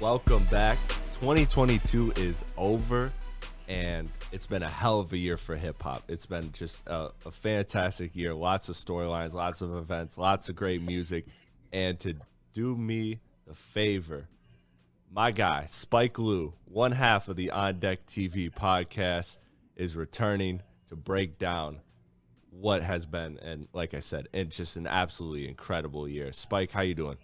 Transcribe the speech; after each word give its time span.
Welcome 0.00 0.44
back. 0.44 0.78
2022 1.14 2.12
is 2.18 2.44
over, 2.56 3.10
and 3.66 4.08
it's 4.30 4.46
been 4.46 4.62
a 4.62 4.70
hell 4.70 5.00
of 5.00 5.12
a 5.12 5.18
year 5.18 5.36
for 5.36 5.56
hip 5.56 5.82
hop. 5.82 6.04
It's 6.08 6.24
been 6.24 6.52
just 6.52 6.86
a, 6.86 7.10
a 7.26 7.32
fantastic 7.32 8.14
year. 8.14 8.32
Lots 8.32 8.68
of 8.68 8.76
storylines, 8.76 9.34
lots 9.34 9.60
of 9.60 9.74
events, 9.74 10.16
lots 10.16 10.48
of 10.48 10.54
great 10.54 10.82
music. 10.82 11.26
And 11.72 11.98
to 11.98 12.14
do 12.52 12.76
me 12.76 13.18
the 13.48 13.54
favor, 13.54 14.28
my 15.12 15.32
guy, 15.32 15.66
Spike 15.68 16.16
Lou, 16.20 16.54
one 16.66 16.92
half 16.92 17.26
of 17.26 17.34
the 17.34 17.50
On 17.50 17.80
Deck 17.80 18.06
TV 18.06 18.54
podcast, 18.54 19.38
is 19.74 19.96
returning 19.96 20.62
to 20.86 20.94
break 20.94 21.40
down 21.40 21.80
what 22.50 22.84
has 22.84 23.04
been, 23.04 23.38
and 23.40 23.66
like 23.72 23.94
I 23.94 24.00
said, 24.00 24.28
it's 24.32 24.56
just 24.56 24.76
an 24.76 24.86
absolutely 24.86 25.48
incredible 25.48 26.08
year. 26.08 26.32
Spike, 26.32 26.70
how 26.70 26.82
you 26.82 26.94
doing? 26.94 27.16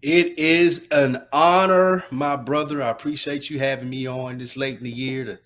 It 0.00 0.38
is 0.38 0.86
an 0.90 1.26
honor, 1.32 2.04
my 2.10 2.36
brother. 2.36 2.82
I 2.82 2.90
appreciate 2.90 3.50
you 3.50 3.58
having 3.58 3.90
me 3.90 4.06
on 4.06 4.38
this 4.38 4.56
late 4.56 4.78
in 4.78 4.84
the 4.84 4.90
year 4.90 5.24
to 5.24 5.38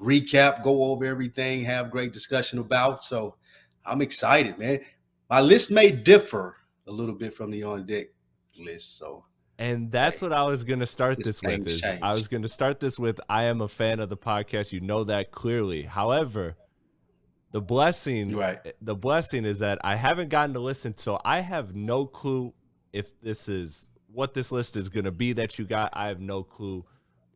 recap, 0.00 0.62
go 0.62 0.84
over 0.84 1.04
everything, 1.04 1.64
have 1.64 1.90
great 1.90 2.12
discussion 2.12 2.58
about. 2.58 3.04
So 3.04 3.34
I'm 3.84 4.00
excited, 4.00 4.58
man. 4.58 4.80
My 5.28 5.40
list 5.40 5.70
may 5.70 5.90
differ 5.92 6.56
a 6.86 6.90
little 6.90 7.14
bit 7.14 7.34
from 7.34 7.50
the 7.50 7.62
on 7.64 7.84
deck 7.84 8.06
list. 8.58 8.96
So 8.96 9.24
and 9.58 9.90
that's 9.90 10.22
what 10.22 10.32
I 10.32 10.44
was 10.44 10.64
going 10.64 10.80
to 10.80 10.86
start 10.86 11.18
this, 11.18 11.40
this 11.40 11.42
with. 11.42 11.66
Is 11.66 11.80
changed. 11.80 12.02
I 12.02 12.12
was 12.12 12.28
going 12.28 12.42
to 12.42 12.48
start 12.48 12.80
this 12.80 12.98
with 12.98 13.20
I 13.28 13.44
am 13.44 13.60
a 13.60 13.68
fan 13.68 14.00
of 14.00 14.08
the 14.08 14.16
podcast. 14.16 14.72
You 14.72 14.80
know 14.80 15.04
that 15.04 15.32
clearly. 15.32 15.82
However, 15.82 16.56
the 17.50 17.60
blessing, 17.60 18.36
Right. 18.36 18.58
the 18.80 18.94
blessing 18.94 19.44
is 19.44 19.58
that 19.58 19.78
I 19.82 19.96
haven't 19.96 20.28
gotten 20.28 20.54
to 20.54 20.60
listen, 20.60 20.96
so 20.96 21.20
I 21.24 21.40
have 21.40 21.74
no 21.74 22.06
clue 22.06 22.54
if 22.92 23.20
this 23.20 23.48
is 23.48 23.87
what 24.12 24.34
this 24.34 24.52
list 24.52 24.76
is 24.76 24.88
going 24.88 25.04
to 25.04 25.12
be 25.12 25.32
that 25.34 25.58
you 25.58 25.64
got. 25.64 25.90
I 25.94 26.08
have 26.08 26.20
no 26.20 26.42
clue, 26.42 26.84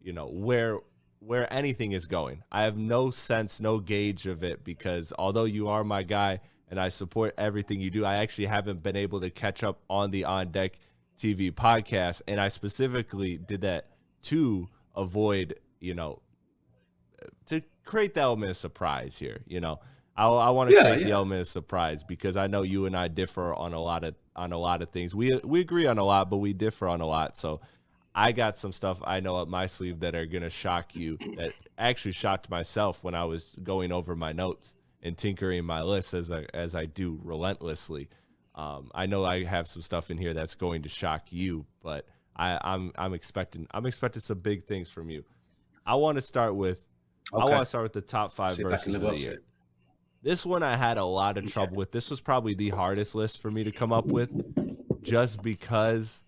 you 0.00 0.12
know 0.12 0.26
where 0.26 0.78
where 1.20 1.52
anything 1.52 1.92
is 1.92 2.06
going. 2.06 2.42
I 2.50 2.64
have 2.64 2.76
no 2.76 3.10
sense, 3.10 3.60
no 3.60 3.78
gauge 3.78 4.26
of 4.26 4.42
it 4.42 4.64
because 4.64 5.12
although 5.18 5.44
you 5.44 5.68
are 5.68 5.84
my 5.84 6.02
guy 6.02 6.40
and 6.68 6.80
I 6.80 6.88
support 6.88 7.34
everything 7.38 7.80
you 7.80 7.90
do, 7.90 8.04
I 8.04 8.16
actually 8.16 8.46
haven't 8.46 8.82
been 8.82 8.96
able 8.96 9.20
to 9.20 9.30
catch 9.30 9.62
up 9.62 9.80
on 9.88 10.10
the 10.10 10.24
On 10.24 10.50
Deck 10.50 10.72
TV 11.18 11.52
podcast. 11.52 12.22
And 12.26 12.40
I 12.40 12.48
specifically 12.48 13.38
did 13.38 13.60
that 13.60 13.90
to 14.24 14.68
avoid, 14.96 15.60
you 15.80 15.94
know, 15.94 16.22
to 17.46 17.62
create 17.84 18.14
the 18.14 18.20
element 18.20 18.50
of 18.50 18.56
surprise 18.56 19.18
here. 19.18 19.42
You 19.46 19.60
know, 19.60 19.80
I, 20.16 20.26
I 20.26 20.50
want 20.50 20.70
to 20.70 20.74
Yeah, 20.74 20.82
create 20.82 21.02
the 21.02 21.12
element 21.12 21.40
of 21.42 21.46
surprise 21.46 22.04
because 22.04 22.36
I 22.36 22.46
know 22.46 22.62
you 22.62 22.86
and 22.86 22.96
I 22.96 23.08
differ 23.08 23.54
on 23.54 23.72
a 23.72 23.80
lot 23.80 24.04
of 24.04 24.14
on 24.34 24.52
a 24.52 24.58
lot 24.58 24.82
of 24.82 24.90
things. 24.90 25.14
We 25.14 25.40
we 25.44 25.60
agree 25.60 25.86
on 25.86 25.98
a 25.98 26.04
lot, 26.04 26.30
but 26.30 26.38
we 26.38 26.52
differ 26.52 26.88
on 26.88 27.00
a 27.00 27.06
lot. 27.06 27.36
So 27.36 27.60
I 28.14 28.32
got 28.32 28.56
some 28.56 28.72
stuff 28.72 29.00
I 29.04 29.20
know 29.20 29.36
up 29.36 29.48
my 29.48 29.66
sleeve 29.66 30.00
that 30.00 30.14
are 30.14 30.26
gonna 30.26 30.50
shock 30.50 30.94
you. 30.94 31.18
That 31.36 31.52
actually 31.78 32.12
shocked 32.12 32.50
myself 32.50 33.02
when 33.02 33.14
I 33.14 33.24
was 33.24 33.56
going 33.62 33.92
over 33.92 34.16
my 34.16 34.32
notes 34.32 34.74
and 35.02 35.16
tinkering 35.16 35.64
my 35.64 35.82
list 35.82 36.14
as 36.14 36.30
I 36.30 36.46
as 36.54 36.74
I 36.74 36.86
do 36.86 37.20
relentlessly. 37.22 38.08
Um, 38.54 38.90
I 38.94 39.06
know 39.06 39.24
I 39.24 39.44
have 39.44 39.66
some 39.66 39.82
stuff 39.82 40.10
in 40.10 40.18
here 40.18 40.34
that's 40.34 40.54
going 40.54 40.82
to 40.82 40.88
shock 40.88 41.32
you, 41.32 41.64
but 41.82 42.06
I, 42.36 42.58
I'm 42.62 42.92
I'm 42.96 43.14
expecting 43.14 43.66
I'm 43.72 43.86
expecting 43.86 44.20
some 44.20 44.38
big 44.38 44.64
things 44.64 44.90
from 44.90 45.10
you. 45.10 45.24
I 45.86 45.94
want 45.94 46.16
to 46.16 46.22
start 46.22 46.54
with 46.54 46.88
I 47.34 47.44
want 47.44 47.58
to 47.58 47.64
start 47.64 47.84
with 47.84 47.92
the 47.92 48.00
top 48.00 48.32
five 48.32 48.56
verses 48.56 48.96
of 48.96 49.02
the 49.02 49.18
year. 49.18 49.32
it. 49.32 49.44
This 50.22 50.46
one 50.46 50.62
I 50.62 50.76
had 50.76 50.98
a 50.98 51.04
lot 51.04 51.36
of 51.36 51.50
trouble 51.52 51.76
with. 51.76 51.90
This 51.90 52.10
was 52.10 52.20
probably 52.20 52.54
the 52.54 52.70
hardest 52.70 53.14
list 53.14 53.42
for 53.42 53.50
me 53.50 53.64
to 53.64 53.72
come 53.72 53.92
up 53.92 54.06
with, 54.06 54.30
just 55.02 55.42
because. 55.42 56.22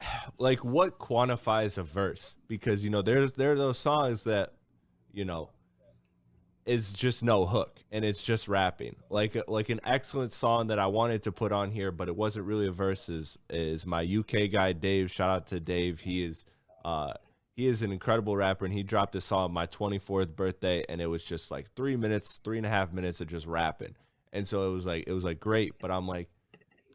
Like, 0.40 0.64
what 0.64 1.00
quantifies 1.00 1.76
a 1.76 1.82
verse? 1.82 2.36
Because 2.46 2.84
you 2.84 2.90
know, 2.90 3.02
there's 3.02 3.32
there 3.32 3.50
are 3.50 3.56
those 3.56 3.78
songs 3.78 4.22
that, 4.24 4.52
you 5.12 5.24
know, 5.24 5.50
is 6.68 6.92
just 6.92 7.24
no 7.24 7.46
hook 7.46 7.82
and 7.90 8.04
it's 8.04 8.22
just 8.22 8.46
rapping. 8.46 8.94
Like 9.08 9.36
like 9.48 9.70
an 9.70 9.80
excellent 9.84 10.32
song 10.32 10.68
that 10.68 10.78
I 10.78 10.86
wanted 10.86 11.22
to 11.22 11.32
put 11.32 11.50
on 11.50 11.70
here, 11.70 11.90
but 11.90 12.08
it 12.08 12.14
wasn't 12.14 12.46
really 12.46 12.66
a 12.66 12.70
verse. 12.70 13.08
Is, 13.08 13.38
is 13.48 13.86
my 13.86 14.02
UK 14.02 14.52
guy 14.52 14.72
Dave? 14.72 15.10
Shout 15.10 15.30
out 15.30 15.46
to 15.48 15.60
Dave. 15.60 16.00
He 16.00 16.22
is 16.22 16.44
uh 16.84 17.14
he 17.58 17.66
is 17.66 17.82
an 17.82 17.90
incredible 17.90 18.36
rapper 18.36 18.64
and 18.64 18.72
he 18.72 18.84
dropped 18.84 19.16
a 19.16 19.20
song 19.20 19.46
on 19.46 19.52
my 19.52 19.66
24th 19.66 20.36
birthday 20.36 20.84
and 20.88 21.00
it 21.00 21.08
was 21.08 21.24
just 21.24 21.50
like 21.50 21.68
three 21.74 21.96
minutes 21.96 22.40
three 22.44 22.56
and 22.56 22.64
a 22.64 22.68
half 22.68 22.92
minutes 22.92 23.20
of 23.20 23.26
just 23.26 23.48
rapping. 23.48 23.96
And 24.32 24.46
so 24.46 24.70
it 24.70 24.72
was 24.72 24.86
like 24.86 25.08
it 25.08 25.12
was 25.12 25.24
like 25.24 25.40
great 25.40 25.72
but 25.80 25.90
i'm 25.90 26.06
like 26.06 26.28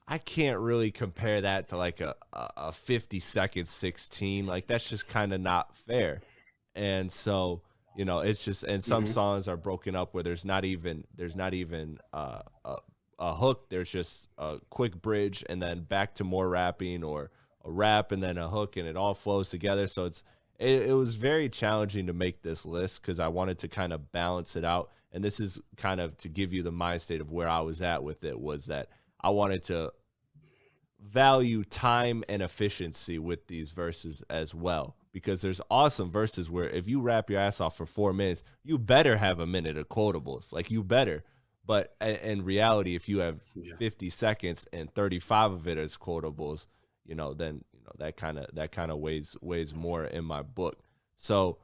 i 0.07 0.17
can't 0.17 0.57
really 0.59 0.89
compare 0.89 1.41
that 1.41 1.67
to 1.67 1.77
like 1.77 1.99
a, 1.99 2.15
a, 2.31 2.49
a 2.55 2.71
50 2.71 3.19
second 3.19 3.67
16 3.67 4.45
like 4.45 4.65
that's 4.65 4.87
just 4.89 5.05
kind 5.09 5.33
of 5.33 5.41
not 5.41 5.75
fair. 5.75 6.21
And 6.75 7.11
so 7.11 7.61
you 7.97 8.05
know 8.05 8.19
it's 8.19 8.45
just 8.45 8.63
and 8.63 8.81
some 8.81 9.03
Mhm. 9.03 9.09
songs 9.09 9.49
are 9.49 9.57
broken 9.57 9.97
up 9.97 10.13
where 10.13 10.23
there's 10.23 10.45
not 10.45 10.63
even 10.63 11.03
there's 11.13 11.35
not 11.35 11.53
even 11.53 11.97
uh, 12.13 12.39
a, 12.63 12.77
a 13.19 13.35
hook. 13.35 13.67
There's 13.67 13.91
just 13.91 14.29
a 14.37 14.59
quick 14.69 15.01
bridge 15.01 15.43
and 15.49 15.61
then 15.61 15.81
back 15.81 16.15
to 16.15 16.23
more 16.23 16.47
rapping 16.47 17.03
or 17.03 17.31
a 17.65 17.71
rap 17.71 18.13
and 18.13 18.23
then 18.23 18.37
a 18.37 18.47
hook 18.47 18.77
and 18.77 18.87
it 18.87 18.95
all 18.95 19.13
flows 19.13 19.49
together. 19.49 19.87
So 19.87 20.05
it's 20.05 20.23
it, 20.59 20.89
it 20.89 20.93
was 20.93 21.15
very 21.15 21.49
challenging 21.49 22.07
to 22.07 22.13
make 22.13 22.41
this 22.41 22.65
list 22.65 23.01
because 23.01 23.19
i 23.19 23.27
wanted 23.27 23.59
to 23.59 23.67
kind 23.67 23.91
of 23.93 24.11
balance 24.11 24.55
it 24.55 24.63
out. 24.63 24.91
And 25.11 25.23
this 25.23 25.39
is 25.39 25.59
kind 25.77 26.01
of 26.01 26.17
to 26.17 26.29
give 26.29 26.53
you 26.53 26.63
the 26.63 26.71
mind 26.71 27.01
state 27.01 27.21
of 27.21 27.31
where 27.31 27.47
i 27.47 27.59
was 27.61 27.81
at 27.81 28.03
with 28.03 28.23
it 28.23 28.39
was 28.39 28.65
that 28.67 28.89
i 29.21 29.29
wanted 29.29 29.63
to 29.63 29.91
value 31.01 31.63
time 31.65 32.23
and 32.29 32.41
efficiency 32.41 33.19
with 33.19 33.47
these 33.47 33.71
verses 33.71 34.23
as 34.29 34.55
well. 34.55 34.95
Because 35.11 35.41
there's 35.41 35.61
awesome 35.69 36.09
verses 36.09 36.49
where 36.49 36.67
if 36.69 36.87
you 36.87 36.99
rap 37.01 37.29
your 37.29 37.39
ass 37.39 37.61
off 37.61 37.77
for 37.77 37.85
four 37.85 38.13
minutes 38.13 38.43
you 38.63 38.77
better 38.79 39.17
have 39.17 39.39
a 39.39 39.45
minute 39.45 39.77
of 39.77 39.89
quotables. 39.89 40.51
Like 40.51 40.71
you 40.71 40.83
better. 40.83 41.23
But 41.65 41.95
in, 42.01 42.15
in 42.15 42.45
reality 42.45 42.95
if 42.95 43.07
you 43.09 43.19
have 43.19 43.39
Yeah. 43.53 43.75
50 43.77 44.09
seconds 44.09 44.65
and 44.73 44.91
35 44.93 45.51
of 45.51 45.67
it 45.67 45.77
as 45.77 45.97
quotables 45.97 46.67
you 47.05 47.15
know 47.15 47.33
then 47.33 47.63
you 47.83 47.87
know 47.87 48.05
that 48.05 48.17
kind 48.17 48.37
of 48.37 48.47
that 48.53 48.71
kind 48.71 48.91
of 48.91 48.99
weighs 48.99 49.35
weighs 49.41 49.73
more 49.73 50.05
in 50.05 50.23
my 50.23 50.41
book 50.41 50.79
so 51.17 51.57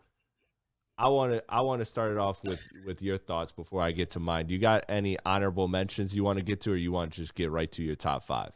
i 0.98 1.08
want 1.08 1.32
to 1.32 1.44
i 1.50 1.62
want 1.62 1.80
to 1.80 1.86
start 1.86 2.12
it 2.12 2.18
off 2.18 2.44
with 2.44 2.60
with 2.86 3.02
your 3.02 3.18
thoughts 3.18 3.52
before 3.52 3.82
i 3.82 3.92
get 3.92 4.10
to 4.10 4.20
mine 4.20 4.46
do 4.46 4.54
you 4.54 4.60
got 4.60 4.84
any 4.90 5.18
honorable 5.26 5.68
mentions 5.68 6.16
you 6.16 6.24
want 6.24 6.38
to 6.38 6.46
get 6.46 6.62
to 6.62 6.72
or 6.72 6.76
you 6.76 6.92
want 6.92 7.14
to 7.14 7.22
just 7.22 7.36
get 7.36 7.50
right 7.52 7.72
to 7.72 7.84
your 7.84 7.96
top 7.96 8.24
five 8.24 8.52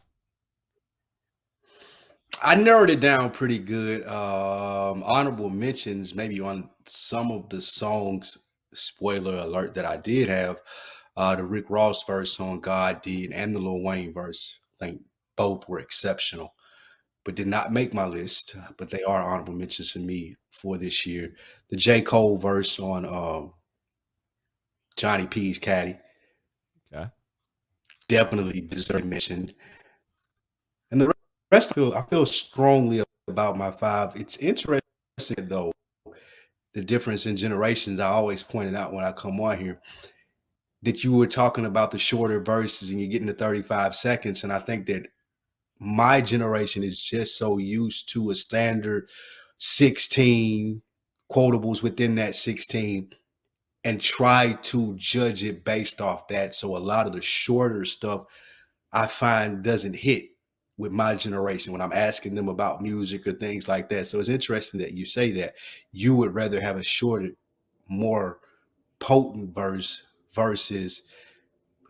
I 2.41 2.55
narrowed 2.55 2.89
it 2.89 2.99
down 2.99 3.29
pretty 3.29 3.59
good. 3.59 4.07
Um, 4.07 5.03
honorable 5.03 5.51
mentions, 5.51 6.15
maybe 6.15 6.39
on 6.39 6.69
some 6.87 7.31
of 7.31 7.47
the 7.49 7.61
songs. 7.61 8.39
Spoiler 8.73 9.37
alert 9.37 9.75
that 9.75 9.85
I 9.85 9.97
did 9.97 10.29
have 10.29 10.59
uh, 11.15 11.35
the 11.35 11.43
Rick 11.43 11.69
Ross 11.69 12.03
verse 12.03 12.39
on 12.39 12.59
God 12.59 13.03
Did 13.03 13.31
and 13.31 13.53
the 13.53 13.59
Lil 13.59 13.83
Wayne 13.83 14.11
verse. 14.11 14.57
I 14.81 14.85
think 14.85 15.01
both 15.35 15.69
were 15.69 15.79
exceptional, 15.79 16.55
but 17.25 17.35
did 17.35 17.47
not 17.47 17.73
make 17.73 17.93
my 17.93 18.05
list. 18.05 18.55
But 18.77 18.89
they 18.89 19.03
are 19.03 19.23
honorable 19.23 19.53
mentions 19.53 19.91
for 19.91 19.99
me 19.99 20.35
for 20.51 20.77
this 20.77 21.05
year. 21.05 21.33
The 21.69 21.77
J 21.77 22.01
Cole 22.01 22.37
verse 22.37 22.79
on 22.79 23.05
um, 23.05 23.53
Johnny 24.95 25.27
P's 25.27 25.59
Caddy 25.59 25.97
okay 26.93 27.09
definitely 28.07 28.61
deserve 28.61 29.05
mention. 29.05 29.53
And 30.91 31.01
the 31.01 31.11
rest, 31.51 31.71
I 31.71 31.75
feel, 31.75 31.93
I 31.93 32.03
feel 32.03 32.25
strongly 32.25 33.03
about 33.27 33.57
my 33.57 33.71
five. 33.71 34.15
It's 34.15 34.37
interesting 34.37 34.81
though, 35.37 35.71
the 36.73 36.81
difference 36.81 37.25
in 37.25 37.37
generations. 37.37 37.99
I 37.99 38.07
always 38.07 38.43
pointed 38.43 38.75
out 38.75 38.93
when 38.93 39.05
I 39.05 39.11
come 39.11 39.39
on 39.39 39.57
here 39.57 39.81
that 40.83 41.03
you 41.03 41.13
were 41.13 41.27
talking 41.27 41.65
about 41.65 41.91
the 41.91 41.99
shorter 41.99 42.41
verses 42.41 42.89
and 42.89 42.99
you're 42.99 43.09
getting 43.09 43.27
to 43.27 43.33
35 43.33 43.95
seconds. 43.95 44.43
And 44.43 44.51
I 44.51 44.59
think 44.59 44.85
that 44.87 45.07
my 45.83 46.21
generation 46.21 46.83
is 46.83 47.01
just 47.01 47.37
so 47.37 47.57
used 47.57 48.09
to 48.09 48.31
a 48.31 48.35
standard 48.35 49.09
16 49.59 50.81
quotables 51.31 51.81
within 51.81 52.15
that 52.15 52.35
16 52.35 53.13
and 53.83 54.01
try 54.01 54.53
to 54.61 54.95
judge 54.95 55.43
it 55.43 55.65
based 55.65 55.99
off 55.99 56.27
that. 56.29 56.55
So 56.55 56.75
a 56.75 56.79
lot 56.79 57.07
of 57.07 57.13
the 57.13 57.21
shorter 57.21 57.85
stuff 57.85 58.25
I 58.91 59.07
find 59.07 59.63
doesn't 59.63 59.95
hit 59.95 60.29
with 60.77 60.91
my 60.91 61.15
generation 61.15 61.71
when 61.71 61.81
I'm 61.81 61.93
asking 61.93 62.35
them 62.35 62.47
about 62.47 62.81
music 62.81 63.27
or 63.27 63.31
things 63.31 63.67
like 63.67 63.89
that. 63.89 64.07
So 64.07 64.19
it's 64.19 64.29
interesting 64.29 64.79
that 64.79 64.93
you 64.93 65.05
say 65.05 65.31
that 65.33 65.55
you 65.91 66.15
would 66.15 66.33
rather 66.33 66.61
have 66.61 66.77
a 66.77 66.83
shorter, 66.83 67.31
more 67.87 68.39
potent 68.99 69.53
verse 69.53 70.03
versus 70.33 71.03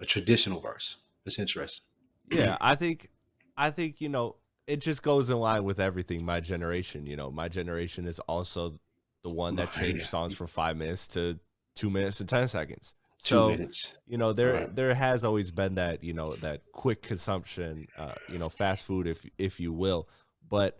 a 0.01 0.05
traditional 0.05 0.59
verse. 0.59 0.97
It's 1.25 1.39
interesting. 1.39 1.85
Yeah, 2.31 2.57
I 2.59 2.75
think 2.75 3.09
I 3.57 3.69
think, 3.69 4.01
you 4.01 4.09
know, 4.09 4.35
it 4.67 4.77
just 4.81 5.03
goes 5.03 5.29
in 5.29 5.37
line 5.37 5.63
with 5.63 5.79
everything 5.79 6.25
my 6.25 6.39
generation, 6.39 7.05
you 7.05 7.15
know. 7.15 7.29
My 7.31 7.47
generation 7.49 8.07
is 8.07 8.19
also 8.19 8.79
the 9.23 9.29
one 9.29 9.55
that 9.57 9.71
changed 9.71 10.05
songs 10.05 10.35
from 10.35 10.47
5 10.47 10.77
minutes 10.77 11.07
to 11.09 11.39
2 11.75 11.89
minutes 11.89 12.19
and 12.19 12.29
10 12.29 12.47
seconds. 12.47 12.93
Two 13.23 13.35
so, 13.35 13.47
minutes. 13.49 13.97
you 14.05 14.17
know 14.17 14.33
there 14.33 14.53
Right. 14.53 14.75
there 14.75 14.93
has 14.93 15.23
always 15.23 15.49
been 15.49 15.75
that 15.75 16.03
you 16.03 16.13
know 16.13 16.35
that 16.37 16.61
quick 16.73 17.01
consumption 17.01 17.87
uh, 17.97 18.15
you 18.27 18.37
know 18.37 18.49
fast 18.49 18.85
food 18.85 19.07
if 19.07 19.25
if 19.37 19.61
you 19.61 19.71
will 19.71 20.09
but 20.49 20.77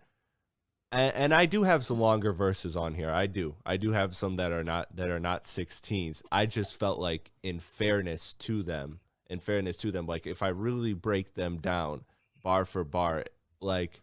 and, 0.92 1.16
and 1.16 1.34
i 1.34 1.46
do 1.46 1.64
have 1.64 1.86
some 1.86 2.02
longer 2.02 2.34
verses 2.34 2.76
on 2.76 2.94
here 2.96 3.10
i 3.10 3.28
do 3.28 3.56
i 3.66 3.78
do 3.78 3.92
have 3.94 4.14
some 4.14 4.36
that 4.36 4.52
are 4.52 4.64
not 4.64 4.94
that 4.94 5.10
are 5.10 5.22
not 5.22 5.44
16s 5.44 6.22
i 6.34 6.46
just 6.46 6.76
felt 6.76 7.00
like 7.00 7.32
in 7.44 7.60
fairness 7.60 8.34
to 8.34 8.62
them 8.62 9.00
in 9.30 9.40
fairness 9.40 9.78
to 9.78 9.90
them 9.90 10.06
like 10.06 10.28
if 10.28 10.44
i 10.44 10.50
really 10.50 10.94
break 10.94 11.36
them 11.36 11.58
down 11.60 12.04
bar 12.44 12.66
for 12.66 12.84
bar 12.84 13.24
like 13.62 14.02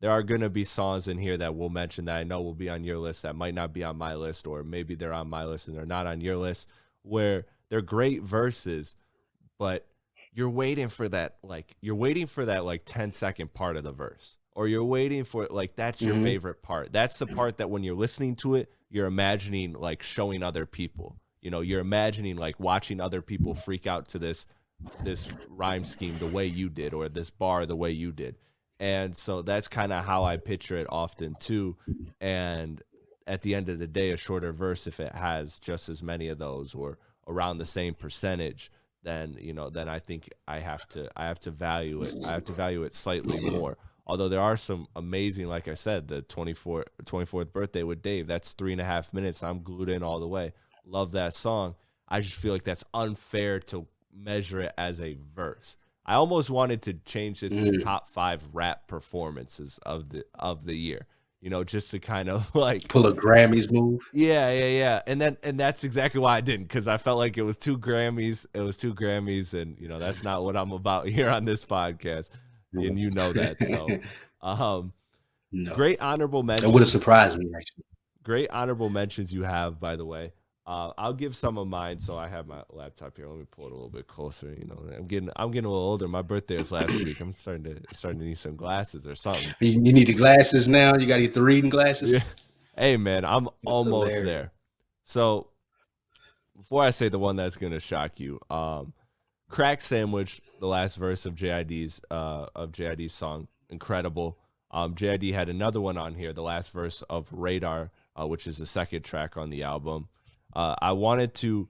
there 0.00 0.10
are 0.10 0.22
going 0.22 0.40
to 0.42 0.50
be 0.50 0.64
songs 0.64 1.08
in 1.08 1.16
here 1.16 1.36
that 1.38 1.54
we'll 1.54 1.68
mention 1.70 2.04
that 2.06 2.16
i 2.16 2.24
know 2.24 2.42
will 2.42 2.54
be 2.54 2.68
on 2.68 2.84
your 2.84 2.98
list 2.98 3.22
that 3.22 3.36
might 3.36 3.54
not 3.54 3.72
be 3.72 3.82
on 3.84 3.96
my 3.96 4.14
list 4.14 4.46
or 4.46 4.62
maybe 4.62 4.94
they're 4.94 5.12
on 5.12 5.28
my 5.28 5.44
list 5.44 5.68
and 5.68 5.76
they're 5.76 5.86
not 5.86 6.06
on 6.06 6.20
your 6.20 6.36
list 6.36 6.68
where 7.02 7.46
they're 7.68 7.80
great 7.82 8.22
verses, 8.22 8.94
but 9.58 9.86
you're 10.32 10.50
waiting 10.50 10.88
for 10.88 11.08
that 11.08 11.36
like 11.42 11.76
you're 11.80 11.94
waiting 11.94 12.26
for 12.26 12.44
that 12.44 12.64
like 12.64 12.82
10 12.84 13.10
second 13.12 13.52
part 13.54 13.76
of 13.76 13.84
the 13.84 13.92
verse. 13.92 14.36
Or 14.52 14.68
you're 14.68 14.84
waiting 14.84 15.24
for 15.24 15.46
like 15.50 15.76
that's 15.76 16.00
your 16.00 16.14
Mhm. 16.14 16.22
favorite 16.22 16.62
part. 16.62 16.92
That's 16.92 17.18
the 17.18 17.26
part 17.26 17.58
that 17.58 17.68
when 17.70 17.82
you're 17.82 17.94
listening 17.96 18.36
to 18.36 18.54
it, 18.54 18.70
you're 18.88 19.06
imagining 19.06 19.72
like 19.72 20.02
showing 20.02 20.42
other 20.42 20.64
people. 20.66 21.16
You 21.40 21.50
know, 21.50 21.60
you're 21.60 21.80
imagining 21.80 22.36
like 22.36 22.58
watching 22.60 23.00
other 23.00 23.22
people 23.22 23.54
freak 23.54 23.86
out 23.86 24.08
to 24.08 24.18
this 24.18 24.46
this 25.02 25.28
rhyme 25.48 25.84
scheme 25.84 26.18
the 26.18 26.26
way 26.26 26.46
you 26.46 26.68
did 26.68 26.94
or 26.94 27.08
this 27.08 27.30
bar 27.30 27.66
the 27.66 27.76
way 27.76 27.90
you 27.90 28.12
did. 28.12 28.36
And 28.78 29.16
so 29.16 29.42
that's 29.42 29.68
kind 29.68 29.92
of 29.92 30.04
how 30.04 30.24
I 30.24 30.36
picture 30.36 30.76
it 30.76 30.86
often 30.90 31.34
too. 31.40 31.76
And 32.20 32.82
at 33.26 33.42
the 33.42 33.54
end 33.54 33.68
of 33.68 33.78
the 33.78 33.86
day, 33.86 34.10
a 34.10 34.16
shorter 34.16 34.52
verse, 34.52 34.86
if 34.86 35.00
it 35.00 35.14
has 35.14 35.58
just 35.58 35.88
as 35.88 36.02
many 36.02 36.28
of 36.28 36.38
those 36.38 36.74
or 36.74 36.98
around 37.26 37.58
the 37.58 37.66
same 37.66 37.94
percentage, 37.94 38.70
then 39.02 39.36
you 39.38 39.54
know, 39.54 39.70
then 39.70 39.88
I 39.88 39.98
think 39.98 40.28
I 40.46 40.58
have 40.58 40.86
to 40.90 41.08
I 41.16 41.26
have 41.26 41.40
to 41.40 41.50
value 41.50 42.02
it. 42.02 42.24
I 42.24 42.32
have 42.32 42.44
to 42.44 42.52
value 42.52 42.82
it 42.82 42.94
slightly 42.94 43.40
more. 43.40 43.78
Although 44.06 44.28
there 44.28 44.40
are 44.40 44.56
some 44.56 44.86
amazing, 44.94 45.48
like 45.48 45.66
I 45.66 45.74
said, 45.74 46.06
the 46.06 46.22
24, 46.22 46.84
24th 47.04 47.52
birthday 47.52 47.82
with 47.82 48.02
Dave. 48.02 48.28
That's 48.28 48.52
three 48.52 48.70
and 48.70 48.80
a 48.80 48.84
half 48.84 49.12
minutes. 49.12 49.42
I'm 49.42 49.62
glued 49.62 49.88
in 49.88 50.04
all 50.04 50.20
the 50.20 50.28
way. 50.28 50.52
Love 50.84 51.12
that 51.12 51.34
song. 51.34 51.74
I 52.08 52.20
just 52.20 52.36
feel 52.36 52.52
like 52.52 52.62
that's 52.62 52.84
unfair 52.94 53.58
to 53.58 53.86
measure 54.16 54.60
it 54.62 54.72
as 54.78 55.00
a 55.00 55.16
verse. 55.34 55.76
I 56.04 56.14
almost 56.14 56.50
wanted 56.50 56.82
to 56.82 56.94
change 57.04 57.40
this 57.40 57.52
to 57.52 57.60
Mm. 57.72 57.82
top 57.82 58.08
five 58.08 58.42
rap 58.52 58.86
performances 58.88 59.78
of 59.84 60.08
the 60.10 60.24
of 60.38 60.64
the 60.64 60.74
year. 60.76 61.06
You 61.42 61.50
know, 61.50 61.64
just 61.64 61.90
to 61.90 61.98
kind 61.98 62.28
of 62.28 62.52
like 62.54 62.88
Pull 62.88 63.06
a 63.06 63.14
Grammys 63.14 63.70
move. 63.70 64.00
yeah, 64.12 64.50
yeah, 64.50 64.66
yeah. 64.68 65.02
And 65.06 65.20
then 65.20 65.36
and 65.42 65.58
that's 65.60 65.84
exactly 65.84 66.20
why 66.20 66.36
I 66.36 66.40
didn't 66.40 66.64
because 66.66 66.88
I 66.88 66.96
felt 66.96 67.18
like 67.18 67.36
it 67.36 67.42
was 67.42 67.56
two 67.58 67.76
Grammys. 67.78 68.46
It 68.54 68.60
was 68.60 68.76
two 68.76 68.94
Grammys, 68.94 69.52
and 69.54 69.76
you 69.78 69.88
know 69.88 69.98
that's 69.98 70.22
not 70.24 70.42
what 70.44 70.56
I'm 70.56 70.72
about 70.72 71.08
here 71.16 71.28
on 71.28 71.44
this 71.44 71.64
podcast, 71.64 72.30
and 72.72 72.98
you 72.98 73.10
know 73.10 73.32
that. 73.32 73.62
So, 73.62 74.00
um, 74.42 74.92
No. 75.52 75.74
great 75.74 76.00
honorable 76.00 76.42
mentions. 76.42 76.70
It 76.70 76.74
would 76.74 76.80
have 76.82 76.88
surprised 76.88 77.36
me 77.38 77.46
actually. 77.56 77.84
Great 78.24 78.50
honorable 78.50 78.90
mentions 78.90 79.32
you 79.32 79.44
have, 79.44 79.78
by 79.78 79.94
the 79.96 80.04
way. 80.04 80.32
Uh, 80.66 80.90
I'll 80.98 81.12
give 81.12 81.36
some 81.36 81.58
of 81.58 81.68
mine. 81.68 82.00
So 82.00 82.18
I 82.18 82.26
have 82.28 82.48
my 82.48 82.62
laptop 82.70 83.16
here. 83.16 83.28
Let 83.28 83.38
me 83.38 83.46
pull 83.50 83.66
it 83.66 83.72
a 83.72 83.74
little 83.74 83.88
bit 83.88 84.08
closer. 84.08 84.52
You 84.52 84.66
know, 84.66 84.82
I'm 84.96 85.06
getting 85.06 85.30
I'm 85.36 85.52
getting 85.52 85.66
a 85.66 85.70
little 85.70 85.86
older. 85.86 86.08
My 86.08 86.22
birthday 86.22 86.58
was 86.58 86.72
last 86.72 86.92
week. 86.92 87.20
I'm 87.20 87.32
starting 87.32 87.64
to 87.64 87.80
starting 87.94 88.18
to 88.20 88.26
need 88.26 88.38
some 88.38 88.56
glasses 88.56 89.06
or 89.06 89.14
something. 89.14 89.54
You, 89.60 89.70
you 89.70 89.92
need 89.92 90.08
the 90.08 90.14
glasses 90.14 90.66
now. 90.66 90.96
You 90.96 91.06
got 91.06 91.16
to 91.16 91.22
get 91.22 91.34
the 91.34 91.42
reading 91.42 91.70
glasses. 91.70 92.12
Yeah. 92.12 92.20
Hey 92.76 92.96
man, 92.96 93.24
I'm 93.24 93.48
almost 93.64 94.10
hilarious. 94.10 94.26
there. 94.28 94.52
So 95.04 95.48
before 96.56 96.82
I 96.82 96.90
say 96.90 97.08
the 97.08 97.18
one 97.18 97.36
that's 97.36 97.56
gonna 97.56 97.80
shock 97.80 98.18
you, 98.18 98.40
um, 98.50 98.92
crack 99.48 99.80
sandwich, 99.80 100.40
the 100.58 100.66
last 100.66 100.96
verse 100.96 101.26
of 101.26 101.34
JID's 101.36 102.00
uh 102.10 102.46
of 102.56 102.72
JID's 102.72 103.14
song, 103.14 103.46
incredible. 103.70 104.36
Um, 104.72 104.94
JID 104.94 105.32
had 105.32 105.48
another 105.48 105.80
one 105.80 105.96
on 105.96 106.14
here, 106.16 106.32
the 106.32 106.42
last 106.42 106.72
verse 106.72 107.02
of 107.08 107.30
Raydar, 107.30 107.90
uh, 108.20 108.26
which 108.26 108.46
is 108.46 108.58
the 108.58 108.66
second 108.66 109.02
track 109.04 109.36
on 109.36 109.48
the 109.50 109.62
album. 109.62 110.08
Uh, 110.56 110.74
I 110.80 110.92
wanted 110.92 111.34
to, 111.34 111.68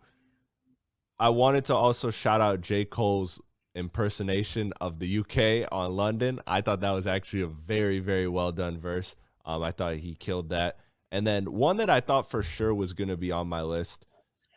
I 1.18 1.30
wanted 1.30 1.64
to 1.64 1.74
also 1.74 2.12
shout 2.12 2.40
out 2.40 2.60
J 2.60 2.84
Cole's 2.84 3.40
impersonation 3.74 4.72
of 4.80 5.00
the 5.00 5.18
UK 5.18 5.68
on 5.72 5.96
London. 5.96 6.40
I 6.46 6.60
thought 6.60 6.80
that 6.80 6.92
was 6.92 7.08
actually 7.08 7.42
a 7.42 7.48
very, 7.48 7.98
very 7.98 8.28
well 8.28 8.52
done 8.52 8.78
verse. 8.78 9.16
Um, 9.44 9.64
I 9.64 9.72
thought 9.72 9.96
he 9.96 10.14
killed 10.14 10.50
that. 10.50 10.78
And 11.10 11.26
then 11.26 11.52
one 11.52 11.78
that 11.78 11.90
I 11.90 11.98
thought 11.98 12.30
for 12.30 12.44
sure 12.44 12.72
was 12.72 12.92
to 12.92 13.16
be 13.16 13.32
on 13.32 13.48
my 13.48 13.62
list 13.62 14.06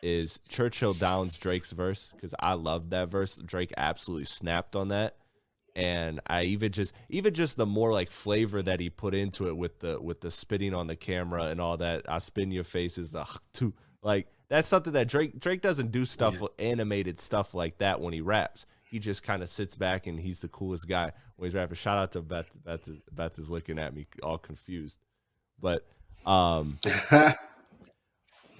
is 0.00 0.38
Churchill 0.48 0.94
Downs 0.94 1.36
Drake's 1.36 1.72
verse 1.72 2.12
because 2.14 2.32
I 2.38 2.52
loved 2.54 2.90
that 2.90 3.08
verse. 3.08 3.36
Drake 3.44 3.74
absolutely 3.76 4.26
snapped 4.26 4.76
on 4.76 4.88
that, 4.88 5.16
and 5.74 6.20
I 6.28 6.44
even 6.44 6.70
just 6.70 6.94
even 7.08 7.34
just 7.34 7.56
the 7.56 7.66
more 7.66 7.92
like 7.92 8.12
flavor 8.12 8.62
that 8.62 8.78
he 8.78 8.90
put 8.90 9.12
into 9.12 9.48
it 9.48 9.56
with 9.56 9.80
the 9.80 10.00
with 10.00 10.20
the 10.20 10.30
spitting 10.30 10.72
on 10.72 10.86
the 10.86 10.96
camera 10.96 11.46
and 11.46 11.60
all 11.60 11.76
that. 11.78 12.08
I 12.08 12.18
spin 12.18 12.52
your 12.52 12.64
faces 12.64 13.10
the 13.10 13.26
too 13.52 13.74
like 14.02 14.28
that's 14.48 14.66
something 14.68 14.92
that 14.94 15.08
Drake 15.08 15.38
Drake 15.38 15.62
doesn't 15.62 15.92
do 15.92 16.04
stuff 16.04 16.40
animated 16.58 17.20
stuff 17.20 17.54
like 17.54 17.78
that 17.78 18.00
when 18.00 18.12
he 18.12 18.20
raps. 18.20 18.66
He 18.90 18.98
just 18.98 19.22
kind 19.22 19.42
of 19.42 19.48
sits 19.48 19.76
back 19.76 20.06
and 20.08 20.18
he's 20.18 20.40
the 20.40 20.48
coolest 20.48 20.88
guy 20.88 21.12
when 21.36 21.46
he's 21.48 21.54
rapping. 21.54 21.76
Shout 21.76 21.98
out 21.98 22.12
to 22.12 22.22
Beth. 22.22 22.46
Beth, 22.64 22.88
is- 22.88 22.98
Beth 23.12 23.38
is 23.38 23.50
looking 23.50 23.78
at 23.78 23.94
me 23.94 24.06
all 24.22 24.38
confused, 24.38 24.98
but 25.60 25.86
um. 26.26 26.78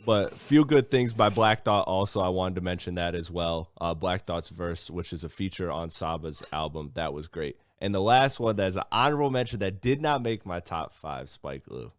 But 0.07 0.35
few 0.35 0.65
good 0.65 0.91
things 0.91 1.13
by 1.13 1.29
Black 1.29 1.63
Thought. 1.65 1.87
Also, 1.87 2.21
I 2.21 2.29
wanted 2.29 2.55
to 2.57 2.61
mention 2.63 2.95
that 2.95 3.15
as 3.15 3.31
well. 3.31 3.71
Uh, 3.81 3.95
Black 3.95 4.25
Thought's 4.25 4.49
verse, 4.49 4.91
which 4.91 5.13
is 5.13 5.25
a 5.25 5.29
feature 5.29 5.71
on 5.71 5.91
Saba's 5.91 6.43
album, 6.53 6.91
that 6.95 7.13
was 7.13 7.29
great. 7.29 7.59
And 7.81 7.95
the 7.95 8.01
last 8.01 8.41
one 8.41 8.57
that's 8.57 8.77
an 8.77 8.83
honorable 8.91 9.31
mention 9.31 9.59
that 9.61 9.81
did 9.81 10.01
not 10.01 10.23
make 10.23 10.45
my 10.47 10.61
top 10.61 10.93
five, 10.93 11.29
Spike 11.29 11.65
Lou. 11.69 11.93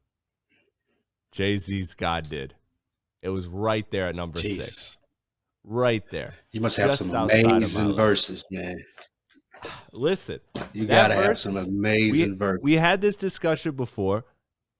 Jay 1.31 1.57
Z's 1.57 1.93
God 1.93 2.29
did. 2.29 2.55
It 3.21 3.29
was 3.29 3.47
right 3.47 3.89
there 3.91 4.07
at 4.07 4.15
number 4.15 4.39
six. 4.39 4.97
Right 5.63 6.03
there. 6.09 6.33
You 6.51 6.61
must 6.61 6.77
have 6.77 6.95
some 6.95 7.13
outside 7.13 7.39
of 7.41 7.51
my 7.51 7.57
amazing 7.57 7.95
verses, 7.95 8.43
man. 8.49 8.83
Listen, 9.91 10.39
You 10.73 10.85
gotta 10.85 11.13
have 11.13 11.37
some 11.37 11.55
amazing 11.55 12.31
we, 12.31 12.35
verses. 12.35 12.63
we 12.63 12.73
had 12.73 12.99
this 13.01 13.15
discussion 13.15 13.75
before, 13.75 14.25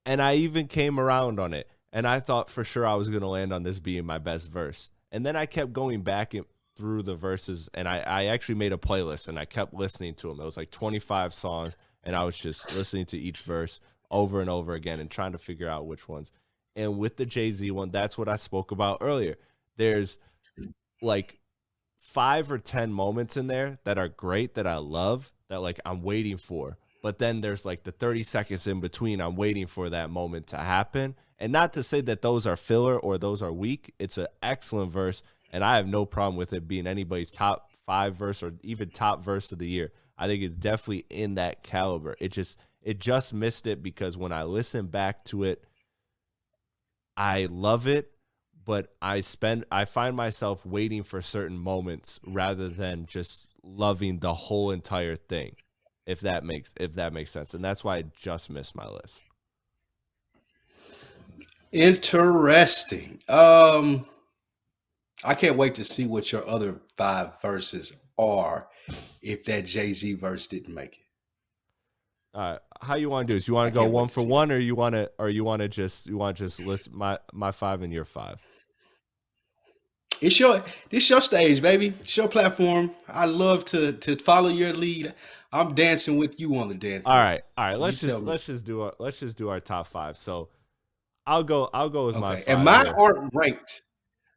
and 0.05 0.21
I 0.21 0.35
even 0.35 0.67
came 0.67 0.99
around 0.99 1.39
on 1.39 1.53
it. 1.53 1.67
And 1.93 2.07
I 2.07 2.19
thought 2.19 2.49
for 2.49 2.63
sure 2.63 2.87
I 2.87 2.95
was 2.95 3.09
going 3.09 3.21
to 3.21 3.27
land 3.27 3.51
on 3.51 3.63
this 3.63 3.79
being 3.79 4.05
my 4.05 4.17
best 4.17 4.49
verse. 4.49 4.91
And 5.11 5.25
then 5.25 5.35
I 5.35 5.45
kept 5.45 5.73
going 5.73 6.01
back 6.03 6.33
in, 6.33 6.45
through 6.77 7.03
the 7.03 7.15
verses, 7.15 7.69
and 7.73 7.87
I, 7.87 7.99
I 7.99 8.25
actually 8.25 8.55
made 8.55 8.71
a 8.71 8.77
playlist 8.77 9.27
and 9.27 9.37
I 9.37 9.45
kept 9.45 9.73
listening 9.73 10.13
to 10.15 10.27
them. 10.27 10.39
It 10.39 10.45
was 10.45 10.57
like 10.57 10.71
25 10.71 11.33
songs, 11.33 11.75
and 12.03 12.15
I 12.15 12.23
was 12.23 12.37
just 12.37 12.75
listening 12.75 13.05
to 13.07 13.17
each 13.17 13.39
verse 13.39 13.81
over 14.09 14.41
and 14.41 14.49
over 14.49 14.73
again 14.73 14.99
and 14.99 15.09
trying 15.09 15.33
to 15.33 15.37
figure 15.37 15.67
out 15.67 15.85
which 15.85 16.07
ones. 16.07 16.31
And 16.75 16.97
with 16.97 17.17
the 17.17 17.25
Jay 17.25 17.51
Z 17.51 17.69
one, 17.71 17.91
that's 17.91 18.17
what 18.17 18.29
I 18.29 18.35
spoke 18.35 18.71
about 18.71 18.99
earlier. 19.01 19.35
There's 19.77 20.17
like 21.01 21.39
five 21.97 22.51
or 22.51 22.57
10 22.57 22.91
moments 22.91 23.37
in 23.37 23.47
there 23.47 23.79
that 23.83 23.97
are 23.97 24.07
great 24.07 24.55
that 24.55 24.67
I 24.67 24.77
love 24.77 25.31
that 25.49 25.61
like 25.61 25.79
I'm 25.85 26.01
waiting 26.01 26.37
for. 26.37 26.77
But 27.01 27.19
then 27.19 27.41
there's 27.41 27.65
like 27.65 27.83
the 27.83 27.91
30 27.91 28.23
seconds 28.23 28.67
in 28.67 28.79
between. 28.79 29.21
I'm 29.21 29.35
waiting 29.35 29.67
for 29.67 29.89
that 29.89 30.09
moment 30.09 30.47
to 30.47 30.57
happen. 30.57 31.15
And 31.39 31.51
not 31.51 31.73
to 31.73 31.83
say 31.83 32.01
that 32.01 32.21
those 32.21 32.45
are 32.45 32.55
filler 32.55 32.97
or 32.97 33.17
those 33.17 33.41
are 33.41 33.51
weak. 33.51 33.93
It's 33.97 34.17
an 34.17 34.27
excellent 34.43 34.91
verse. 34.91 35.23
And 35.51 35.63
I 35.63 35.77
have 35.77 35.87
no 35.87 36.05
problem 36.05 36.35
with 36.37 36.53
it 36.53 36.67
being 36.67 36.85
anybody's 36.87 37.31
top 37.31 37.71
five 37.85 38.15
verse 38.15 38.43
or 38.43 38.53
even 38.61 38.89
top 38.89 39.23
verse 39.23 39.51
of 39.51 39.59
the 39.59 39.67
year. 39.67 39.91
I 40.17 40.27
think 40.27 40.43
it's 40.43 40.55
definitely 40.55 41.05
in 41.09 41.35
that 41.35 41.63
caliber. 41.63 42.15
It 42.19 42.31
just 42.31 42.57
it 42.83 42.99
just 42.99 43.33
missed 43.33 43.67
it 43.67 43.83
because 43.83 44.17
when 44.17 44.31
I 44.31 44.43
listen 44.43 44.87
back 44.87 45.25
to 45.25 45.43
it, 45.43 45.63
I 47.21 47.45
love 47.51 47.87
it, 47.87 48.09
but 48.65 48.95
I 48.99 49.21
spend 49.21 49.65
I 49.71 49.85
find 49.85 50.15
myself 50.15 50.65
waiting 50.65 51.03
for 51.03 51.21
certain 51.21 51.59
moments 51.59 52.19
rather 52.25 52.67
than 52.67 53.05
just 53.05 53.45
loving 53.61 54.17
the 54.17 54.33
whole 54.33 54.71
entire 54.71 55.15
thing. 55.15 55.55
If 56.07 56.21
that 56.21 56.43
makes 56.43 56.73
if 56.77 56.93
that 56.93 57.13
makes 57.13 57.29
sense. 57.29 57.53
And 57.53 57.63
that's 57.63 57.83
why 57.83 57.97
I 57.97 58.05
just 58.17 58.49
missed 58.49 58.75
my 58.75 58.87
list. 58.87 59.21
Interesting. 61.71 63.19
Um, 63.29 64.07
I 65.23 65.35
can't 65.35 65.57
wait 65.57 65.75
to 65.75 65.83
see 65.83 66.07
what 66.07 66.31
your 66.31 66.47
other 66.49 66.81
five 66.97 67.39
verses 67.39 67.93
are 68.17 68.67
if 69.21 69.45
that 69.45 69.67
Jay 69.67 69.93
Z 69.93 70.15
verse 70.15 70.47
didn't 70.47 70.73
make 70.73 70.93
it. 70.93 71.05
All 72.33 72.41
right, 72.41 72.59
how 72.81 72.95
you 72.95 73.09
want 73.09 73.27
to 73.27 73.33
do 73.33 73.37
this? 73.37 73.47
You 73.47 73.53
want 73.53 73.73
to 73.73 73.79
go 73.79 73.85
one 73.85 74.07
for 74.07 74.25
one, 74.25 74.51
or 74.51 74.57
you 74.57 74.75
want 74.75 74.93
to, 74.95 75.11
or 75.17 75.29
you 75.29 75.43
want 75.43 75.61
to 75.61 75.67
just, 75.67 76.07
you 76.07 76.17
want 76.17 76.37
to 76.37 76.43
just 76.45 76.61
list 76.61 76.91
my 76.91 77.19
my 77.33 77.51
five 77.51 77.81
and 77.81 77.93
your 77.93 78.05
five? 78.05 78.39
It's 80.21 80.39
your 80.39 80.63
this 80.89 81.09
your 81.09 81.21
stage, 81.21 81.61
baby. 81.61 81.93
It's 82.01 82.15
your 82.15 82.27
platform. 82.27 82.91
I 83.07 83.25
love 83.25 83.65
to 83.65 83.93
to 83.93 84.15
follow 84.17 84.49
your 84.49 84.73
lead. 84.73 85.13
I'm 85.51 85.73
dancing 85.73 86.17
with 86.17 86.39
you 86.39 86.57
on 86.57 86.69
the 86.69 86.75
dance. 86.75 87.03
All 87.05 87.13
right, 87.13 87.41
all 87.57 87.65
right. 87.65 87.73
So 87.73 87.79
let's 87.79 87.99
just 87.99 88.23
let's 88.23 88.45
just 88.45 88.63
do 88.63 88.81
our 88.81 88.93
let's 88.99 89.17
just 89.17 89.35
do 89.35 89.49
our 89.49 89.59
top 89.59 89.87
five. 89.87 90.15
So 90.17 90.49
I'll 91.25 91.43
go 91.43 91.69
I'll 91.73 91.89
go 91.89 92.05
with 92.05 92.15
okay. 92.15 92.21
my 92.21 92.43
and 92.47 92.63
mine 92.63 92.85
here. 92.85 92.95
aren't 92.97 93.33
ranked. 93.33 93.81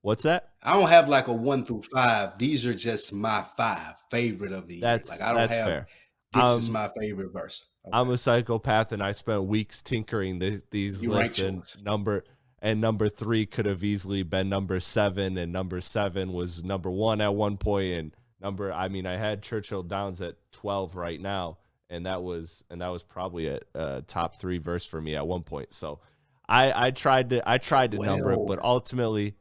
What's 0.01 0.23
that? 0.25 0.51
I 0.63 0.75
don't 0.75 0.89
have 0.89 1.09
like 1.09 1.29
a 1.29 1.33
one 1.33 1.65
through 1.65 1.83
five. 1.95 2.39
These 2.39 2.67
are 2.67 2.75
just 2.75 3.13
my 3.13 3.45
five 3.57 3.95
favorite 4.11 4.53
of 4.53 4.67
the 4.67 4.81
that's, 4.81 5.11
year. 5.11 5.19
Like 5.19 5.29
I 5.29 5.33
don't 5.33 5.37
that's 5.49 5.55
have 5.55 5.67
fair. 5.67 5.87
this 6.33 6.45
um, 6.45 6.59
is 6.59 6.71
my 6.71 6.91
favorite 6.99 7.33
verse. 7.33 7.65
Okay. 7.87 7.99
I'm 7.99 8.11
a 8.11 8.17
psychopath 8.17 8.93
and 8.93 9.03
I 9.03 9.13
spent 9.13 9.45
weeks 9.45 9.83
tinkering 9.83 10.39
the, 10.39 10.63
these 10.71 11.03
you 11.03 11.11
lists 11.11 11.39
and 11.39 11.63
number 11.85 12.25
and 12.65 12.81
number 12.81 13.11
three 13.11 13.45
could 13.45 13.67
have 13.67 13.85
easily 13.85 14.23
been 14.23 14.49
number 14.49 14.81
seven, 14.81 15.37
and 15.37 15.53
number 15.53 15.83
seven 15.83 16.33
was 16.33 16.65
number 16.65 16.91
one 16.91 17.21
at 17.21 17.35
one 17.35 17.59
point, 17.59 17.93
and 17.93 18.17
number 18.41 18.73
I 18.73 18.89
mean 18.89 19.05
I 19.05 19.17
had 19.17 19.43
Churchill 19.43 19.83
Downs 19.83 20.23
at 20.23 20.37
twelve 20.51 20.97
right 20.97 21.21
now, 21.21 21.59
and 21.91 22.07
that 22.07 22.23
was 22.23 22.65
and 22.71 22.81
that 22.81 22.89
was 22.89 23.03
probably 23.03 23.49
a, 23.49 23.61
a 23.75 24.01
top 24.01 24.39
three 24.39 24.57
verse 24.57 24.87
for 24.87 24.99
me 24.99 25.15
at 25.15 25.27
one 25.27 25.43
point. 25.43 25.75
So 25.75 26.01
I 26.49 26.87
I 26.87 26.91
tried 26.91 27.31
to 27.31 27.43
I 27.49 27.59
tried 27.59 27.91
to 27.91 27.99
well, 27.99 28.17
number 28.17 28.33
it, 28.33 28.47
but 28.47 28.65
ultimately 28.65 29.35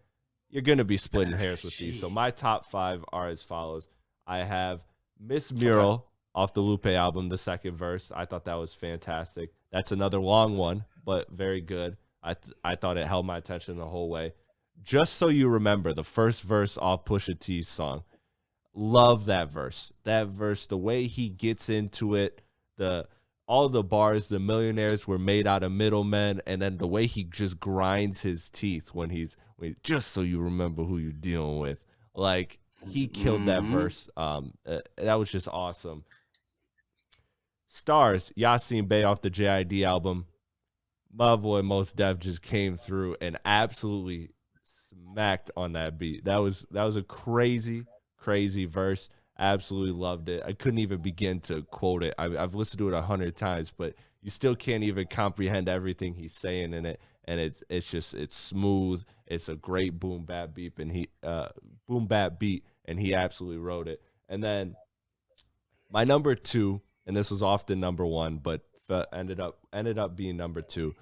you're 0.49 0.61
gonna 0.61 0.83
be 0.83 0.97
splitting 0.97 1.37
hairs 1.37 1.63
with 1.63 1.77
these. 1.77 2.01
So 2.01 2.09
my 2.09 2.29
top 2.29 2.69
five 2.69 3.05
are 3.13 3.29
as 3.29 3.41
follows: 3.41 3.87
I 4.27 4.39
have 4.39 4.83
Miss 5.17 5.49
Mural. 5.49 6.09
Off 6.35 6.53
the 6.53 6.61
Lupe 6.61 6.87
album, 6.87 7.29
the 7.29 7.37
second 7.37 7.75
verse, 7.75 8.11
I 8.15 8.25
thought 8.25 8.45
that 8.45 8.55
was 8.55 8.73
fantastic. 8.73 9.51
That's 9.71 9.91
another 9.91 10.19
long 10.19 10.57
one, 10.57 10.85
but 11.05 11.29
very 11.29 11.61
good. 11.61 11.97
I 12.23 12.33
th- 12.33 12.55
I 12.63 12.75
thought 12.75 12.97
it 12.97 13.05
held 13.05 13.25
my 13.25 13.37
attention 13.37 13.77
the 13.77 13.85
whole 13.85 14.09
way. 14.09 14.33
Just 14.81 15.13
so 15.13 15.27
you 15.27 15.47
remember, 15.49 15.93
the 15.93 16.03
first 16.03 16.43
verse 16.43 16.77
off 16.77 17.05
Pusha 17.05 17.39
T's 17.39 17.67
song. 17.67 18.03
Love 18.73 19.25
that 19.25 19.51
verse. 19.51 19.93
That 20.03 20.27
verse, 20.27 20.65
the 20.65 20.77
way 20.77 21.05
he 21.05 21.29
gets 21.29 21.69
into 21.69 22.15
it, 22.15 22.41
the 22.77 23.07
all 23.45 23.69
the 23.69 23.83
bars, 23.83 24.29
the 24.29 24.39
millionaires 24.39 25.07
were 25.07 25.19
made 25.19 25.45
out 25.45 25.63
of 25.63 25.71
middlemen, 25.71 26.41
and 26.47 26.61
then 26.61 26.77
the 26.77 26.87
way 26.87 27.05
he 27.05 27.23
just 27.23 27.59
grinds 27.59 28.21
his 28.21 28.49
teeth 28.49 28.89
when 28.93 29.09
he's 29.09 29.37
when, 29.57 29.75
just 29.83 30.11
so 30.11 30.21
you 30.21 30.41
remember 30.41 30.83
who 30.83 30.97
you're 30.97 31.11
dealing 31.11 31.59
with. 31.59 31.83
Like 32.15 32.59
he 32.87 33.07
killed 33.07 33.41
mm-hmm. 33.41 33.45
that 33.47 33.63
verse. 33.63 34.09
Um, 34.17 34.53
uh, 34.65 34.79
that 34.97 35.15
was 35.15 35.31
just 35.31 35.47
awesome. 35.47 36.03
Stars, 37.73 38.31
Yasiin 38.37 38.87
Bey 38.87 39.03
off 39.03 39.21
the 39.21 39.29
JID 39.29 39.83
album 39.83 40.25
my 41.13 41.35
boy 41.35 41.61
Mos 41.61 41.91
Def 41.91 42.19
just 42.19 42.41
came 42.41 42.75
through 42.75 43.15
and 43.21 43.37
absolutely 43.45 44.31
smacked 44.63 45.51
on 45.55 45.73
that 45.73 45.97
beat. 45.97 46.25
That 46.25 46.37
was 46.37 46.65
that 46.71 46.83
was 46.83 46.95
a 46.95 47.03
crazy, 47.03 47.85
crazy 48.17 48.65
verse. 48.65 49.09
Absolutely 49.37 49.93
loved 49.93 50.29
it. 50.29 50.43
I 50.45 50.53
couldn't 50.53 50.79
even 50.79 51.01
begin 51.01 51.39
to 51.41 51.63
quote 51.63 52.03
it. 52.03 52.13
I, 52.17 52.29
have 52.29 52.55
listened 52.55 52.79
to 52.79 52.87
it 52.89 52.93
a 52.93 53.01
hundred 53.01 53.35
times, 53.35 53.71
but 53.75 53.95
you 54.21 54.29
still 54.29 54.55
can't 54.55 54.83
even 54.83 55.07
comprehend 55.07 55.67
everything 55.67 56.13
he's 56.13 56.35
saying 56.35 56.73
in 56.73 56.85
it. 56.85 56.99
And 57.25 57.39
it's 57.39 57.63
it's 57.69 57.89
just 57.89 58.13
it's 58.15 58.35
smooth. 58.35 59.03
It's 59.27 59.49
a 59.49 59.55
great 59.55 59.99
boom 59.99 60.25
bap 60.25 60.53
beat, 60.53 60.77
and 60.79 60.91
he 60.91 61.09
uh, 61.23 61.49
boom 61.87 62.07
bap 62.07 62.39
beat, 62.39 62.65
and 62.85 62.99
he 62.99 63.13
absolutely 63.13 63.59
wrote 63.59 63.87
it. 63.87 64.01
And 64.27 64.43
then 64.43 64.75
my 65.91 66.03
number 66.03 66.35
two, 66.35 66.81
and 67.05 67.15
this 67.15 67.31
was 67.31 67.43
often 67.43 67.79
number 67.79 68.05
one, 68.05 68.37
but 68.37 68.61
ended 69.11 69.39
up 69.39 69.57
ended 69.73 69.97
up 69.97 70.15
being 70.15 70.37
number 70.37 70.61
two 70.61 70.93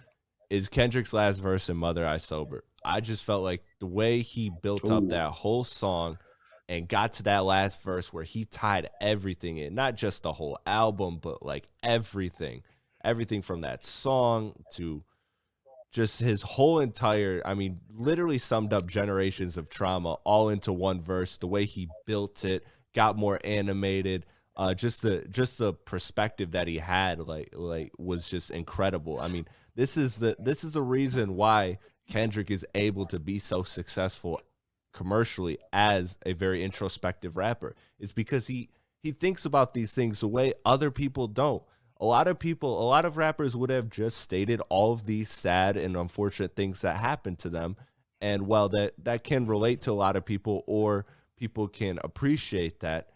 is 0.50 0.68
Kendrick's 0.68 1.14
last 1.14 1.40
verse 1.40 1.70
in 1.70 1.78
Mother 1.78 2.06
I 2.06 2.18
Sober. 2.18 2.66
I 2.84 3.00
just 3.00 3.24
felt 3.24 3.42
like 3.42 3.64
the 3.80 3.86
way 3.86 4.20
he 4.20 4.50
built 4.50 4.90
Ooh. 4.90 4.96
up 4.96 5.08
that 5.10 5.32
whole 5.32 5.64
song 5.64 6.18
and 6.68 6.88
got 6.90 7.14
to 7.14 7.24
that 7.24 7.46
last 7.46 7.82
verse 7.84 8.12
where 8.12 8.26
he 8.26 8.44
tied 8.44 8.90
everything 9.00 9.58
in, 9.58 9.76
not 9.76 9.96
just 9.96 10.24
the 10.24 10.34
whole 10.34 10.60
album, 10.66 11.20
but 11.22 11.42
like 11.42 11.68
everything, 11.84 12.64
everything 13.04 13.42
from 13.42 13.62
that 13.62 13.84
song 13.84 14.54
to 14.74 15.04
just 15.94 16.20
his 16.20 16.42
whole 16.42 16.80
entire, 16.80 17.42
I 17.46 17.54
mean, 17.54 17.80
literally 17.90 18.38
summed 18.38 18.74
up 18.74 18.88
generations 18.88 19.58
of 19.58 19.70
trauma 19.70 20.14
all 20.26 20.50
into 20.50 20.74
one 20.74 21.02
verse. 21.02 21.38
The 21.38 21.48
way 21.48 21.66
he 21.66 21.88
built 22.06 22.44
it, 22.44 22.66
got 22.94 23.18
more 23.18 23.40
animated 23.46 24.26
uh, 24.62 24.76
just 24.76 25.02
the 25.02 25.26
just 25.32 25.58
the 25.58 25.74
perspective 25.74 26.52
that 26.52 26.68
he 26.68 26.78
had 26.78 27.20
like 27.20 27.50
like 27.54 27.92
was 27.98 28.30
just 28.30 28.52
incredible. 28.52 29.20
I 29.20 29.28
mean, 29.28 29.48
this 29.76 29.98
is 29.98 30.18
the 30.18 30.36
this 30.38 30.64
is 30.64 30.74
the 30.74 30.84
reason 30.84 31.36
why 31.36 31.80
Kendrick 32.08 32.52
is 32.52 32.64
able 32.76 33.08
to 33.08 33.20
be 33.20 33.40
so 33.40 33.64
successful 33.64 34.40
commercially 34.94 35.58
as 35.74 36.16
a 36.28 36.34
very 36.34 36.64
introspective 36.64 37.38
rapper 37.38 37.76
is 37.98 38.12
because 38.12 38.46
he 38.46 38.70
he 39.02 39.12
thinks 39.12 39.46
about 39.46 39.74
these 39.74 39.96
things 39.96 40.20
the 40.20 40.28
way 40.28 40.54
other 40.64 40.92
people 40.92 41.28
don't. 41.28 41.64
A 42.00 42.06
lot 42.06 42.28
of 42.28 42.38
people, 42.38 42.84
a 42.84 42.88
lot 42.88 43.06
of 43.06 43.18
rappers 43.18 43.56
would 43.56 43.72
have 43.72 43.90
just 43.90 44.18
stated 44.18 44.62
all 44.70 44.94
of 44.94 45.08
these 45.08 45.32
sad 45.32 45.76
and 45.76 45.98
unfortunate 45.98 46.56
things 46.56 46.82
that 46.82 46.98
happened 46.98 47.40
to 47.40 47.50
them 47.50 47.78
and 48.22 48.46
while 48.46 48.70
that 48.70 48.94
that 49.04 49.24
can 49.24 49.48
relate 49.48 49.82
to 49.82 49.92
a 49.92 49.94
lot 49.94 50.16
of 50.16 50.24
people 50.24 50.64
or 50.68 51.08
people 51.36 51.68
can 51.68 51.98
appreciate 52.04 52.82
that 52.82 53.08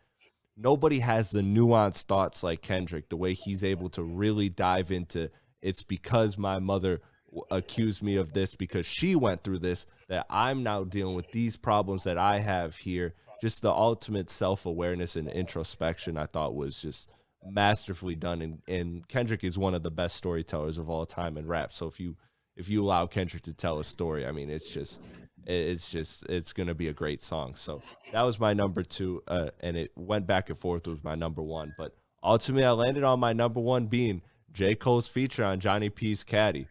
nobody 0.58 1.00
has 1.00 1.32
the 1.32 1.42
nuanced 1.42 2.04
thoughts 2.04 2.44
like 2.44 2.62
Kendrick, 2.62 3.10
the 3.10 3.18
way 3.18 3.34
he's 3.34 3.64
able 3.64 3.90
to 3.90 4.04
really 4.04 4.50
dive 4.50 4.92
into 4.92 5.30
it's 5.66 5.82
because 5.82 6.38
my 6.38 6.60
mother 6.60 7.02
accused 7.50 8.04
me 8.04 8.18
of 8.18 8.34
this 8.34 8.56
because 8.56 8.86
she 8.86 9.16
went 9.16 9.44
through 9.44 9.60
this 9.60 9.88
that 10.08 10.28
I'm 10.30 10.62
now 10.62 10.84
dealing 10.84 11.16
with 11.16 11.32
these 11.32 11.58
problems 11.58 12.04
that 12.04 12.20
I 12.20 12.38
have 12.38 12.78
here. 12.78 13.16
Just 13.42 13.64
the 13.64 13.72
ultimate 13.72 14.30
self 14.30 14.68
awareness 14.68 15.16
and 15.16 15.28
introspection, 15.28 16.18
I 16.18 16.28
thought 16.28 16.56
was 16.56 16.80
just 16.80 17.10
masterfully 17.44 18.16
done. 18.16 18.44
And, 18.44 18.62
and 18.68 19.08
Kendrick 19.08 19.44
is 19.44 19.58
one 19.58 19.74
of 19.74 19.82
the 19.82 19.92
best 19.92 20.16
storytellers 20.16 20.78
of 20.78 20.88
all 20.88 21.06
time 21.06 21.36
in 21.36 21.48
rap. 21.48 21.74
So 21.74 21.88
if 21.88 22.00
you 22.00 22.16
if 22.56 22.70
you 22.70 22.84
allow 22.84 23.08
Kendrick 23.08 23.44
to 23.44 23.54
tell 23.54 23.80
a 23.80 23.84
story, 23.84 24.26
I 24.26 24.32
mean, 24.32 24.52
it's 24.52 24.72
just 24.72 25.02
it's 25.46 25.90
just 25.92 26.24
it's 26.28 26.54
gonna 26.54 26.74
be 26.74 26.88
a 26.88 26.94
great 26.94 27.22
song. 27.22 27.54
So 27.56 27.82
that 28.12 28.22
was 28.22 28.40
my 28.40 28.54
number 28.54 28.84
two, 28.84 29.24
uh, 29.28 29.50
and 29.60 29.78
it 29.78 29.92
went 29.96 30.28
back 30.28 30.50
and 30.50 30.58
forth 30.58 30.88
with 30.88 31.04
my 31.04 31.16
number 31.16 31.42
one. 31.42 31.74
But 31.78 31.96
ultimately, 32.24 32.66
I 32.66 32.72
landed 32.72 33.04
on 33.04 33.20
my 33.20 33.34
number 33.34 33.60
one 33.60 33.88
being 33.88 34.22
J 34.52 34.76
Cole's 34.76 35.08
feature 35.08 35.44
on 35.44 35.60
Johnny 35.60 35.90
P's 35.90 36.24
Caddy. 36.24 36.68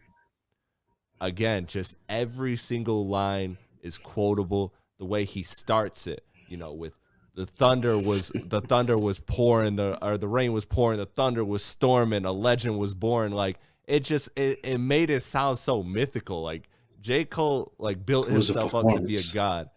Again, 1.21 1.65
just 1.65 1.97
every 2.09 2.55
single 2.55 3.07
line 3.07 3.57
is 3.81 3.97
quotable. 3.97 4.73
The 4.97 5.05
way 5.05 5.23
he 5.23 5.43
starts 5.43 6.07
it, 6.07 6.23
you 6.47 6.57
know, 6.57 6.73
with 6.73 6.93
the 7.35 7.45
thunder 7.45 7.97
was 7.97 8.31
the 8.33 8.61
thunder 8.61 8.97
was 8.97 9.19
pouring, 9.19 9.75
the 9.75 10.03
or 10.05 10.17
the 10.17 10.27
rain 10.27 10.53
was 10.53 10.65
pouring, 10.65 10.99
the 10.99 11.05
thunder 11.05 11.43
was 11.43 11.63
storming, 11.63 12.25
a 12.25 12.31
legend 12.31 12.77
was 12.77 12.93
born. 12.93 13.31
Like 13.31 13.59
it 13.87 14.03
just 14.03 14.29
it, 14.35 14.59
it 14.63 14.77
made 14.79 15.09
it 15.09 15.21
sound 15.21 15.57
so 15.57 15.83
mythical. 15.83 16.41
Like 16.41 16.69
J. 17.05 17.23
Cole 17.23 17.71
like 17.77 18.03
built 18.03 18.29
himself 18.29 18.73
up 18.73 18.91
to 18.93 18.99
be 18.99 19.15
a 19.15 19.21
god. 19.31 19.69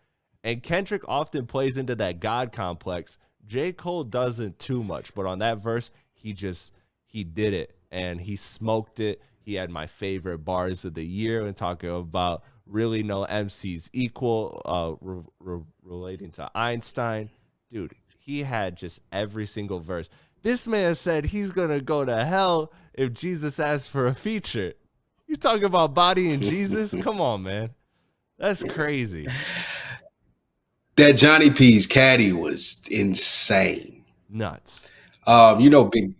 And 0.43 0.63
Kendrick 0.63 1.03
often 1.07 1.45
plays 1.45 1.77
into 1.77 1.95
that 1.97 2.21
god 2.21 2.53
complex. 2.53 3.19
J. 3.47 3.75
Cole 3.75 4.05
doesn't 4.05 4.59
too 4.59 4.83
much, 4.83 5.15
but 5.15 5.27
on 5.27 5.41
that 5.41 5.59
verse, 5.59 5.91
he 6.15 6.33
just 6.33 6.73
he 7.05 7.25
did 7.25 7.53
it 7.53 7.77
and 7.91 8.19
he 8.19 8.35
smoked 8.35 8.99
it. 8.99 9.21
He 9.41 9.57
had 9.57 9.69
my 9.69 9.87
favorite 9.87 10.39
bars 10.39 10.87
of 10.87 10.95
the 10.95 11.05
year 11.05 11.45
and 11.45 11.55
talking 11.55 11.91
about 11.91 12.45
really 12.65 13.03
no 13.03 13.27
MCs 13.27 13.91
equal, 13.93 14.63
uh, 14.65 14.95
re- 15.07 15.23
re- 15.39 15.65
relating 15.83 16.31
to 16.31 16.51
Einstein. 16.55 17.29
Dude, 17.71 17.93
he 18.19 18.43
had 18.43 18.75
just 18.75 19.03
every 19.13 19.45
single 19.45 19.81
verse. 19.81 20.09
This 20.43 20.67
man 20.67 20.95
said 20.95 21.27
he's 21.27 21.51
gonna 21.51 21.83
go 21.83 22.07
to 22.07 22.25
hell 22.25 22.73
if 22.95 23.13
Jesus 23.13 23.61
asks 23.61 23.91
for 23.91 24.07
a 24.07 24.15
feature. 24.15 24.73
You 25.29 25.37
talking 25.37 25.65
about 25.65 25.95
body 25.95 26.33
and 26.33 26.43
Jesus? 26.43 26.95
Come 27.03 27.21
on, 27.21 27.43
man. 27.43 27.71
That's 28.39 28.65
crazy. 28.65 29.27
That 30.97 31.13
Johnny 31.13 31.51
P's 31.51 31.87
caddy 31.87 32.33
was 32.33 32.83
insane. 32.91 34.05
Nuts. 34.31 34.89
Um, 35.27 35.61
you 35.61 35.71
know, 35.71 35.85
big 35.85 36.15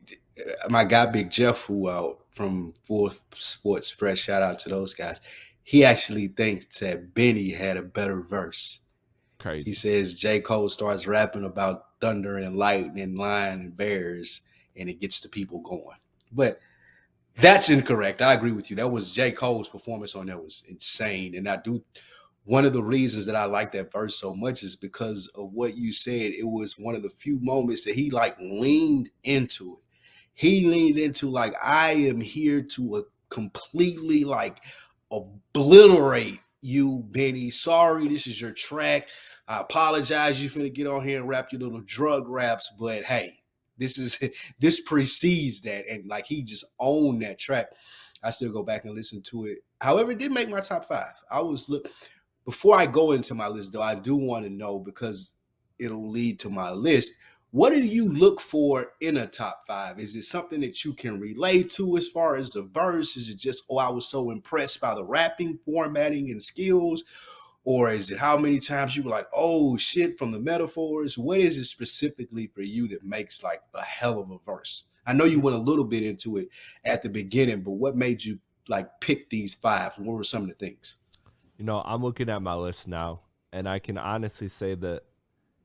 my 0.69 0.85
guy 0.85 1.07
Big 1.07 1.31
Jeff, 1.31 1.63
who 1.65 1.89
uh, 1.89 2.13
from 2.31 2.75
Fourth 2.83 3.21
Sports 3.37 3.91
Press, 3.93 4.19
shout 4.19 4.43
out 4.43 4.59
to 4.61 4.69
those 4.69 4.95
guys. 4.95 5.21
He 5.63 5.85
actually 5.85 6.29
thinks 6.29 6.79
that 6.81 7.15
Benny 7.15 7.51
had 7.51 7.77
a 7.77 7.83
better 7.83 8.21
verse. 8.21 8.81
Crazy. 9.39 9.71
He 9.71 9.75
says 9.75 10.15
J. 10.15 10.41
Cole 10.41 10.69
starts 10.69 11.07
rapping 11.07 11.45
about 11.45 11.87
thunder 12.01 12.39
and 12.39 12.57
lightning, 12.57 13.17
lion 13.17 13.61
and 13.61 13.77
bears, 13.77 14.43
and 14.77 14.89
it 14.89 15.01
gets 15.01 15.21
the 15.21 15.29
people 15.29 15.61
going. 15.61 15.97
But 16.33 16.61
That's 17.41 17.71
incorrect. 17.71 18.21
I 18.21 18.35
agree 18.35 18.51
with 18.51 18.69
you. 18.69 18.77
That 18.77 18.91
was 18.91 19.13
J. 19.13 19.31
Cole's 19.31 19.69
performance 19.69 20.17
on 20.17 20.27
that 20.27 20.43
was 20.43 20.65
insane. 20.69 21.37
And 21.37 21.49
I 21.49 21.57
do 21.57 21.85
one 22.45 22.65
of 22.65 22.73
the 22.73 22.83
reasons 22.83 23.27
that 23.27 23.37
I 23.37 23.45
like 23.45 23.71
that 23.73 23.93
verse 23.93 24.17
so 24.17 24.35
much 24.35 24.63
is 24.65 24.75
because 24.75 25.29
of 25.37 25.53
what 25.53 25.77
you 25.77 25.93
said. 25.93 26.33
It 26.33 26.49
was 26.49 26.79
one 26.79 26.97
of 26.97 27.03
the 27.03 27.11
few 27.11 27.39
moments 27.41 27.85
that 27.85 27.95
he 27.95 28.11
like 28.11 28.37
leaned 28.41 29.11
into 29.23 29.75
it. 29.75 29.85
He 30.35 30.67
leaned 30.67 30.99
into 30.99 31.29
like 31.31 31.55
I 31.63 31.91
am 31.93 32.21
here 32.21 32.63
to 32.63 32.97
uh, 32.97 33.03
completely 33.29 34.25
like 34.25 34.59
obliterate 35.13 36.41
you, 36.61 37.05
Benny. 37.11 37.51
Sorry, 37.51 38.09
this 38.09 38.27
is 38.27 38.41
your 38.41 38.53
track. 38.53 39.09
I 39.47 39.61
apologize. 39.61 40.43
You 40.43 40.51
finna 40.51 40.73
get 40.73 40.89
on 40.89 41.07
here 41.07 41.21
and 41.21 41.29
rap 41.29 41.53
your 41.53 41.61
little 41.61 41.83
drug 41.83 42.29
raps, 42.29 42.73
but 42.79 43.05
hey, 43.05 43.39
this 43.79 43.99
is 43.99 44.19
this 44.59 44.81
precedes 44.81 45.61
that, 45.63 45.87
and 45.89 46.07
like 46.07 46.27
he 46.27 46.43
just 46.43 46.65
owned 46.79 47.23
that 47.23 47.39
track. 47.39 47.71
I 48.23 48.31
still 48.31 48.53
go 48.53 48.65
back 48.65 48.85
and 48.85 48.95
listen 48.95 49.23
to 49.23 49.47
it. 49.47 49.59
However, 49.81 50.11
it 50.11 50.19
did 50.19 50.33
make 50.33 50.49
my 50.49 50.61
top 50.61 50.87
five. 50.87 51.13
I 51.31 51.41
was 51.41 51.69
look 51.69 51.89
before 52.45 52.79
I 52.79 52.87
go 52.87 53.13
into 53.13 53.35
my 53.35 53.47
list, 53.47 53.73
though. 53.73 53.83
I 53.83 53.95
do 53.95 54.17
want 54.17 54.45
to 54.45 54.51
know 54.51 54.79
because 54.79 55.35
it'll 55.79 56.11
lead 56.11 56.41
to 56.41 56.51
my 56.51 56.71
list. 56.71 57.15
What 57.51 57.71
do 57.71 57.79
you 57.79 58.13
look 58.13 58.41
for 58.41 58.93
in 59.01 59.19
a 59.19 59.27
top 59.27 59.63
five? 59.67 59.99
Is 59.99 60.15
it 60.17 60.25
something 60.25 60.61
that 60.61 60.85
you 60.85 60.93
can 60.93 61.19
relate 61.19 61.71
to 61.73 61.97
as 61.97 62.09
far 62.09 62.37
as 62.37 62.51
the 62.51 62.63
verse? 62.63 63.17
Is 63.17 63.31
it 63.31 63.39
just, 63.39 63.65
oh, 63.71 63.79
I 63.79 63.89
was 63.89 64.07
so 64.07 64.31
impressed 64.31 64.83
by 64.83 64.95
the 64.95 65.05
rapping, 65.05 65.59
formatting, 65.65 66.31
and 66.31 66.43
skills? 66.43 67.05
Or 67.65 67.91
is 67.91 68.11
it 68.11 68.19
how 68.19 68.39
many 68.39 68.61
times 68.61 68.97
you 68.97 69.03
were 69.03 69.11
like, 69.11 69.29
oh 69.35 69.77
shit, 69.77 70.19
from 70.19 70.31
the 70.31 70.39
metaphors? 70.39 71.19
What 71.19 71.39
is 71.41 71.59
it 71.59 71.67
specifically 71.67 72.47
for 72.47 72.63
you 72.63 72.89
that 72.89 73.05
makes 73.05 73.43
like 73.43 73.63
a 73.75 73.83
hell 73.83 74.21
of 74.21 74.31
a 74.31 74.39
verse? 74.47 74.85
I 75.07 75.13
know 75.13 75.25
you 75.25 75.41
went 75.41 75.57
a 75.57 75.61
little 75.61 75.85
bit 75.85 76.03
into 76.03 76.39
it 76.39 76.49
at 76.85 77.03
the 77.03 77.09
beginning, 77.09 77.63
but 77.63 77.73
what 77.73 77.97
made 77.97 78.25
you 78.25 78.39
like 78.69 79.01
pick 79.01 79.31
these 79.31 79.55
five? 79.55 79.93
What 79.99 80.17
were 80.17 80.25
some 80.25 80.43
of 80.43 80.49
the 80.49 80.55
things? 80.55 80.97
You 81.59 81.65
know, 81.65 81.83
I'm 81.85 82.03
looking 82.03 82.29
at 82.29 82.43
my 82.43 82.55
list 82.55 82.87
now, 82.87 83.21
and 83.53 83.69
I 83.69 83.79
can 83.79 83.99
honestly 83.99 84.49
say 84.49 84.75
that 84.77 85.03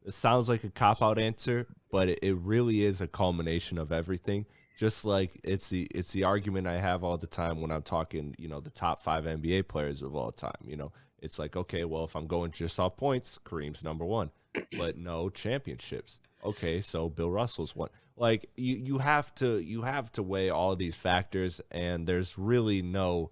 it 0.06 0.14
sounds 0.14 0.50
like 0.50 0.64
a 0.64 0.70
cop 0.70 1.02
out 1.02 1.20
answer, 1.20 1.68
but 1.92 2.10
it, 2.10 2.20
it 2.22 2.36
really 2.36 2.84
is 2.84 3.02
a 3.02 3.08
culmination 3.08 3.78
of 3.78 3.92
everything. 3.92 4.46
Just 4.78 5.06
like 5.06 5.40
it's 5.44 5.70
the 5.70 5.88
it's 5.94 6.12
the 6.12 6.24
argument 6.24 6.68
I 6.68 6.80
have 6.80 7.04
all 7.04 7.18
the 7.18 7.28
time 7.28 7.62
when 7.62 7.70
I'm 7.70 7.84
talking, 7.84 8.36
you 8.40 8.48
know, 8.48 8.60
the 8.60 8.72
top 8.72 9.02
five 9.02 9.26
NBA 9.26 9.68
players 9.68 10.02
of 10.02 10.16
all 10.16 10.32
time. 10.32 10.52
You 10.66 10.78
know, 10.78 10.92
it's 11.24 11.40
like, 11.40 11.56
okay, 11.56 11.86
well, 11.86 12.04
if 12.04 12.16
I'm 12.16 12.28
going 12.28 12.52
just 12.52 12.80
off 12.80 12.96
points, 12.98 13.40
Kareem's 13.44 13.84
number 13.84 14.06
one, 14.06 14.32
but 14.78 14.98
no 14.98 15.30
championships. 15.30 16.20
Okay, 16.46 16.82
so 16.82 17.10
Bill 17.10 17.32
Russell's 17.32 17.76
one. 17.76 17.90
Like 18.16 18.50
you, 18.56 18.76
you 18.76 18.98
have 19.00 19.34
to 19.36 19.58
you 19.60 19.82
have 19.82 20.12
to 20.12 20.22
weigh 20.22 20.52
all 20.52 20.76
these 20.76 20.96
factors, 20.96 21.62
and 21.72 22.06
there's 22.06 22.38
really 22.38 22.84
no 22.84 23.32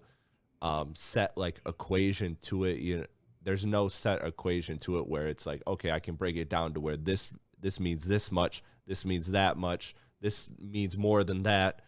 um, 0.60 0.94
set 0.96 1.36
like 1.36 1.60
equation 1.66 2.36
to 2.42 2.64
it. 2.64 2.78
You 2.78 2.98
know, 2.98 3.06
there's 3.44 3.66
no 3.66 3.88
set 3.88 4.24
equation 4.24 4.78
to 4.78 4.98
it 4.98 5.06
where 5.08 5.26
it's 5.26 5.46
like 5.46 5.62
okay 5.66 5.90
i 5.90 5.98
can 5.98 6.14
break 6.14 6.36
it 6.36 6.48
down 6.48 6.72
to 6.72 6.80
where 6.80 6.96
this 6.96 7.30
this 7.60 7.80
means 7.80 8.06
this 8.06 8.30
much 8.30 8.62
this 8.86 9.04
means 9.04 9.30
that 9.32 9.56
much 9.56 9.94
this 10.20 10.50
means 10.60 10.96
more 10.96 11.24
than 11.24 11.42
that 11.42 11.80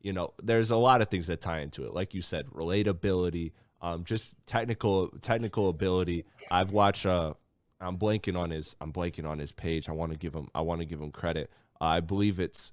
you 0.00 0.12
know 0.12 0.32
there's 0.42 0.70
a 0.70 0.76
lot 0.76 1.02
of 1.02 1.08
things 1.08 1.26
that 1.26 1.40
tie 1.40 1.60
into 1.60 1.84
it 1.84 1.94
like 1.94 2.14
you 2.14 2.22
said 2.22 2.46
relatability 2.48 3.52
um, 3.82 4.04
just 4.04 4.34
technical 4.46 5.08
technical 5.20 5.68
ability. 5.68 6.24
I've 6.50 6.70
watched 6.70 7.06
uh 7.06 7.34
i'm 7.80 7.98
blanking 7.98 8.38
on 8.38 8.50
his 8.50 8.76
i'm 8.80 8.92
blanking 8.92 9.26
on 9.26 9.38
his 9.38 9.52
page. 9.52 9.88
I 9.88 9.92
want 9.92 10.12
to 10.12 10.18
give 10.18 10.34
him 10.34 10.48
i 10.54 10.60
want 10.60 10.80
to 10.80 10.86
give 10.86 11.00
him 11.00 11.10
credit. 11.10 11.50
Uh, 11.80 11.84
i 11.84 12.00
believe 12.00 12.40
it's 12.40 12.72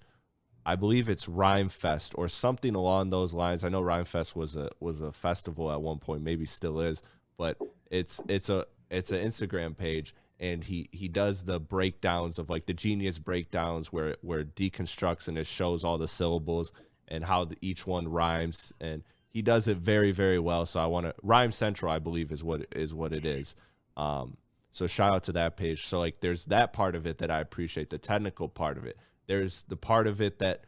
I 0.65 0.75
believe 0.75 1.09
it's 1.09 1.25
Rhymefest 1.25 2.13
or 2.15 2.27
something 2.27 2.75
along 2.75 3.09
those 3.09 3.33
lines. 3.33 3.63
I 3.63 3.69
know 3.69 3.81
Rhymefest 3.81 4.35
was 4.35 4.55
a 4.55 4.69
was 4.79 5.01
a 5.01 5.11
festival 5.11 5.71
at 5.71 5.81
one 5.81 5.97
point, 5.97 6.21
maybe 6.21 6.45
still 6.45 6.79
is, 6.79 7.01
but 7.37 7.57
it's 7.89 8.21
it's 8.27 8.49
a 8.49 8.65
it's 8.91 9.11
an 9.11 9.25
Instagram 9.25 9.75
page 9.75 10.13
and 10.39 10.63
he 10.63 10.87
he 10.91 11.07
does 11.07 11.43
the 11.43 11.59
breakdowns 11.59 12.39
of 12.39 12.49
like 12.49 12.65
the 12.65 12.73
genius 12.73 13.19
breakdowns 13.19 13.91
where 13.91 14.15
where 14.21 14.39
it 14.39 14.55
deconstructs 14.55 15.27
and 15.27 15.37
it 15.37 15.47
shows 15.47 15.83
all 15.83 15.97
the 15.97 16.07
syllables 16.07 16.71
and 17.07 17.23
how 17.23 17.45
the, 17.45 17.57
each 17.61 17.87
one 17.87 18.07
rhymes 18.07 18.71
and 18.79 19.03
he 19.29 19.41
does 19.41 19.67
it 19.67 19.77
very 19.77 20.11
very 20.11 20.39
well. 20.39 20.65
So 20.65 20.79
i 20.79 20.85
want 20.85 21.05
to 21.05 21.13
rhyme 21.23 21.51
central 21.51 21.91
i 21.91 21.99
believe 21.99 22.31
is 22.31 22.43
what 22.43 22.65
is 22.75 22.93
what 22.93 23.13
it 23.13 23.25
is. 23.25 23.55
Um 23.95 24.37
so 24.71 24.85
shout 24.87 25.13
out 25.13 25.23
to 25.23 25.31
that 25.33 25.57
page. 25.57 25.87
So 25.87 25.99
like 25.99 26.19
there's 26.19 26.45
that 26.45 26.73
part 26.73 26.95
of 26.95 27.05
it 27.05 27.19
that 27.19 27.31
i 27.31 27.39
appreciate 27.39 27.89
the 27.89 27.97
technical 27.97 28.49
part 28.49 28.77
of 28.77 28.85
it. 28.85 28.97
There's 29.27 29.63
the 29.63 29.77
part 29.77 30.07
of 30.07 30.21
it 30.21 30.39
that 30.39 30.65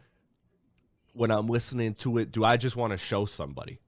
when 1.14 1.32
i'm 1.32 1.48
listening 1.48 1.94
to 1.96 2.18
it 2.20 2.32
do 2.32 2.46
i 2.46 2.56
just 2.56 2.76
want 2.76 2.92
to 2.92 2.98
show 2.98 3.26
somebody? 3.26 3.80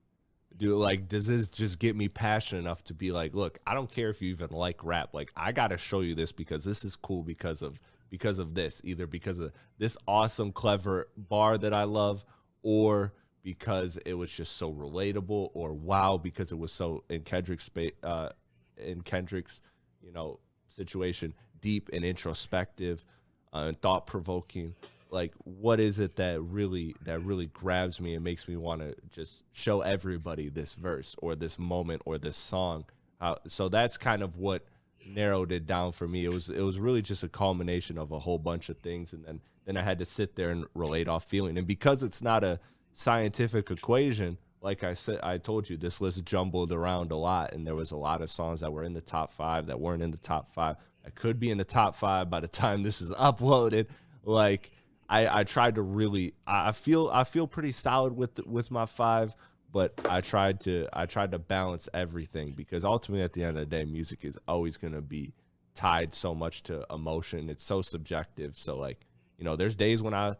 Do 0.55 0.75
like 0.75 1.07
does 1.07 1.27
this 1.27 1.49
just 1.49 1.79
get 1.79 1.95
me 1.95 2.09
passionate 2.09 2.61
enough 2.61 2.83
to 2.85 2.93
be 2.93 3.11
like 3.11 3.33
look 3.33 3.59
i 3.65 3.73
don't 3.73 3.91
care 3.91 4.09
if 4.09 4.21
you 4.21 4.31
even 4.31 4.49
like 4.51 4.83
rap. 4.83 5.13
Like 5.13 5.31
i 5.35 5.51
gotta 5.51 5.77
show 5.77 6.01
you 6.01 6.15
this 6.15 6.31
because 6.31 6.63
this 6.63 6.83
is 6.83 6.95
cool 6.95 7.23
because 7.23 7.61
of 7.61 7.79
because 8.09 8.37
of 8.37 8.53
this 8.53 8.79
either 8.83 9.07
because 9.07 9.39
of 9.39 9.51
this 9.79 9.97
awesome 10.07 10.51
clever 10.51 11.07
bar 11.17 11.57
that 11.57 11.73
i 11.73 11.83
love 11.83 12.23
or 12.61 13.11
because 13.43 13.97
it 14.05 14.13
was 14.13 14.31
just 14.31 14.57
so 14.57 14.71
relatable 14.71 15.49
or 15.53 15.73
wow 15.73 16.17
because 16.17 16.51
it 16.51 16.57
was 16.57 16.71
so 16.71 17.03
in 17.09 17.21
kendrick's 17.21 17.69
uh 18.03 18.29
in 18.77 19.01
kendrick's 19.01 19.61
you 20.01 20.11
know 20.11 20.39
situation 20.67 21.33
deep 21.61 21.89
and 21.93 22.03
introspective 22.03 23.05
uh, 23.53 23.65
and 23.67 23.81
thought 23.81 24.07
provoking 24.07 24.73
like 25.13 25.31
what 25.43 25.79
is 25.79 25.99
it 25.99 26.15
that 26.15 26.41
really 26.41 26.95
that 27.03 27.19
really 27.19 27.45
grabs 27.45 28.01
me 28.01 28.15
and 28.15 28.23
makes 28.23 28.47
me 28.47 28.57
want 28.57 28.81
to 28.81 28.95
just 29.11 29.43
show 29.51 29.81
everybody 29.81 30.49
this 30.49 30.73
verse 30.73 31.15
or 31.19 31.35
this 31.35 31.59
moment 31.59 32.01
or 32.05 32.17
this 32.17 32.35
song? 32.35 32.83
Uh, 33.21 33.35
so 33.47 33.69
that's 33.69 33.95
kind 33.95 34.23
of 34.23 34.37
what 34.37 34.65
narrowed 35.05 35.51
it 35.51 35.67
down 35.67 35.91
for 35.91 36.07
me. 36.07 36.25
It 36.25 36.33
was 36.33 36.49
it 36.49 36.61
was 36.61 36.79
really 36.79 37.03
just 37.03 37.21
a 37.21 37.29
culmination 37.29 37.99
of 37.99 38.11
a 38.11 38.17
whole 38.17 38.39
bunch 38.39 38.69
of 38.69 38.79
things 38.79 39.13
and 39.13 39.23
then 39.23 39.39
then 39.65 39.77
I 39.77 39.83
had 39.83 39.99
to 39.99 40.05
sit 40.05 40.35
there 40.35 40.49
and 40.49 40.65
relate 40.73 41.07
off 41.07 41.23
feeling. 41.23 41.57
And 41.57 41.67
because 41.67 42.01
it's 42.01 42.21
not 42.21 42.43
a 42.43 42.59
scientific 42.93 43.71
equation 43.71 44.37
like 44.61 44.83
I 44.83 44.93
said 44.93 45.19
I 45.23 45.37
told 45.37 45.69
you 45.69 45.77
this 45.77 45.99
list 45.99 46.23
jumbled 46.25 46.71
around 46.71 47.11
a 47.11 47.15
lot 47.15 47.53
and 47.53 47.65
there 47.65 47.75
was 47.75 47.91
a 47.91 47.97
lot 47.97 48.21
of 48.21 48.29
songs 48.29 48.61
that 48.61 48.71
were 48.71 48.83
in 48.83 48.93
the 48.93 49.01
top 49.01 49.31
5 49.31 49.67
that 49.67 49.79
weren't 49.79 50.03
in 50.03 50.11
the 50.11 50.17
top 50.17 50.49
5 50.49 50.75
I 51.05 51.09
could 51.09 51.39
be 51.39 51.51
in 51.51 51.57
the 51.57 51.65
top 51.65 51.95
5 51.95 52.29
by 52.29 52.39
the 52.39 52.47
time 52.47 52.83
this 52.83 53.01
is 53.01 53.11
uploaded 53.11 53.87
like 54.23 54.71
I, 55.09 55.41
I 55.41 55.43
tried 55.43 55.75
to 55.75 55.81
really 55.81 56.33
I 56.47 56.71
feel 56.71 57.09
I 57.13 57.23
feel 57.23 57.47
pretty 57.47 57.71
solid 57.71 58.15
with 58.15 58.43
with 58.47 58.71
my 58.71 58.85
five, 58.85 59.35
but 59.71 59.93
I 60.09 60.21
tried 60.21 60.61
to 60.61 60.87
I 60.93 61.05
tried 61.05 61.31
to 61.31 61.39
balance 61.39 61.89
everything 61.93 62.53
because 62.53 62.83
ultimately 62.83 63.23
at 63.23 63.33
the 63.33 63.43
end 63.43 63.57
of 63.57 63.69
the 63.69 63.75
day, 63.75 63.85
music 63.85 64.25
is 64.25 64.37
always 64.47 64.77
gonna 64.77 65.01
be 65.01 65.33
tied 65.75 66.13
so 66.13 66.33
much 66.33 66.63
to 66.63 66.85
emotion. 66.89 67.49
It's 67.49 67.63
so 67.63 67.81
subjective. 67.81 68.55
So 68.55 68.75
like, 68.77 69.05
you 69.37 69.43
know, 69.43 69.55
there's 69.55 69.75
days 69.75 70.01
when 70.01 70.13
I 70.15 70.35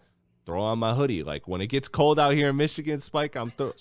throw 0.46 0.62
on 0.62 0.80
my 0.80 0.94
hoodie. 0.94 1.24
Like 1.24 1.48
when 1.48 1.62
it 1.62 1.68
gets 1.68 1.88
cold 1.88 2.20
out 2.20 2.34
here 2.34 2.50
in 2.50 2.58
Michigan, 2.58 3.00
Spike, 3.00 3.36
I'm 3.36 3.52
throw 3.52 3.74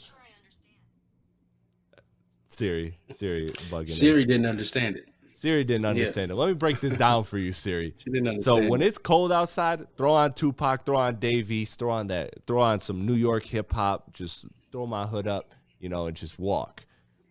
Siri, 2.49 2.99
Siri 3.15 3.49
bugging. 3.71 3.89
Siri 3.89 4.25
didn't 4.27 4.47
understand 4.47 4.97
it. 4.97 5.09
Siri 5.33 5.65
didn't 5.65 5.87
understand 5.87 6.29
yeah. 6.29 6.37
it. 6.37 6.39
Let 6.39 6.49
me 6.49 6.55
break 6.55 6.81
this 6.81 6.93
down 6.93 7.25
for 7.25 7.39
you, 7.39 7.51
Siri. 7.51 7.95
She 7.99 8.11
didn't 8.11 8.29
understand. 8.29 8.65
So 8.65 8.69
when 8.69 8.83
it's 8.83 8.99
cold 8.99 9.33
outside, 9.33 9.87
throw 9.97 10.13
on 10.13 10.33
Tupac, 10.35 10.85
throw 10.85 10.99
on 10.99 11.17
Dave 11.17 11.51
East, 11.51 11.79
throw 11.79 11.91
on 11.91 12.09
that, 12.09 12.35
throw 12.47 12.61
on 12.61 12.79
some 12.79 13.07
New 13.07 13.15
York 13.15 13.45
hip 13.45 13.73
hop. 13.73 14.13
Just 14.13 14.45
throw 14.71 14.87
my 14.87 15.07
hood 15.07 15.27
up, 15.27 15.53
you 15.81 15.89
know, 15.89 16.07
and 16.07 16.17
just 16.17 16.39
walk. 16.39 16.85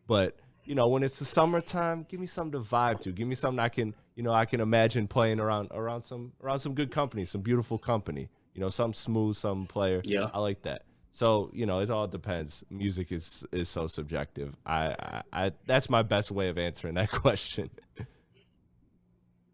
But 0.07 0.37
you 0.65 0.75
know, 0.75 0.87
when 0.87 1.03
it's 1.03 1.19
the 1.19 1.25
summertime, 1.25 2.05
give 2.09 2.19
me 2.19 2.27
something 2.27 2.59
to 2.59 2.67
vibe 2.67 2.99
to. 3.01 3.11
Give 3.11 3.27
me 3.27 3.35
something 3.35 3.59
I 3.59 3.69
can, 3.69 3.93
you 4.15 4.23
know, 4.23 4.33
I 4.33 4.45
can 4.45 4.59
imagine 4.59 5.07
playing 5.07 5.39
around 5.39 5.69
around 5.71 6.01
some 6.01 6.33
around 6.43 6.59
some 6.59 6.73
good 6.73 6.91
company, 6.91 7.25
some 7.25 7.41
beautiful 7.41 7.77
company. 7.77 8.29
You 8.53 8.61
know, 8.61 8.69
some 8.69 8.93
smooth, 8.93 9.35
some 9.35 9.65
player. 9.65 10.01
Yeah, 10.03 10.29
I 10.33 10.39
like 10.39 10.61
that. 10.63 10.83
So 11.13 11.49
you 11.53 11.65
know, 11.65 11.79
it 11.79 11.89
all 11.89 12.07
depends. 12.07 12.63
Music 12.69 13.11
is 13.11 13.45
is 13.51 13.69
so 13.69 13.87
subjective. 13.87 14.55
I, 14.65 14.95
I, 14.99 15.21
I 15.33 15.51
that's 15.65 15.89
my 15.89 16.03
best 16.03 16.31
way 16.31 16.49
of 16.49 16.57
answering 16.57 16.95
that 16.95 17.11
question. 17.11 17.69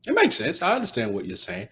It 0.06 0.14
makes 0.14 0.36
sense. 0.36 0.62
I 0.62 0.74
understand 0.74 1.14
what 1.14 1.26
you're 1.26 1.36
saying. 1.36 1.68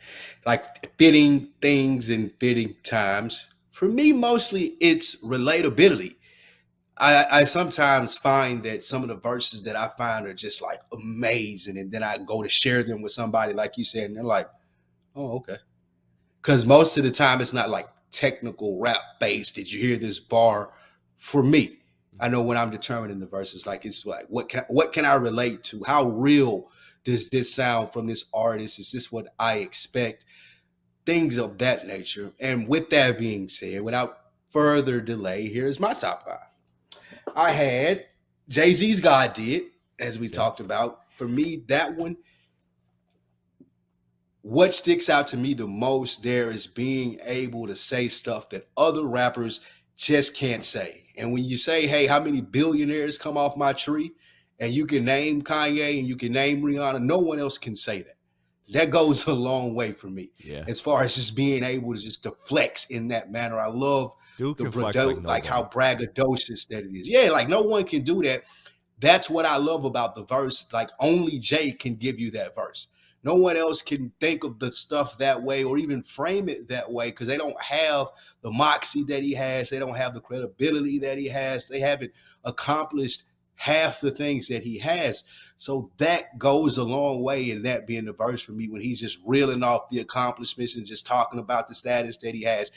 Like 0.46 0.98
fitting 0.98 1.50
things 1.62 2.10
and 2.10 2.32
fitting 2.38 2.76
times. 2.84 3.48
For 3.72 3.88
me, 3.88 4.12
mostly 4.12 4.76
it's 4.80 5.24
relatability. 5.24 6.16
I, 6.98 7.42
I 7.42 7.44
sometimes 7.44 8.16
find 8.16 8.64
that 8.64 8.86
some 8.86 9.04
of 9.04 9.10
the 9.10 9.16
verses 9.16 9.64
that 9.64 9.76
I 9.76 9.90
find 9.98 10.26
are 10.26 10.34
just 10.34 10.62
like 10.62 10.82
amazing, 10.94 11.78
and 11.78 11.92
then 11.92 12.04
I 12.04 12.18
go 12.18 12.42
to 12.42 12.50
share 12.50 12.84
them 12.84 13.02
with 13.02 13.12
somebody, 13.12 13.54
like 13.54 13.78
you 13.78 13.84
said, 13.84 14.06
and 14.06 14.16
they're 14.16 14.24
like, 14.24 14.50
"Oh, 15.14 15.38
okay." 15.38 15.58
Because 16.46 16.64
most 16.64 16.96
of 16.96 17.04
the 17.04 17.10
time, 17.10 17.42
it's 17.42 17.54
not 17.54 17.72
like 17.72 17.88
technical 18.12 18.80
rap 18.80 19.00
based. 19.20 19.56
Did 19.56 19.72
you 19.72 19.80
hear 19.80 19.98
this 19.98 20.20
bar? 20.20 20.74
For 21.18 21.42
me, 21.42 21.80
I 22.20 22.28
know 22.28 22.44
when 22.44 22.56
I'm 22.56 22.70
determining 22.70 23.20
the 23.20 23.26
verses, 23.26 23.66
like 23.66 23.84
it's 23.84 24.06
like 24.06 24.28
what 24.28 24.48
can 24.48 24.64
what 24.68 24.94
can 24.94 25.06
I 25.06 25.16
relate 25.16 25.64
to? 25.66 25.82
How 25.88 26.08
real 26.08 26.70
does 27.04 27.32
this 27.32 27.52
sound 27.52 27.92
from 27.92 28.06
this 28.06 28.30
artist? 28.32 28.78
Is 28.78 28.92
this 28.92 29.12
what 29.12 29.34
I 29.40 29.56
expect? 29.56 30.26
Things 31.04 31.40
of 31.40 31.58
that 31.58 31.88
nature. 31.88 32.32
And 32.40 32.68
with 32.68 32.92
that 32.92 33.18
being 33.18 33.50
said, 33.50 33.82
without 33.82 34.20
further 34.52 35.02
delay, 35.02 35.50
here's 35.50 35.80
my 35.80 35.94
top 35.96 36.26
five. 36.28 37.34
I 37.36 37.50
had 37.50 38.06
Jay 38.50 38.72
Z's 38.76 39.00
God 39.00 39.34
Did, 39.34 39.64
as 39.98 40.20
we 40.20 40.28
yeah. 40.28 40.34
talked 40.34 40.60
about. 40.60 41.00
For 41.16 41.28
me, 41.28 41.64
that 41.70 41.96
one, 41.96 42.18
what 44.46 44.76
sticks 44.76 45.10
out 45.10 45.28
to 45.28 45.38
me 45.38 45.56
the 45.56 45.66
most 45.66 46.22
there 46.22 46.52
is 46.52 46.68
being 46.68 47.20
able 47.24 47.66
to 47.66 47.76
say 47.76 48.08
stuff 48.08 48.48
that 48.50 48.68
other 48.78 49.02
rappers 49.02 49.62
just 49.98 50.36
can't 50.36 50.64
say. 50.64 51.08
And 51.18 51.34
when 51.34 51.44
you 51.44 51.58
say, 51.58 51.88
hey, 51.88 52.06
how 52.06 52.20
many 52.20 52.42
billionaires 52.42 53.18
come 53.18 53.38
off 53.38 53.58
my 53.58 53.74
tree? 53.74 54.12
And 54.60 54.72
you 54.72 54.86
can 54.86 55.04
name 55.04 55.42
Kanye 55.42 55.98
and 55.98 56.08
you 56.08 56.16
can 56.16 56.32
name 56.32 56.62
Rihanna, 56.62 57.02
no 57.02 57.18
one 57.18 57.40
else 57.40 57.58
can 57.58 57.76
say 57.76 58.04
that. 58.04 58.18
That 58.70 58.92
goes 58.92 59.26
a 59.28 59.34
long 59.34 59.74
way 59.74 59.94
for 59.94 60.12
me. 60.12 60.30
Yeah. 60.38 60.64
As 60.68 60.80
far 60.80 61.02
as 61.02 61.16
just 61.16 61.36
being 61.36 61.64
able 61.64 61.96
to 61.96 62.00
just 62.00 62.22
to 62.22 62.32
flex 62.32 62.92
in 62.92 63.08
that 63.08 63.32
manner. 63.32 63.60
I 63.60 63.70
love 63.70 64.14
Duke 64.38 64.60
the 64.60 64.70
like, 64.70 65.24
like 65.24 65.46
how 65.46 65.64
braggadocious 65.64 66.68
that 66.68 66.84
it 66.84 66.96
is. 66.96 67.10
Yeah, 67.10 67.32
like 67.32 67.50
no 67.50 67.64
one 67.64 67.84
can 67.84 68.04
do 68.04 68.22
that. 68.22 68.44
That's 69.00 69.28
what 69.28 69.48
I 69.48 69.58
love 69.58 69.86
about 69.86 70.14
the 70.14 70.24
verse. 70.24 70.72
Like 70.72 70.92
only 71.00 71.40
Jay 71.40 71.72
can 71.72 71.96
give 71.96 72.20
you 72.20 72.30
that 72.32 72.54
verse. 72.54 72.90
No 73.26 73.34
one 73.34 73.58
else 73.58 73.82
can 73.82 74.12
think 74.20 74.44
of 74.44 74.60
the 74.60 74.72
stuff 74.72 75.18
that 75.18 75.42
way 75.42 75.64
or 75.64 75.80
even 75.80 76.04
frame 76.04 76.48
it 76.48 76.68
that 76.68 76.92
way 76.92 77.08
because 77.08 77.28
they 77.28 77.38
don't 77.38 77.60
have 77.60 78.10
the 78.42 78.52
moxie 78.52 79.04
that 79.06 79.24
he 79.24 79.34
has. 79.34 79.72
They 79.72 79.80
don't 79.80 79.98
have 79.98 80.14
the 80.14 80.22
credibility 80.22 81.00
that 81.00 81.18
he 81.18 81.28
has. 81.30 81.68
They 81.68 81.80
haven't 81.80 82.12
accomplished 82.44 83.24
half 83.56 84.00
the 84.00 84.12
things 84.12 84.48
that 84.50 84.62
he 84.62 84.78
has. 84.78 85.24
So 85.58 85.90
that 85.98 86.38
goes 86.38 86.78
a 86.78 86.84
long 86.84 87.24
way 87.24 87.50
in 87.50 87.64
that 87.64 87.88
being 87.88 88.06
the 88.06 88.14
verse 88.14 88.44
for 88.44 88.52
me 88.52 88.70
when 88.70 88.82
he's 88.82 89.00
just 89.00 89.18
reeling 89.26 89.64
off 89.64 89.90
the 89.90 90.02
accomplishments 90.02 90.76
and 90.76 90.86
just 90.86 91.08
talking 91.08 91.40
about 91.40 91.68
the 91.68 91.74
status 91.74 92.18
that 92.18 92.36
he 92.36 92.44
has. 92.44 92.72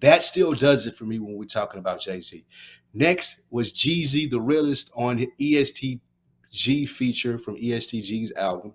That 0.00 0.24
still 0.24 0.52
does 0.52 0.88
it 0.88 0.96
for 0.96 1.04
me 1.04 1.20
when 1.20 1.36
we're 1.36 1.44
talking 1.44 1.78
about 1.78 2.00
Jay 2.00 2.20
Z. 2.20 2.44
Next 2.92 3.42
was 3.50 3.72
Jeezy, 3.72 4.28
the 4.28 4.40
realest 4.40 4.90
on 4.96 5.24
EST 5.40 6.00
Gee 6.50 6.86
feature 6.86 7.38
from 7.38 7.56
EST 7.56 8.02
Gee's 8.02 8.32
album. 8.32 8.74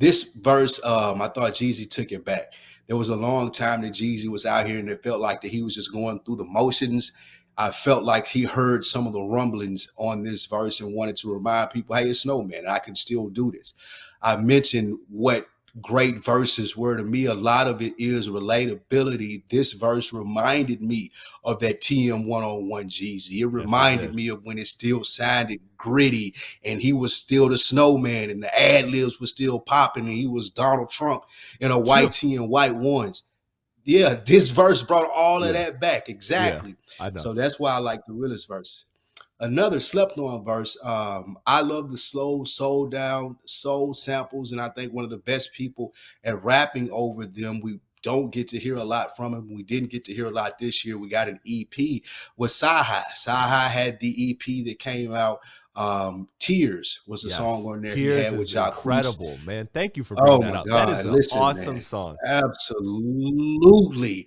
This 0.00 0.32
verse, 0.32 0.82
um, 0.82 1.20
I 1.20 1.28
thought 1.28 1.52
Jeezy 1.52 1.88
took 1.88 2.10
it 2.10 2.24
back. 2.24 2.54
There 2.86 2.96
was 2.96 3.10
a 3.10 3.16
long 3.16 3.52
time 3.52 3.82
that 3.82 3.92
Jeezy 3.92 4.28
was 4.28 4.46
out 4.46 4.66
here, 4.66 4.78
and 4.78 4.88
it 4.88 5.02
felt 5.02 5.20
like 5.20 5.42
that 5.42 5.50
he 5.50 5.60
was 5.60 5.74
just 5.74 5.92
going 5.92 6.20
through 6.20 6.36
the 6.36 6.44
motions. 6.44 7.12
I 7.58 7.70
felt 7.70 8.02
like 8.02 8.26
he 8.26 8.44
heard 8.44 8.86
some 8.86 9.06
of 9.06 9.12
the 9.12 9.20
rumblings 9.20 9.92
on 9.98 10.22
this 10.22 10.46
verse 10.46 10.80
and 10.80 10.94
wanted 10.94 11.18
to 11.18 11.30
remind 11.34 11.72
people, 11.72 11.94
"Hey, 11.94 12.08
it's 12.08 12.20
Snowman, 12.20 12.66
I 12.66 12.78
can 12.78 12.96
still 12.96 13.28
do 13.28 13.52
this." 13.52 13.74
I 14.22 14.36
mentioned 14.36 15.00
what 15.10 15.46
great 15.80 16.22
verses 16.24 16.76
were 16.76 16.96
to 16.96 17.02
me. 17.02 17.26
A 17.26 17.34
lot 17.34 17.66
of 17.66 17.80
it 17.82 17.94
is 17.98 18.28
relatability. 18.28 19.42
This 19.48 19.72
verse 19.72 20.12
reminded 20.12 20.82
me 20.82 21.10
of 21.44 21.60
that 21.60 21.80
TM 21.80 22.26
101 22.26 22.88
Jeezy. 22.88 23.40
It 23.40 23.46
reminded 23.46 24.10
yes, 24.10 24.14
me 24.14 24.28
of 24.28 24.44
when 24.44 24.58
it 24.58 24.66
still 24.66 25.04
sounded 25.04 25.60
gritty 25.76 26.34
and 26.64 26.80
he 26.80 26.92
was 26.92 27.14
still 27.14 27.48
the 27.48 27.58
snowman 27.58 28.30
and 28.30 28.42
the 28.42 28.60
ad 28.60 28.88
libs 28.90 29.20
were 29.20 29.26
still 29.26 29.58
popping 29.58 30.06
and 30.06 30.16
he 30.16 30.26
was 30.26 30.50
Donald 30.50 30.90
Trump 30.90 31.24
in 31.60 31.70
a 31.70 31.78
white 31.78 32.14
sure. 32.14 32.30
tee 32.30 32.36
and 32.36 32.48
white 32.48 32.74
ones. 32.74 33.22
Yeah, 33.84 34.14
this 34.14 34.48
verse 34.48 34.82
brought 34.82 35.10
all 35.10 35.40
yeah. 35.40 35.46
of 35.46 35.52
that 35.54 35.80
back. 35.80 36.08
Exactly. 36.08 36.76
Yeah, 37.00 37.10
so 37.16 37.32
that's 37.32 37.58
why 37.58 37.72
I 37.72 37.78
like 37.78 38.04
the 38.06 38.12
realest 38.12 38.46
verse. 38.46 38.84
Another 39.40 39.80
slept 39.80 40.18
on 40.18 40.44
verse. 40.44 40.76
Um, 40.84 41.38
I 41.46 41.62
love 41.62 41.90
the 41.90 41.96
slow 41.96 42.44
soul 42.44 42.88
down 42.88 43.38
soul 43.46 43.94
samples, 43.94 44.52
and 44.52 44.60
I 44.60 44.68
think 44.68 44.92
one 44.92 45.04
of 45.04 45.10
the 45.10 45.16
best 45.16 45.54
people 45.54 45.94
at 46.22 46.44
rapping 46.44 46.90
over 46.92 47.24
them. 47.24 47.60
We 47.60 47.80
don't 48.02 48.30
get 48.30 48.48
to 48.48 48.58
hear 48.58 48.76
a 48.76 48.84
lot 48.84 49.16
from 49.16 49.34
him. 49.34 49.54
We 49.54 49.62
didn't 49.62 49.90
get 49.90 50.04
to 50.06 50.14
hear 50.14 50.26
a 50.26 50.30
lot 50.30 50.58
this 50.58 50.84
year. 50.84 50.98
We 50.98 51.08
got 51.08 51.28
an 51.28 51.40
EP 51.48 52.02
with 52.36 52.50
CyHi. 52.50 53.02
CyHi 53.16 53.68
had 53.68 54.00
the 54.00 54.30
EP 54.30 54.64
that 54.66 54.78
came 54.78 55.14
out. 55.14 55.40
Um, 55.76 56.28
Tears 56.38 57.00
was 57.06 57.24
a 57.24 57.28
yes. 57.28 57.36
song 57.36 57.64
on 57.64 57.82
there. 57.82 57.94
Tears 57.94 58.32
is 58.32 58.54
incredible, 58.54 59.38
man. 59.44 59.68
Thank 59.72 59.96
you 59.96 60.04
for 60.04 60.16
bringing 60.16 60.44
oh 60.44 60.52
that 60.52 60.54
up. 60.54 60.66
God. 60.66 60.88
That 60.88 61.00
is 61.00 61.06
an 61.06 61.12
Listen, 61.12 61.38
awesome 61.38 61.74
man. 61.74 61.82
song. 61.82 62.16
Absolutely. 62.26 64.26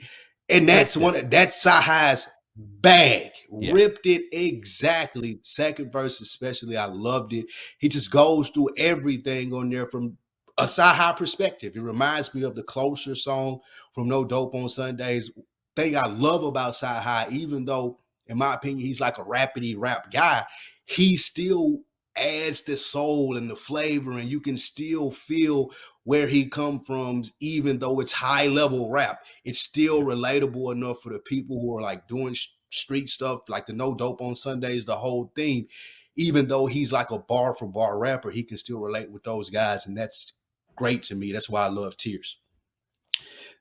And 0.49 0.67
that's, 0.67 0.97
one 0.97 1.30
that's 1.30 1.63
CyHi's 1.63 2.28
bag 2.56 3.32
yeah. 3.52 3.72
ripped 3.72 4.06
it 4.06 4.26
exactly 4.32 5.39
second 5.42 5.92
verse 5.92 6.22
especially 6.22 6.78
i 6.78 6.86
loved 6.86 7.34
it. 7.34 7.46
He 7.80 7.89
just 7.89 8.12
goes 8.12 8.50
through 8.50 8.70
everything 8.78 9.54
on 9.54 9.70
there 9.70 9.88
from 9.88 10.18
a 10.60 10.66
CyHi 10.66 11.18
perspective. 11.18 11.76
It 11.76 11.82
reminds 11.82 12.36
me 12.36 12.44
of 12.44 12.54
the 12.54 12.62
closer 12.62 13.16
song 13.16 13.62
from 13.96 14.08
no 14.08 14.24
dope 14.24 14.54
on 14.54 14.70
sundays. 14.70 15.32
Thing 15.76 15.98
i 15.98 16.06
love 16.06 16.44
about 16.44 16.74
CyHi 16.74 17.32
even 17.32 17.66
though 17.66 18.00
in 18.28 18.38
my 18.38 18.54
opinion 18.54 18.86
he's 18.86 19.00
like 19.00 19.18
a 19.18 19.24
rapidy 19.24 19.74
rap 19.76 20.12
guy 20.12 20.44
he 20.86 21.18
still 21.18 21.80
adds 22.16 22.62
the 22.62 22.78
soul 22.78 23.38
and 23.38 23.50
the 23.50 23.56
flavor 23.56 24.12
and 24.12 24.30
you 24.30 24.39
can 24.39 24.56
still 24.56 25.10
feel 25.10 25.72
where 26.04 26.28
he 26.28 26.48
come 26.48 26.80
from 26.80 27.24
even 27.39 27.80
though 27.80 28.00
it's 28.00 28.12
high 28.12 28.48
level 28.48 28.89
rap 28.89 29.20
it's 29.46 29.60
still 29.60 30.04
relatable 30.04 30.72
enough 30.72 31.02
for 31.02 31.13
the 31.13 31.20
people 31.20 31.60
who 31.60 31.78
are 31.78 31.82
like 31.82 32.08
doing 32.08 32.36
street 32.74 33.08
stuff 33.10 33.42
like 33.48 33.66
the 33.66 33.74
no 33.74 33.94
dope 33.94 34.22
on 34.22 34.36
sundays 34.36 34.86
the 34.86 34.96
whole 34.96 35.32
thing. 35.36 35.68
Even 36.16 36.48
though 36.48 36.68
he's 36.68 36.92
like 36.92 37.10
a 37.10 37.18
bar 37.18 37.56
for 37.56 37.68
bar 37.68 37.98
rapper 37.98 38.32
he 38.32 38.44
can 38.44 38.58
still 38.58 38.80
relate 38.80 39.10
with 39.10 39.24
those 39.24 39.50
guys 39.50 39.86
and 39.86 39.98
that's 39.98 40.34
great 40.76 41.04
to 41.04 41.16
me. 41.16 41.32
That's 41.32 41.50
why 41.50 41.66
i 41.66 41.70
love 41.70 41.98
tears 41.98 42.38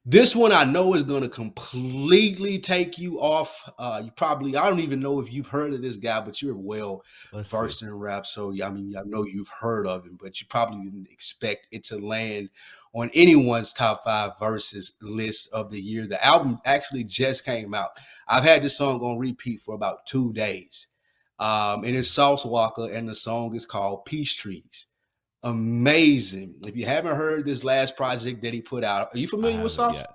this 0.05 0.35
one 0.35 0.51
I 0.51 0.65
know 0.65 0.95
is 0.95 1.05
going 1.05 1.23
to 1.23 1.29
completely 1.29 2.59
take 2.59 2.99
you 2.99 3.21
off. 3.21 3.73
Uh, 3.79 4.03
you 4.05 4.11
probably, 4.17 4.57
I 4.57 4.69
don't 4.69 4.81
even 4.81 4.99
know 4.99 5.21
if 5.21 5.33
you've 5.33 5.47
heard 5.47 5.73
of 5.73 5.81
this 5.81 5.97
guy, 5.97 6.21
but 6.21 6.43
you're 6.43 6.57
well 6.57 7.05
Let's 7.33 7.51
versed 7.51 7.81
see. 7.81 7.87
in 7.87 7.95
rap. 7.95 8.27
So, 8.27 8.51
I 8.51 8.69
mean, 8.69 8.97
I 8.97 9.03
know 9.05 9.25
you've 9.25 9.49
heard 9.49 9.87
of 9.87 10.05
him, 10.05 10.19
but 10.21 10.41
you 10.41 10.49
probably 10.49 10.83
didn't 10.85 11.09
expect 11.11 11.69
it 11.71 11.85
to 11.85 11.99
land 11.99 12.51
on 12.95 13.11
anyone's 13.15 13.73
top 13.73 14.03
five 14.03 14.33
verses 14.41 14.95
list 15.01 15.53
of 15.53 15.71
the 15.71 15.81
year. 15.81 16.09
The 16.09 16.25
album 16.25 16.59
actually 16.65 17.05
just 17.05 17.45
came 17.45 17.73
out. 17.73 17.91
I've 18.27 18.45
had 18.45 18.63
this 18.63 18.77
song 18.77 19.01
on 19.01 19.19
repeat 19.19 19.61
for 19.61 19.75
about 19.75 20.05
two 20.07 20.33
days. 20.33 20.89
Um, 21.39 21.85
and 21.85 21.97
it's 21.97 22.09
Sauce 22.09 22.45
Walka, 22.45 22.95
and 22.95 23.09
the 23.09 23.15
song 23.15 23.55
is 23.55 23.67
called 23.67 24.05
Peace 24.05 24.33
Treaty 24.33 24.69
amazing. 25.43 26.57
If 26.67 26.77
you 26.77 26.87
haven't 26.87 27.17
heard 27.17 27.45
this 27.45 27.65
last 27.65 27.97
project 27.97 28.43
that 28.43 28.55
he 28.55 28.61
put 28.61 28.85
out, 28.85 29.11
are 29.15 29.19
you 29.19 29.29
familiar 29.29 29.63
with 29.63 29.73
Sauce? 29.73 29.99
Yet. 29.99 30.07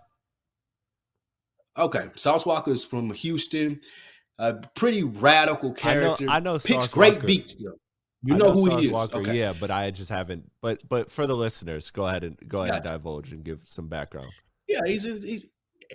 Okay, 1.77 2.09
Sauce 2.15 2.43
Walka 2.43 2.69
is 2.69 2.83
from 2.83 3.11
Houston. 3.11 3.81
A 4.39 4.53
pretty 4.75 5.03
radical 5.03 5.73
character. 5.73 6.25
I 6.25 6.27
know. 6.27 6.33
I 6.33 6.39
know 6.39 6.53
Picks 6.53 6.67
Sauce 6.67 6.87
great 6.89 7.19
Walka. 7.19 7.25
beats 7.25 7.55
though. 7.55 7.77
You 8.23 8.35
know, 8.35 8.47
know 8.47 8.51
who 8.51 8.69
Sauce 8.69 8.81
he 8.81 8.87
is. 8.87 8.93
Walka, 8.93 9.15
okay. 9.15 9.39
Yeah, 9.39 9.53
but 9.59 9.71
I 9.71 9.91
just 9.91 10.09
haven't. 10.09 10.51
But 10.61 10.87
but 10.87 11.11
for 11.11 11.27
the 11.27 11.35
listeners, 11.35 11.91
go 11.91 12.07
ahead 12.07 12.23
and 12.23 12.37
go 12.47 12.61
ahead 12.61 12.75
and 12.75 12.83
divulge 12.83 13.31
and 13.31 13.43
give 13.43 13.61
some 13.63 13.87
background. 13.87 14.29
Yeah, 14.67 14.81
he's 14.85 15.05
a, 15.05 15.13
he's 15.13 15.45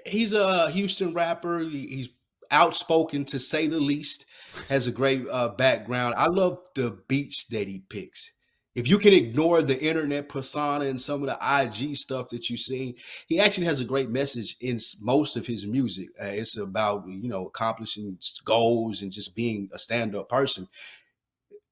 he's 0.07 0.33
a 0.33 0.71
Houston 0.71 1.15
rapper. 1.15 1.61
He's 1.61 2.09
outspoken 2.51 3.25
to 3.27 3.39
say 3.39 3.67
the 3.67 3.81
least. 3.81 4.27
Has 4.69 4.87
a 4.87 4.93
great 4.93 5.25
uh, 5.31 5.49
background. 5.49 6.15
I 6.17 6.27
love 6.27 6.59
the 6.75 6.99
beats 7.09 7.47
that 7.47 7.67
he 7.69 7.83
picks 7.89 8.31
if 8.75 8.89
you 8.89 8.99
can 8.99 9.13
ignore 9.13 9.63
the 9.63 9.79
internet 9.81 10.29
persona 10.29 10.87
and 10.87 11.01
some 11.01 11.23
of 11.23 11.29
the 11.29 11.63
IG 11.63 11.97
stuff 11.97 12.29
that 12.29 12.49
you 12.49 12.57
see, 12.57 12.97
he 13.27 13.39
actually 13.39 13.67
has 13.67 13.81
a 13.81 13.85
great 13.85 14.09
message 14.09 14.57
in 14.61 14.79
most 15.03 15.37
of 15.37 15.47
his 15.47 15.67
music. 15.67 16.09
Uh, 16.21 16.27
it's 16.27 16.57
about 16.57 17.07
you 17.07 17.29
know 17.29 17.47
accomplishing 17.47 18.17
goals 18.45 19.03
and 19.03 19.13
just 19.13 19.37
being 19.37 19.69
a 19.73 19.79
stand-up 19.79 20.29
person. 20.29 20.69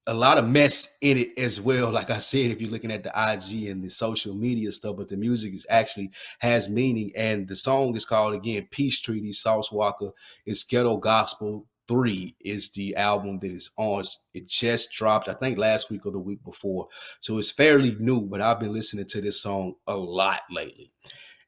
A 0.06 0.14
lot 0.14 0.38
of 0.38 0.48
mess 0.48 0.96
in 1.00 1.18
it 1.18 1.38
as 1.38 1.60
well. 1.60 1.90
Like 1.92 2.10
I 2.10 2.18
said, 2.18 2.50
if 2.50 2.60
you're 2.60 2.70
looking 2.70 2.92
at 2.92 3.04
the 3.04 3.10
IG 3.10 3.68
and 3.68 3.82
the 3.82 3.90
social 3.90 4.34
media 4.34 4.72
stuff, 4.72 4.96
but 4.96 5.08
the 5.08 5.16
music 5.16 5.54
is 5.54 5.66
actually 5.70 6.10
has 6.40 6.68
meaning. 6.68 7.12
And 7.16 7.48
the 7.48 7.56
song 7.56 7.96
is 7.96 8.04
called 8.04 8.34
again 8.34 8.68
"Peace 8.70 9.00
Treaty." 9.00 9.32
Sauce 9.32 9.70
Walka. 9.70 10.12
It's 10.44 10.64
ghetto 10.64 10.98
gospel 10.98 11.66
Three 11.90 12.36
is 12.38 12.70
the 12.70 12.94
album 12.94 13.40
that 13.40 13.50
is 13.50 13.70
on. 13.76 14.04
It 14.32 14.46
just 14.46 14.92
dropped, 14.92 15.28
I 15.28 15.34
think, 15.34 15.58
last 15.58 15.90
week 15.90 16.06
or 16.06 16.12
the 16.12 16.20
week 16.20 16.44
before. 16.44 16.86
So 17.18 17.38
it's 17.38 17.50
fairly 17.50 17.96
new, 17.98 18.28
but 18.28 18.40
I've 18.40 18.60
been 18.60 18.72
listening 18.72 19.06
to 19.06 19.20
this 19.20 19.42
song 19.42 19.74
a 19.88 19.96
lot 19.96 20.42
lately. 20.52 20.92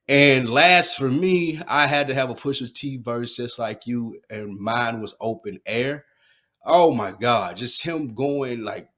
And 0.09 0.49
last 0.49 0.97
for 0.97 1.09
me, 1.09 1.63
I 1.69 1.87
had 1.87 2.09
to 2.09 2.15
have 2.15 2.29
a 2.29 2.35
Pusha 2.35 2.75
T 2.75 2.97
verse 2.97 3.37
just 3.37 3.61
like 3.61 3.87
you, 3.87 4.21
and 4.31 4.59
mine 4.59 5.01
was 5.01 5.15
open 5.21 5.61
air. 5.65 6.07
Oh 6.65 6.93
my 6.93 7.13
God, 7.13 7.57
just 7.57 7.81
him 7.81 8.13
going 8.13 8.65
like 8.65 8.89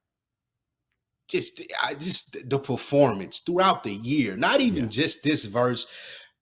just 1.29 1.61
I 1.83 1.93
just 1.93 2.49
the 2.49 2.59
performance 2.59 3.41
throughout 3.41 3.83
the 3.83 3.93
year, 3.93 4.35
not 4.35 4.63
even 4.63 4.85
yeah. 4.85 4.89
just 4.89 5.23
this 5.23 5.45
verse, 5.45 5.87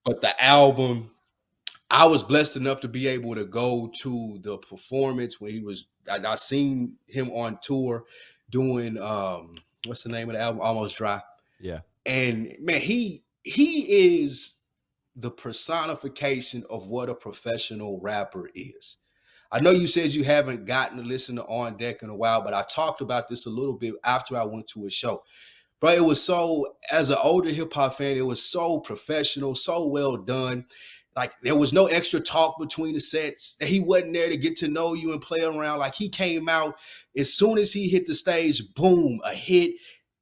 but 0.05 0.21
the 0.21 0.41
album, 0.41 1.11
I 1.93 2.07
was 2.07 2.23
blessed 2.23 2.57
enough 2.57 2.81
to 2.81 2.89
be 2.89 3.07
able 3.07 3.35
to 3.35 3.45
go 3.45 3.93
to 4.01 4.41
the 4.43 4.57
performance 4.57 5.41
when 5.41 5.53
he 5.53 5.61
was. 5.61 5.85
I, 6.11 6.19
I 6.27 6.35
seen 6.37 6.97
him 7.07 7.31
on 7.31 7.59
tour 7.63 8.05
doing 8.51 8.99
um 8.99 9.57
what's 9.87 10.03
the 10.03 10.09
name 10.09 10.31
of 10.31 10.37
the 10.37 10.41
album? 10.41 10.63
Almost 10.63 10.97
Dry. 10.97 11.21
Yeah. 11.61 11.81
And 12.07 12.57
man, 12.61 12.81
he 12.81 13.25
he 13.45 14.23
is 14.23 14.55
the 15.15 15.31
personification 15.31 16.65
of 16.71 16.87
what 16.87 17.11
a 17.11 17.15
professional 17.15 18.01
rapper 18.01 18.49
is. 18.55 18.97
I 19.51 19.61
know 19.61 19.71
you 19.71 19.87
said 19.87 20.15
you 20.15 20.25
haven't 20.25 20.65
gotten 20.65 20.97
to 20.97 21.05
listen 21.05 21.37
to 21.37 21.45
On 21.45 21.77
Deck 21.77 22.03
in 22.03 22.09
a 22.09 22.17
while, 22.17 22.41
but 22.41 22.55
I 22.55 22.63
talked 22.63 23.03
about 23.03 23.29
this 23.29 23.45
a 23.45 23.51
little 23.51 23.75
bit 23.75 23.95
after 24.03 24.35
I 24.35 24.45
went 24.45 24.67
to 24.69 24.87
a 24.87 24.91
show. 24.91 25.25
But 25.79 25.99
it 25.99 26.01
was 26.01 26.23
so, 26.23 26.77
as 26.91 27.11
an 27.11 27.19
older 27.23 27.51
hip 27.51 27.75
hop 27.75 27.99
fan, 27.99 28.17
it 28.17 28.25
was 28.25 28.43
so 28.43 28.81
professional, 28.81 29.55
so 29.55 29.85
well 29.85 30.17
done. 30.17 30.65
Like 31.15 31.33
there 31.43 31.57
was 31.57 31.73
no 31.73 31.87
extra 31.87 32.21
talk 32.21 32.59
between 32.59 32.95
the 32.95 33.01
sets. 33.01 33.57
He 33.61 33.81
wasn't 33.81 34.15
there 34.15 34.31
to 34.31 34.37
get 34.37 34.57
to 34.59 34.69
know 34.69 34.95
you 34.95 35.13
and 35.13 35.21
play 35.21 35.43
around. 35.43 35.79
Like 35.79 35.95
he 35.95 36.09
came 36.09 36.49
out 36.49 36.77
as 37.17 37.35
soon 37.35 37.59
as 37.59 37.73
he 37.73 37.89
hit 37.89 38.07
the 38.07 38.15
stage, 38.15 38.63
boom, 38.75 39.21
a 39.25 39.35
hit 39.35 39.75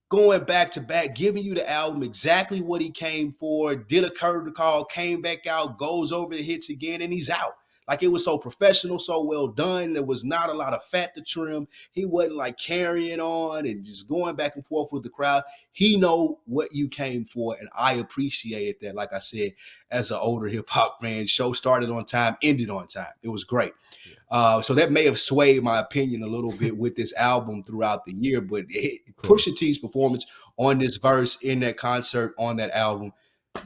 going 0.09 0.43
back 0.43 0.73
to 0.73 0.81
back, 0.81 1.15
giving 1.15 1.45
you 1.45 1.55
the 1.55 1.71
album 1.71 2.03
exactly 2.03 2.61
what 2.61 2.83
he 2.83 2.91
came 2.91 3.33
for, 3.33 3.77
did 3.77 4.05
a 4.05 4.11
curtain 4.11 4.53
call, 4.53 4.85
came 4.85 5.23
back 5.23 5.47
out, 5.47 5.79
goes 5.79 6.11
over 6.11 6.35
the 6.35 6.43
hits 6.43 6.69
again, 6.69 7.01
and 7.01 7.13
he's 7.13 7.31
out. 7.31 7.55
Like 7.89 8.03
it 8.03 8.09
was 8.09 8.25
so 8.25 8.39
professional, 8.39 8.99
so 8.99 9.23
well 9.23 9.49
done. 9.49 9.95
There 9.95 10.03
was 10.03 10.25
not 10.25 10.49
a 10.49 10.53
lot 10.55 10.75
of 10.75 10.85
fat 10.85 11.15
to 11.15 11.23
trim. 11.23 11.67
He 11.91 12.05
wasn't 12.05 12.37
like 12.37 12.57
carrying 12.57 13.21
on 13.21 13.67
and 13.67 13.85
just 13.85 14.09
going 14.09 14.37
back 14.37 14.55
and 14.55 14.65
forth 14.65 14.93
with 14.93 15.03
the 15.03 15.09
crowd. 15.09 15.43
He 15.73 15.97
know 15.97 16.41
what 16.47 16.73
you 16.73 16.89
came 16.89 17.25
for, 17.25 17.57
and 17.59 17.69
I 17.77 17.95
appreciated 17.95 18.77
that. 18.81 18.95
Like 18.95 19.13
I 19.13 19.19
said, 19.19 19.55
as 19.91 20.11
an 20.11 20.19
older 20.21 20.47
hip 20.47 20.69
hop 20.69 21.01
fan, 21.01 21.27
show 21.27 21.53
started 21.53 21.91
on 21.91 22.05
time, 22.05 22.37
ended 22.43 22.71
on 22.71 22.87
time. 22.87 23.13
It 23.23 23.29
was 23.29 23.45
great. 23.45 23.73
Yeah. 24.07 24.15
Uh, 24.31 24.63
so 24.63 24.75
that 24.75 24.93
may 24.93 25.05
have 25.05 25.19
swayed 25.19 25.63
my 25.63 25.81
opinion 25.81 26.23
a 26.23 26.29
little 26.29 26.53
bit 26.53 26.77
with 26.77 26.95
this 26.95 27.13
album 27.15 27.65
throughout 27.65 28.05
the 28.05 28.15
year, 28.15 28.41
but 28.41 28.65
it, 28.69 29.01
Pusha 29.17 29.57
T's 29.57 29.79
performance 29.79 30.27
on 30.57 30.79
this 30.79 30.97
verse 30.97 31.41
in 31.43 31.61
that 31.61 31.77
concert 31.77 32.35
on 32.39 32.57
that 32.57 32.71
album, 32.71 33.13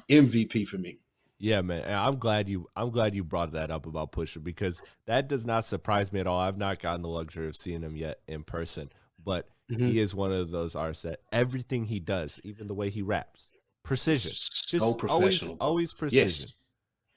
MVP 0.09 0.67
for 0.67 0.79
me. 0.79 0.99
Yeah, 1.39 1.63
man. 1.63 1.83
And 1.83 1.95
I'm 1.95 2.17
glad 2.17 2.49
you 2.49 2.69
I'm 2.77 2.91
glad 2.91 3.15
you 3.15 3.25
brought 3.25 3.53
that 3.53 3.71
up 3.71 3.87
about 3.87 4.13
Pusher 4.13 4.41
because 4.41 4.81
that 5.07 5.29
does 5.29 5.45
not 5.45 5.65
surprise 5.65 6.13
me 6.13 6.21
at 6.21 6.27
all. 6.27 6.39
I've 6.39 6.59
not 6.59 6.81
gotten 6.81 7.03
the 7.03 7.09
luxury 7.09 7.49
of 7.49 7.57
seeing 7.57 7.83
him 7.83 7.97
yet 7.97 8.21
in 8.29 8.45
person, 8.45 8.91
but 9.23 9.49
mm-hmm. 9.71 9.87
he 9.87 9.99
is 9.99 10.15
one 10.15 10.33
of 10.33 10.51
those 10.51 10.77
artists 10.77 11.03
that 11.03 11.21
everything 11.33 11.85
he 11.85 12.01
does, 12.01 12.41
even 12.45 12.67
the 12.67 12.75
way 12.75 12.89
he 12.89 13.03
raps, 13.03 13.49
precision. 13.83 14.33
So 14.35 14.79
Just 14.79 14.99
professional. 14.99 15.57
Always, 15.61 15.61
always 15.61 15.93
precision. 15.93 16.49
Yes. 16.49 16.57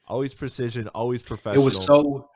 Always 0.06 0.34
precision, 0.34 0.88
always 0.88 1.22
professional. 1.22 1.62
It 1.62 1.64
was 1.64 1.84
so 1.84 2.30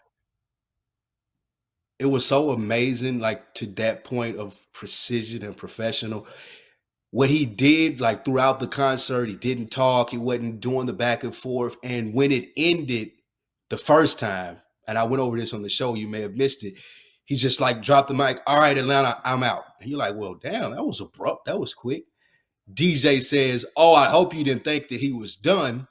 it 1.98 2.06
was 2.06 2.26
so 2.26 2.50
amazing, 2.50 3.20
like 3.20 3.54
to 3.54 3.66
that 3.74 4.04
point 4.04 4.36
of 4.36 4.58
precision 4.72 5.44
and 5.44 5.56
professional 5.56 6.26
what 7.12 7.28
he 7.28 7.44
did 7.44 8.00
like 8.00 8.24
throughout 8.24 8.58
the 8.58 8.66
concert 8.66 9.28
he 9.28 9.36
didn't 9.36 9.70
talk 9.70 10.10
he 10.10 10.18
wasn't 10.18 10.60
doing 10.60 10.86
the 10.86 10.92
back 10.92 11.22
and 11.22 11.36
forth 11.36 11.76
and 11.84 12.12
when 12.12 12.32
it 12.32 12.48
ended 12.56 13.10
the 13.68 13.76
first 13.76 14.18
time 14.18 14.58
and 14.88 14.98
i 14.98 15.04
went 15.04 15.22
over 15.22 15.38
this 15.38 15.52
on 15.52 15.62
the 15.62 15.68
show 15.68 15.94
you 15.94 16.08
may 16.08 16.22
have 16.22 16.34
missed 16.34 16.64
it 16.64 16.74
he 17.24 17.36
just 17.36 17.60
like 17.60 17.82
dropped 17.82 18.08
the 18.08 18.14
mic 18.14 18.40
all 18.46 18.58
right 18.58 18.76
atlanta 18.76 19.20
i'm 19.24 19.42
out. 19.42 19.64
And 19.80 19.88
you're 19.90 19.98
like 19.98 20.16
well 20.16 20.34
damn 20.34 20.72
that 20.72 20.84
was 20.84 21.00
abrupt 21.00 21.44
that 21.44 21.60
was 21.60 21.72
quick. 21.74 22.04
Dj 22.72 23.22
says 23.22 23.66
oh 23.76 23.94
i 23.94 24.06
hope 24.06 24.34
you 24.34 24.42
didn't 24.42 24.64
think 24.64 24.88
that 24.88 25.00
he 25.00 25.12
was 25.12 25.36
done 25.36 25.86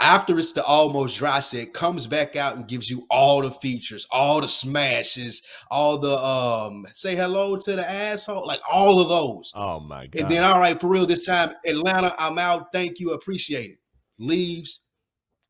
after 0.00 0.38
it's 0.38 0.52
the 0.52 0.64
almost 0.64 1.16
dry 1.16 1.40
set, 1.40 1.72
comes 1.72 2.06
back 2.06 2.36
out 2.36 2.56
and 2.56 2.66
gives 2.66 2.90
you 2.90 3.06
all 3.10 3.42
the 3.42 3.50
features, 3.50 4.06
all 4.10 4.40
the 4.40 4.48
smashes, 4.48 5.42
all 5.70 5.98
the 5.98 6.18
um 6.18 6.86
say 6.92 7.14
hello 7.14 7.56
to 7.56 7.76
the 7.76 7.88
asshole, 7.88 8.46
like 8.46 8.60
all 8.70 9.00
of 9.00 9.08
those. 9.08 9.52
Oh 9.54 9.80
my 9.80 10.06
god. 10.06 10.22
And 10.22 10.30
then 10.30 10.44
all 10.44 10.60
right, 10.60 10.80
for 10.80 10.88
real, 10.88 11.06
this 11.06 11.24
time, 11.24 11.54
Atlanta, 11.64 12.14
I'm 12.18 12.38
out. 12.38 12.72
Thank 12.72 12.98
you, 13.00 13.12
appreciate 13.12 13.70
it. 13.70 13.78
Leaves. 14.18 14.80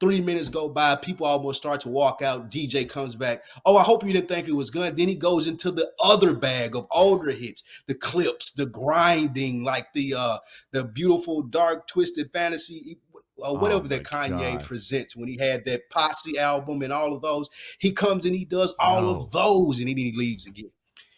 Three 0.00 0.20
minutes 0.20 0.48
go 0.48 0.68
by, 0.68 0.96
people 0.96 1.24
almost 1.24 1.58
start 1.58 1.80
to 1.82 1.88
walk 1.88 2.20
out. 2.20 2.50
DJ 2.50 2.86
comes 2.86 3.14
back. 3.14 3.44
Oh, 3.64 3.76
I 3.76 3.84
hope 3.84 4.04
you 4.04 4.12
didn't 4.12 4.28
think 4.28 4.48
it 4.48 4.52
was 4.52 4.68
good. 4.68 4.96
Then 4.96 5.08
he 5.08 5.14
goes 5.14 5.46
into 5.46 5.70
the 5.70 5.92
other 6.02 6.34
bag 6.34 6.74
of 6.74 6.86
older 6.90 7.30
hits, 7.30 7.62
the 7.86 7.94
Clipse, 7.94 8.50
the 8.50 8.66
grinding, 8.66 9.62
like 9.62 9.86
the 9.94 10.14
uh 10.14 10.38
the 10.72 10.84
beautiful, 10.84 11.42
dark, 11.42 11.86
twisted 11.86 12.30
fantasy 12.32 12.98
or 13.36 13.48
oh 13.48 13.52
whatever 13.54 13.84
oh 13.84 13.88
that 13.88 14.04
Kanye 14.04 14.58
God. 14.58 14.64
presents 14.64 15.16
when 15.16 15.28
he 15.28 15.36
had 15.36 15.64
that 15.64 15.88
Posse 15.90 16.38
album 16.38 16.82
and 16.82 16.92
all 16.92 17.14
of 17.14 17.22
those. 17.22 17.50
He 17.78 17.92
comes 17.92 18.24
and 18.24 18.34
he 18.34 18.44
does 18.44 18.74
all 18.78 19.02
no. 19.02 19.16
of 19.16 19.30
those 19.32 19.78
and 19.78 19.88
then 19.88 19.96
he 19.96 20.12
leaves 20.16 20.46
again. 20.46 20.70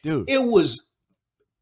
Dude, 0.03 0.29
it 0.29 0.43
was 0.43 0.89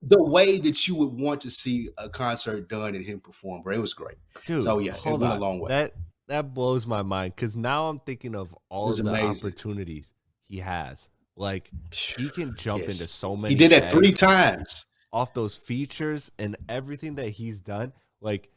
the 0.02 0.22
way 0.22 0.58
that 0.58 0.86
you 0.86 0.94
would 0.96 1.12
want 1.12 1.40
to 1.42 1.50
see 1.50 1.88
a 1.98 2.08
concert 2.08 2.68
done 2.68 2.94
and 2.94 3.04
him 3.04 3.20
perform, 3.20 3.62
bro. 3.62 3.74
It 3.74 3.80
was 3.80 3.94
great. 3.94 4.16
Dude, 4.46 4.62
so 4.62 4.78
yeah, 4.78 4.94
it 4.94 5.04
went 5.04 5.22
on. 5.22 5.38
a 5.38 5.40
long 5.40 5.60
way. 5.60 5.68
That 5.68 5.94
that 6.28 6.54
blows 6.54 6.86
my 6.86 7.02
mind 7.02 7.34
because 7.34 7.56
now 7.56 7.88
I'm 7.88 8.00
thinking 8.00 8.34
of 8.34 8.54
all 8.68 8.90
of 8.90 8.96
the 8.96 9.08
amazing. 9.08 9.48
opportunities 9.48 10.10
he 10.48 10.58
has. 10.58 11.08
Like 11.36 11.70
he 11.90 12.28
can 12.28 12.54
jump 12.56 12.84
yes. 12.84 13.00
into 13.00 13.10
so 13.10 13.36
many. 13.36 13.54
He 13.54 13.58
did 13.58 13.72
that 13.72 13.90
three 13.90 14.12
times 14.12 14.86
off 15.12 15.34
those 15.34 15.56
features 15.56 16.30
and 16.38 16.56
everything 16.68 17.16
that 17.16 17.30
he's 17.30 17.60
done. 17.60 17.92
Like 18.20 18.50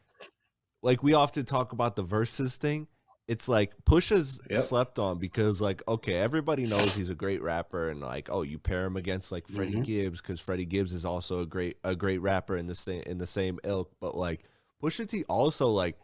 like 0.82 1.02
we 1.02 1.14
often 1.14 1.44
talk 1.44 1.72
about 1.72 1.96
the 1.96 2.02
verses 2.02 2.56
thing. 2.56 2.88
It's 3.26 3.46
like 3.46 3.72
Pusha's 3.84 4.40
yep. 4.48 4.60
slept 4.60 4.98
on 4.98 5.18
because 5.18 5.60
like 5.60 5.82
okay, 5.86 6.14
everybody 6.14 6.66
knows 6.66 6.94
he's 6.94 7.10
a 7.10 7.14
great 7.14 7.42
rapper 7.42 7.90
and 7.90 8.00
like 8.00 8.30
oh 8.30 8.42
you 8.42 8.58
pair 8.58 8.86
him 8.86 8.96
against 8.96 9.30
like 9.30 9.46
Freddie 9.46 9.72
mm-hmm. 9.72 9.82
Gibbs 9.82 10.20
because 10.22 10.40
Freddie 10.40 10.64
Gibbs 10.64 10.94
is 10.94 11.04
also 11.04 11.40
a 11.40 11.46
great 11.46 11.76
a 11.84 11.94
great 11.94 12.22
rapper 12.22 12.56
in 12.56 12.66
the 12.66 12.74
same 12.74 13.02
in 13.06 13.18
the 13.18 13.26
same 13.26 13.58
ilk, 13.64 13.92
but 14.00 14.16
like 14.16 14.44
Pusha 14.82 15.06
T 15.06 15.24
also 15.28 15.68
like 15.68 15.96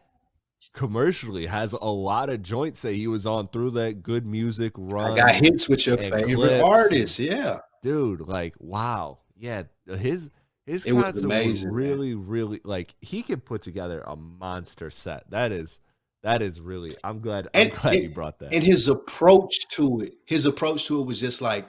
commercially 0.75 1.47
has 1.47 1.73
a 1.73 1.85
lot 1.85 2.29
of 2.29 2.43
joints 2.43 2.83
that 2.83 2.93
he 2.93 3.07
was 3.07 3.27
on 3.27 3.49
through 3.49 3.71
that 3.71 4.03
good 4.03 4.27
music 4.27 4.73
run. 4.77 5.13
I 5.13 5.17
got 5.17 5.31
hits 5.35 5.69
with 5.69 5.87
your 5.87 5.97
favorite 5.97 6.61
artists, 6.61 7.19
yeah, 7.19 7.61
dude. 7.83 8.21
Like 8.21 8.55
wow, 8.59 9.21
yeah, 9.37 9.63
his 9.87 10.31
his 10.67 10.87
it 10.87 10.93
concert 10.93 11.15
was, 11.15 11.25
amazing, 11.25 11.69
was 11.69 11.77
really, 11.77 12.15
man. 12.15 12.27
really 12.27 12.61
like 12.65 12.95
he 13.01 13.23
could 13.23 13.45
put 13.45 13.63
together 13.63 14.03
a 14.07 14.17
monster 14.17 14.91
set. 14.91 15.31
That 15.31 15.53
is 15.53 15.81
that 16.23 16.41
is 16.41 16.61
really 16.61 16.97
I'm 17.05 17.21
glad 17.21 17.49
I'm 17.55 17.69
glad 17.69 17.95
and, 17.95 18.03
he 18.03 18.09
brought 18.09 18.39
that. 18.39 18.53
And 18.53 18.63
his 18.63 18.89
approach 18.89 19.69
to 19.73 20.01
it, 20.01 20.15
his 20.25 20.47
approach 20.47 20.87
to 20.87 21.01
it 21.01 21.07
was 21.07 21.21
just 21.21 21.43
like, 21.43 21.67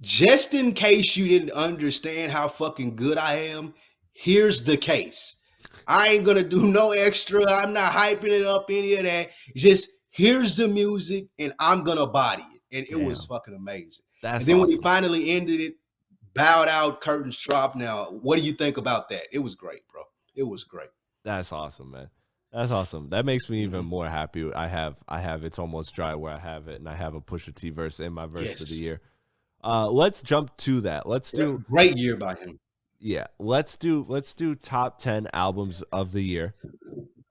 just 0.00 0.54
in 0.54 0.72
case 0.72 1.16
you 1.16 1.28
didn't 1.28 1.52
understand 1.52 2.32
how 2.32 2.48
fucking 2.48 2.96
good 2.96 3.18
I 3.18 3.34
am, 3.34 3.74
here's 4.14 4.64
the 4.64 4.76
case. 4.76 5.36
I 5.86 6.08
ain't 6.08 6.24
gonna 6.24 6.42
do 6.42 6.66
no 6.66 6.92
extra. 6.92 7.44
I'm 7.50 7.72
not 7.72 7.92
hyping 7.92 8.30
it 8.30 8.46
up, 8.46 8.66
any 8.70 8.94
of 8.94 9.04
that. 9.04 9.30
Just 9.54 9.88
here's 10.10 10.56
the 10.56 10.66
music, 10.66 11.26
and 11.38 11.52
I'm 11.58 11.84
gonna 11.84 12.06
body 12.06 12.42
it. 12.42 12.76
And 12.76 12.86
Damn. 12.88 13.00
it 13.00 13.06
was 13.06 13.24
fucking 13.26 13.54
amazing. 13.54 14.04
That's 14.22 14.40
and 14.40 14.46
then 14.46 14.56
awesome. 14.56 14.60
when 14.60 14.70
he 14.70 14.82
finally 14.82 15.30
ended 15.30 15.60
it, 15.60 15.74
bowed 16.38 16.68
out, 16.68 17.00
curtains 17.00 17.36
dropped. 17.36 17.76
Now, 17.76 18.06
what 18.06 18.38
do 18.38 18.44
you 18.44 18.52
think 18.52 18.76
about 18.76 19.08
that? 19.10 19.24
It 19.32 19.40
was 19.40 19.54
great, 19.54 19.86
bro. 19.88 20.02
It 20.34 20.44
was 20.44 20.64
great. 20.64 20.88
That's 21.24 21.52
awesome, 21.52 21.90
man. 21.90 22.10
That's 22.52 22.70
awesome. 22.70 23.10
That 23.10 23.26
makes 23.26 23.50
me 23.50 23.62
even 23.62 23.80
mm-hmm. 23.80 23.90
more 23.90 24.08
happy. 24.08 24.50
I 24.52 24.68
have 24.68 24.96
I 25.06 25.20
have 25.20 25.44
it's 25.44 25.58
almost 25.58 25.94
dry 25.94 26.14
where 26.14 26.32
I 26.32 26.38
have 26.38 26.68
it, 26.68 26.78
and 26.78 26.88
I 26.88 26.94
have 26.94 27.14
a 27.14 27.20
Pusha 27.20 27.54
T 27.54 27.70
verse 27.70 28.00
in 28.00 28.12
my 28.12 28.26
verse 28.26 28.46
yes. 28.46 28.62
of 28.62 28.68
the 28.70 28.82
year. 28.82 29.00
Uh, 29.62 29.90
let's 29.90 30.22
jump 30.22 30.56
to 30.58 30.80
that. 30.82 31.06
Let's 31.06 31.32
do 31.32 31.62
great 31.68 31.98
year 31.98 32.16
by 32.16 32.36
him. 32.36 32.60
Yeah, 33.00 33.26
let's 33.38 33.76
do 33.76 34.04
let's 34.08 34.32
do 34.32 34.54
top 34.54 34.98
ten 34.98 35.28
albums 35.34 35.82
of 35.92 36.12
the 36.12 36.22
year. 36.22 36.54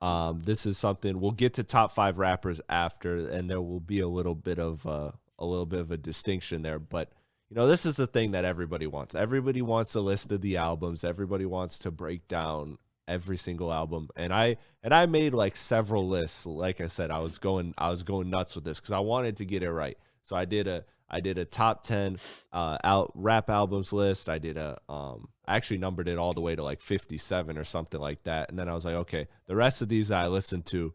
Um, 0.02 0.42
this 0.44 0.68
is 0.68 0.78
something 0.78 1.20
we'll 1.20 1.32
get 1.32 1.56
to 1.56 1.64
top 1.64 1.92
five 1.92 2.20
rappers 2.20 2.62
after, 2.70 3.28
and 3.28 3.50
there 3.50 3.62
will 3.62 3.80
be 3.80 4.02
a 4.02 4.08
little 4.08 4.36
bit 4.36 4.60
of 4.60 4.86
uh, 4.86 5.12
a 5.40 5.46
little 5.46 5.66
bit 5.66 5.80
of 5.80 5.92
a 5.92 5.98
distinction 5.98 6.62
there. 6.62 6.80
But 6.80 7.12
you 7.50 7.56
know, 7.56 7.68
this 7.68 7.86
is 7.86 7.96
the 7.96 8.08
thing 8.08 8.32
that 8.32 8.46
everybody 8.46 8.88
wants. 8.88 9.16
Everybody 9.16 9.62
wants 9.62 9.96
a 9.96 10.02
list 10.02 10.32
of 10.32 10.42
the 10.42 10.58
albums. 10.58 11.04
Everybody 11.04 11.46
wants 11.46 11.80
to 11.80 11.92
break 11.92 12.28
down 12.28 12.78
every 13.08 13.38
single 13.38 13.72
album. 13.72 14.10
And 14.16 14.34
I 14.34 14.58
and 14.84 14.94
I 14.94 15.06
made 15.06 15.34
like 15.34 15.56
several 15.56 16.08
lists. 16.08 16.46
Like 16.46 16.82
I 16.82 16.88
said, 16.88 17.10
I 17.10 17.20
was 17.20 17.38
going 17.38 17.74
I 17.78 17.90
was 17.90 18.04
going 18.04 18.30
nuts 18.30 18.56
with 18.56 18.66
this 18.66 18.80
because 18.80 18.92
I 18.92 19.00
wanted 19.00 19.38
to 19.38 19.46
get 19.46 19.64
it 19.64 19.72
right. 19.72 19.98
So 20.24 20.36
I 20.36 20.46
did 20.46 20.68
a 20.68 20.84
I 21.10 21.22
did 21.22 21.38
a 21.38 21.46
top 21.46 21.84
ten 21.84 22.18
uh, 22.52 22.78
out 22.84 23.12
rap 23.16 23.50
albums 23.50 23.94
list. 23.94 24.28
I 24.28 24.40
did 24.40 24.58
a 24.58 24.78
um 24.90 25.30
I 25.46 25.56
actually 25.56 25.78
numbered 25.78 26.10
it 26.10 26.18
all 26.18 26.34
the 26.34 26.42
way 26.42 26.54
to 26.54 26.64
like 26.64 26.82
fifty 26.82 27.18
seven 27.18 27.58
or 27.58 27.64
something 27.64 28.02
like 28.02 28.24
that. 28.24 28.50
And 28.50 28.60
then 28.60 28.68
I 28.68 28.76
was 28.76 28.84
like, 28.84 28.96
okay, 28.96 29.30
the 29.46 29.56
rest 29.56 29.82
of 29.82 29.88
these 29.88 30.12
I 30.12 30.28
listened 30.28 30.66
to 30.68 30.94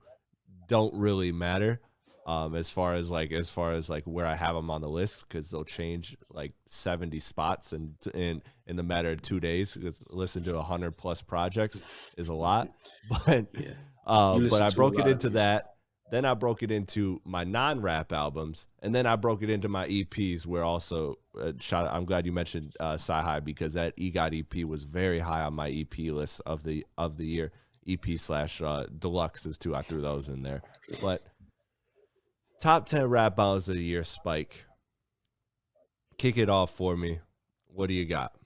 don't 0.69 0.95
really 0.95 1.33
matter 1.33 1.81
um, 2.27 2.55
as 2.55 2.71
far 2.71 2.95
as 2.95 3.11
like 3.11 3.33
as 3.33 3.51
far 3.51 3.73
as 3.73 3.91
like 3.91 4.05
where 4.05 4.27
I 4.27 4.37
have 4.37 4.55
them 4.55 4.71
on 4.71 4.81
the 4.81 4.89
list 4.89 5.25
because 5.29 5.51
they'll 5.51 5.65
change 5.65 6.17
like 6.31 6.53
70 6.67 7.19
spots 7.21 7.73
in 7.73 7.95
in 8.15 8.43
in 8.67 8.77
the 8.77 8.83
matter 8.83 9.11
of 9.11 9.23
two 9.23 9.41
days. 9.41 9.75
Because 9.75 10.05
listen 10.11 10.45
to 10.45 10.55
100 10.55 10.97
plus 10.97 11.21
projects 11.21 11.83
is 12.17 12.29
a 12.29 12.35
lot, 12.35 12.71
but 13.27 13.49
yeah. 13.59 13.71
uh, 14.07 14.39
but 14.39 14.63
I 14.63 14.71
broke 14.71 14.99
it 14.99 15.07
into 15.07 15.31
that. 15.31 15.69
Then 16.11 16.27
I 16.27 16.35
broke 16.35 16.63
it 16.63 16.71
into 16.71 17.23
my 17.25 17.43
non-rap 17.43 18.13
albums, 18.13 18.69
and 18.83 18.95
then 18.95 19.07
I 19.07 19.17
broke 19.17 19.43
it 19.43 19.49
into 19.49 19.71
my 19.71 19.89
EPs. 19.89 20.45
Where 20.45 20.63
also, 20.63 21.17
uh, 21.41 21.53
shout, 21.59 21.89
I'm 21.91 22.05
glad 22.05 22.27
you 22.27 22.33
mentioned 22.33 22.77
uh, 22.79 22.95
CyHi 22.95 23.43
because 23.43 23.73
that 23.73 23.97
EGOT 23.97 24.45
EP 24.45 24.65
was 24.67 24.85
very 24.85 25.19
high 25.19 25.43
on 25.43 25.55
my 25.55 25.71
EP 25.71 25.99
list 26.13 26.43
of 26.47 26.63
the 26.63 26.87
of 26.99 27.17
the 27.17 27.27
year. 27.27 27.51
EP 27.89 28.17
slash 28.17 28.63
uh, 28.63 28.87
deluxes 28.99 29.59
too. 29.59 29.75
I 29.75 29.83
threw 29.83 30.01
those 30.01 30.29
in 30.29 30.43
there, 30.43 30.63
but 31.01 31.23
Top 32.63 32.87
10 32.87 33.07
rap 33.07 33.35
battles 33.35 33.69
of 33.69 33.75
the 33.75 33.83
year, 33.83 34.05
Spike. 34.05 34.67
Kick 36.17 36.39
it 36.39 36.49
off 36.49 36.71
for 36.71 36.97
me. 36.97 37.19
What 37.67 37.89
do 37.89 37.95
you 37.95 38.05
got? 38.05 38.37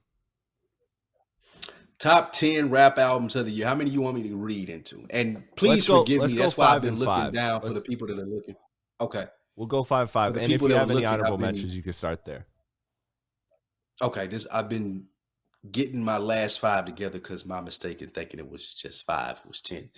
Top 1.99 2.33
10 2.33 2.71
rap 2.71 2.97
albums 2.97 3.37
of 3.37 3.45
the 3.45 3.53
year. 3.53 3.67
How 3.67 3.75
many 3.75 3.91
you 3.91 4.01
want 4.01 4.17
me 4.17 4.27
to 4.27 4.35
read 4.35 4.71
into? 4.71 5.07
And 5.11 5.43
please 5.55 5.87
go, 5.87 6.01
forgive 6.01 6.23
me. 6.23 6.39
That's 6.39 6.57
why 6.57 6.69
I've 6.69 6.81
been 6.81 6.95
looking 6.95 7.13
five. 7.13 7.33
down 7.35 7.61
let's, 7.61 7.75
for 7.75 7.79
the 7.79 7.85
people 7.85 8.07
that 8.07 8.19
are 8.19 8.25
looking. 8.25 8.55
Okay. 9.03 9.27
We'll 9.55 9.67
go 9.67 9.83
5 9.85 10.11
5. 10.11 10.37
And 10.39 10.51
if 10.51 10.63
you 10.63 10.69
have 10.69 10.91
any 10.91 11.05
honorable 11.05 11.37
been, 11.37 11.49
mentions, 11.49 11.77
you 11.77 11.83
can 11.83 11.93
start 11.93 12.25
there. 12.25 12.47
Okay. 14.01 14.29
This 14.29 14.47
I've 14.51 14.71
been 14.71 15.09
getting 15.71 16.03
my 16.03 16.17
last 16.17 16.61
five 16.61 16.87
together 16.87 17.19
because 17.19 17.45
my 17.45 17.61
mistake 17.61 18.01
in 18.01 18.09
thinking 18.09 18.41
it 18.41 18.51
was 18.51 18.73
just 18.73 19.05
five, 19.05 19.41
it 19.45 19.49
was 19.49 19.61
10. 19.61 19.91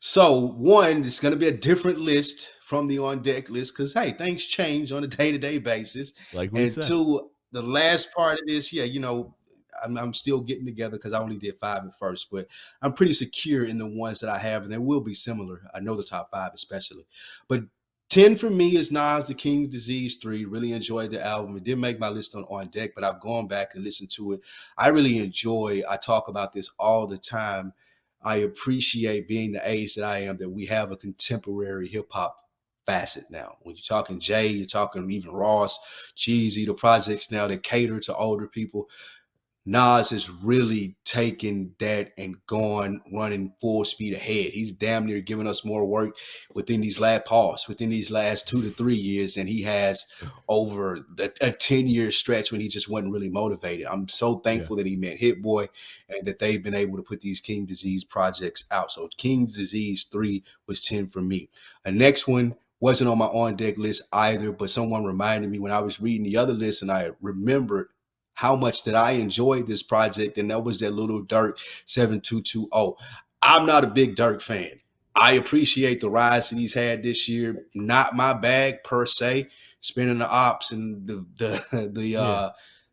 So, 0.00 0.38
one, 0.38 1.04
it's 1.04 1.20
going 1.20 1.34
to 1.34 1.38
be 1.38 1.48
a 1.48 1.52
different 1.52 1.98
list 1.98 2.48
from 2.68 2.86
the 2.86 2.98
on 2.98 3.22
deck 3.22 3.48
list 3.48 3.74
because, 3.74 3.94
hey, 3.94 4.12
things 4.12 4.44
change 4.44 4.92
on 4.92 5.02
a 5.02 5.06
day 5.06 5.32
to 5.32 5.38
day 5.38 5.56
basis. 5.56 6.12
Like 6.34 6.50
and 6.52 6.70
said. 6.70 6.84
two, 6.84 7.30
the 7.50 7.62
last 7.62 8.12
part 8.14 8.38
of 8.38 8.46
this, 8.46 8.74
yeah, 8.74 8.84
you 8.84 9.00
know, 9.00 9.34
I'm, 9.82 9.96
I'm 9.96 10.12
still 10.12 10.40
getting 10.40 10.66
together 10.66 10.98
because 10.98 11.14
I 11.14 11.22
only 11.22 11.38
did 11.38 11.56
five 11.56 11.86
at 11.86 11.98
first, 11.98 12.30
but 12.30 12.46
I'm 12.82 12.92
pretty 12.92 13.14
secure 13.14 13.64
in 13.64 13.78
the 13.78 13.86
ones 13.86 14.20
that 14.20 14.28
I 14.28 14.36
have, 14.36 14.64
and 14.64 14.70
they 14.70 14.76
will 14.76 15.00
be 15.00 15.14
similar. 15.14 15.62
I 15.74 15.80
know 15.80 15.96
the 15.96 16.04
top 16.04 16.30
five, 16.30 16.50
especially. 16.52 17.06
But 17.48 17.62
10 18.10 18.36
for 18.36 18.50
me 18.50 18.76
is 18.76 18.92
Nas 18.92 19.24
The 19.24 19.34
King's 19.34 19.70
Disease 19.70 20.16
3. 20.16 20.44
Really 20.44 20.74
enjoyed 20.74 21.10
the 21.10 21.24
album. 21.24 21.56
It 21.56 21.64
didn't 21.64 21.80
make 21.80 21.98
my 21.98 22.10
list 22.10 22.34
on 22.34 22.44
On 22.50 22.68
Deck, 22.68 22.90
but 22.94 23.02
I've 23.02 23.20
gone 23.20 23.48
back 23.48 23.76
and 23.76 23.82
listened 23.82 24.10
to 24.10 24.32
it. 24.32 24.40
I 24.76 24.88
really 24.88 25.16
enjoy, 25.20 25.84
I 25.88 25.96
talk 25.96 26.28
about 26.28 26.52
this 26.52 26.70
all 26.78 27.06
the 27.06 27.16
time. 27.16 27.72
I 28.22 28.36
appreciate 28.36 29.26
being 29.26 29.52
the 29.52 29.66
age 29.66 29.94
that 29.94 30.04
I 30.04 30.18
am, 30.24 30.36
that 30.36 30.50
we 30.50 30.66
have 30.66 30.92
a 30.92 30.98
contemporary 30.98 31.88
hip 31.88 32.08
hop 32.10 32.44
facet 32.88 33.24
now. 33.30 33.56
When 33.60 33.76
you're 33.76 33.82
talking 33.82 34.18
Jay, 34.18 34.46
you're 34.46 34.64
talking 34.64 35.10
even 35.10 35.30
Ross, 35.30 35.78
Jeezy, 36.16 36.64
the 36.64 36.72
projects 36.72 37.30
now 37.30 37.46
that 37.46 37.62
cater 37.62 38.00
to 38.00 38.14
older 38.14 38.46
people. 38.46 38.88
Nas 39.66 40.08
has 40.08 40.30
really 40.30 40.96
taken 41.04 41.74
that 41.78 42.12
and 42.16 42.36
gone 42.46 43.02
running 43.12 43.52
full 43.60 43.84
speed 43.84 44.14
ahead. 44.14 44.52
He's 44.52 44.72
damn 44.72 45.04
near 45.04 45.20
giving 45.20 45.46
us 45.46 45.62
more 45.62 45.84
work 45.84 46.16
within 46.54 46.80
these 46.80 46.98
last 46.98 47.26
pause, 47.26 47.68
within 47.68 47.90
these 47.90 48.10
last 48.10 48.48
two 48.48 48.62
to 48.62 48.70
three 48.70 48.96
years 48.96 49.34
than 49.34 49.46
he 49.46 49.60
has 49.64 50.06
over 50.48 51.00
the, 51.14 51.30
a 51.42 51.52
10 51.52 51.86
year 51.86 52.10
stretch 52.10 52.50
when 52.50 52.62
he 52.62 52.68
just 52.68 52.88
wasn't 52.88 53.12
really 53.12 53.28
motivated. 53.28 53.86
I'm 53.86 54.08
so 54.08 54.36
thankful 54.36 54.78
yeah. 54.78 54.84
that 54.84 54.88
he 54.88 54.96
met 54.96 55.18
Hit 55.18 55.42
Boy 55.42 55.68
and 56.08 56.26
that 56.26 56.38
they've 56.38 56.62
been 56.62 56.72
able 56.72 56.96
to 56.96 57.02
put 57.02 57.20
these 57.20 57.40
King 57.40 57.66
Disease 57.66 58.04
projects 58.04 58.64
out. 58.70 58.90
So 58.90 59.10
King's 59.18 59.54
Disease 59.54 60.04
3 60.04 60.42
was 60.66 60.80
10 60.80 61.08
for 61.08 61.20
me. 61.20 61.50
The 61.84 61.92
next 61.92 62.26
one 62.26 62.54
wasn't 62.80 63.10
on 63.10 63.18
my 63.18 63.26
on 63.26 63.56
deck 63.56 63.76
list 63.76 64.08
either, 64.12 64.52
but 64.52 64.70
someone 64.70 65.04
reminded 65.04 65.50
me 65.50 65.58
when 65.58 65.72
I 65.72 65.80
was 65.80 66.00
reading 66.00 66.24
the 66.24 66.36
other 66.36 66.52
list 66.52 66.82
and 66.82 66.90
I 66.90 67.10
remembered 67.20 67.88
how 68.34 68.54
much 68.54 68.84
that 68.84 68.94
I 68.94 69.12
enjoyed 69.12 69.66
this 69.66 69.82
project, 69.82 70.38
and 70.38 70.50
that 70.50 70.62
was 70.62 70.78
that 70.78 70.92
Lil 70.92 71.24
Durk 71.24 71.58
7220. 71.86 72.94
I'm 73.42 73.66
not 73.66 73.82
a 73.82 73.88
big 73.88 74.14
Durk 74.14 74.42
fan. 74.42 74.80
I 75.16 75.32
appreciate 75.32 76.00
the 76.00 76.08
rise 76.08 76.50
that 76.50 76.58
he's 76.58 76.74
had 76.74 77.02
this 77.02 77.28
year. 77.28 77.66
Not 77.74 78.14
my 78.14 78.34
bag 78.34 78.84
per 78.84 79.06
se. 79.06 79.48
Spinning 79.80 80.18
the 80.18 80.30
ops 80.30 80.70
and 80.70 81.06
the 81.06 81.26
the 81.36 81.90
the 81.92 82.06
yeah. 82.06 82.20
uh 82.20 82.50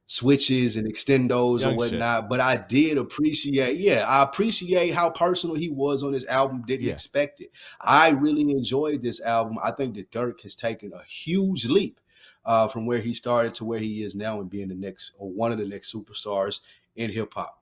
switches 0.07 0.75
and 0.75 0.91
extendos 0.91 1.61
Young 1.61 1.69
and 1.69 1.77
whatnot. 1.77 2.23
Shit. 2.23 2.29
But 2.29 2.39
I 2.39 2.57
did 2.57 2.97
appreciate, 2.97 3.77
yeah, 3.77 4.05
I 4.07 4.23
appreciate 4.23 4.93
how 4.93 5.09
personal 5.09 5.55
he 5.55 5.69
was 5.69 6.03
on 6.03 6.11
this 6.11 6.25
album. 6.27 6.63
Didn't 6.65 6.85
yeah. 6.85 6.93
expect 6.93 7.41
it. 7.41 7.51
I 7.81 8.09
really 8.09 8.41
enjoyed 8.41 9.01
this 9.01 9.21
album. 9.21 9.57
I 9.63 9.71
think 9.71 9.95
that 9.95 10.11
Durk 10.11 10.41
has 10.41 10.55
taken 10.55 10.93
a 10.93 11.03
huge 11.03 11.65
leap 11.65 11.99
uh, 12.45 12.67
from 12.67 12.85
where 12.85 12.99
he 12.99 13.13
started 13.13 13.55
to 13.55 13.65
where 13.65 13.79
he 13.79 14.03
is 14.03 14.15
now 14.15 14.39
and 14.39 14.49
being 14.49 14.67
the 14.67 14.75
next 14.75 15.13
or 15.17 15.29
one 15.29 15.51
of 15.51 15.57
the 15.57 15.67
next 15.67 15.93
superstars 15.93 16.59
in 16.95 17.11
hip 17.11 17.33
hop. 17.33 17.61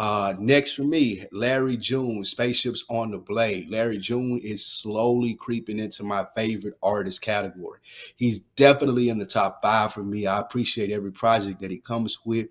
Uh, 0.00 0.32
next 0.38 0.72
for 0.72 0.82
me, 0.82 1.26
Larry 1.30 1.76
June, 1.76 2.24
Spaceships 2.24 2.84
on 2.88 3.10
the 3.10 3.18
Blade. 3.18 3.68
Larry 3.68 3.98
June 3.98 4.40
is 4.42 4.64
slowly 4.64 5.34
creeping 5.34 5.78
into 5.78 6.02
my 6.04 6.26
favorite 6.34 6.78
artist 6.82 7.20
category. 7.20 7.80
He's 8.16 8.38
definitely 8.56 9.10
in 9.10 9.18
the 9.18 9.26
top 9.26 9.60
five 9.60 9.92
for 9.92 10.02
me. 10.02 10.26
I 10.26 10.40
appreciate 10.40 10.90
every 10.90 11.12
project 11.12 11.60
that 11.60 11.70
he 11.70 11.76
comes 11.76 12.18
with. 12.24 12.46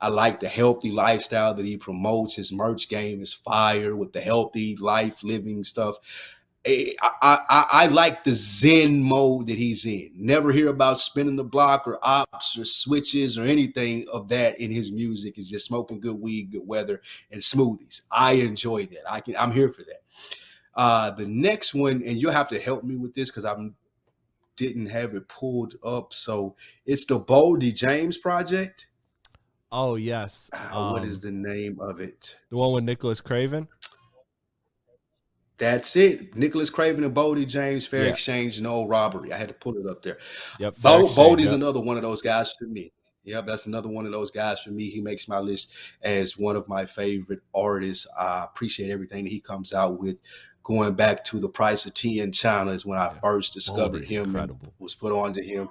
I 0.00 0.08
like 0.08 0.40
the 0.40 0.48
healthy 0.48 0.90
lifestyle 0.90 1.54
that 1.54 1.64
he 1.64 1.76
promotes. 1.76 2.34
His 2.34 2.50
merch 2.50 2.88
game 2.88 3.22
is 3.22 3.32
fire 3.32 3.94
with 3.94 4.12
the 4.12 4.20
healthy 4.20 4.74
life 4.74 5.22
living 5.22 5.62
stuff. 5.62 5.94
I, 6.66 6.94
I, 7.22 7.64
I 7.72 7.86
like 7.86 8.22
the 8.22 8.34
Zen 8.34 9.02
mode 9.02 9.46
that 9.46 9.56
he's 9.56 9.86
in. 9.86 10.10
Never 10.14 10.52
hear 10.52 10.68
about 10.68 11.00
spinning 11.00 11.36
the 11.36 11.44
block 11.44 11.86
or 11.86 11.98
ops 12.02 12.58
or 12.58 12.64
switches 12.66 13.38
or 13.38 13.44
anything 13.44 14.06
of 14.12 14.28
that 14.28 14.60
in 14.60 14.70
his 14.70 14.92
music. 14.92 15.38
Is 15.38 15.48
just 15.48 15.66
smoking 15.66 16.00
good 16.00 16.20
weed, 16.20 16.52
good 16.52 16.66
weather, 16.66 17.00
and 17.30 17.40
smoothies. 17.40 18.02
I 18.12 18.32
enjoy 18.32 18.86
that. 18.86 19.10
I 19.10 19.20
can. 19.20 19.36
I'm 19.36 19.52
here 19.52 19.72
for 19.72 19.82
that. 19.84 20.02
Uh, 20.74 21.10
the 21.10 21.26
next 21.26 21.74
one, 21.74 22.02
and 22.04 22.20
you'll 22.20 22.32
have 22.32 22.48
to 22.48 22.60
help 22.60 22.84
me 22.84 22.96
with 22.96 23.14
this 23.14 23.30
because 23.30 23.44
I'm 23.44 23.74
didn't 24.56 24.86
have 24.86 25.14
it 25.14 25.26
pulled 25.26 25.76
up. 25.82 26.12
So 26.12 26.54
it's 26.84 27.06
the 27.06 27.18
Boldy 27.18 27.74
James 27.74 28.18
project. 28.18 28.88
Oh 29.72 29.94
yes. 29.94 30.50
Uh, 30.52 30.90
what 30.90 31.04
is 31.04 31.16
um, 31.16 31.22
the 31.22 31.30
name 31.30 31.80
of 31.80 32.00
it? 32.00 32.36
The 32.50 32.58
one 32.58 32.74
with 32.74 32.84
Nicholas 32.84 33.22
Craven. 33.22 33.68
That's 35.60 35.94
it. 35.94 36.34
Nicholas 36.34 36.70
Craven 36.70 37.04
and 37.04 37.14
Boldy 37.14 37.46
James, 37.46 37.86
fair 37.86 38.06
yeah. 38.06 38.12
exchange, 38.12 38.60
no 38.62 38.86
robbery. 38.86 39.30
I 39.30 39.36
had 39.36 39.48
to 39.48 39.54
put 39.54 39.76
it 39.76 39.86
up 39.86 40.02
there. 40.02 40.16
Yep. 40.58 40.76
Bo- 40.80 41.06
Boldy's 41.08 41.44
yep. 41.46 41.54
another 41.54 41.80
one 41.80 41.96
of 41.96 42.02
those 42.02 42.22
guys 42.22 42.52
for 42.58 42.64
me. 42.64 42.92
Yep, 43.24 43.44
that's 43.44 43.66
another 43.66 43.90
one 43.90 44.06
of 44.06 44.12
those 44.12 44.30
guys 44.30 44.62
for 44.62 44.70
me. 44.70 44.88
He 44.88 45.02
makes 45.02 45.28
my 45.28 45.38
list 45.38 45.74
as 46.02 46.38
one 46.38 46.56
of 46.56 46.66
my 46.66 46.86
favorite 46.86 47.42
artists. 47.54 48.06
I 48.18 48.44
appreciate 48.44 48.90
everything 48.90 49.24
that 49.24 49.30
he 49.30 49.40
comes 49.40 49.74
out 49.74 50.00
with. 50.00 50.22
Going 50.62 50.94
back 50.94 51.24
to 51.24 51.38
the 51.38 51.48
price 51.48 51.84
of 51.84 51.92
tea 51.92 52.20
in 52.20 52.32
China 52.32 52.70
is 52.70 52.86
when 52.86 52.98
I 52.98 53.12
yeah. 53.12 53.20
first 53.20 53.52
discovered 53.52 54.02
Boldy's 54.02 54.08
him 54.08 54.24
incredible. 54.24 54.60
and 54.62 54.72
was 54.78 54.94
put 54.94 55.12
on 55.12 55.34
to 55.34 55.44
him. 55.44 55.68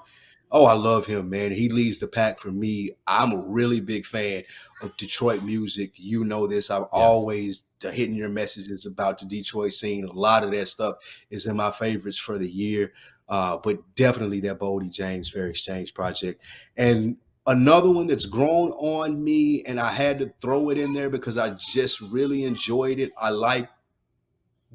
Oh, 0.52 0.66
I 0.66 0.74
love 0.74 1.06
him, 1.06 1.30
man. 1.30 1.52
He 1.52 1.70
leads 1.70 2.00
the 2.00 2.08
pack 2.08 2.40
for 2.40 2.52
me. 2.52 2.92
I'm 3.06 3.32
a 3.34 3.38
really 3.38 3.80
big 3.80 4.06
fan 4.06 4.44
of 4.82 4.98
Detroit 4.98 5.44
music. 5.44 5.92
You 5.96 6.24
know 6.24 6.48
this. 6.48 6.72
I've 6.72 6.82
yes. 6.82 6.90
always 6.92 7.66
hitting 7.82 8.16
your 8.16 8.30
messages 8.30 8.86
about 8.86 9.20
the 9.20 9.26
Detroit 9.26 9.74
scene. 9.74 10.06
A 10.06 10.12
lot 10.12 10.44
of 10.44 10.52
that 10.52 10.68
stuff 10.68 10.96
is 11.30 11.46
in 11.46 11.56
my 11.56 11.72
favorites 11.72 12.18
for 12.18 12.38
the 12.38 12.50
year. 12.50 12.94
Uh, 13.28 13.58
but 13.58 13.78
definitely 13.96 14.40
that 14.40 14.58
Boldy 14.58 14.92
James 14.92 15.30
Fair 15.30 15.48
Exchange 15.48 15.94
project. 15.94 16.42
And 16.76 17.18
another 17.46 17.92
one 17.92 18.08
that's 18.08 18.26
grown 18.26 18.72
on 18.72 19.24
me, 19.24 19.64
and 19.64 19.80
I 19.80 19.92
had 19.92 20.18
to 20.20 20.34
throw 20.42 20.70
it 20.72 20.80
in 20.80 20.94
there 20.94 21.12
because 21.12 21.38
I 21.38 21.52
just 21.52 22.02
really 22.02 22.44
enjoyed 22.44 22.98
it. 22.98 23.12
I 23.22 23.30
like 23.30 23.70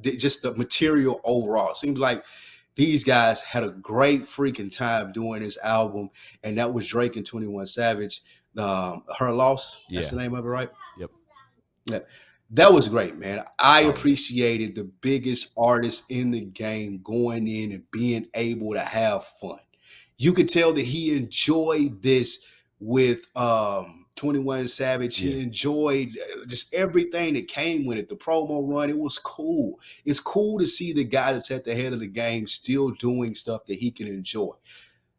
the, 0.00 0.16
just 0.16 0.42
the 0.42 0.54
material 0.54 1.20
overall. 1.24 1.72
It 1.72 1.78
seems 1.78 1.98
like 1.98 2.24
these 2.76 3.04
guys 3.04 3.42
had 3.42 3.62
a 3.62 3.70
great 3.70 4.24
freaking 4.24 4.74
time 4.74 5.12
doing 5.12 5.42
this 5.42 5.58
album, 5.62 6.10
and 6.42 6.58
that 6.58 6.72
was 6.72 6.88
Drake 6.88 7.16
and 7.16 7.26
21 7.26 7.66
Savage. 7.66 8.20
Um, 8.56 9.04
Her 9.18 9.32
Loss, 9.32 9.80
that's 9.90 10.10
yeah. 10.12 10.16
the 10.16 10.22
name 10.22 10.34
of 10.34 10.44
it, 10.44 10.48
right? 10.48 10.70
Yep. 10.98 11.10
Yeah. 11.86 11.98
That 12.50 12.72
was 12.72 12.88
great, 12.88 13.16
man. 13.16 13.44
I 13.58 13.82
appreciated 13.82 14.74
the 14.74 14.84
biggest 14.84 15.52
artist 15.56 16.04
in 16.08 16.30
the 16.30 16.42
game 16.42 17.00
going 17.02 17.48
in 17.48 17.72
and 17.72 17.90
being 17.90 18.26
able 18.34 18.74
to 18.74 18.80
have 18.80 19.24
fun. 19.40 19.58
You 20.18 20.32
could 20.32 20.48
tell 20.48 20.72
that 20.72 20.82
he 20.84 21.16
enjoyed 21.16 22.02
this 22.02 22.44
with 22.78 23.26
um 23.34 24.03
21 24.16 24.68
Savage. 24.68 25.20
Yeah. 25.20 25.32
He 25.32 25.42
enjoyed 25.42 26.18
uh, 26.18 26.46
just 26.46 26.72
everything 26.72 27.34
that 27.34 27.48
came 27.48 27.84
with 27.84 27.98
it. 27.98 28.08
The 28.08 28.16
promo 28.16 28.60
run, 28.66 28.90
it 28.90 28.98
was 28.98 29.18
cool. 29.18 29.80
It's 30.04 30.20
cool 30.20 30.58
to 30.58 30.66
see 30.66 30.92
the 30.92 31.04
guy 31.04 31.32
that's 31.32 31.50
at 31.50 31.64
the 31.64 31.74
head 31.74 31.92
of 31.92 32.00
the 32.00 32.06
game 32.06 32.46
still 32.46 32.90
doing 32.90 33.34
stuff 33.34 33.66
that 33.66 33.78
he 33.78 33.90
can 33.90 34.06
enjoy. 34.06 34.52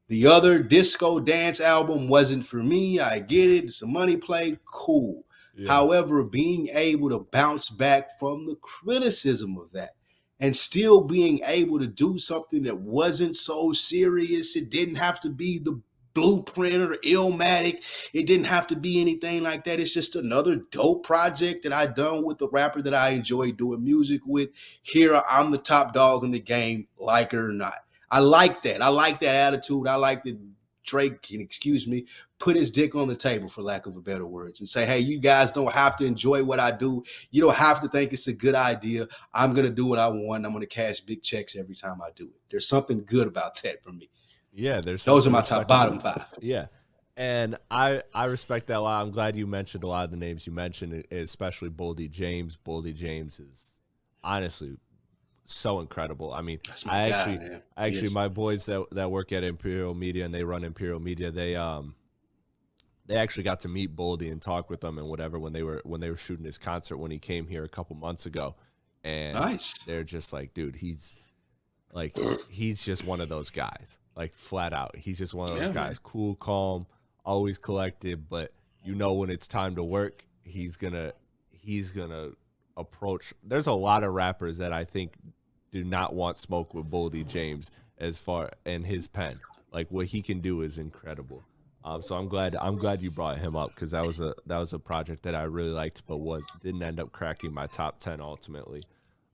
The 0.08 0.28
other 0.28 0.62
disco 0.62 1.20
dance 1.20 1.60
album 1.60 2.08
wasn't 2.08 2.46
for 2.46 2.58
me. 2.58 3.00
I 3.00 3.20
get 3.20 3.50
it. 3.50 3.66
It's 3.66 3.82
a 3.82 3.88
money 3.88 4.18
play. 4.18 4.60
Cool. 4.66 5.26
Yeah. 5.58 5.72
However, 5.72 6.24
being 6.24 6.70
able 6.74 7.10
to 7.10 7.28
bounce 7.32 7.70
back 7.70 8.18
from 8.20 8.46
the 8.46 8.56
criticism 8.58 9.58
of 9.58 9.72
that 9.72 9.96
and 10.40 10.56
still 10.56 11.02
being 11.02 11.42
able 11.46 11.80
to 11.80 11.88
do 11.88 12.20
something 12.20 12.64
that 12.64 12.78
wasn't 12.78 13.36
so 13.36 13.72
serious, 13.72 14.56
it 14.56 14.70
didn't 14.70 14.96
have 14.96 15.20
to 15.22 15.30
be 15.30 15.58
the 15.60 15.82
blueprint 16.16 16.82
or 16.82 16.96
Illmatic. 17.06 18.10
It 18.14 18.26
didn't 18.26 18.46
have 18.46 18.66
to 18.68 18.76
be 18.76 19.00
anything 19.00 19.44
like 19.44 19.66
that. 19.66 19.80
It's 19.80 19.94
just 19.94 20.16
another 20.16 20.56
dope 20.72 21.06
project 21.06 21.62
that 21.64 21.74
I 21.74 21.86
done 21.86 22.24
with 22.24 22.40
the 22.40 22.50
rapper 22.50 22.82
that 22.82 22.96
I 22.96 23.10
enjoy 23.10 23.52
doing 23.52 23.84
music 23.84 24.22
with. 24.26 24.50
Here 24.82 25.22
I'm 25.30 25.52
the 25.52 25.60
top 25.60 25.94
dog 25.94 26.24
in 26.24 26.32
the 26.32 26.40
game, 26.40 26.88
like 26.98 27.34
it 27.34 27.40
or 27.40 27.54
not. 27.54 27.76
I 28.10 28.20
like 28.20 28.64
that. 28.64 28.82
I 28.82 28.88
like 28.88 29.20
that 29.20 29.36
attitude. 29.36 29.88
I 29.88 29.96
like 29.96 30.24
the 30.24 30.38
Drake 30.86 31.24
can 31.24 31.42
excuse 31.42 31.88
me, 31.88 32.06
put 32.40 32.56
his 32.56 32.72
dick 32.72 32.96
on 32.96 33.08
the 33.08 33.16
table 33.16 33.50
for 33.50 33.62
lack 33.62 33.86
of 33.86 33.98
a 33.98 34.02
better 34.02 34.26
words 34.26 34.60
and 34.60 34.70
say, 34.70 34.86
hey, 34.86 35.00
you 35.00 35.20
guys 35.20 35.52
don't 35.52 35.74
have 35.74 35.96
to 35.98 36.06
enjoy 36.06 36.44
what 36.44 36.60
I 36.60 36.72
do. 36.72 37.04
You 37.32 37.42
don't 37.42 37.56
have 37.56 37.82
to 37.82 37.90
think 37.90 38.14
it's 38.14 38.28
a 38.28 38.34
good 38.34 38.56
idea. 38.56 39.08
I'm 39.34 39.54
gonna 39.54 39.70
do 39.70 39.86
what 39.86 40.00
I 40.00 40.08
want. 40.08 40.46
I'm 40.46 40.54
gonna 40.54 40.68
cash 40.68 41.00
big 41.00 41.24
checks 41.24 41.56
every 41.56 41.76
time 41.76 42.02
I 42.02 42.10
do 42.16 42.26
it. 42.26 42.42
There's 42.50 42.68
something 42.68 43.04
good 43.04 43.28
about 43.28 43.62
that 43.64 43.84
for 43.84 43.92
me. 43.92 44.10
Yeah, 44.56 44.82
there's 44.82 45.04
those 45.04 45.28
are 45.28 45.30
my 45.30 45.42
top 45.42 45.68
bottom 45.68 46.00
five. 46.00 46.26
Yeah. 46.40 46.68
And 47.18 47.58
I 47.70 48.02
I 48.14 48.26
respect 48.26 48.68
that 48.68 48.78
a 48.78 48.82
lot. 48.82 49.02
I'm 49.02 49.12
glad 49.12 49.36
you 49.36 49.48
mentioned 49.48 49.84
a 49.84 49.88
lot 49.88 50.06
of 50.06 50.12
the 50.12 50.18
names 50.18 50.46
you 50.48 50.54
mentioned, 50.54 51.06
especially 51.12 51.70
Boldy 51.70 52.10
James. 52.10 52.58
Boldy 52.66 52.94
James 52.94 53.40
is 53.40 53.72
honestly 54.24 54.78
so 55.46 55.80
incredible. 55.80 56.34
I 56.34 56.42
mean, 56.42 56.60
I 56.88 57.10
guy, 57.10 57.18
actually, 57.18 57.38
man. 57.38 57.62
actually, 57.78 58.10
my 58.10 58.28
boys 58.28 58.66
that 58.66 58.86
that 58.92 59.12
work 59.12 59.32
at 59.32 59.44
Imperial 59.44 59.94
Media 59.94 60.26
and 60.26 60.34
they 60.34 60.44
run 60.44 60.64
Imperial 60.64 61.00
Media, 61.00 61.32
they 61.32 61.56
um, 61.56 61.96
they 63.06 63.16
actually 63.16 63.44
got 63.44 63.62
to 63.62 63.70
meet 63.70 63.96
Boldy 63.96 64.32
and 64.32 64.42
talk 64.42 64.70
with 64.70 64.82
them 64.82 64.98
and 64.98 65.08
whatever 65.08 65.40
when 65.40 65.54
they 65.54 65.64
were 65.64 65.82
when 65.86 66.02
they 66.02 66.10
were 66.10 66.18
shooting 66.18 66.46
his 66.46 66.58
concert 66.58 66.98
when 66.98 67.12
he 67.12 67.20
came 67.20 67.48
here 67.48 67.64
a 67.64 67.70
couple 67.70 67.96
months 67.96 68.26
ago, 68.26 68.56
and 69.04 69.36
nice. 69.36 69.74
they're 69.86 70.04
just 70.04 70.34
like, 70.34 70.54
dude, 70.54 70.76
he's 70.76 71.16
like, 71.94 72.18
he's 72.50 72.84
just 72.84 73.06
one 73.06 73.22
of 73.22 73.30
those 73.30 73.52
guys, 73.52 73.98
like 74.16 74.34
flat 74.34 74.74
out. 74.74 74.96
He's 74.96 75.18
just 75.18 75.34
one 75.34 75.50
of 75.52 75.56
those 75.56 75.68
yeah, 75.68 75.74
guys, 75.74 76.00
man. 76.00 76.00
cool, 76.04 76.36
calm, 76.36 76.86
always 77.24 77.58
collected, 77.58 78.30
but 78.30 78.52
you 78.84 78.96
know 78.96 79.14
when 79.14 79.30
it's 79.30 79.48
time 79.48 79.76
to 79.76 79.84
work, 79.84 80.26
he's 80.44 80.78
gonna 80.78 81.14
he's 81.52 81.92
gonna 81.92 82.30
approach. 82.78 83.34
There's 83.44 83.68
a 83.68 83.74
lot 83.74 84.04
of 84.04 84.14
rappers 84.14 84.58
that 84.60 84.72
I 84.72 84.84
think 84.84 85.14
do 85.72 85.84
not 85.84 86.14
want 86.14 86.38
smoke 86.38 86.74
with 86.74 86.90
Boldy 86.90 87.28
James 87.28 87.72
as 87.98 88.20
far 88.20 88.52
and 88.66 88.86
his 88.86 89.08
pen. 89.08 89.40
Like 89.72 89.88
what 89.90 90.06
he 90.06 90.22
can 90.22 90.40
do 90.40 90.62
is 90.62 90.78
incredible. 90.78 91.44
Um, 91.84 92.02
so 92.02 92.16
I'm 92.16 92.28
glad 92.28 92.56
I'm 92.56 92.78
glad 92.78 93.02
you 93.02 93.12
brought 93.12 93.38
him 93.38 93.56
up 93.56 93.76
because 93.76 93.92
that 93.92 94.06
was 94.06 94.20
a 94.20 94.34
that 94.48 94.58
was 94.58 94.74
a 94.74 94.80
project 94.80 95.24
that 95.24 95.36
I 95.36 95.44
really 95.44 95.70
liked, 95.70 96.04
but 96.08 96.18
was 96.18 96.44
didn't 96.64 96.82
end 96.82 97.00
up 97.00 97.12
cracking 97.12 97.54
my 97.54 97.68
top 97.68 98.00
ten 98.00 98.22
ultimately. 98.22 98.82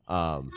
Um, 0.08 0.52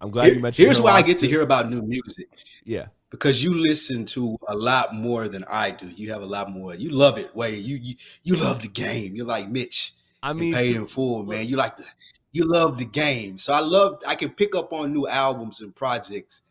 I'm 0.00 0.10
glad 0.10 0.26
Here, 0.26 0.34
you 0.34 0.40
mentioned. 0.40 0.66
Here's 0.66 0.80
why 0.80 0.92
I 0.92 1.02
get 1.02 1.18
to 1.18 1.28
hear 1.28 1.42
about 1.42 1.70
new 1.70 1.82
music. 1.82 2.28
Yeah, 2.64 2.86
because 3.10 3.42
you 3.42 3.54
listen 3.54 4.06
to 4.06 4.38
a 4.48 4.54
lot 4.54 4.94
more 4.94 5.28
than 5.28 5.44
I 5.50 5.72
do. 5.72 5.88
You 5.88 6.12
have 6.12 6.22
a 6.22 6.26
lot 6.26 6.50
more. 6.50 6.74
You 6.74 6.90
love 6.90 7.18
it. 7.18 7.34
Way 7.34 7.56
you 7.56 7.76
you 7.76 7.94
you 8.22 8.36
love 8.36 8.62
the 8.62 8.68
game. 8.68 9.14
You're 9.14 9.26
like 9.26 9.48
Mitch. 9.48 9.94
I 10.22 10.32
mean, 10.32 10.54
paid 10.54 10.76
in 10.76 10.86
full, 10.86 11.24
man. 11.24 11.46
You 11.46 11.56
like 11.56 11.76
the 11.76 11.84
you 12.32 12.44
love 12.44 12.78
the 12.78 12.84
game. 12.84 13.38
So 13.38 13.52
I 13.52 13.60
love 13.60 14.00
I 14.06 14.14
can 14.14 14.30
pick 14.30 14.54
up 14.54 14.72
on 14.72 14.92
new 14.92 15.06
albums 15.08 15.60
and 15.60 15.74
projects 15.74 16.42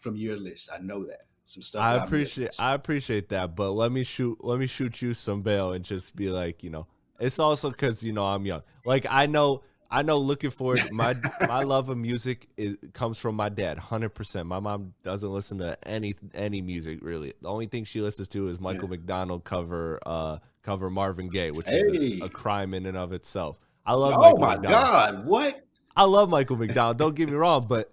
from 0.00 0.16
your 0.16 0.36
list. 0.36 0.70
I 0.72 0.78
know 0.78 1.04
that. 1.06 1.22
Some 1.44 1.62
stuff. 1.62 1.82
I 1.82 1.96
appreciate 1.96 2.54
I 2.58 2.74
appreciate 2.74 3.30
that, 3.30 3.56
but 3.56 3.72
let 3.72 3.90
me 3.90 4.04
shoot 4.04 4.38
let 4.44 4.58
me 4.58 4.66
shoot 4.66 5.00
you 5.02 5.14
some 5.14 5.42
bail 5.42 5.72
and 5.72 5.84
just 5.84 6.14
be 6.14 6.28
like, 6.28 6.62
you 6.62 6.70
know, 6.70 6.86
it's 7.18 7.38
also 7.38 7.70
cuz 7.70 8.02
you 8.02 8.12
know 8.12 8.24
I'm 8.24 8.44
young. 8.44 8.62
Like 8.84 9.06
I 9.08 9.26
know 9.26 9.62
I 9.90 10.02
know 10.02 10.18
looking 10.18 10.50
forward 10.50 10.82
my 10.92 11.16
my 11.40 11.62
love 11.62 11.88
of 11.88 11.96
music 11.96 12.48
is, 12.56 12.76
comes 12.92 13.18
from 13.18 13.36
my 13.36 13.48
dad 13.48 13.78
100%. 13.78 14.46
My 14.46 14.60
mom 14.60 14.92
doesn't 15.02 15.30
listen 15.30 15.58
to 15.58 15.78
any 15.88 16.14
any 16.34 16.60
music 16.60 16.98
really. 17.02 17.32
The 17.40 17.48
only 17.48 17.66
thing 17.66 17.84
she 17.84 18.00
listens 18.00 18.28
to 18.28 18.48
is 18.48 18.60
Michael 18.60 18.84
yeah. 18.84 18.96
McDonald 18.96 19.44
cover 19.44 19.98
uh 20.04 20.38
cover 20.62 20.90
Marvin 20.90 21.28
Gaye, 21.28 21.50
which 21.50 21.68
hey. 21.68 21.78
is 21.78 22.20
a, 22.20 22.26
a, 22.26 22.28
crime 22.28 22.74
in 22.74 22.86
and 22.86 22.96
of 22.96 23.12
itself. 23.12 23.56
I 23.86 23.94
love. 23.94 24.14
Oh 24.16 24.20
Michael 24.20 24.38
my 24.38 24.54
McDonald. 24.56 24.84
God! 24.84 25.26
What? 25.26 25.64
I 25.96 26.04
love 26.04 26.28
Michael 26.28 26.56
McDonald. 26.56 26.98
Don't 26.98 27.14
get 27.14 27.28
me 27.28 27.34
wrong, 27.34 27.66
but 27.66 27.92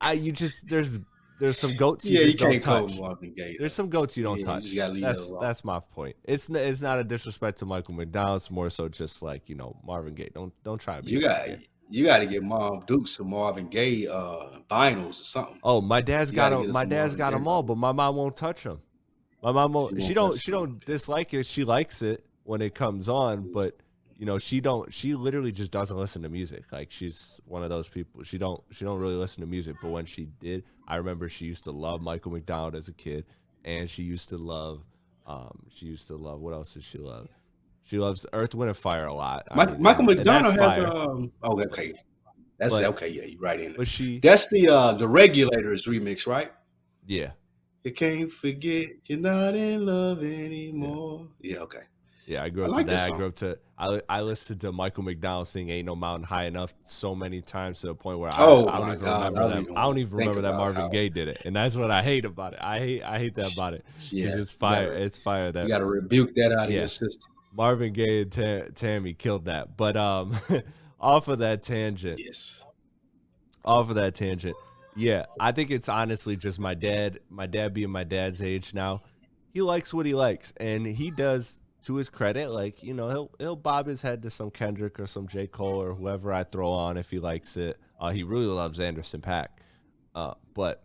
I 0.00 0.12
you 0.12 0.32
just 0.32 0.68
there's 0.68 1.00
there's 1.38 1.58
some 1.58 1.74
goats 1.74 2.04
you 2.04 2.18
yeah, 2.18 2.24
just 2.26 2.40
you 2.40 2.46
don't 2.46 2.60
touch. 2.60 3.36
Gaye, 3.36 3.56
there's 3.58 3.74
some 3.74 3.88
goats 3.88 4.16
you 4.16 4.24
don't 4.24 4.38
yeah, 4.38 4.44
touch. 4.46 4.64
You 4.66 5.00
that's 5.00 5.28
that's 5.40 5.64
my 5.64 5.80
point. 5.80 6.16
It's 6.24 6.48
it's 6.48 6.80
not 6.80 6.98
a 6.98 7.04
disrespect 7.04 7.58
to 7.58 7.66
Michael 7.66 7.94
McDonald. 7.94 8.36
It's 8.36 8.50
more 8.50 8.70
so 8.70 8.88
just 8.88 9.22
like 9.22 9.48
you 9.48 9.54
know 9.54 9.76
Marvin 9.84 10.14
Gaye. 10.14 10.30
Don't 10.34 10.52
don't 10.64 10.80
try. 10.80 11.00
You 11.02 11.20
got 11.20 11.48
you 11.88 12.04
got 12.04 12.18
to 12.18 12.26
get 12.26 12.42
Mom 12.42 12.84
Duke 12.86 13.08
some 13.08 13.30
Marvin 13.30 13.68
Gaye 13.68 14.06
uh, 14.06 14.58
vinyls 14.68 15.10
or 15.10 15.24
something. 15.24 15.58
Oh, 15.62 15.80
my 15.80 16.00
dad's 16.00 16.30
you 16.30 16.36
got 16.36 16.50
them. 16.50 16.70
My 16.72 16.84
dad's 16.84 17.12
Marvin 17.12 17.18
got 17.18 17.30
them 17.32 17.48
all, 17.48 17.62
but 17.62 17.76
my 17.76 17.92
mom 17.92 18.16
won't 18.16 18.36
touch 18.36 18.64
them. 18.64 18.80
My 19.42 19.52
mom 19.52 19.72
won't. 19.72 20.00
She, 20.00 20.08
she 20.08 20.14
don't. 20.14 20.40
She 20.40 20.50
don't 20.50 20.84
dislike 20.84 21.32
it. 21.34 21.46
She 21.46 21.64
likes 21.64 22.02
it 22.02 22.24
when 22.44 22.60
it 22.60 22.74
comes 22.74 23.08
on, 23.08 23.52
but 23.52 23.74
you 24.18 24.24
know 24.24 24.38
she 24.38 24.60
don't 24.60 24.92
she 24.92 25.14
literally 25.14 25.52
just 25.52 25.72
doesn't 25.72 25.96
listen 25.96 26.22
to 26.22 26.28
music. 26.28 26.64
Like 26.72 26.90
she's 26.90 27.40
one 27.44 27.62
of 27.62 27.68
those 27.70 27.88
people 27.88 28.22
she 28.22 28.38
don't 28.38 28.62
she 28.70 28.84
don't 28.84 28.98
really 28.98 29.14
listen 29.14 29.42
to 29.42 29.46
music 29.46 29.76
but 29.82 29.90
when 29.90 30.04
she 30.06 30.28
did 30.40 30.64
i 30.88 30.96
remember 30.96 31.28
she 31.28 31.44
used 31.44 31.64
to 31.64 31.70
love 31.70 32.00
michael 32.00 32.32
mcdonald 32.32 32.74
as 32.74 32.88
a 32.88 32.92
kid 32.92 33.24
and 33.64 33.88
she 33.90 34.02
used 34.02 34.28
to 34.30 34.36
love 34.36 34.82
um 35.26 35.58
she 35.68 35.86
used 35.86 36.06
to 36.06 36.16
love 36.16 36.40
what 36.40 36.54
else 36.54 36.74
does 36.74 36.84
she 36.84 36.98
love? 36.98 37.28
She 37.84 37.98
loves 37.98 38.26
earth 38.32 38.52
wind 38.52 38.68
and 38.68 38.76
fire 38.76 39.06
a 39.06 39.14
lot. 39.14 39.46
I 39.50 39.64
mean, 39.64 39.80
michael 39.80 40.04
mcdonald 40.04 40.58
has 40.58 40.84
um 40.84 41.32
oh 41.42 41.60
okay. 41.62 41.94
That's 42.58 42.74
but, 42.74 42.84
okay 42.84 43.08
yeah 43.08 43.24
you're 43.24 43.40
right 43.40 43.60
in 43.60 43.72
it. 43.72 43.76
but 43.76 43.86
she 43.86 44.18
that's 44.20 44.48
the 44.48 44.68
uh 44.68 44.92
the 44.92 45.06
regulators 45.06 45.86
remix 45.86 46.26
right? 46.26 46.52
Yeah. 47.06 47.32
You 47.84 47.92
can't 47.92 48.32
forget 48.32 48.88
you're 49.04 49.20
not 49.20 49.54
in 49.54 49.86
love 49.86 50.24
anymore. 50.24 51.28
Yeah, 51.40 51.54
yeah 51.54 51.60
okay 51.60 51.82
yeah, 52.26 52.42
I 52.42 52.48
grew 52.48 52.64
up 52.64 52.70
I 52.70 52.72
like 52.72 52.86
to 52.86 52.92
that. 52.92 53.12
I 53.12 53.16
grew 53.16 53.26
up 53.26 53.36
to 53.36 53.58
I 53.78 54.00
I 54.08 54.20
listened 54.22 54.60
to 54.62 54.72
Michael 54.72 55.04
McDonald 55.04 55.46
sing 55.46 55.70
"Ain't 55.70 55.86
No 55.86 55.94
Mountain 55.94 56.24
High 56.24 56.46
Enough" 56.46 56.74
so 56.82 57.14
many 57.14 57.40
times 57.40 57.80
to 57.82 57.88
the 57.88 57.94
point 57.94 58.18
where 58.18 58.30
I, 58.32 58.36
oh 58.38 58.66
I 58.66 58.78
don't 58.78 58.88
even 58.88 59.00
God, 59.00 59.32
remember 59.32 59.62
that. 59.62 59.78
I 59.78 59.82
don't 59.82 59.98
even 59.98 60.16
remember 60.16 60.40
that 60.42 60.54
Marvin 60.54 60.82
how... 60.82 60.88
Gaye 60.88 61.08
did 61.08 61.28
it, 61.28 61.42
and 61.44 61.54
that's 61.54 61.76
what 61.76 61.90
I 61.90 62.02
hate 62.02 62.24
about 62.24 62.54
it. 62.54 62.58
I 62.60 62.78
hate 62.78 63.02
I 63.04 63.18
hate 63.18 63.36
that 63.36 63.52
about 63.52 63.74
it 63.74 63.84
yeah, 64.10 64.36
it's 64.36 64.52
fire. 64.52 64.88
Gotta, 64.88 65.02
it's 65.02 65.18
fire. 65.18 65.52
That 65.52 65.64
you 65.64 65.68
got 65.68 65.78
to 65.78 65.86
rebuke 65.86 66.34
that 66.34 66.52
out 66.52 66.66
of 66.66 66.70
yeah. 66.70 66.80
your 66.80 66.88
system. 66.88 67.32
Marvin 67.54 67.92
Gaye 67.92 68.22
and 68.22 68.32
Tam, 68.32 68.72
Tammy 68.74 69.14
killed 69.14 69.46
that, 69.46 69.76
but 69.76 69.96
um, 69.96 70.36
off 71.00 71.28
of 71.28 71.38
that 71.38 71.62
tangent. 71.62 72.18
Yes. 72.18 72.62
Off 73.64 73.88
of 73.88 73.96
that 73.96 74.14
tangent, 74.14 74.56
yeah, 74.94 75.26
I 75.40 75.52
think 75.52 75.70
it's 75.70 75.88
honestly 75.88 76.36
just 76.36 76.58
my 76.58 76.74
dad. 76.74 77.20
My 77.30 77.46
dad 77.46 77.74
being 77.74 77.90
my 77.90 78.04
dad's 78.04 78.42
age 78.42 78.74
now, 78.74 79.02
he 79.52 79.60
likes 79.60 79.92
what 79.92 80.06
he 80.06 80.14
likes, 80.14 80.52
and 80.58 80.86
he 80.86 81.10
does 81.10 81.60
to 81.86 81.94
his 81.94 82.08
credit, 82.08 82.50
like 82.50 82.82
you 82.82 82.92
know, 82.92 83.08
he'll 83.08 83.30
he'll 83.38 83.56
bob 83.56 83.86
his 83.86 84.02
head 84.02 84.22
to 84.22 84.30
some 84.30 84.50
Kendrick 84.50 84.98
or 84.98 85.06
some 85.06 85.28
J. 85.28 85.46
Cole 85.46 85.80
or 85.80 85.94
whoever 85.94 86.32
I 86.32 86.42
throw 86.42 86.70
on 86.72 86.96
if 86.96 87.10
he 87.10 87.20
likes 87.20 87.56
it. 87.56 87.78
Uh, 88.00 88.10
he 88.10 88.24
really 88.24 88.46
loves 88.46 88.80
Anderson 88.80 89.20
.Paak, 89.20 89.48
uh, 90.14 90.34
but 90.52 90.82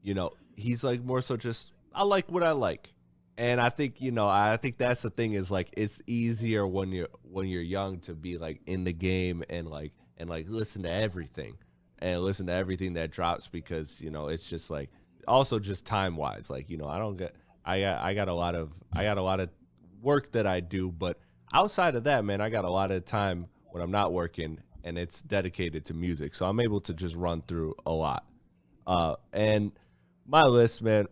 you 0.00 0.14
know, 0.14 0.30
he's 0.54 0.84
like 0.84 1.02
more 1.02 1.20
so 1.20 1.36
just 1.36 1.72
I 1.92 2.04
like 2.04 2.30
what 2.30 2.44
I 2.44 2.52
like, 2.52 2.94
and 3.36 3.60
I 3.60 3.68
think 3.68 4.00
you 4.00 4.12
know, 4.12 4.28
I 4.28 4.56
think 4.58 4.78
that's 4.78 5.02
the 5.02 5.10
thing 5.10 5.32
is 5.32 5.50
like 5.50 5.70
it's 5.76 6.00
easier 6.06 6.64
when 6.64 6.92
you're 6.92 7.08
when 7.22 7.48
you're 7.48 7.62
young 7.62 7.98
to 8.00 8.14
be 8.14 8.38
like 8.38 8.60
in 8.66 8.84
the 8.84 8.92
game 8.92 9.42
and 9.50 9.68
like 9.68 9.92
and 10.18 10.30
like 10.30 10.48
listen 10.48 10.84
to 10.84 10.90
everything 10.90 11.58
and 11.98 12.22
listen 12.22 12.46
to 12.46 12.52
everything 12.52 12.94
that 12.94 13.10
drops 13.10 13.48
because 13.48 14.00
you 14.00 14.10
know 14.10 14.28
it's 14.28 14.48
just 14.48 14.70
like 14.70 14.90
also 15.26 15.58
just 15.58 15.84
time 15.84 16.16
wise 16.16 16.48
like 16.48 16.70
you 16.70 16.76
know 16.76 16.86
I 16.86 16.98
don't 16.98 17.16
get 17.16 17.34
I 17.64 17.80
got 17.80 18.02
I 18.02 18.14
got 18.14 18.28
a 18.28 18.34
lot 18.34 18.54
of 18.54 18.72
I 18.92 19.04
got 19.04 19.18
a 19.18 19.22
lot 19.22 19.40
of 19.40 19.50
work 20.00 20.32
that 20.32 20.46
I 20.46 20.60
do, 20.60 20.90
but 20.90 21.18
outside 21.52 21.94
of 21.94 22.04
that, 22.04 22.24
man, 22.24 22.40
I 22.40 22.48
got 22.48 22.64
a 22.64 22.70
lot 22.70 22.90
of 22.90 23.04
time 23.04 23.46
when 23.70 23.82
I'm 23.82 23.90
not 23.90 24.12
working 24.12 24.58
and 24.84 24.98
it's 24.98 25.22
dedicated 25.22 25.84
to 25.86 25.94
music. 25.94 26.34
So 26.34 26.46
I'm 26.46 26.60
able 26.60 26.80
to 26.80 26.94
just 26.94 27.14
run 27.14 27.42
through 27.42 27.74
a 27.86 27.92
lot. 27.92 28.24
Uh, 28.86 29.14
and 29.32 29.72
my 30.26 30.42
list, 30.42 30.82
man, 30.82 31.06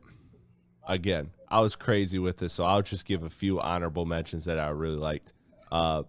again, 0.86 1.30
I 1.48 1.60
was 1.60 1.76
crazy 1.76 2.18
with 2.18 2.36
this, 2.36 2.52
so 2.52 2.64
I'll 2.64 2.82
just 2.82 3.04
give 3.04 3.22
a 3.22 3.28
few 3.28 3.60
honorable 3.60 4.06
mentions 4.06 4.44
that 4.46 4.58
I 4.58 4.68
really 4.68 4.96
liked. 4.96 5.32
Uh, 5.70 6.02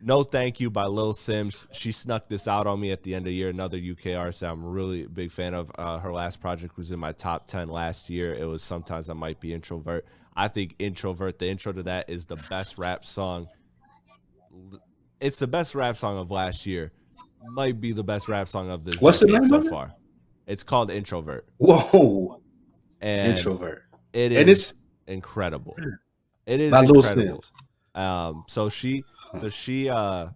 no 0.00 0.22
Thank 0.22 0.60
You 0.60 0.70
by 0.70 0.86
Lil 0.86 1.12
Simz. 1.12 1.66
She 1.72 1.92
snuck 1.92 2.28
this 2.28 2.46
out 2.46 2.66
on 2.66 2.80
me 2.80 2.90
at 2.90 3.02
the 3.02 3.14
end 3.14 3.26
of 3.26 3.30
the 3.30 3.34
year. 3.34 3.48
Another 3.48 3.78
UK 3.78 4.16
artist 4.16 4.42
I'm 4.42 4.64
really 4.64 5.04
a 5.04 5.08
big 5.08 5.30
fan 5.30 5.54
of. 5.54 5.70
Uh, 5.76 5.98
her 5.98 6.12
last 6.12 6.40
project 6.40 6.76
was 6.76 6.90
in 6.90 6.98
my 6.98 7.12
top 7.12 7.46
10 7.46 7.68
last 7.68 8.10
year. 8.10 8.34
It 8.34 8.46
was 8.46 8.62
Sometimes 8.62 9.08
I 9.08 9.14
Might 9.14 9.40
Be 9.40 9.52
Introvert. 9.52 10.04
I 10.36 10.48
think 10.48 10.74
Introvert, 10.78 11.38
the 11.38 11.48
intro 11.48 11.72
to 11.72 11.82
that 11.84 12.10
is 12.10 12.26
the 12.26 12.36
best 12.50 12.76
rap 12.76 13.04
song. 13.04 13.48
It's 15.20 15.38
the 15.38 15.46
best 15.46 15.74
rap 15.74 15.96
song 15.96 16.18
of 16.18 16.30
last 16.30 16.66
year. 16.66 16.92
Might 17.46 17.80
be 17.80 17.92
the 17.92 18.02
best 18.02 18.28
rap 18.28 18.48
song 18.48 18.70
of 18.70 18.84
this 18.84 19.00
What's 19.00 19.20
the 19.20 19.26
name 19.26 19.46
so 19.46 19.62
far. 19.62 19.94
It's 20.46 20.62
called 20.62 20.90
Introvert. 20.90 21.46
Whoa. 21.58 22.40
And 23.00 23.36
Introvert. 23.36 23.82
It 24.12 24.32
is 24.32 24.38
and 24.38 24.50
it's, 24.50 24.74
incredible. 25.06 25.76
It 26.46 26.60
is 26.60 26.72
incredible. 26.72 27.44
Um, 27.94 28.44
so 28.48 28.68
she 28.68 29.04
so 29.40 29.48
she 29.48 29.88
uh 29.88 30.28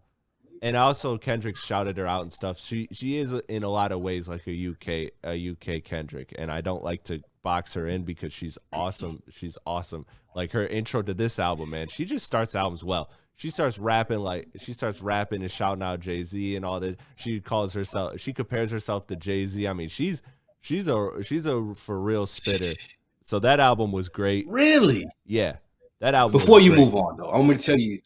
and 0.63 0.77
also 0.77 1.19
Kendrick 1.19 1.57
shouted 1.57 1.97
her 1.99 2.07
out 2.07 2.23
and 2.23 2.33
stuff. 2.33 2.59
She 2.59 2.89
she 2.93 3.19
is 3.19 3.33
in 3.33 3.63
a 3.63 3.69
lot 3.69 3.93
of 3.93 4.01
ways 4.01 4.29
like 4.29 4.47
a 4.47 4.69
UK 4.69 5.13
a 5.25 5.51
UK 5.51 5.85
Kendrick, 5.85 6.35
and 6.39 6.51
I 6.51 6.61
don't 6.61 6.83
like 6.83 7.05
to 7.05 7.23
box 7.43 7.75
her 7.75 7.87
in 7.87 8.05
because 8.05 8.33
she's 8.33 8.59
awesome. 8.73 9.23
She's 9.31 9.59
awesome. 9.67 10.07
Like 10.35 10.53
her 10.53 10.67
intro 10.67 11.03
to 11.03 11.15
this 11.15 11.39
album, 11.39 11.71
man. 11.71 11.89
She 11.89 12.05
just 12.05 12.27
starts 12.27 12.55
albums 12.55 12.85
well. 12.85 13.11
She 13.37 13.51
starts 13.51 13.79
rapping 13.79 14.19
like 14.19 14.49
she 14.59 14.73
starts 14.73 15.01
rapping 15.01 15.43
and 15.43 15.51
shouting 15.51 15.83
out 15.83 16.01
Jay 16.01 16.25
Z 16.25 16.57
and 16.57 16.65
all 16.65 16.81
this. 16.81 16.97
She 17.17 17.41
calls 17.41 17.73
herself. 17.73 18.21
She 18.21 18.33
compares 18.33 18.71
herself 18.71 19.07
to 19.09 19.17
Jay 19.17 19.47
Z. 19.47 19.67
I 19.69 19.73
mean, 19.73 19.89
she's 19.89 20.23
she's 20.61 20.89
a 20.89 21.23
she's 21.23 21.47
a 21.47 21.75
for 21.75 22.01
real 22.01 22.27
spitter. 22.27 22.75
So 23.23 23.39
that 23.41 23.61
album 23.61 23.93
was 23.93 24.09
great. 24.09 24.49
Really? 24.49 25.07
Yeah, 25.25 25.57
that 26.01 26.15
album. 26.15 26.33
Before 26.33 26.61
you 26.61 26.75
move 26.75 26.95
on, 26.97 27.19
though, 27.19 27.31
I'm 27.31 27.47
going 27.47 27.59
to 27.59 27.63
tell 27.63 27.79
you 27.79 28.01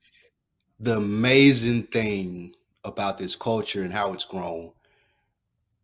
the 0.83 0.97
amazing 0.97 1.85
thing 1.85 2.55
about 2.85 3.17
this 3.17 3.37
culture 3.37 3.83
and 3.83 3.93
how 3.93 4.13
it's 4.13 4.25
grown, 4.25 4.73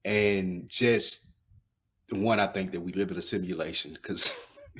and 0.04 0.68
just 0.68 1.28
the 2.08 2.16
one 2.16 2.40
I 2.40 2.48
think 2.48 2.72
that 2.72 2.80
we 2.80 2.92
live 2.92 3.10
in 3.10 3.16
a 3.16 3.22
simulation 3.22 3.92
because 3.94 4.36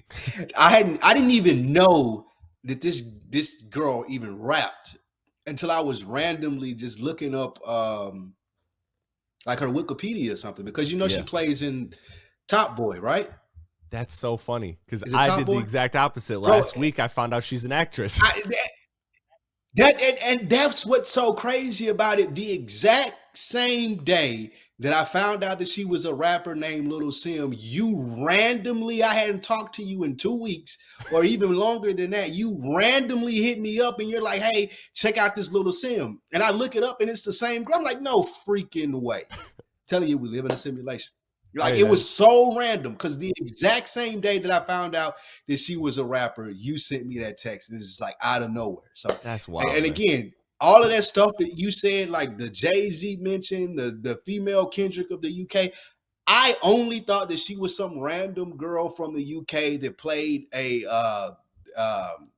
I 0.56 0.70
hadn't, 0.70 1.00
I 1.02 1.14
didn't 1.14 1.30
even 1.30 1.72
know 1.72 2.26
that 2.64 2.80
this 2.80 3.08
this 3.30 3.62
girl 3.62 4.04
even 4.08 4.40
rapped 4.40 4.96
until 5.46 5.70
I 5.70 5.80
was 5.80 6.04
randomly 6.04 6.74
just 6.74 7.00
looking 7.00 7.34
up 7.34 7.66
um 7.66 8.34
like 9.46 9.60
her 9.60 9.68
Wikipedia 9.68 10.32
or 10.32 10.36
something 10.36 10.64
because 10.64 10.90
you 10.90 10.98
know 10.98 11.08
she 11.08 11.22
plays 11.22 11.62
in 11.62 11.94
Top 12.48 12.76
Boy, 12.76 12.98
right? 12.98 13.30
That's 13.90 14.14
so 14.14 14.36
funny 14.36 14.78
because 14.84 15.02
I 15.14 15.38
did 15.38 15.46
Boy? 15.46 15.54
the 15.54 15.60
exact 15.60 15.96
opposite. 15.96 16.40
Bro, 16.40 16.50
Last 16.50 16.76
week, 16.76 16.98
I 16.98 17.08
found 17.08 17.32
out 17.32 17.44
she's 17.44 17.64
an 17.64 17.72
actress. 17.72 18.18
I, 18.20 18.42
that, 19.74 20.02
and, 20.02 20.40
and 20.40 20.50
that's 20.50 20.84
what's 20.86 21.10
so 21.10 21.32
crazy 21.32 21.88
about 21.88 22.18
it. 22.18 22.34
The 22.34 22.52
exact 22.52 23.36
same 23.36 24.02
day 24.04 24.52
that 24.80 24.92
I 24.92 25.04
found 25.04 25.42
out 25.42 25.58
that 25.58 25.68
she 25.68 25.84
was 25.84 26.04
a 26.04 26.14
rapper 26.14 26.54
named 26.54 26.88
Little 26.88 27.10
Sim, 27.10 27.52
you 27.56 27.96
randomly, 28.24 29.02
I 29.02 29.12
hadn't 29.14 29.42
talked 29.42 29.74
to 29.76 29.82
you 29.82 30.04
in 30.04 30.16
two 30.16 30.34
weeks 30.34 30.78
or 31.12 31.24
even 31.24 31.54
longer 31.54 31.92
than 31.92 32.10
that. 32.10 32.30
You 32.30 32.60
randomly 32.76 33.36
hit 33.36 33.60
me 33.60 33.80
up 33.80 33.98
and 33.98 34.08
you're 34.08 34.22
like, 34.22 34.40
hey, 34.40 34.70
check 34.94 35.18
out 35.18 35.34
this 35.34 35.50
Little 35.50 35.72
Sim. 35.72 36.20
And 36.32 36.42
I 36.42 36.50
look 36.50 36.76
it 36.76 36.84
up 36.84 37.00
and 37.00 37.10
it's 37.10 37.24
the 37.24 37.32
same 37.32 37.64
girl. 37.64 37.76
I'm 37.78 37.84
like, 37.84 38.00
no 38.00 38.22
freaking 38.22 39.00
way. 39.00 39.24
telling 39.88 40.08
you, 40.08 40.18
we 40.18 40.28
live 40.28 40.44
in 40.44 40.52
a 40.52 40.56
simulation. 40.56 41.12
Like 41.54 41.74
it 41.74 41.88
was 41.88 42.08
so 42.08 42.56
random 42.56 42.92
because 42.92 43.18
the 43.18 43.32
exact 43.38 43.88
same 43.88 44.20
day 44.20 44.38
that 44.38 44.50
I 44.50 44.64
found 44.66 44.94
out 44.94 45.14
that 45.46 45.58
she 45.58 45.76
was 45.76 45.98
a 45.98 46.04
rapper, 46.04 46.50
you 46.50 46.78
sent 46.78 47.06
me 47.06 47.18
that 47.20 47.38
text, 47.38 47.70
and 47.70 47.80
it's 47.80 47.88
just 47.88 48.00
like 48.00 48.16
out 48.22 48.42
of 48.42 48.50
nowhere. 48.50 48.90
So, 48.94 49.08
That's 49.22 49.48
wild. 49.48 49.70
and 49.70 49.82
man. 49.82 49.90
again, 49.90 50.32
all 50.60 50.82
of 50.82 50.90
that 50.90 51.04
stuff 51.04 51.32
that 51.38 51.58
you 51.58 51.70
said, 51.70 52.10
like 52.10 52.36
the 52.36 52.48
Jay 52.48 52.90
Z 52.90 53.16
mentioned, 53.20 53.78
the 53.78 53.98
the 54.00 54.16
female 54.26 54.66
Kendrick 54.66 55.10
of 55.10 55.22
the 55.22 55.42
UK, 55.42 55.72
I 56.26 56.54
only 56.62 57.00
thought 57.00 57.28
that 57.30 57.38
she 57.38 57.56
was 57.56 57.76
some 57.76 57.98
random 57.98 58.56
girl 58.56 58.90
from 58.90 59.14
the 59.14 59.38
UK 59.38 59.80
that 59.80 59.96
played 59.96 60.46
a 60.52 60.84
uh, 60.84 61.30
um, 61.76 62.28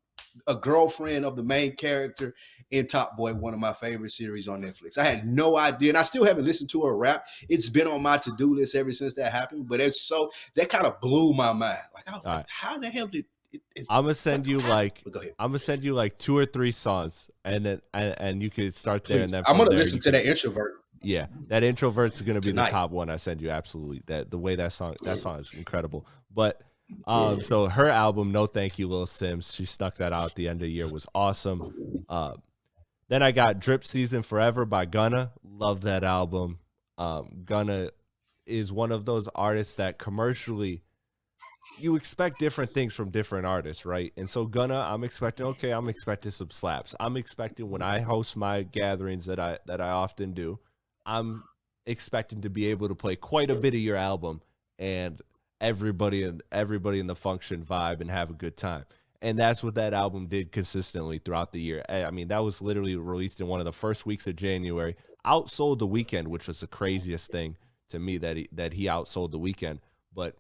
a 0.47 0.55
girlfriend 0.55 1.25
of 1.25 1.37
the 1.37 1.43
main 1.43 1.75
character 1.75 2.35
in 2.71 2.87
Top 2.87 3.17
Boy, 3.17 3.35
one 3.35 3.53
of 3.55 3.61
my 3.61 3.73
favorite 3.73 4.11
series 4.13 4.47
on 4.49 4.63
Netflix. 4.63 4.97
I 4.97 5.05
had 5.05 5.27
no 5.27 5.57
idea, 5.57 5.91
and 5.91 5.99
I 5.99 6.03
still 6.03 6.25
haven't 6.25 6.45
listened 6.45 6.71
to 6.71 6.85
her 6.85 6.97
rap. 6.97 7.27
It's 7.49 7.69
been 7.69 7.87
on 7.87 8.03
my 8.03 8.19
to 8.19 8.31
do 8.37 8.55
list 8.55 8.75
ever 8.75 8.93
since 8.93 9.15
that 9.15 9.33
happened. 9.33 9.69
But 9.69 9.81
it's 9.81 10.01
so 10.03 10.31
that 10.55 10.69
kind 10.69 10.87
of 10.87 11.01
blew 11.01 11.33
my 11.33 11.53
mind. 11.53 11.81
Like 11.95 12.09
I 12.09 12.17
was 12.17 12.27
All 12.27 12.33
like, 12.33 12.37
right. 12.39 12.47
how 12.49 12.79
the 12.79 12.89
hell 12.91 13.07
did? 13.09 13.27
It, 13.53 13.63
I'm 13.91 14.05
gonna 14.05 14.15
send 14.15 14.47
you 14.47 14.61
like 14.61 15.03
go. 15.11 15.21
I'm 15.39 15.49
gonna 15.51 15.59
send 15.59 15.83
you 15.83 15.93
like 15.93 16.19
two 16.19 16.39
or 16.39 16.47
three 16.47 16.71
songs, 16.71 17.29
and 17.45 17.67
then 17.67 17.81
and, 17.93 18.15
and 18.19 18.43
you 18.43 18.49
could 18.49 18.73
start 18.75 19.03
there. 19.05 19.19
Please. 19.19 19.23
And 19.23 19.31
then 19.33 19.43
I'm 19.49 19.57
gonna 19.57 19.71
there 19.71 19.79
listen 19.81 19.99
to 19.99 20.05
can- 20.05 20.13
that 20.13 20.25
introvert. 20.27 20.75
Yeah, 21.03 21.27
that 21.49 21.65
introvert's 21.65 22.21
gonna 22.21 22.41
be 22.41 22.51
Tonight. 22.51 22.67
the 22.67 22.71
top 22.73 22.91
one 22.93 23.11
I 23.11 23.17
send 23.17 23.41
you. 23.41 23.51
Absolutely, 23.51 24.03
that 24.07 24.31
the 24.31 24.39
way 24.39 24.55
that 24.55 24.73
song 24.73 24.95
that 25.03 25.19
song 25.19 25.41
is 25.41 25.53
incredible. 25.53 26.07
But 26.33 26.63
um, 27.07 27.41
so 27.41 27.67
her 27.67 27.89
album, 27.89 28.31
No 28.33 28.47
Thank 28.47 28.79
You, 28.79 28.87
Lil 28.87 29.07
Simz, 29.07 29.55
she 29.57 29.65
stuck 29.65 29.97
that 29.97 30.13
out 30.13 30.27
at 30.27 30.35
the 30.37 30.47
end 30.47 30.61
of 30.61 30.67
the 30.67 30.71
year 30.71 30.87
was 30.87 31.07
awesome. 31.15 32.05
Uh, 32.09 32.35
then 33.11 33.23
I 33.23 33.33
got 33.33 33.59
Drip 33.59 33.85
Season 33.85 34.23
Forever 34.23 34.65
by 34.65 34.87
Gunna. 34.87 35.33
Love 35.43 35.83
that 35.83 36.05
album. 36.05 36.61
Um, 36.97 37.43
Gunna 37.45 37.91
is 38.47 38.73
one 38.73 38.93
of 38.93 39.05
those 39.05 39.29
artists 39.35 39.75
that 39.75 39.99
commercially 39.99 40.83
you 41.79 41.97
expect 41.97 42.39
different 42.39 42.73
things 42.73 42.95
from 42.95 43.11
different 43.11 43.47
artists, 43.47 43.85
right? 43.85 44.13
And 44.17 44.31
so 44.31 44.47
Gunna, 44.47 44.87
I'm 44.89 45.03
expecting 45.03 45.47
okay, 45.47 45.71
I'm 45.73 45.89
expecting 45.89 46.31
some 46.31 46.51
slaps. 46.51 46.95
I'm 47.01 47.17
expecting 47.17 47.69
when 47.69 47.83
I 47.83 48.01
host 48.01 48.37
my 48.37 48.63
gatherings 48.63 49.27
that 49.27 49.41
I 49.41 49.59
that 49.67 49.81
I 49.81 49.91
often 49.91 50.33
do, 50.33 50.61
I'm 51.05 51.43
expecting 51.87 52.43
to 52.43 52.51
be 52.51 52.67
able 52.67 52.89
to 52.89 52.95
play 52.95 53.17
quite 53.17 53.51
a 53.51 53.57
bit 53.57 53.75
of 53.75 53.81
your 53.81 53.97
album 53.97 54.41
and 54.79 55.21
everybody 55.61 56.23
in 56.23 56.43
everybody 56.53 57.01
in 57.01 57.09
the 57.09 57.17
function 57.17 57.65
vibe 57.65 58.01
and 58.01 58.11
have 58.11 58.31
a 58.31 58.35
good 58.35 58.57
time. 58.57 58.85
And 59.23 59.39
that's 59.39 59.63
what 59.63 59.75
that 59.75 59.93
album 59.93 60.27
did 60.27 60.51
consistently 60.51 61.19
throughout 61.19 61.53
the 61.53 61.61
year. 61.61 61.85
I 61.89 62.11
mean, 62.11 62.29
that 62.29 62.43
was 62.43 62.63
literally 62.63 62.97
released 62.97 63.41
in 63.41 63.49
one 63.49 63.61
of 63.61 63.67
the 63.67 63.73
first 63.73 64.07
weeks 64.07 64.27
of 64.27 64.37
January. 64.37 64.97
Outsold 65.27 65.79
the 65.79 65.87
Weeknd, 65.87 66.29
which 66.29 66.49
was 66.49 66.61
the 66.61 66.67
craziest 66.67 67.31
thing 67.31 67.57
to 67.91 67.99
me 67.99 68.17
that 68.19 68.37
he 68.37 68.49
that 68.53 68.73
he 68.73 68.87
outsold 68.87 69.33
the 69.33 69.39
Weeknd. 69.39 69.81
But 70.15 70.37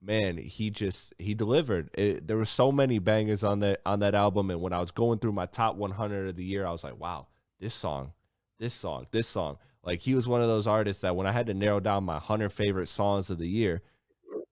man, 0.00 0.36
he 0.36 0.70
just 0.70 1.12
he 1.18 1.34
delivered. 1.34 1.90
It, 1.94 2.28
there 2.28 2.36
were 2.36 2.44
so 2.44 2.70
many 2.70 3.00
bangers 3.00 3.42
on 3.42 3.60
that 3.60 3.80
on 3.84 4.00
that 4.00 4.14
album, 4.14 4.50
and 4.50 4.60
when 4.60 4.72
I 4.72 4.80
was 4.80 4.92
going 4.92 5.18
through 5.18 5.32
my 5.32 5.46
top 5.46 5.74
100 5.74 6.28
of 6.28 6.36
the 6.36 6.44
year, 6.44 6.66
I 6.66 6.70
was 6.70 6.84
like, 6.84 6.98
wow, 7.00 7.26
this 7.58 7.74
song, 7.74 8.12
this 8.58 8.74
song, 8.74 9.06
this 9.10 9.26
song. 9.26 9.58
Like 9.82 10.00
he 10.00 10.14
was 10.14 10.28
one 10.28 10.42
of 10.42 10.48
those 10.48 10.66
artists 10.66 11.02
that 11.02 11.16
when 11.16 11.26
I 11.26 11.32
had 11.32 11.46
to 11.46 11.54
narrow 11.54 11.80
down 11.80 12.04
my 12.04 12.14
100 12.14 12.50
favorite 12.50 12.88
songs 12.88 13.30
of 13.30 13.38
the 13.38 13.48
year, 13.48 13.82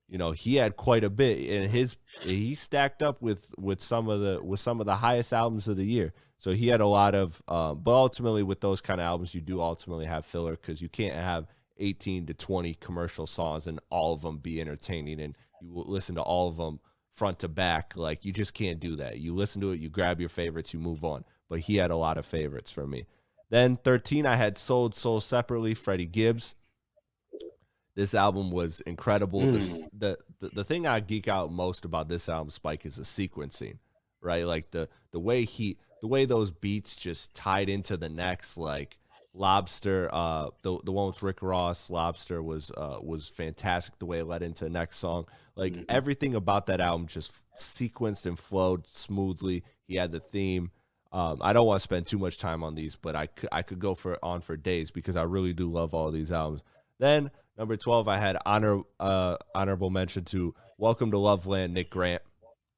you 0.09 0.19
know, 0.19 0.33
he 0.33 0.57
had 0.57 0.77
quite 0.77 1.05
a 1.05 1.11
bit, 1.11 1.51
and 1.51 1.71
his 1.71 1.97
he 2.23 2.55
stacked 2.55 3.03
up 3.03 3.21
with 3.21 3.53
with 3.59 3.81
some 3.81 4.09
of 4.09 4.21
the 4.21 4.41
with 4.43 4.61
some 4.61 4.81
of 4.81 4.87
the 4.87 4.97
highest 4.97 5.33
albums 5.33 5.69
of 5.69 5.77
the 5.77 5.85
year. 5.85 6.13
So 6.39 6.53
he 6.53 6.69
had 6.69 6.81
a 6.81 6.87
lot 6.87 7.15
of, 7.15 7.43
um, 7.49 7.81
but 7.83 7.93
ultimately 7.93 8.45
with 8.45 8.61
those 8.61 8.81
kind 8.81 9.01
of 9.01 9.07
albums, 9.07 9.35
you 9.35 9.41
do 9.41 9.61
ultimately 9.61 10.07
have 10.07 10.25
filler 10.25 10.53
because 10.53 10.81
you 10.81 10.89
can't 10.89 11.17
have 11.17 11.49
18 11.79 12.27
to 12.27 12.35
20 12.35 12.75
commercial 12.75 13.27
songs 13.27 13.67
and 13.67 13.81
all 13.91 14.15
of 14.15 14.23
them 14.23 14.39
be 14.39 14.61
entertaining 14.61 15.21
and 15.21 15.37
you 15.61 15.71
listen 15.75 16.15
to 16.15 16.23
all 16.23 16.49
of 16.49 16.57
them 16.57 16.79
front 17.13 17.41
to 17.41 17.49
back. 17.49 17.95
Like 17.97 18.25
you 18.25 18.33
just 18.33 18.55
can't 18.55 18.79
do 18.79 18.97
that. 18.97 19.19
You 19.19 19.35
listen 19.35 19.61
to 19.63 19.73
it, 19.73 19.81
you 19.81 19.89
grab 19.89 20.21
your 20.21 20.29
favorites, 20.29 20.73
you 20.73 20.79
move 20.79 21.05
on. 21.05 21.25
But 21.49 21.61
he 21.61 21.77
had 21.77 21.91
a 21.91 21.97
lot 21.97 22.19
of 22.19 22.27
favorites 22.27 22.71
for 22.71 22.87
me. 22.87 23.07
Then 23.51 23.77
13, 23.77 24.27
I 24.27 24.37
had 24.37 24.57
Sold 24.57 24.95
Soul 24.95 25.21
Separately, 25.21 25.75
Freddie 25.75 26.07
Gibbs. 26.07 26.55
This 27.99 28.15
album 28.15 28.53
was 28.53 28.81
incredible. 28.83 29.41
The 29.41 29.57
s- 29.59 29.87
The, 29.93 30.19
the 30.39 30.49
the 30.51 30.65
thing 30.65 30.87
I 30.87 31.01
geek 31.01 31.27
out 31.27 31.51
most 31.53 31.85
about 31.85 32.09
this 32.09 32.29
album, 32.29 32.51
Spike, 32.51 32.87
is 32.87 32.95
the 32.97 33.03
sequencing, 33.03 33.79
right? 34.23 34.47
Like 34.47 34.71
the 34.71 34.89
the 35.11 35.19
way 35.19 35.45
he 35.45 35.79
the 36.01 36.07
way 36.07 36.25
those 36.25 36.53
beats 36.53 36.97
just 36.97 37.35
tied 37.35 37.69
into 37.69 37.97
the 37.97 38.09
next, 38.09 38.57
like 38.57 38.97
Lobster, 39.35 40.09
uh, 40.13 40.51
the 40.63 40.79
the 40.85 40.93
one 40.93 41.09
with 41.09 41.23
Rick 41.25 41.43
Ross, 41.43 41.91
Lobster 41.91 42.43
was 42.43 42.71
uh 42.71 42.99
was 43.03 43.29
fantastic. 43.29 43.99
The 43.99 44.07
way 44.07 44.21
it 44.21 44.27
led 44.27 44.43
into 44.43 44.63
the 44.65 44.71
next 44.71 44.99
song, 44.99 45.27
like 45.57 45.75
everything 45.89 46.37
about 46.37 46.67
that 46.67 46.81
album 46.81 47.09
just 47.09 47.33
sequenced 47.57 48.27
and 48.27 48.39
flowed 48.39 48.87
smoothly. 48.87 49.65
He 49.89 49.97
had 49.97 50.13
the 50.13 50.21
theme. 50.21 50.71
Um, 51.11 51.39
I 51.41 51.53
don't 51.53 51.67
want 51.67 51.79
to 51.79 51.83
spend 51.83 52.07
too 52.07 52.19
much 52.19 52.39
time 52.39 52.63
on 52.63 52.75
these, 52.77 52.95
but 52.95 53.17
I 53.17 53.27
could 53.27 53.49
I 53.51 53.63
could 53.63 53.81
go 53.81 53.95
for 53.95 54.19
on 54.25 54.41
for 54.41 54.57
days 54.57 54.91
because 54.93 55.17
I 55.17 55.23
really 55.23 55.53
do 55.53 55.69
love 55.69 55.95
all 55.95 56.13
these 56.13 56.31
albums. 56.31 56.63
Then 57.01 57.31
number 57.59 57.77
twelve, 57.77 58.09
I 58.09 58.17
had 58.19 58.39
honor 58.47 58.83
uh 58.99 59.37
honorable 59.55 59.91
mention 59.91 60.25
to 60.27 60.55
Welcome 60.79 61.11
to 61.11 61.19
Loveland, 61.19 61.75
Nick 61.75 61.91
Grant. 61.91 62.23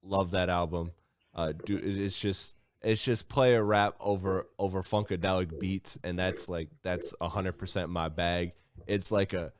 Love 0.03 0.31
that 0.31 0.49
album. 0.49 0.93
Uh, 1.35 1.53
do 1.53 1.79
it's 1.83 2.19
just 2.19 2.57
it's 2.83 3.05
just 3.05 3.29
player 3.29 3.63
rap 3.63 3.95
over 4.01 4.47
over 4.59 4.83
funkadelic 4.83 5.61
beats, 5.61 5.99
and 6.03 6.19
that's 6.19 6.49
like 6.49 6.69
that's 6.83 7.15
hundred 7.21 7.59
percent 7.59 7.91
my 7.91 8.09
bag. 8.09 8.53
It's 8.87 9.13
like 9.13 9.35
a 9.35 9.53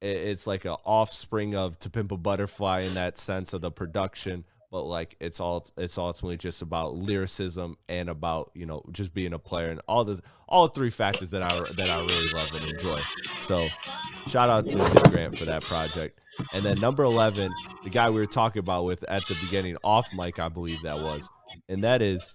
it's 0.00 0.46
like 0.46 0.64
a 0.64 0.72
offspring 0.84 1.54
of 1.54 1.78
To 1.80 1.90
Pimp 1.90 2.10
a 2.10 2.16
Butterfly 2.16 2.80
in 2.80 2.94
that 2.94 3.18
sense 3.18 3.52
of 3.52 3.60
the 3.60 3.70
production, 3.70 4.44
but 4.72 4.84
like 4.84 5.14
it's 5.20 5.38
all 5.38 5.64
it's 5.76 5.98
ultimately 5.98 6.38
just 6.38 6.62
about 6.62 6.96
lyricism 6.96 7.76
and 7.90 8.08
about 8.08 8.50
you 8.54 8.64
know 8.64 8.82
just 8.90 9.12
being 9.12 9.34
a 9.34 9.38
player 9.38 9.70
and 9.70 9.82
all 9.86 10.02
the 10.02 10.18
all 10.48 10.66
three 10.66 10.88
factors 10.88 11.30
that 11.30 11.42
I 11.42 11.48
that 11.48 11.90
I 11.90 11.98
really 11.98 12.32
love 12.34 12.50
and 12.60 12.72
enjoy. 12.72 12.98
So 13.42 13.66
shout 14.26 14.48
out 14.48 14.66
to 14.70 15.10
Grant 15.10 15.38
for 15.38 15.44
that 15.44 15.62
project. 15.62 16.18
And 16.54 16.64
then 16.64 16.80
number 16.80 17.04
eleven, 17.04 17.52
the 17.84 17.90
guy 17.90 18.08
we 18.08 18.18
were 18.18 18.26
talking 18.26 18.60
about 18.60 18.86
with 18.86 19.04
at 19.04 19.24
the 19.26 19.36
beginning 19.44 19.76
off 19.84 20.08
mic, 20.14 20.38
I 20.38 20.48
believe 20.48 20.80
that 20.82 20.96
was, 20.96 21.28
and 21.68 21.84
that 21.84 22.00
is 22.00 22.34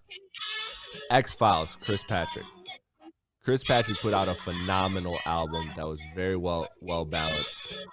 X 1.09 1.33
Files, 1.33 1.75
Chris 1.81 2.03
Patrick. 2.03 2.45
Chris 3.47 3.63
Patrick 3.63 3.97
put 3.99 4.13
out 4.13 4.27
a 4.27 4.33
phenomenal 4.33 5.17
album 5.25 5.71
that 5.77 5.87
was 5.87 6.01
very 6.13 6.35
well 6.35 6.67
well 6.81 7.05
balanced, 7.05 7.87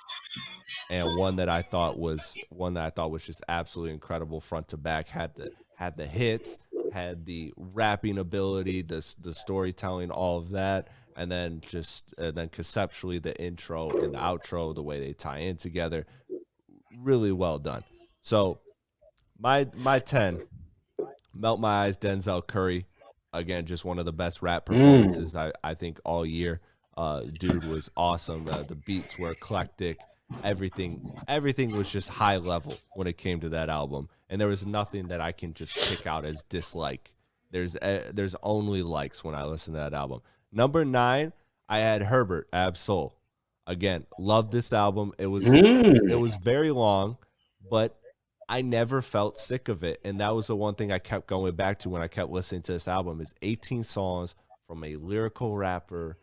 and 0.91 1.17
one 1.17 1.37
that 1.37 1.49
I 1.49 1.63
thought 1.63 1.97
was 1.97 2.37
one 2.49 2.75
that 2.75 2.85
I 2.85 2.91
thought 2.91 3.13
was 3.13 3.25
just 3.25 3.41
absolutely 3.49 3.95
incredible 3.95 4.41
front 4.41 4.67
to 4.71 4.77
back. 4.77 5.07
Had 5.07 5.37
the 5.37 5.53
had 5.77 5.97
the 5.97 6.09
hits, 6.09 6.59
had 6.93 7.25
the 7.25 7.53
rapping 7.57 8.19
ability, 8.19 8.83
the 8.83 9.15
the 9.21 9.33
storytelling, 9.33 10.11
all 10.11 10.39
of 10.39 10.51
that, 10.51 10.89
and 11.15 11.31
then 11.31 11.61
just 11.65 12.03
and 12.19 12.37
then 12.37 12.49
conceptually 12.49 13.21
the 13.21 13.41
intro 13.41 13.91
and 13.91 14.15
the 14.15 14.19
outro, 14.19 14.75
the 14.75 14.83
way 14.83 14.99
they 14.99 15.13
tie 15.13 15.39
in 15.39 15.57
together, 15.57 16.05
really 16.99 17.31
well 17.31 17.61
done. 17.61 17.85
So 18.23 18.59
my 19.39 19.69
my 19.73 20.01
ten, 20.01 20.49
melt 21.33 21.61
my 21.61 21.85
eyes, 21.85 21.97
Denzel 21.97 22.45
Curry 22.45 22.87
again, 23.35 23.67
just 23.67 23.85
one 23.85 23.99
of 23.99 24.07
the 24.07 24.13
best 24.13 24.41
rap 24.41 24.67
performances 24.67 25.37
I, 25.37 25.53
I 25.63 25.75
think 25.75 26.01
all 26.05 26.25
year. 26.25 26.61
Uh, 26.97 27.23
dude 27.39 27.65
was 27.65 27.91
awesome. 27.97 28.47
Uh, 28.49 28.63
the 28.63 28.77
beats 28.77 29.19
were 29.19 29.33
eclectic. 29.33 29.99
everything 30.43 31.13
everything 31.29 31.77
was 31.77 31.91
just 31.91 32.09
high 32.09 32.37
level 32.37 32.75
when 32.95 33.07
it 33.07 33.19
came 33.19 33.41
to 33.41 33.51
that 33.51 33.69
album, 33.69 34.09
and 34.29 34.41
there 34.41 34.49
was 34.49 34.65
nothing 34.65 35.09
that 35.09 35.21
I 35.21 35.33
can 35.33 35.55
just 35.55 35.77
pick 35.89 36.07
out 36.07 36.25
as 36.25 36.43
dislike. 36.45 37.15
There's 37.51 37.77
uh, 37.77 38.11
there's 38.13 38.35
only 38.43 38.83
likes 38.83 39.23
when 39.23 39.35
I 39.35 39.45
listen 39.45 39.75
to 39.75 39.81
that 39.81 39.95
album. 39.95 40.21
Number 40.51 40.85
nine, 40.85 41.33
I 41.69 41.79
had 41.79 42.03
Herbert 42.03 42.49
Ab-Soul. 42.53 43.15
Again, 43.67 44.07
love 44.19 44.51
this 44.51 44.73
album. 44.73 45.13
It 45.19 45.27
was 45.27 45.47
mm. 45.47 46.11
it 46.11 46.17
was 46.17 46.37
very 46.37 46.71
long, 46.71 47.17
but 47.71 47.99
I 48.49 48.63
never 48.63 49.03
felt 49.03 49.37
sick 49.37 49.69
of 49.69 49.85
it, 49.85 50.01
and 50.05 50.21
that 50.21 50.35
was 50.35 50.49
the 50.49 50.57
one 50.57 50.75
thing 50.75 50.93
I 50.93 50.99
kept 50.99 51.27
going 51.27 51.55
back 51.55 51.79
to 51.81 51.89
when 51.91 52.03
I 52.03 52.09
kept 52.09 52.31
listening 52.31 52.63
to 52.63 52.73
this 52.73 52.89
album. 52.89 53.21
Is 53.21 53.35
18 53.43 53.85
songs 53.85 54.35
from 54.67 54.85
a 54.85 54.97
lyrical 54.97 55.57
rapper. 55.57 56.19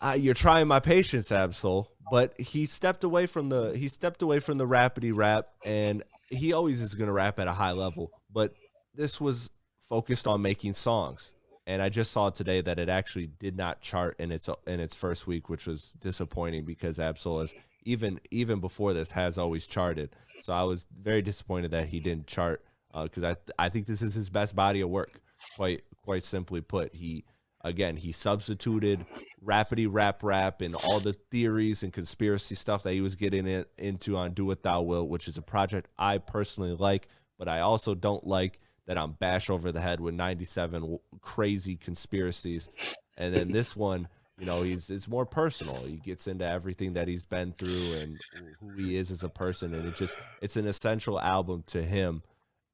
Uh, 0.00 0.16
you're 0.18 0.34
trying 0.34 0.66
my 0.66 0.80
patience, 0.80 1.30
Ab-Soul, 1.30 1.88
but 2.10 2.38
he 2.40 2.66
stepped 2.66 3.04
away 3.04 3.26
from 3.26 3.48
the 3.48 3.76
he 3.76 3.88
stepped 3.88 4.22
away 4.22 4.40
from 4.40 4.58
the 4.58 4.66
rapidy 4.66 5.12
rap, 5.14 5.48
and 5.64 6.02
he 6.28 6.52
always 6.52 6.80
is 6.80 6.94
going 6.94 7.06
to 7.06 7.12
rap 7.12 7.38
at 7.38 7.46
a 7.46 7.52
high 7.52 7.72
level. 7.72 8.10
But 8.32 8.54
this 8.94 9.20
was 9.20 9.50
focused 9.80 10.26
on 10.26 10.42
making 10.42 10.72
songs, 10.72 11.34
and 11.66 11.80
I 11.80 11.88
just 11.88 12.12
saw 12.12 12.30
today 12.30 12.60
that 12.62 12.78
it 12.78 12.88
actually 12.88 13.26
did 13.26 13.56
not 13.56 13.80
chart 13.80 14.16
in 14.18 14.32
its 14.32 14.48
in 14.66 14.80
its 14.80 14.96
first 14.96 15.26
week, 15.26 15.48
which 15.48 15.66
was 15.66 15.92
disappointing 16.00 16.64
because 16.64 16.98
Ab-Soul 16.98 17.40
is 17.40 17.54
even 17.84 18.20
even 18.30 18.60
before 18.60 18.92
this 18.92 19.10
has 19.12 19.38
always 19.38 19.66
charted. 19.66 20.10
So 20.42 20.52
I 20.52 20.64
was 20.64 20.86
very 21.00 21.22
disappointed 21.22 21.70
that 21.70 21.86
he 21.86 22.00
didn't 22.00 22.26
chart 22.26 22.64
because 22.92 23.24
uh, 23.24 23.36
I 23.58 23.66
I 23.66 23.68
think 23.68 23.86
this 23.86 24.02
is 24.02 24.14
his 24.14 24.28
best 24.28 24.54
body 24.54 24.80
of 24.80 24.90
work. 24.90 25.20
Quite 25.56 25.82
quite 26.02 26.24
simply 26.24 26.60
put, 26.60 26.94
he 26.94 27.24
again 27.64 27.96
he 27.96 28.10
substituted 28.10 29.06
rapidy 29.44 29.86
rap 29.88 30.22
rap 30.22 30.60
and 30.60 30.74
all 30.74 30.98
the 30.98 31.12
theories 31.12 31.84
and 31.84 31.92
conspiracy 31.92 32.56
stuff 32.56 32.82
that 32.82 32.92
he 32.92 33.00
was 33.00 33.14
getting 33.14 33.46
in, 33.46 33.64
into 33.78 34.16
on 34.16 34.32
Do 34.32 34.44
What 34.44 34.62
Thou 34.62 34.82
Will, 34.82 35.08
which 35.08 35.28
is 35.28 35.38
a 35.38 35.42
project 35.42 35.88
I 35.96 36.18
personally 36.18 36.74
like, 36.74 37.08
but 37.38 37.48
I 37.48 37.60
also 37.60 37.94
don't 37.94 38.26
like 38.26 38.58
that 38.86 38.98
I'm 38.98 39.12
bash 39.12 39.48
over 39.48 39.70
the 39.70 39.80
head 39.80 40.00
with 40.00 40.14
97 40.14 40.98
crazy 41.20 41.76
conspiracies. 41.76 42.68
And 43.16 43.32
then 43.32 43.52
this 43.52 43.76
one 43.76 44.08
you 44.42 44.46
know 44.46 44.62
he's 44.62 44.90
it's 44.90 45.06
more 45.06 45.24
personal. 45.24 45.76
He 45.84 45.98
gets 45.98 46.26
into 46.26 46.44
everything 46.44 46.94
that 46.94 47.06
he's 47.06 47.24
been 47.24 47.54
through 47.56 47.92
and 48.00 48.20
who 48.58 48.70
he 48.70 48.96
is 48.96 49.12
as 49.12 49.22
a 49.22 49.28
person 49.28 49.72
and 49.72 49.86
it 49.86 49.94
just 49.94 50.16
it's 50.40 50.56
an 50.56 50.66
essential 50.66 51.20
album 51.20 51.62
to 51.68 51.80
him 51.80 52.22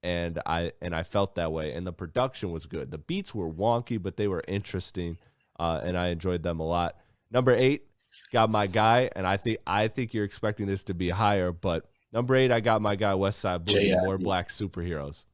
and 0.03 0.41
i 0.47 0.73
and 0.81 0.95
i 0.95 1.03
felt 1.03 1.35
that 1.35 1.53
way 1.53 1.75
and 1.75 1.87
the 1.87 1.93
production 1.93 2.53
was 2.53 2.65
good. 2.65 2.91
The 2.91 2.97
beats 2.97 3.35
were 3.35 3.51
wonky 3.51 4.03
but 4.03 4.17
they 4.17 4.29
were 4.29 4.43
interesting 4.49 5.19
uh, 5.61 5.83
and 5.85 5.99
i 5.99 6.09
enjoyed 6.09 6.43
them 6.43 6.59
a 6.59 6.67
lot. 6.67 6.97
Number 7.31 7.53
eight 7.55 7.85
got 8.33 8.49
my 8.49 8.67
guy 8.67 9.11
and 9.15 9.27
i 9.27 9.37
think 9.37 9.59
i 9.67 9.89
think 9.89 10.15
you're 10.15 10.25
expecting 10.25 10.67
this 10.67 10.83
to 10.85 10.95
be 10.95 11.11
higher 11.11 11.53
but 11.53 11.85
number 12.15 12.35
eight 12.35 12.51
i 12.51 12.61
got 12.61 12.81
my 12.81 12.97
guy 12.97 13.13
Westside 13.13 13.67
Boogie 13.67 14.03
more 14.03 14.17
black 14.17 14.49
superheroes. 14.49 15.27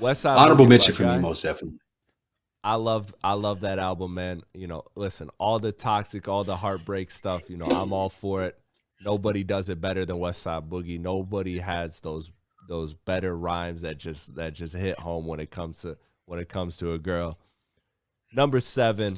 Westside 0.00 0.34
honorable 0.34 0.66
mention 0.66 0.92
for 0.92 1.04
me 1.04 1.18
most 1.18 1.44
definitely 1.44 1.78
I 2.62 2.74
love 2.74 3.14
I 3.24 3.32
love 3.34 3.60
that 3.60 3.78
album, 3.78 4.14
man. 4.14 4.42
You 4.52 4.66
know, 4.66 4.84
listen, 4.94 5.30
all 5.38 5.58
the 5.58 5.72
toxic, 5.72 6.28
all 6.28 6.44
the 6.44 6.56
heartbreak 6.56 7.10
stuff, 7.10 7.48
you 7.48 7.56
know, 7.56 7.66
I'm 7.66 7.92
all 7.92 8.08
for 8.08 8.44
it. 8.44 8.58
Nobody 9.02 9.44
does 9.44 9.70
it 9.70 9.80
better 9.80 10.04
than 10.04 10.16
Westside 10.16 10.68
Boogie. 10.68 11.00
Nobody 11.00 11.58
has 11.58 12.00
those 12.00 12.30
those 12.68 12.94
better 12.94 13.36
rhymes 13.36 13.80
that 13.82 13.98
just 13.98 14.34
that 14.36 14.52
just 14.52 14.74
hit 14.74 14.98
home 14.98 15.26
when 15.26 15.40
it 15.40 15.50
comes 15.50 15.80
to 15.82 15.96
when 16.26 16.38
it 16.38 16.48
comes 16.48 16.76
to 16.76 16.92
a 16.92 16.98
girl. 16.98 17.38
Number 18.32 18.60
seven, 18.60 19.16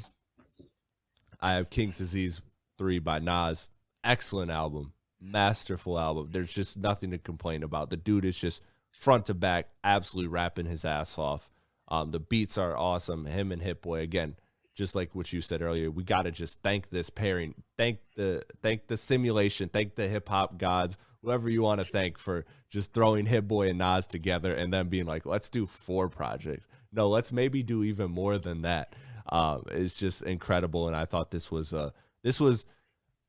I 1.40 1.54
have 1.54 1.68
King's 1.68 1.98
Disease 1.98 2.40
3 2.78 3.00
by 3.00 3.18
Nas. 3.18 3.68
Excellent 4.02 4.50
album. 4.50 4.92
Masterful 5.20 5.98
album. 5.98 6.30
There's 6.32 6.52
just 6.52 6.78
nothing 6.78 7.10
to 7.10 7.18
complain 7.18 7.62
about. 7.62 7.90
The 7.90 7.96
dude 7.96 8.24
is 8.24 8.38
just 8.38 8.62
front 8.90 9.26
to 9.26 9.34
back, 9.34 9.68
absolutely 9.84 10.28
rapping 10.28 10.66
his 10.66 10.84
ass 10.84 11.18
off. 11.18 11.50
Um, 11.92 12.10
the 12.10 12.20
beats 12.20 12.56
are 12.56 12.74
awesome. 12.74 13.26
Him 13.26 13.52
and 13.52 13.60
Hit 13.60 13.82
Boy 13.82 14.00
again, 14.00 14.36
just 14.74 14.96
like 14.96 15.14
what 15.14 15.30
you 15.30 15.42
said 15.42 15.60
earlier. 15.60 15.90
We 15.90 16.04
got 16.04 16.22
to 16.22 16.30
just 16.30 16.58
thank 16.62 16.88
this 16.88 17.10
pairing, 17.10 17.54
thank 17.76 17.98
the 18.16 18.44
thank 18.62 18.86
the 18.86 18.96
simulation, 18.96 19.68
thank 19.68 19.94
the 19.94 20.08
hip 20.08 20.26
hop 20.26 20.56
gods, 20.56 20.96
whoever 21.20 21.50
you 21.50 21.60
want 21.60 21.80
to 21.80 21.86
thank 21.86 22.18
for 22.18 22.46
just 22.70 22.94
throwing 22.94 23.26
Hit 23.26 23.46
Boy 23.46 23.68
and 23.68 23.78
Nas 23.78 24.06
together 24.06 24.54
and 24.54 24.72
then 24.72 24.88
being 24.88 25.04
like, 25.04 25.26
let's 25.26 25.50
do 25.50 25.66
four 25.66 26.08
projects. 26.08 26.66
No, 26.94 27.10
let's 27.10 27.30
maybe 27.30 27.62
do 27.62 27.84
even 27.84 28.10
more 28.10 28.38
than 28.38 28.62
that. 28.62 28.94
Um, 29.30 29.64
it's 29.70 29.92
just 29.92 30.22
incredible, 30.22 30.86
and 30.86 30.96
I 30.96 31.04
thought 31.04 31.30
this 31.30 31.50
was 31.50 31.74
uh 31.74 31.90
this 32.24 32.40
was 32.40 32.66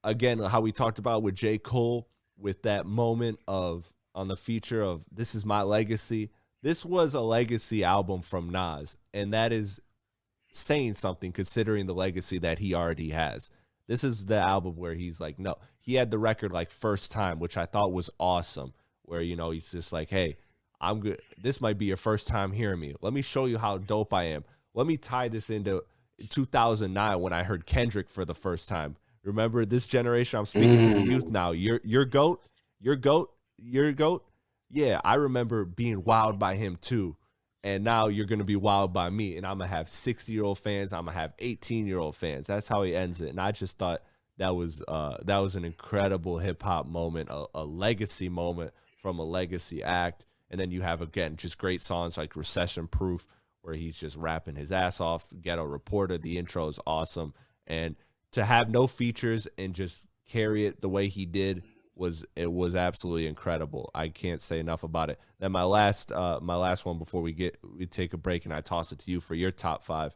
again 0.06 0.40
how 0.40 0.62
we 0.62 0.72
talked 0.72 1.00
about 1.00 1.22
with 1.22 1.36
J 1.36 1.58
Cole 1.58 2.08
with 2.38 2.62
that 2.62 2.86
moment 2.86 3.40
of 3.46 3.94
on 4.16 4.30
the 4.30 4.38
feature 4.38 4.82
of 4.82 5.06
this 5.12 5.36
is 5.36 5.44
my 5.44 5.64
legacy 5.64 6.30
this 6.64 6.86
was 6.86 7.14
a 7.14 7.22
legacy 7.22 7.84
album 7.84 8.22
from 8.22 8.50
Nas, 8.50 8.98
and 9.14 9.34
that 9.34 9.52
is 9.52 9.82
saying 10.54 10.94
something 10.94 11.34
considering 11.34 11.86
the 11.86 11.94
legacy 11.94 12.40
that 12.40 12.60
he 12.60 12.74
already 12.74 13.10
has. 13.10 13.52
This 13.88 14.04
is 14.04 14.26
the 14.26 14.38
album 14.38 14.78
where 14.78 14.94
he's 14.94 15.20
like, 15.20 15.38
no, 15.38 15.56
he 15.82 15.96
had 15.96 16.10
the 16.10 16.18
record 16.18 16.54
like 16.54 16.72
first 16.72 17.12
time, 17.12 17.40
which 17.40 17.58
I 17.58 17.66
thought 17.66 17.92
was 17.92 18.10
awesome. 18.18 18.74
Where 19.02 19.22
you 19.22 19.36
know 19.36 19.52
he's 19.52 19.72
just 19.72 19.92
like, 19.92 20.10
hey, 20.10 20.38
I'm 20.80 21.02
good. 21.02 21.20
This 21.38 21.60
might 21.60 21.78
be 21.78 21.86
your 21.86 21.98
first 21.98 22.28
time 22.28 22.54
hearing 22.54 22.80
me. 22.80 22.96
Let 23.02 23.12
me 23.12 23.22
show 23.22 23.46
you 23.46 23.58
how 23.58 23.78
dope 23.78 24.14
I 24.14 24.24
am. 24.24 24.46
Let 24.74 24.88
me 24.88 24.96
tie 24.96 25.28
this 25.28 25.50
into 25.50 25.84
2009 26.30 27.20
when 27.20 27.34
I 27.34 27.44
heard 27.44 27.66
Kendrick 27.66 28.10
for 28.10 28.24
the 28.24 28.34
first 28.34 28.70
time. 28.70 28.96
Remember 29.26 29.66
this 29.66 29.86
generation? 29.86 30.40
I'm 30.40 30.46
speaking 30.46 30.78
mm. 30.78 30.88
to 30.88 30.94
the 30.96 31.02
mm. 31.02 31.12
youth 31.12 31.28
now. 31.28 31.52
Your 31.52 31.82
your 31.84 32.06
goat, 32.06 32.42
your 32.80 32.96
goat, 32.96 33.34
your 33.58 33.92
goat 33.92 34.26
yeah, 34.74 35.00
I 35.04 35.16
remember 35.16 35.66
being 35.66 36.02
wowed 36.02 36.40
by 36.40 36.56
him 36.56 36.78
too. 36.82 37.16
And 37.64 37.84
now 37.84 38.08
you're 38.08 38.26
going 38.26 38.40
to 38.40 38.46
be 38.46 38.58
wowed 38.58 38.92
by 38.92 39.10
me. 39.10 39.38
And 39.38 39.46
I'm 39.46 39.58
going 39.58 39.70
to 39.70 39.76
have 39.76 39.88
60 39.88 40.34
year 40.34 40.44
old 40.44 40.60
fans. 40.60 40.92
I'm 40.92 41.06
going 41.06 41.16
to 41.16 41.22
have 41.22 41.34
18 41.40 41.88
year 41.88 42.00
old 42.00 42.16
fans. 42.16 42.48
That's 42.48 42.68
how 42.68 42.82
he 42.82 42.96
ends 42.96 43.22
it. 43.22 43.30
And 43.30 43.40
I 43.40 43.52
just 43.52 43.78
thought 43.78 44.02
that 44.38 44.56
was 44.56 44.84
uh, 44.88 45.18
that 45.24 45.38
was 45.38 45.56
an 45.56 45.64
incredible 45.64 46.40
hip 46.40 46.62
hop 46.64 46.88
moment, 46.88 47.30
a, 47.30 47.46
a 47.54 47.64
legacy 47.64 48.30
moment 48.30 48.74
from 49.02 49.20
a 49.20 49.24
legacy 49.24 49.84
act. 49.84 50.26
And 50.50 50.60
then 50.60 50.72
you 50.72 50.82
have, 50.82 51.02
again, 51.02 51.36
just 51.36 51.58
great 51.58 51.82
songs 51.82 52.18
like 52.18 52.36
Recession 52.36 52.88
Proof, 52.88 53.26
where 53.62 53.76
he's 53.76 53.98
just 53.98 54.18
rapping 54.18 54.56
his 54.56 54.72
ass 54.72 55.00
off. 55.00 55.32
Ghetto 55.40 55.64
Reporter, 55.64 56.18
the 56.18 56.38
intro 56.38 56.68
is 56.68 56.80
awesome. 56.86 57.34
And 57.66 57.96
to 58.32 58.44
have 58.44 58.70
no 58.70 58.88
features 58.88 59.48
and 59.58 59.74
just 59.74 60.06
carry 60.28 60.66
it 60.66 60.82
the 60.82 60.90
way 60.90 61.08
he 61.08 61.26
did 61.26 61.64
was 61.96 62.26
it 62.36 62.52
was 62.52 62.76
absolutely 62.76 63.28
incredible. 63.28 63.92
I 63.94 64.08
can't 64.10 64.42
say 64.42 64.60
enough 64.60 64.84
about 64.84 65.10
it. 65.10 65.20
Then 65.40 65.52
my 65.52 65.64
last 65.64 66.12
uh 66.12 66.40
my 66.42 66.56
last 66.56 66.86
one 66.86 66.98
before 66.98 67.22
we 67.22 67.34
get 67.34 67.58
we 67.78 67.86
take 67.86 68.14
a 68.14 68.18
break 68.18 68.46
and 68.46 68.54
I 68.54 68.62
toss 68.62 68.92
it 68.92 69.00
to 69.00 69.12
you 69.12 69.20
for 69.20 69.36
your 69.36 69.52
top 69.52 69.84
5. 69.84 70.16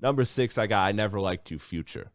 Number 0.00 0.24
6 0.24 0.58
I 0.58 0.66
got 0.66 0.86
I 0.86 0.92
never 0.92 1.20
liked 1.20 1.50
you 1.50 1.58
future. 1.58 2.10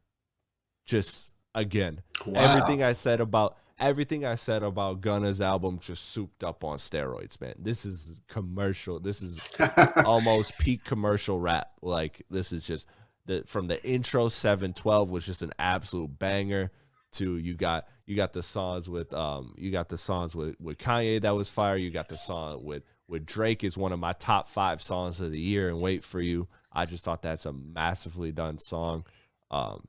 Just 0.85 1.33
again, 1.53 2.01
wow. 2.25 2.41
everything 2.41 2.83
I 2.83 2.93
said 2.93 3.21
about 3.21 3.57
everything 3.79 4.25
I 4.25 4.35
said 4.35 4.63
about 4.63 5.01
Gunna's 5.01 5.41
album 5.41 5.79
just 5.79 6.09
souped 6.09 6.43
up 6.43 6.63
on 6.63 6.77
steroids, 6.77 7.39
man. 7.39 7.53
This 7.59 7.85
is 7.85 8.15
commercial. 8.27 8.99
This 8.99 9.21
is 9.21 9.39
almost 10.05 10.57
peak 10.57 10.83
commercial 10.83 11.39
rap. 11.39 11.71
Like 11.81 12.23
this 12.31 12.51
is 12.51 12.65
just 12.65 12.87
the 13.27 13.43
from 13.45 13.67
the 13.67 13.83
intro 13.85 14.29
712 14.29 15.09
was 15.09 15.25
just 15.25 15.43
an 15.43 15.51
absolute 15.59 16.17
banger 16.17 16.71
to 17.17 17.37
you 17.37 17.53
got 17.53 17.87
you 18.05 18.15
got 18.15 18.33
the 18.33 18.43
songs 18.43 18.89
with 18.89 19.13
um 19.13 19.53
you 19.57 19.71
got 19.71 19.89
the 19.89 19.97
songs 19.97 20.35
with 20.35 20.55
with 20.59 20.77
Kanye 20.77 21.21
that 21.21 21.35
was 21.35 21.49
fire. 21.49 21.77
You 21.77 21.89
got 21.89 22.09
the 22.09 22.17
song 22.17 22.63
with 22.63 22.83
with 23.07 23.25
Drake 23.25 23.63
is 23.63 23.77
one 23.77 23.91
of 23.91 23.99
my 23.99 24.13
top 24.13 24.47
five 24.47 24.81
songs 24.81 25.21
of 25.21 25.31
the 25.31 25.39
year. 25.39 25.69
And 25.69 25.81
wait 25.81 26.03
for 26.03 26.19
you, 26.19 26.47
I 26.71 26.85
just 26.85 27.03
thought 27.03 27.21
that's 27.21 27.45
a 27.45 27.53
massively 27.53 28.31
done 28.31 28.59
song. 28.59 29.05
Um, 29.49 29.87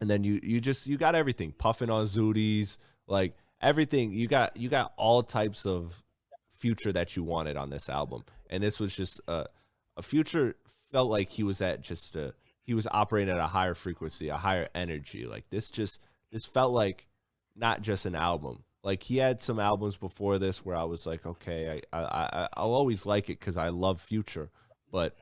and 0.00 0.08
then 0.08 0.24
you 0.24 0.40
you 0.42 0.60
just 0.60 0.86
you 0.86 0.96
got 0.96 1.14
everything 1.14 1.52
puffing 1.52 1.90
on 1.90 2.04
Zooties, 2.04 2.78
like 3.06 3.36
everything. 3.60 4.12
You 4.12 4.28
got 4.28 4.56
you 4.56 4.68
got 4.68 4.92
all 4.96 5.22
types 5.22 5.66
of 5.66 6.02
future 6.56 6.92
that 6.92 7.16
you 7.16 7.22
wanted 7.24 7.56
on 7.56 7.70
this 7.70 7.88
album, 7.88 8.24
and 8.48 8.62
this 8.62 8.78
was 8.78 8.94
just 8.94 9.20
a 9.28 9.46
a 9.96 10.02
future 10.02 10.54
felt 10.92 11.10
like 11.10 11.30
he 11.30 11.42
was 11.42 11.60
at 11.60 11.80
just 11.80 12.16
a 12.16 12.32
he 12.62 12.74
was 12.74 12.86
operating 12.90 13.34
at 13.34 13.40
a 13.40 13.46
higher 13.46 13.74
frequency, 13.74 14.28
a 14.28 14.36
higher 14.36 14.68
energy. 14.74 15.26
Like 15.26 15.48
this 15.50 15.70
just 15.70 16.00
this 16.30 16.44
felt 16.44 16.72
like 16.72 17.06
not 17.56 17.82
just 17.82 18.06
an 18.06 18.14
album. 18.14 18.64
Like 18.82 19.02
he 19.02 19.16
had 19.16 19.40
some 19.40 19.58
albums 19.58 19.96
before 19.96 20.38
this 20.38 20.64
where 20.64 20.76
I 20.76 20.84
was 20.84 21.06
like, 21.06 21.26
okay, 21.26 21.82
I, 21.92 21.98
I, 21.98 22.02
I 22.04 22.48
I'll 22.54 22.72
always 22.72 23.04
like 23.04 23.28
it 23.28 23.38
because 23.40 23.56
I 23.56 23.68
love 23.68 24.00
Future, 24.00 24.50
but 24.90 25.16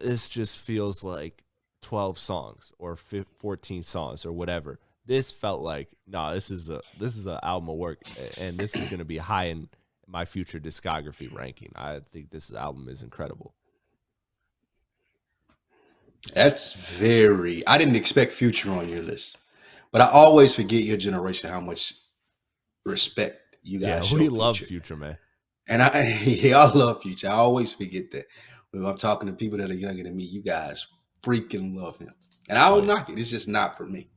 this 0.00 0.28
just 0.28 0.58
feels 0.60 1.04
like 1.04 1.44
12 1.82 2.18
songs 2.18 2.72
or 2.78 2.96
14 2.96 3.82
songs 3.82 4.24
or 4.24 4.32
whatever. 4.32 4.78
This 5.06 5.32
felt 5.32 5.60
like, 5.60 5.88
nah, 6.06 6.32
this 6.32 6.50
is 6.50 6.68
a 6.68 6.80
this 6.98 7.16
is 7.16 7.26
an 7.26 7.38
album 7.42 7.68
of 7.68 7.76
work, 7.76 8.00
and 8.38 8.58
this 8.58 8.76
is 8.76 8.88
gonna 8.88 9.04
be 9.04 9.18
high 9.18 9.46
in 9.46 9.68
my 10.06 10.24
future 10.24 10.60
discography 10.60 11.32
ranking. 11.32 11.72
I 11.74 12.00
think 12.10 12.30
this 12.30 12.52
album 12.52 12.88
is 12.88 13.02
incredible. 13.02 13.54
That's 16.34 16.74
very. 16.74 17.66
I 17.66 17.78
didn't 17.78 17.96
expect 17.96 18.34
Future 18.34 18.70
on 18.72 18.88
your 18.88 19.02
list, 19.02 19.38
but 19.92 20.00
I 20.00 20.10
always 20.10 20.54
forget 20.54 20.82
your 20.82 20.96
generation 20.96 21.50
how 21.50 21.60
much 21.60 21.94
respect 22.84 23.56
you 23.62 23.80
guys. 23.80 24.06
Show. 24.06 24.16
Yeah, 24.16 24.22
we 24.22 24.28
love 24.28 24.58
Future, 24.58 24.96
man. 24.96 25.18
And 25.66 25.82
I, 25.82 26.20
yeah, 26.24 26.58
I 26.58 26.70
love 26.70 27.02
Future. 27.02 27.28
I 27.28 27.34
always 27.34 27.72
forget 27.72 28.10
that 28.12 28.26
when 28.70 28.84
I'm 28.84 28.96
talking 28.96 29.28
to 29.28 29.34
people 29.34 29.58
that 29.58 29.70
are 29.70 29.74
younger 29.74 30.02
than 30.02 30.16
me. 30.16 30.24
You 30.24 30.42
guys 30.42 30.86
freaking 31.22 31.76
love 31.76 31.98
him, 31.98 32.14
and 32.48 32.58
I 32.58 32.68
don't 32.68 32.82
oh, 32.82 32.94
knock 32.94 33.08
it. 33.08 33.18
It's 33.18 33.30
just 33.30 33.48
not 33.48 33.76
for 33.76 33.86
me. 33.86 34.10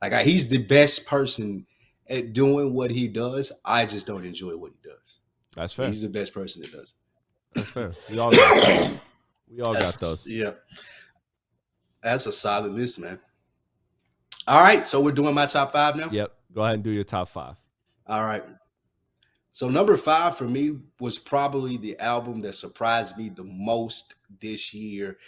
Like 0.00 0.12
I, 0.12 0.22
he's 0.22 0.48
the 0.48 0.62
best 0.62 1.06
person 1.06 1.66
at 2.08 2.32
doing 2.32 2.74
what 2.74 2.90
he 2.90 3.08
does. 3.08 3.52
I 3.64 3.86
just 3.86 4.06
don't 4.06 4.24
enjoy 4.24 4.56
what 4.56 4.72
he 4.72 4.88
does. 4.88 5.18
That's 5.54 5.72
fair. 5.72 5.88
He's 5.88 6.02
the 6.02 6.08
best 6.08 6.32
person 6.32 6.62
that 6.62 6.72
does. 6.72 6.94
That's 7.54 7.68
fair. 7.70 7.92
We 8.10 8.18
all 8.18 8.30
got 8.30 8.66
those. 8.66 9.00
We 9.50 9.60
all 9.62 9.72
That's, 9.72 9.92
got 9.92 10.00
those. 10.00 10.26
Yeah. 10.26 10.52
That's 12.02 12.26
a 12.26 12.32
solid 12.32 12.72
list, 12.72 12.98
man. 12.98 13.18
All 14.46 14.60
right, 14.60 14.88
so 14.88 15.00
we're 15.00 15.12
doing 15.12 15.34
my 15.34 15.46
top 15.46 15.72
five 15.72 15.96
now. 15.96 16.08
Yep. 16.10 16.32
Go 16.54 16.62
ahead 16.62 16.74
and 16.76 16.84
do 16.84 16.90
your 16.90 17.04
top 17.04 17.28
five. 17.28 17.56
All 18.06 18.24
right. 18.24 18.44
So 19.52 19.68
number 19.68 19.96
five 19.96 20.36
for 20.36 20.44
me 20.44 20.78
was 20.98 21.18
probably 21.18 21.76
the 21.76 21.98
album 21.98 22.40
that 22.40 22.54
surprised 22.54 23.18
me 23.18 23.28
the 23.28 23.44
most 23.44 24.14
this 24.40 24.72
year, 24.72 25.18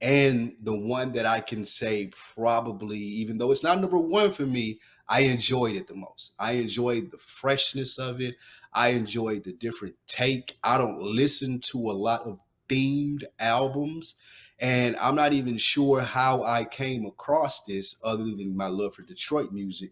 and 0.00 0.54
the 0.62 0.74
one 0.74 1.12
that 1.12 1.26
I 1.26 1.40
can 1.40 1.64
say 1.64 2.10
probably, 2.34 2.98
even 2.98 3.38
though 3.38 3.52
it's 3.52 3.62
not 3.62 3.80
number 3.80 3.98
one 3.98 4.32
for 4.32 4.46
me, 4.46 4.80
I 5.08 5.20
enjoyed 5.20 5.76
it 5.76 5.86
the 5.86 5.94
most. 5.94 6.32
I 6.38 6.52
enjoyed 6.52 7.10
the 7.10 7.18
freshness 7.18 7.98
of 7.98 8.20
it. 8.20 8.36
I 8.72 8.88
enjoyed 8.88 9.44
the 9.44 9.52
different 9.52 9.94
take. 10.06 10.56
I 10.64 10.78
don't 10.78 11.00
listen 11.00 11.60
to 11.72 11.90
a 11.90 11.92
lot 11.92 12.22
of 12.22 12.40
themed 12.68 13.24
albums. 13.38 14.14
And 14.62 14.96
I'm 15.00 15.16
not 15.16 15.32
even 15.32 15.58
sure 15.58 16.02
how 16.02 16.44
I 16.44 16.64
came 16.64 17.04
across 17.04 17.64
this 17.64 17.98
other 18.04 18.24
than 18.24 18.56
my 18.56 18.68
love 18.68 18.94
for 18.94 19.02
Detroit 19.02 19.50
music. 19.50 19.90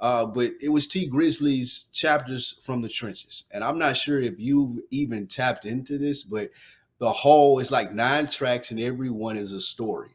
Uh, 0.00 0.24
but 0.24 0.52
it 0.62 0.70
was 0.70 0.88
Tee 0.88 1.10
Grizzley's 1.10 1.90
chapters 1.92 2.58
from 2.64 2.80
the 2.80 2.88
trenches. 2.88 3.44
And 3.52 3.62
I'm 3.62 3.78
not 3.78 3.98
sure 3.98 4.18
if 4.18 4.40
you've 4.40 4.78
even 4.90 5.26
tapped 5.26 5.66
into 5.66 5.98
this, 5.98 6.22
but 6.22 6.50
the 6.98 7.12
whole 7.12 7.58
is 7.58 7.70
like 7.70 7.92
nine 7.92 8.28
tracks 8.28 8.70
and 8.70 8.80
every 8.80 9.10
one 9.10 9.36
is 9.36 9.52
a 9.52 9.60
story. 9.60 10.14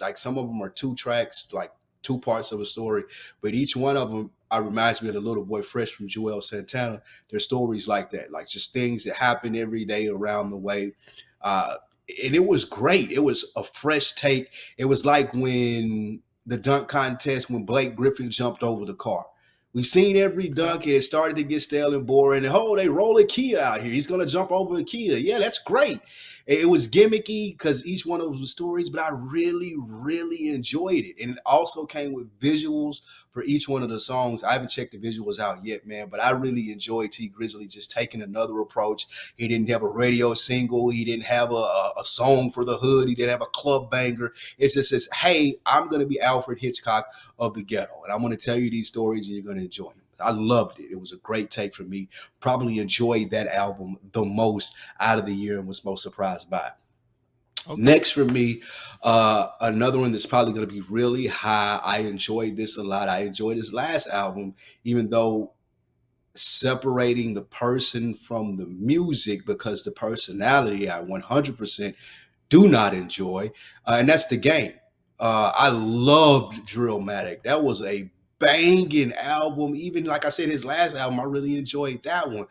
Like 0.00 0.16
some 0.16 0.38
of 0.38 0.46
them 0.46 0.62
are 0.62 0.70
two 0.70 0.94
tracks, 0.94 1.52
like 1.52 1.72
two 2.02 2.18
parts 2.20 2.50
of 2.50 2.60
a 2.62 2.66
story, 2.66 3.02
but 3.42 3.52
each 3.52 3.76
one 3.76 3.98
of 3.98 4.10
them 4.10 4.30
I 4.50 4.58
reminds 4.58 5.02
me 5.02 5.08
of 5.08 5.14
the 5.14 5.20
little 5.20 5.44
boy 5.44 5.60
fresh 5.60 5.90
from 5.90 6.08
Juelz 6.08 6.44
Santana. 6.44 7.02
There's 7.28 7.44
stories 7.44 7.86
like 7.86 8.10
that, 8.12 8.30
like 8.32 8.48
just 8.48 8.72
things 8.72 9.04
that 9.04 9.16
happen 9.16 9.54
every 9.54 9.84
day 9.84 10.06
around 10.06 10.50
the 10.50 10.56
way. 10.56 10.94
Uh, 11.42 11.74
and 12.24 12.34
it 12.34 12.46
was 12.46 12.64
great. 12.64 13.10
It 13.10 13.22
was 13.22 13.52
a 13.56 13.62
fresh 13.62 14.12
take. 14.12 14.50
It 14.76 14.86
was 14.86 15.04
like 15.04 15.32
when 15.34 16.20
the 16.46 16.56
dunk 16.56 16.88
contest 16.88 17.50
when 17.50 17.64
Blake 17.64 17.94
Griffin 17.94 18.30
jumped 18.30 18.62
over 18.62 18.84
the 18.84 18.94
car. 18.94 19.26
We've 19.74 19.86
seen 19.86 20.16
every 20.16 20.48
dunk. 20.48 20.84
And 20.84 20.94
it 20.94 21.02
started 21.02 21.36
to 21.36 21.44
get 21.44 21.62
stale 21.62 21.94
and 21.94 22.06
boring. 22.06 22.44
And 22.44 22.54
oh, 22.54 22.74
they 22.74 22.88
roll 22.88 23.18
a 23.18 23.24
Kia 23.24 23.60
out 23.60 23.82
here. 23.82 23.92
He's 23.92 24.06
to 24.06 24.26
jump 24.26 24.50
over 24.50 24.76
a 24.76 24.84
Kia. 24.84 25.18
Yeah, 25.18 25.38
that's 25.38 25.58
great. 25.58 26.00
It 26.46 26.66
was 26.66 26.90
gimmicky 26.90 27.52
because 27.52 27.86
each 27.86 28.06
one 28.06 28.22
of 28.22 28.32
those 28.32 28.52
stories, 28.52 28.88
but 28.88 29.02
I 29.02 29.10
really, 29.12 29.74
really 29.76 30.48
enjoyed 30.48 31.04
it. 31.04 31.16
And 31.20 31.32
it 31.32 31.38
also 31.44 31.84
came 31.84 32.14
with 32.14 32.40
visuals 32.40 33.02
for 33.30 33.42
each 33.44 33.68
one 33.68 33.82
of 33.82 33.90
the 33.90 34.00
songs. 34.00 34.42
I 34.42 34.52
haven't 34.52 34.68
checked 34.68 34.92
the 34.92 34.98
visuals 34.98 35.38
out 35.38 35.64
yet, 35.64 35.86
man, 35.86 36.08
but 36.08 36.22
I 36.22 36.30
really 36.30 36.72
enjoyed 36.72 37.12
Tee 37.12 37.30
Grizzley 37.30 37.70
just 37.70 37.90
taking 37.90 38.22
another 38.22 38.60
approach. 38.60 39.06
He 39.36 39.48
didn't 39.48 39.68
have 39.68 39.82
a 39.82 39.88
radio 39.88 40.34
single, 40.34 40.90
he 40.90 41.04
didn't 41.04 41.24
have 41.24 41.52
a, 41.52 41.90
a, 41.98 42.04
song 42.04 42.50
for 42.50 42.64
the 42.64 42.78
hood, 42.78 43.08
he 43.08 43.14
didn't 43.14 43.30
have 43.30 43.42
a 43.42 43.46
club 43.46 43.90
banger. 43.90 44.32
It 44.58 44.72
just 44.72 44.90
says, 44.90 45.08
hey, 45.14 45.56
I'm 45.66 45.88
going 45.88 46.00
to 46.00 46.06
be 46.06 46.20
Alfred 46.20 46.58
Hitchcock 46.58 47.06
of 47.38 47.54
the 47.54 47.62
ghetto, 47.62 48.02
and 48.04 48.12
I'm 48.12 48.20
going 48.20 48.36
to 48.36 48.42
tell 48.42 48.56
you 48.58 48.70
these 48.70 48.88
stories, 48.88 49.26
and 49.26 49.36
you're 49.36 49.44
going 49.44 49.58
to 49.58 49.64
enjoy 49.64 49.90
them. 49.90 50.02
I 50.20 50.32
loved 50.32 50.80
it. 50.80 50.90
It 50.90 51.00
was 51.00 51.12
a 51.12 51.16
great 51.18 51.50
take 51.50 51.74
for 51.74 51.84
me. 51.84 52.08
Probably 52.40 52.78
enjoyed 52.78 53.30
that 53.30 53.46
album 53.48 53.98
the 54.12 54.24
most 54.24 54.74
out 54.98 55.18
of 55.18 55.26
the 55.26 55.34
year 55.34 55.58
and 55.58 55.68
was 55.68 55.84
most 55.84 56.02
surprised 56.02 56.50
by 56.50 56.66
it. 56.66 56.72
Okay. 57.68 57.80
Next 57.80 58.10
for 58.10 58.24
me, 58.24 58.62
uh, 59.02 59.48
another 59.60 59.98
one 59.98 60.12
that's 60.12 60.26
probably 60.26 60.54
going 60.54 60.66
to 60.66 60.72
be 60.72 60.80
really 60.88 61.26
high. 61.26 61.80
I 61.82 61.98
enjoyed 61.98 62.56
this 62.56 62.76
a 62.78 62.82
lot. 62.82 63.08
I 63.08 63.20
enjoyed 63.20 63.56
his 63.56 63.72
last 63.72 64.06
album, 64.08 64.54
even 64.84 65.10
though 65.10 65.52
separating 66.34 67.34
the 67.34 67.42
person 67.42 68.14
from 68.14 68.54
the 68.54 68.66
music 68.66 69.44
because 69.44 69.82
the 69.82 69.90
personality 69.90 70.88
I 70.88 71.02
100% 71.02 71.94
do 72.48 72.68
not 72.68 72.94
enjoy, 72.94 73.50
uh, 73.86 73.96
and 73.98 74.08
that's 74.08 74.28
the 74.28 74.36
game. 74.36 74.74
Uh, 75.20 75.52
I 75.54 75.68
loved 75.68 76.66
Drillmatic. 76.66 77.42
That 77.42 77.62
was 77.62 77.82
a 77.82 78.10
banging 78.38 79.12
album. 79.14 79.74
Even 79.74 80.04
like 80.04 80.24
I 80.24 80.30
said, 80.30 80.48
his 80.48 80.64
last 80.64 80.94
album, 80.94 81.20
I 81.20 81.24
really 81.24 81.58
enjoyed 81.58 82.02
that 82.04 82.30
one. 82.30 82.46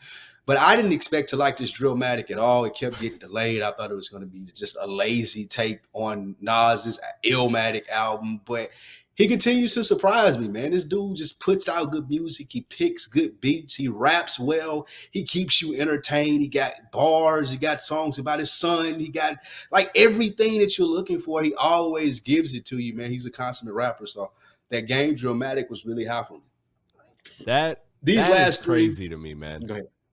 But 0.48 0.58
I 0.60 0.78
didn't 0.78 0.94
expect 0.94 1.30
to 1.30 1.36
like 1.36 1.58
this 1.58 1.74
Drillmatic 1.74 2.32
at 2.32 2.40
all. 2.40 2.64
It 2.64 2.74
kept 2.74 3.02
getting 3.02 3.20
delayed. 3.20 3.62
I 3.62 3.72
thought 3.72 3.92
it 3.92 3.96
was 3.96 4.08
going 4.08 4.24
to 4.24 4.28
be 4.28 4.46
just 4.54 4.78
a 4.82 4.88
lazy 4.88 5.46
take 5.46 5.82
on 5.92 6.38
Nas's 6.40 7.02
Illmatic 7.26 7.90
album. 7.90 8.40
But 8.46 8.72
he 9.16 9.28
continues 9.28 9.74
to 9.74 9.84
surprise 9.84 10.38
me, 10.38 10.48
man. 10.48 10.72
This 10.72 10.86
dude 10.86 11.18
just 11.18 11.42
puts 11.42 11.68
out 11.68 11.92
good 11.92 12.10
music. 12.10 12.48
He 12.50 12.62
picks 12.62 13.08
good 13.08 13.42
beats. 13.42 13.76
He 13.76 13.90
raps 13.90 14.40
well. 14.40 14.88
He 15.12 15.26
keeps 15.26 15.62
you 15.62 15.76
entertained. 15.76 16.40
He 16.40 16.48
got 16.48 16.94
bars. 16.94 17.52
He 17.52 17.58
got 17.58 17.84
songs 17.84 18.18
about 18.18 18.40
his 18.40 18.54
son. 18.54 19.02
He 19.02 19.10
got 19.10 19.40
like 19.70 19.92
everything 19.98 20.60
that 20.60 20.78
you're 20.78 20.88
looking 20.88 21.20
for. 21.20 21.44
He 21.44 21.54
always 21.56 22.22
gives 22.22 22.56
it 22.56 22.66
to 22.68 22.78
you, 22.78 22.94
man. 22.94 23.12
He's 23.12 23.26
a 23.26 23.32
consummate 23.32 23.76
rapper. 23.76 24.08
So 24.08 24.32
that 24.70 24.88
game 24.88 25.18
Drillmatic 25.18 25.70
was 25.70 25.86
really 25.86 26.06
high 26.06 26.24
for 26.24 26.36
me. 26.36 27.44
That 27.44 27.84
these 28.02 28.28
that 28.28 28.32
last 28.32 28.64
crazy 28.64 28.96
three, 28.96 29.10
to 29.10 29.18
me, 29.18 29.34
man. 29.34 29.68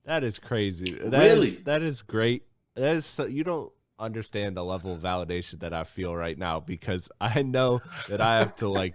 That 0.05 0.23
is 0.25 0.39
crazy. 0.39 0.93
That 0.93 1.19
really? 1.19 1.49
Is, 1.49 1.59
that 1.65 1.83
is 1.83 2.03
great. 2.03 2.45
That 2.77 2.97
is 2.97 3.07
so, 3.07 3.27
you 3.27 3.45
don't 3.45 3.73
understand 3.99 4.57
the 4.57 4.65
level 4.65 4.93
of 4.93 5.01
validation 5.01 5.61
that 5.61 5.73
I 5.73 5.85
feel 5.85 6.15
right 6.15 6.37
now 6.37 6.61
because 6.61 7.09
I 7.21 7.43
know 7.43 7.81
that 8.09 8.21
I 8.21 8.39
have 8.39 8.55
to 8.57 8.69
like 8.69 8.95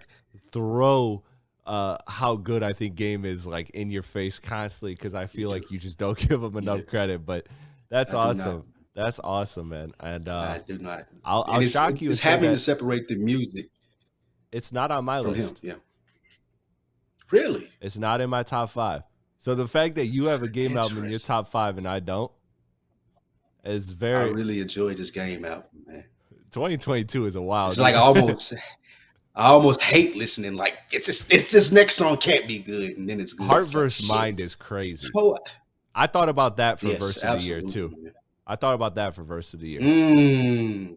throw 0.52 1.22
uh 1.66 1.98
how 2.08 2.36
good 2.36 2.62
I 2.62 2.72
think 2.72 2.94
game 2.94 3.24
is 3.24 3.46
like 3.46 3.70
in 3.70 3.90
your 3.90 4.02
face 4.02 4.38
constantly 4.38 4.94
because 4.94 5.14
I 5.14 5.26
feel 5.26 5.50
like 5.50 5.70
you 5.70 5.78
just 5.78 5.98
don't 5.98 6.16
give 6.28 6.40
them 6.40 6.56
enough 6.56 6.86
credit. 6.86 7.26
But 7.26 7.46
that's 7.88 8.14
awesome. 8.14 8.64
That's 8.94 9.20
awesome, 9.22 9.68
man. 9.68 9.92
And 10.00 10.28
uh, 10.28 10.38
I 10.38 10.58
do 10.66 10.78
not. 10.78 11.06
I'll, 11.24 11.44
I'll 11.46 11.62
shock 11.62 12.02
you. 12.02 12.10
It's 12.10 12.20
having 12.20 12.50
to 12.50 12.58
separate 12.58 13.08
the 13.08 13.14
music. 13.14 13.66
It's 14.52 14.72
not 14.72 14.90
on 14.90 15.04
my 15.04 15.20
list. 15.20 15.60
Him. 15.60 15.70
Yeah. 15.70 15.74
Really? 17.30 17.70
It's 17.80 17.96
not 17.96 18.20
in 18.20 18.28
my 18.28 18.42
top 18.42 18.70
five. 18.70 19.02
So 19.40 19.54
the 19.54 19.66
fact 19.66 19.94
that 19.94 20.06
you 20.06 20.26
have 20.26 20.42
a 20.42 20.48
game 20.48 20.76
album 20.76 21.02
in 21.02 21.10
your 21.10 21.18
top 21.18 21.48
five 21.48 21.78
and 21.78 21.88
I 21.88 21.98
don't 21.98 22.30
is 23.64 23.90
very. 23.90 24.28
I 24.28 24.32
really 24.32 24.60
enjoyed 24.60 24.98
this 24.98 25.10
game 25.10 25.46
album, 25.46 25.64
man. 25.86 26.04
2022 26.50 27.24
is 27.24 27.36
a 27.36 27.42
wild. 27.42 27.72
It's 27.72 27.80
like 27.80 27.94
I 27.94 28.00
almost, 28.00 28.52
I 29.34 29.46
almost 29.46 29.80
hate 29.80 30.14
listening. 30.14 30.56
Like 30.56 30.74
it's 30.92 31.06
just, 31.06 31.32
it's 31.32 31.52
this 31.52 31.72
next 31.72 31.94
song 31.94 32.18
can't 32.18 32.46
be 32.46 32.58
good, 32.58 32.98
and 32.98 33.08
then 33.08 33.18
it's 33.18 33.32
good. 33.32 33.46
Heart 33.46 33.70
versus 33.70 34.06
Mind 34.06 34.40
is 34.40 34.54
crazy. 34.54 35.08
So, 35.14 35.38
I 35.94 36.06
thought 36.06 36.28
about 36.28 36.58
that 36.58 36.78
for 36.78 36.88
yes, 36.88 36.98
verse 36.98 37.24
of 37.24 37.40
the 37.40 37.46
year 37.46 37.62
too. 37.62 38.12
I 38.46 38.56
thought 38.56 38.74
about 38.74 38.96
that 38.96 39.14
for 39.14 39.22
verse 39.22 39.54
of 39.54 39.60
the 39.60 39.68
year. 39.68 39.80
Mm. 39.80 40.96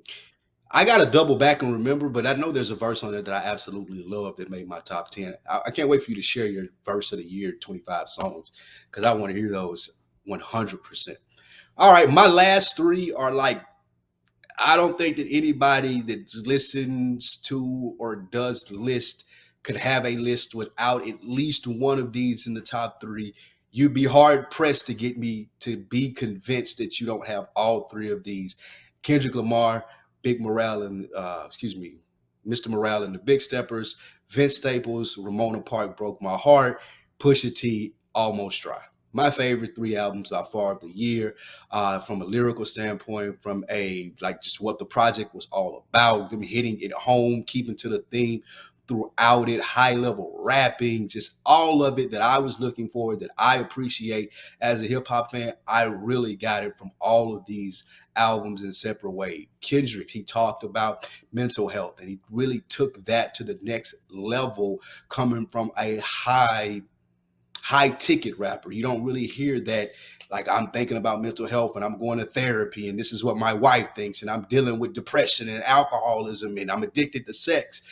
I 0.75 0.85
got 0.85 0.97
to 0.97 1.05
double 1.05 1.35
back 1.35 1.61
and 1.61 1.71
remember, 1.71 2.09
but 2.09 2.25
I 2.25 2.33
know 2.33 2.51
there's 2.51 2.71
a 2.71 2.75
verse 2.75 3.03
on 3.03 3.11
there 3.11 3.21
that 3.21 3.45
I 3.45 3.47
absolutely 3.47 4.03
love 4.03 4.37
that 4.37 4.49
made 4.49 4.67
my 4.67 4.79
top 4.79 5.11
10. 5.11 5.35
I, 5.47 5.61
I 5.67 5.71
can't 5.71 5.87
wait 5.87 6.01
for 6.01 6.09
you 6.09 6.15
to 6.15 6.23
share 6.23 6.47
your 6.47 6.65
verse 6.83 7.11
of 7.11 7.19
the 7.19 7.25
year 7.25 7.51
25 7.51 8.09
songs 8.09 8.51
because 8.89 9.03
I 9.03 9.13
want 9.13 9.31
to 9.31 9.39
hear 9.39 9.51
those 9.51 10.01
100%. 10.27 11.09
All 11.77 11.93
right, 11.93 12.09
my 12.09 12.25
last 12.25 12.75
three 12.75 13.13
are 13.13 13.31
like, 13.31 13.61
I 14.57 14.75
don't 14.75 14.97
think 14.97 15.17
that 15.17 15.27
anybody 15.29 16.01
that 16.01 16.33
listens 16.43 17.37
to 17.43 17.95
or 17.99 18.15
does 18.15 18.71
list 18.71 19.25
could 19.61 19.77
have 19.77 20.05
a 20.07 20.17
list 20.17 20.55
without 20.55 21.07
at 21.07 21.23
least 21.23 21.67
one 21.67 21.99
of 21.99 22.13
these 22.13 22.47
in 22.47 22.55
the 22.55 22.61
top 22.61 22.99
three. 22.99 23.35
You'd 23.71 23.93
be 23.93 24.05
hard 24.05 24.49
pressed 24.49 24.87
to 24.87 24.95
get 24.95 25.19
me 25.19 25.49
to 25.59 25.77
be 25.77 26.11
convinced 26.11 26.79
that 26.79 26.99
you 26.99 27.05
don't 27.05 27.27
have 27.27 27.47
all 27.55 27.87
three 27.89 28.11
of 28.11 28.23
these. 28.23 28.55
Kendrick 29.03 29.35
Lamar, 29.35 29.85
Big 30.23 30.41
Morale 30.41 30.83
and 30.83 31.07
uh, 31.15 31.43
excuse 31.45 31.75
me, 31.75 31.97
Mr. 32.47 32.67
Morale 32.69 33.03
and 33.03 33.13
the 33.13 33.19
Big 33.19 33.41
Steppers, 33.41 33.97
Vince 34.29 34.57
Staples, 34.57 35.17
Ramona 35.17 35.61
Park 35.61 35.95
broke 35.95 36.21
my 36.21 36.35
heart, 36.35 36.81
Pusha 37.19 37.55
T, 37.55 37.93
Almost 38.15 38.61
Dry. 38.63 38.81
My 39.15 39.29
favorite 39.29 39.75
three 39.75 39.95
albums 39.95 40.31
by 40.31 40.43
far 40.43 40.71
of 40.71 40.81
the 40.81 40.87
year, 40.87 41.35
uh, 41.69 41.99
from 41.99 42.23
a 42.23 42.25
lyrical 42.25 42.65
standpoint, 42.65 43.39
from 43.39 43.63
a 43.69 44.11
like 44.21 44.41
just 44.41 44.59
what 44.59 44.79
the 44.79 44.85
project 44.85 45.35
was 45.35 45.47
all 45.51 45.85
about, 45.87 46.31
them 46.31 46.41
hitting 46.41 46.79
it 46.81 46.91
home, 46.93 47.43
keeping 47.45 47.75
to 47.77 47.89
the 47.89 47.99
theme 48.09 48.41
throughout 48.93 49.49
it, 49.49 49.59
high 49.59 49.93
level 49.93 50.35
rapping, 50.37 51.07
just 51.07 51.39
all 51.45 51.83
of 51.83 51.97
it 51.97 52.11
that 52.11 52.21
I 52.21 52.37
was 52.37 52.59
looking 52.59 52.87
for, 52.87 53.15
that 53.15 53.31
I 53.37 53.57
appreciate 53.57 54.33
as 54.61 54.83
a 54.83 54.87
hip 54.87 55.07
hop 55.07 55.31
fan. 55.31 55.53
I 55.67 55.83
really 55.83 56.35
got 56.35 56.63
it 56.63 56.77
from 56.77 56.91
all 56.99 57.35
of 57.35 57.45
these 57.45 57.83
albums 58.15 58.63
in 58.63 58.71
separate 58.71 59.11
ways. 59.11 59.47
Kendrick, 59.61 60.11
he 60.11 60.21
talked 60.21 60.63
about 60.63 61.07
mental 61.31 61.67
health 61.67 61.99
and 61.99 62.07
he 62.07 62.19
really 62.29 62.59
took 62.69 63.03
that 63.05 63.33
to 63.35 63.43
the 63.43 63.57
next 63.63 63.95
level 64.11 64.79
coming 65.09 65.47
from 65.47 65.71
a 65.77 65.97
high 65.97 66.83
high 67.61 67.89
ticket 67.89 68.37
rapper. 68.37 68.71
You 68.73 68.83
don't 68.83 69.05
really 69.05 69.25
hear 69.25 69.59
that 69.61 69.93
like 70.29 70.49
I'm 70.49 70.71
thinking 70.71 70.97
about 70.97 71.21
mental 71.21 71.47
health 71.47 71.75
and 71.75 71.85
I'm 71.85 71.97
going 71.97 72.19
to 72.19 72.25
therapy 72.25 72.89
and 72.89 72.99
this 72.99 73.13
is 73.13 73.23
what 73.23 73.37
my 73.37 73.53
wife 73.53 73.89
thinks 73.95 74.21
and 74.21 74.29
I'm 74.29 74.43
dealing 74.49 74.79
with 74.79 74.93
depression 74.93 75.47
and 75.47 75.63
alcoholism 75.63 76.57
and 76.57 76.69
I'm 76.69 76.83
addicted 76.83 77.25
to 77.25 77.33
sex. 77.33 77.83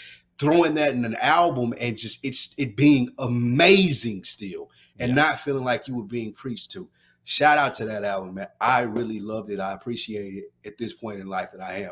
Throwing 0.41 0.73
that 0.73 0.95
in 0.95 1.05
an 1.05 1.17
album 1.17 1.71
and 1.79 1.95
just 1.95 2.25
it's 2.25 2.55
it 2.57 2.75
being 2.75 3.13
amazing 3.19 4.23
still 4.23 4.71
and 4.97 5.09
yeah. 5.09 5.15
not 5.15 5.39
feeling 5.39 5.63
like 5.63 5.87
you 5.87 5.95
were 5.95 6.03
being 6.03 6.33
preached 6.33 6.71
to. 6.71 6.89
Shout 7.25 7.59
out 7.59 7.75
to 7.75 7.85
that 7.85 8.03
album, 8.03 8.33
man. 8.33 8.47
I 8.59 8.81
really 8.81 9.19
loved 9.19 9.51
it. 9.51 9.59
I 9.59 9.73
appreciate 9.73 10.33
it 10.33 10.51
at 10.65 10.79
this 10.79 10.93
point 10.93 11.19
in 11.19 11.27
life 11.27 11.51
that 11.51 11.61
I 11.61 11.83
am. 11.83 11.91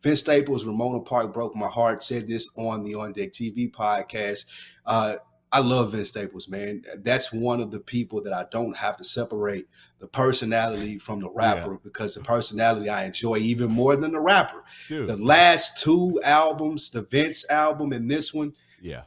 Vince 0.00 0.20
Staples, 0.20 0.64
Ramona 0.64 1.00
Park 1.00 1.34
broke 1.34 1.56
my 1.56 1.66
heart. 1.66 2.04
Said 2.04 2.28
this 2.28 2.48
on 2.56 2.84
the 2.84 2.94
On 2.94 3.12
Deck 3.12 3.32
TV 3.32 3.68
podcast. 3.68 4.44
Uh, 4.86 5.16
I 5.50 5.60
love 5.60 5.92
Vince 5.92 6.10
Staples, 6.10 6.48
man. 6.48 6.84
That's 6.98 7.32
one 7.32 7.60
of 7.60 7.70
the 7.70 7.78
people 7.78 8.22
that 8.22 8.34
I 8.34 8.44
don't 8.50 8.76
have 8.76 8.98
to 8.98 9.04
separate 9.04 9.66
the 9.98 10.06
personality 10.06 10.98
from 10.98 11.20
the 11.20 11.30
rapper 11.30 11.72
yeah. 11.72 11.78
because 11.82 12.14
the 12.14 12.20
personality 12.20 12.90
I 12.90 13.04
enjoy 13.04 13.38
even 13.38 13.70
more 13.70 13.96
than 13.96 14.12
the 14.12 14.20
rapper. 14.20 14.62
Dude. 14.88 15.08
The 15.08 15.16
last 15.16 15.82
two 15.82 16.20
albums, 16.22 16.90
the 16.90 17.02
Vince 17.02 17.48
album 17.50 17.92
and 17.92 18.10
this 18.10 18.34
one, 18.34 18.52
yeah, 18.80 19.02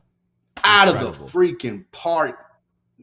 out 0.63 0.87
Incredible. 0.87 1.25
of 1.25 1.31
the 1.31 1.37
freaking 1.37 1.85
park 1.91 2.39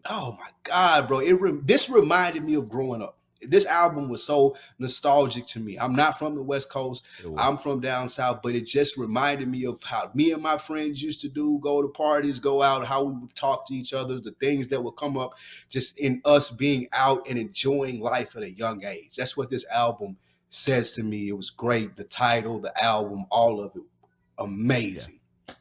oh 0.08 0.36
my 0.38 0.48
god, 0.62 1.08
bro! 1.08 1.20
It 1.20 1.40
re- 1.40 1.60
this 1.62 1.88
reminded 1.88 2.44
me 2.44 2.54
of 2.54 2.68
growing 2.68 3.02
up. 3.02 3.17
This 3.40 3.66
album 3.66 4.08
was 4.08 4.24
so 4.24 4.56
nostalgic 4.80 5.46
to 5.48 5.60
me. 5.60 5.78
I'm 5.78 5.94
not 5.94 6.18
from 6.18 6.34
the 6.34 6.42
West 6.42 6.70
Coast. 6.70 7.06
I'm 7.36 7.56
from 7.56 7.80
down 7.80 8.08
south, 8.08 8.40
but 8.42 8.54
it 8.54 8.66
just 8.66 8.96
reminded 8.96 9.48
me 9.48 9.64
of 9.64 9.82
how 9.82 10.10
me 10.12 10.32
and 10.32 10.42
my 10.42 10.58
friends 10.58 11.00
used 11.02 11.20
to 11.20 11.28
do: 11.28 11.60
go 11.62 11.80
to 11.80 11.88
parties, 11.88 12.40
go 12.40 12.62
out, 12.62 12.86
how 12.86 13.04
we 13.04 13.12
would 13.12 13.34
talk 13.36 13.66
to 13.68 13.74
each 13.74 13.94
other, 13.94 14.18
the 14.18 14.32
things 14.32 14.66
that 14.68 14.82
would 14.82 14.96
come 14.96 15.16
up, 15.16 15.34
just 15.68 15.98
in 16.00 16.20
us 16.24 16.50
being 16.50 16.88
out 16.92 17.28
and 17.28 17.38
enjoying 17.38 18.00
life 18.00 18.34
at 18.34 18.42
a 18.42 18.50
young 18.50 18.84
age. 18.84 19.14
That's 19.16 19.36
what 19.36 19.50
this 19.50 19.66
album 19.68 20.16
says 20.50 20.92
to 20.92 21.04
me. 21.04 21.28
It 21.28 21.36
was 21.36 21.50
great. 21.50 21.96
The 21.96 22.04
title, 22.04 22.58
the 22.58 22.82
album, 22.82 23.26
all 23.30 23.60
of 23.60 23.76
it, 23.76 23.82
amazing. 24.38 25.14
Yeah. 25.14 25.54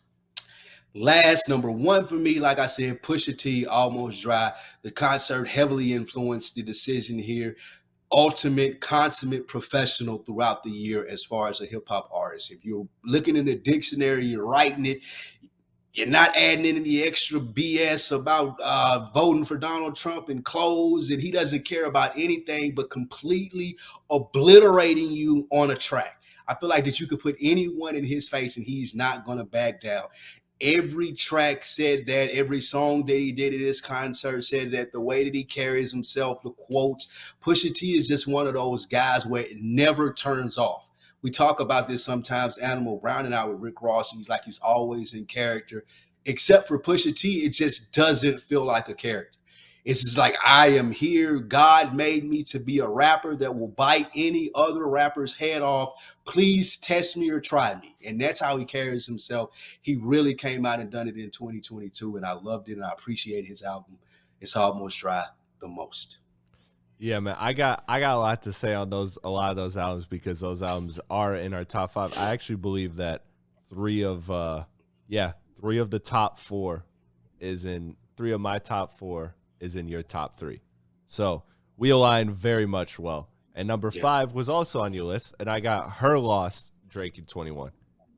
Last 0.93 1.47
number 1.47 1.69
one 1.69 2.07
for 2.07 2.15
me, 2.15 2.39
like 2.39 2.57
I 2.57 2.65
said, 2.65 3.03
Pusha 3.03 3.37
T, 3.37 3.67
almost 3.67 4.23
dry. 4.23 4.51
The 4.87 4.93
concert 4.93 5.49
heavily 5.49 5.91
influenced 5.91 6.55
the 6.55 6.63
decision 6.63 7.19
here. 7.19 7.57
Ultimate, 8.09 8.79
consummate 8.79 9.45
professional 9.45 10.19
throughout 10.19 10.63
the 10.63 10.69
year 10.69 11.05
as 11.05 11.25
far 11.25 11.49
as 11.49 11.59
a 11.59 11.65
hip 11.65 11.89
hop 11.89 12.09
artist. 12.09 12.53
If 12.53 12.63
you're 12.63 12.87
looking 13.03 13.35
in 13.35 13.43
the 13.43 13.55
dictionary, 13.55 14.25
you're 14.25 14.45
writing 14.45 14.85
it, 14.85 15.01
you're 15.91 16.07
not 16.07 16.33
adding 16.37 16.63
in 16.63 16.77
any 16.77 17.03
extra 17.03 17.41
BS 17.41 18.17
about 18.17 18.57
uh, 18.61 19.09
voting 19.13 19.43
for 19.43 19.57
Donald 19.57 19.97
Trump 19.97 20.29
and 20.29 20.45
clothes, 20.45 21.11
and 21.11 21.21
he 21.21 21.31
doesn't 21.31 21.65
care 21.65 21.87
about 21.87 22.17
anything 22.17 22.73
but 22.73 22.89
completely 22.89 23.75
obliterating 24.09 25.11
you 25.11 25.49
on 25.51 25.71
a 25.71 25.75
track. 25.75 26.17
I 26.47 26.55
feel 26.55 26.69
like 26.69 26.85
that 26.85 26.99
you 26.99 27.07
could 27.07 27.19
put 27.19 27.35
anyone 27.41 27.95
in 27.95 28.05
his 28.05 28.29
face 28.29 28.55
and 28.55 28.65
he's 28.65 28.95
not 28.95 29.25
going 29.25 29.37
to 29.37 29.43
back 29.43 29.81
down. 29.81 30.05
Every 30.59 31.13
track 31.13 31.63
said 31.65 32.05
that. 32.07 32.31
Every 32.31 32.61
song 32.61 33.05
that 33.05 33.17
he 33.17 33.31
did 33.31 33.53
at 33.53 33.59
this 33.59 33.79
concert 33.81 34.43
said 34.43 34.71
that. 34.71 34.91
The 34.91 34.99
way 34.99 35.23
that 35.23 35.35
he 35.35 35.43
carries 35.43 35.91
himself, 35.91 36.41
the 36.41 36.51
quotes. 36.51 37.09
Pusha 37.43 37.73
T 37.73 37.95
is 37.95 38.07
just 38.07 38.27
one 38.27 38.47
of 38.47 38.55
those 38.55 38.85
guys 38.85 39.25
where 39.25 39.43
it 39.43 39.61
never 39.61 40.11
turns 40.13 40.57
off. 40.57 40.83
We 41.21 41.31
talk 41.31 41.59
about 41.59 41.87
this 41.87 42.03
sometimes. 42.03 42.57
Animal 42.57 42.97
Brown 42.97 43.25
and 43.25 43.35
I 43.35 43.45
with 43.45 43.61
Rick 43.61 43.81
Ross. 43.81 44.11
and 44.11 44.19
He's 44.19 44.29
like 44.29 44.43
he's 44.45 44.59
always 44.59 45.13
in 45.13 45.25
character. 45.25 45.85
Except 46.25 46.67
for 46.67 46.79
Pusha 46.79 47.15
T, 47.15 47.45
it 47.45 47.49
just 47.49 47.93
doesn't 47.93 48.41
feel 48.41 48.65
like 48.65 48.89
a 48.89 48.93
character. 48.93 49.36
It's 49.87 50.03
just 50.03 50.17
like 50.17 50.35
I 50.43 50.67
am 50.71 50.91
here. 50.91 51.39
God 51.39 51.95
made 51.95 52.25
me 52.25 52.43
to 52.43 52.59
be 52.59 52.79
a 52.79 52.87
rapper 52.87 53.37
that 53.37 53.55
will 53.55 53.69
bite 53.69 54.09
any 54.13 54.51
other 54.53 54.85
rapper's 54.85 55.33
head 55.33 55.61
off. 55.61 55.93
Please 56.25 56.75
test 56.75 57.15
me 57.15 57.29
or 57.29 57.39
try 57.39 57.73
me. 57.75 57.95
And 58.03 58.19
that's 58.19 58.41
how 58.41 58.57
he 58.57 58.65
carries 58.65 59.05
himself. 59.05 59.51
He 59.81 59.95
really 59.95 60.35
came 60.35 60.65
out 60.65 60.81
and 60.81 60.91
done 60.91 61.07
it 61.07 61.15
in 61.15 61.31
2022. 61.31 62.17
And 62.17 62.25
I 62.25 62.33
loved 62.33 62.67
it 62.67 62.73
and 62.73 62.83
I 62.83 62.91
appreciate 62.91 63.45
his 63.45 63.63
album. 63.63 63.97
It's 64.41 64.57
almost 64.57 64.99
dry 64.99 65.23
the 65.61 65.69
most. 65.69 66.17
Yeah, 66.97 67.21
man. 67.21 67.37
I 67.39 67.53
got 67.53 67.85
I 67.87 68.01
got 68.01 68.17
a 68.17 68.19
lot 68.19 68.41
to 68.41 68.51
say 68.51 68.73
on 68.73 68.89
those 68.89 69.17
a 69.23 69.29
lot 69.29 69.51
of 69.51 69.55
those 69.55 69.77
albums 69.77 70.05
because 70.05 70.41
those 70.41 70.63
albums 70.63 70.99
are 71.09 71.33
in 71.33 71.53
our 71.53 71.63
top 71.63 71.91
five. 71.91 72.11
I 72.17 72.31
actually 72.31 72.57
believe 72.57 72.97
that 72.97 73.23
three 73.69 74.03
of 74.03 74.29
uh 74.29 74.65
yeah, 75.07 75.31
three 75.57 75.77
of 75.77 75.91
the 75.91 75.99
top 75.99 76.37
four 76.37 76.83
is 77.39 77.65
in 77.65 77.95
three 78.17 78.33
of 78.33 78.41
my 78.41 78.59
top 78.59 78.91
four 78.91 79.33
is 79.59 79.75
in 79.75 79.87
your 79.87 80.03
top 80.03 80.35
three. 80.35 80.61
So 81.07 81.43
we 81.77 81.89
align 81.89 82.31
very 82.31 82.65
much 82.65 82.99
well. 82.99 83.29
And 83.55 83.67
number 83.67 83.89
yeah. 83.93 84.01
five 84.01 84.33
was 84.33 84.49
also 84.49 84.81
on 84.81 84.93
your 84.93 85.05
list, 85.05 85.33
and 85.39 85.49
I 85.49 85.59
got 85.59 85.93
her 85.93 86.19
lost 86.19 86.71
Drake 86.87 87.17
in 87.17 87.25
21. 87.25 87.71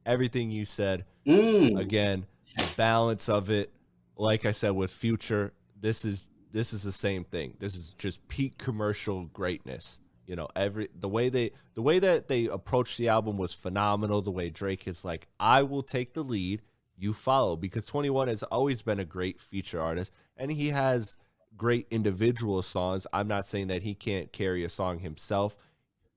Everything 0.05 0.51
you 0.51 0.65
said, 0.65 1.05
mm. 1.25 1.79
again, 1.79 2.25
the 2.57 2.69
balance 2.75 3.29
of 3.29 3.49
it. 3.49 3.71
Like 4.17 4.45
I 4.45 4.51
said 4.51 4.71
with 4.71 4.91
Future, 4.91 5.53
this 5.79 6.03
is 6.03 6.27
this 6.51 6.73
is 6.73 6.83
the 6.83 6.91
same 6.91 7.23
thing. 7.23 7.53
This 7.59 7.75
is 7.75 7.93
just 7.97 8.27
peak 8.27 8.57
commercial 8.57 9.25
greatness. 9.25 9.99
You 10.25 10.35
know, 10.35 10.47
every 10.55 10.89
the 10.99 11.07
way 11.07 11.29
they 11.29 11.51
the 11.73 11.81
way 11.81 11.99
that 11.99 12.27
they 12.27 12.45
approached 12.47 12.97
the 12.97 13.07
album 13.07 13.37
was 13.37 13.53
phenomenal. 13.53 14.21
The 14.21 14.31
way 14.31 14.49
Drake 14.49 14.87
is 14.87 15.05
like, 15.05 15.27
I 15.39 15.63
will 15.63 15.83
take 15.83 16.13
the 16.13 16.23
lead, 16.23 16.61
you 16.97 17.13
follow, 17.13 17.55
because 17.55 17.85
21 17.85 18.27
has 18.27 18.43
always 18.43 18.81
been 18.81 18.99
a 18.99 19.05
great 19.05 19.39
feature 19.39 19.81
artist, 19.81 20.11
and 20.35 20.51
he 20.51 20.67
has 20.67 21.15
great 21.57 21.87
individual 21.91 22.61
songs. 22.61 23.05
I'm 23.11 23.27
not 23.27 23.45
saying 23.45 23.67
that 23.67 23.83
he 23.83 23.95
can't 23.95 24.31
carry 24.31 24.63
a 24.63 24.69
song 24.69 24.99
himself, 24.99 25.57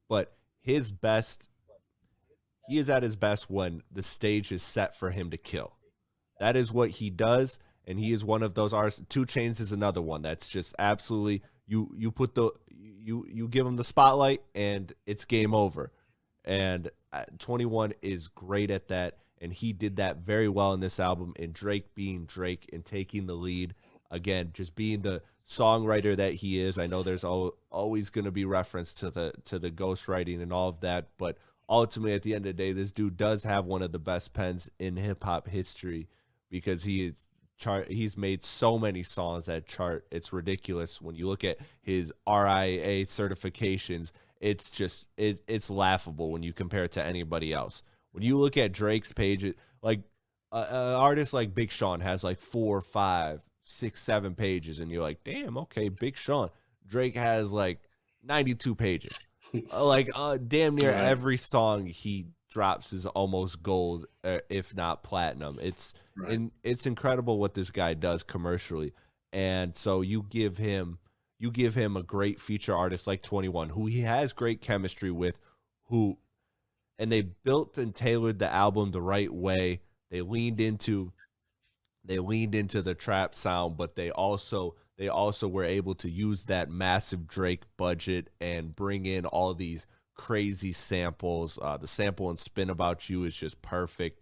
but 0.09 0.33
his 0.61 0.93
best 0.93 1.49
he 2.69 2.79
is 2.79 2.89
at 2.89 3.03
his 3.03 3.17
best 3.17 3.51
when 3.51 3.83
the 3.91 4.03
stage 4.03 4.53
is 4.53 4.63
set 4.63 4.97
for 4.97 5.11
him 5.11 5.31
to 5.31 5.37
kill. 5.37 5.77
That 6.39 6.57
is 6.57 6.73
what 6.73 6.91
he 6.91 7.11
does, 7.11 7.59
and 7.87 7.99
he 7.99 8.13
is 8.13 8.25
one 8.25 8.43
of 8.43 8.55
those 8.55 8.73
artists. 8.73 9.03
2 9.09 9.27
Chainz 9.27 9.61
is 9.61 9.73
another 9.73 10.01
one 10.01 10.23
that's 10.23 10.49
just 10.49 10.75
absolutely 10.79 11.43
you 11.67 11.93
you 11.97 12.11
put 12.11 12.35
the 12.35 12.51
you 12.71 13.27
you 13.29 13.49
give 13.49 13.67
him 13.67 13.77
the 13.77 13.85
spotlight 13.85 14.43
and 14.55 14.93
it's 15.07 15.25
game 15.25 15.55
over. 15.55 15.93
And 16.45 16.91
uh, 17.13 17.25
21 17.39 17.95
is 18.03 18.27
great 18.29 18.71
at 18.71 18.89
that, 18.89 19.19
and 19.41 19.53
he 19.53 19.73
did 19.73 19.97
that 19.97 20.19
very 20.19 20.49
well 20.49 20.73
in 20.73 20.81
this 20.81 20.99
album. 20.99 21.35
And 21.39 21.53
Drake 21.53 21.95
being 21.95 22.25
Drake 22.25 22.69
and 22.73 22.85
taking 22.85 23.27
the 23.27 23.35
lead 23.35 23.75
again, 24.13 24.51
just 24.53 24.77
being 24.77 25.03
the 25.03 25.23
songwriter 25.49 26.17
that 26.17 26.35
he 26.35 26.61
is. 26.61 26.79
I 26.79 26.87
know 26.87 27.03
there's 27.03 27.25
always 27.25 28.11
going 28.11 28.27
to 28.27 28.31
be 28.31 28.45
reference 28.45 28.93
to 28.95 29.11
the 29.11 29.33
to 29.47 29.59
the 29.59 29.71
ghostwriting 29.71 30.41
and 30.41 30.53
all 30.53 30.69
of 30.69 30.81
that, 30.81 31.09
but 31.19 31.39
ultimately 31.69 32.15
at 32.15 32.23
the 32.23 32.35
end 32.35 32.47
of 32.47 32.57
the 32.57 32.63
day, 32.63 32.73
this 32.73 32.93
dude 32.93 33.17
does 33.17 33.43
have 33.43 33.65
one 33.65 33.83
of 33.83 33.91
the 33.91 33.99
best 33.99 34.33
pens 34.33 34.71
in 34.79 34.97
hip 34.97 35.25
hop 35.25 35.49
history 35.49 36.09
because 36.51 36.85
he 36.85 37.07
is 37.07 37.27
chart 37.59 37.89
he's 37.91 38.17
made 38.17 38.43
so 38.43 38.79
many 38.79 39.03
songs 39.03 39.47
that 39.47 39.67
chart 39.67 40.05
it's 40.11 40.33
ridiculous 40.33 41.01
when 41.01 41.15
you 41.15 41.29
look 41.29 41.45
at 41.45 41.59
his 41.81 42.13
RIAA 42.27 43.03
certifications 43.03 44.11
it's 44.41 44.71
just 44.71 45.07
it, 45.17 45.41
it's 45.47 45.71
laughable 45.71 46.33
when 46.33 46.43
you 46.43 46.53
compare 46.53 46.85
it 46.85 46.93
to 46.93 47.05
anybody 47.05 47.53
else 47.53 47.85
when 48.11 48.25
you 48.25 48.37
look 48.37 48.57
at 48.57 48.73
Drake's 48.73 49.13
page 49.13 49.55
like 49.81 50.01
uh, 50.51 50.67
an 50.69 50.95
artist 50.95 51.33
like 51.33 51.55
Big 51.55 51.71
Sean 51.71 52.01
has 52.01 52.25
like 52.25 52.41
four 52.41 52.79
or 52.79 52.81
five 52.81 53.41
six, 53.65 54.03
seven 54.03 54.35
pages, 54.35 54.81
and 54.81 54.91
you're 54.91 55.03
like, 55.03 55.23
damn, 55.25 55.57
okay, 55.59 55.89
Big 55.89 56.17
Sean. 56.17 56.51
Drake 56.87 57.15
has 57.17 57.53
like 57.53 57.81
92 58.25 58.75
pages. 58.75 59.19
Uh, 59.71 59.85
like 59.85 60.09
uh, 60.15 60.39
damn 60.39 60.75
near 60.75 60.93
right. 60.93 61.05
every 61.05 61.37
song 61.37 61.85
he 61.85 62.25
drops 62.51 62.95
is 62.95 63.05
almost 63.05 63.63
gold, 63.63 64.07
uh, 64.25 64.39
if 64.49 64.75
not 64.75 65.03
platinum. 65.03 65.59
It's 65.61 65.93
right. 66.17 66.33
in, 66.33 66.53
it's 66.63 66.87
incredible 66.87 67.39
what 67.39 67.53
this 67.53 67.71
guy 67.71 67.93
does 67.93 68.23
commercially, 68.23 68.95
and 69.31 69.77
so 69.77 70.01
you 70.01 70.25
give 70.31 70.57
him 70.57 70.99
you 71.39 71.51
give 71.51 71.75
him 71.75 71.99
a 71.99 72.03
great 72.03 72.41
feature 72.41 72.75
artist 72.75 73.07
like 73.07 73.21
21, 73.21 73.69
who 73.69 73.85
he 73.85 74.01
has 74.01 74.33
great 74.33 74.63
chemistry 74.63 75.11
with, 75.11 75.39
who 75.89 76.17
and 76.99 77.11
they 77.11 77.21
built 77.21 77.79
and 77.79 77.95
tailored 77.95 78.39
the 78.39 78.51
album 78.51 78.93
the 78.93 79.03
right 79.03 79.31
way. 79.31 79.81
They 80.11 80.21
leaned 80.21 80.61
into 80.61 81.13
they 82.05 82.19
leaned 82.19 82.55
into 82.55 82.83
the 82.83 82.95
trap 82.95 83.35
sound, 83.35 83.77
but 83.77 83.95
they 83.95 84.11
also 84.11 84.75
they 84.99 85.09
also 85.09 85.49
were 85.49 85.65
able 85.65 85.95
to 85.97 86.11
use 86.11 86.45
that 86.45 86.71
massive 86.71 87.27
Drake 87.27 87.63
budget 87.77 88.31
and 88.41 88.75
bring 88.75 89.07
in 89.07 89.25
all 89.25 89.55
these 89.55 89.87
crazy 90.15 90.73
samples. 90.73 91.59
Uh, 91.61 91.77
the 91.77 91.87
sample 91.87 92.31
and 92.31 92.39
spin 92.39 92.71
about 92.71 93.09
you 93.09 93.25
is 93.25 93.35
just 93.35 93.63
perfect. 93.63 94.21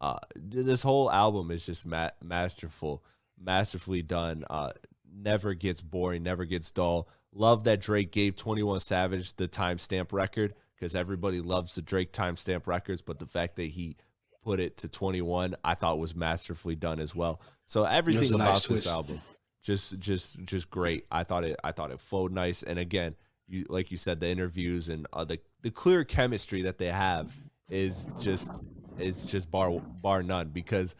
Uh, 0.00 0.18
this 0.36 0.82
whole 0.82 1.10
album 1.10 1.50
is 1.50 1.66
just 1.66 1.86
ma- 1.86 2.10
masterful, 2.22 3.04
masterfully 3.38 4.02
done. 4.02 4.44
Uh, 4.48 4.70
never 5.12 5.54
gets 5.54 5.80
boring, 5.80 6.22
never 6.22 6.44
gets 6.44 6.70
dull. 6.70 7.08
Love 7.32 7.64
that 7.64 7.80
Drake 7.80 8.10
gave 8.10 8.36
21 8.36 8.80
Savage 8.80 9.34
the 9.34 9.48
timestamp 9.48 10.12
record 10.12 10.54
because 10.74 10.94
everybody 10.94 11.40
loves 11.40 11.74
the 11.74 11.82
Drake 11.82 12.12
timestamp 12.12 12.66
records, 12.66 13.02
but 13.02 13.18
the 13.18 13.26
fact 13.26 13.56
that 13.56 13.68
he 13.68 13.96
put 14.42 14.60
it 14.60 14.78
to 14.78 14.88
21, 14.88 15.54
I 15.64 15.74
thought 15.74 15.98
was 15.98 16.14
masterfully 16.14 16.76
done 16.76 17.00
as 17.00 17.14
well. 17.14 17.40
So 17.66 17.84
everything 17.84 18.34
about 18.34 18.54
nice 18.54 18.66
this 18.66 18.86
album, 18.86 19.20
just 19.62 19.98
just 19.98 20.42
just 20.44 20.70
great. 20.70 21.06
I 21.10 21.24
thought 21.24 21.44
it 21.44 21.58
I 21.62 21.72
thought 21.72 21.90
it 21.90 22.00
flowed 22.00 22.32
nice, 22.32 22.62
and 22.62 22.78
again, 22.78 23.14
you 23.48 23.66
like 23.68 23.90
you 23.90 23.96
said, 23.96 24.20
the 24.20 24.28
interviews 24.28 24.88
and 24.88 25.06
uh, 25.12 25.24
the 25.24 25.38
the 25.62 25.70
clear 25.70 26.04
chemistry 26.04 26.62
that 26.62 26.78
they 26.78 26.86
have 26.86 27.34
is 27.68 28.06
just 28.20 28.50
is 28.98 29.24
just 29.24 29.50
bar 29.50 29.70
bar 29.70 30.22
none 30.22 30.48
because 30.48 30.96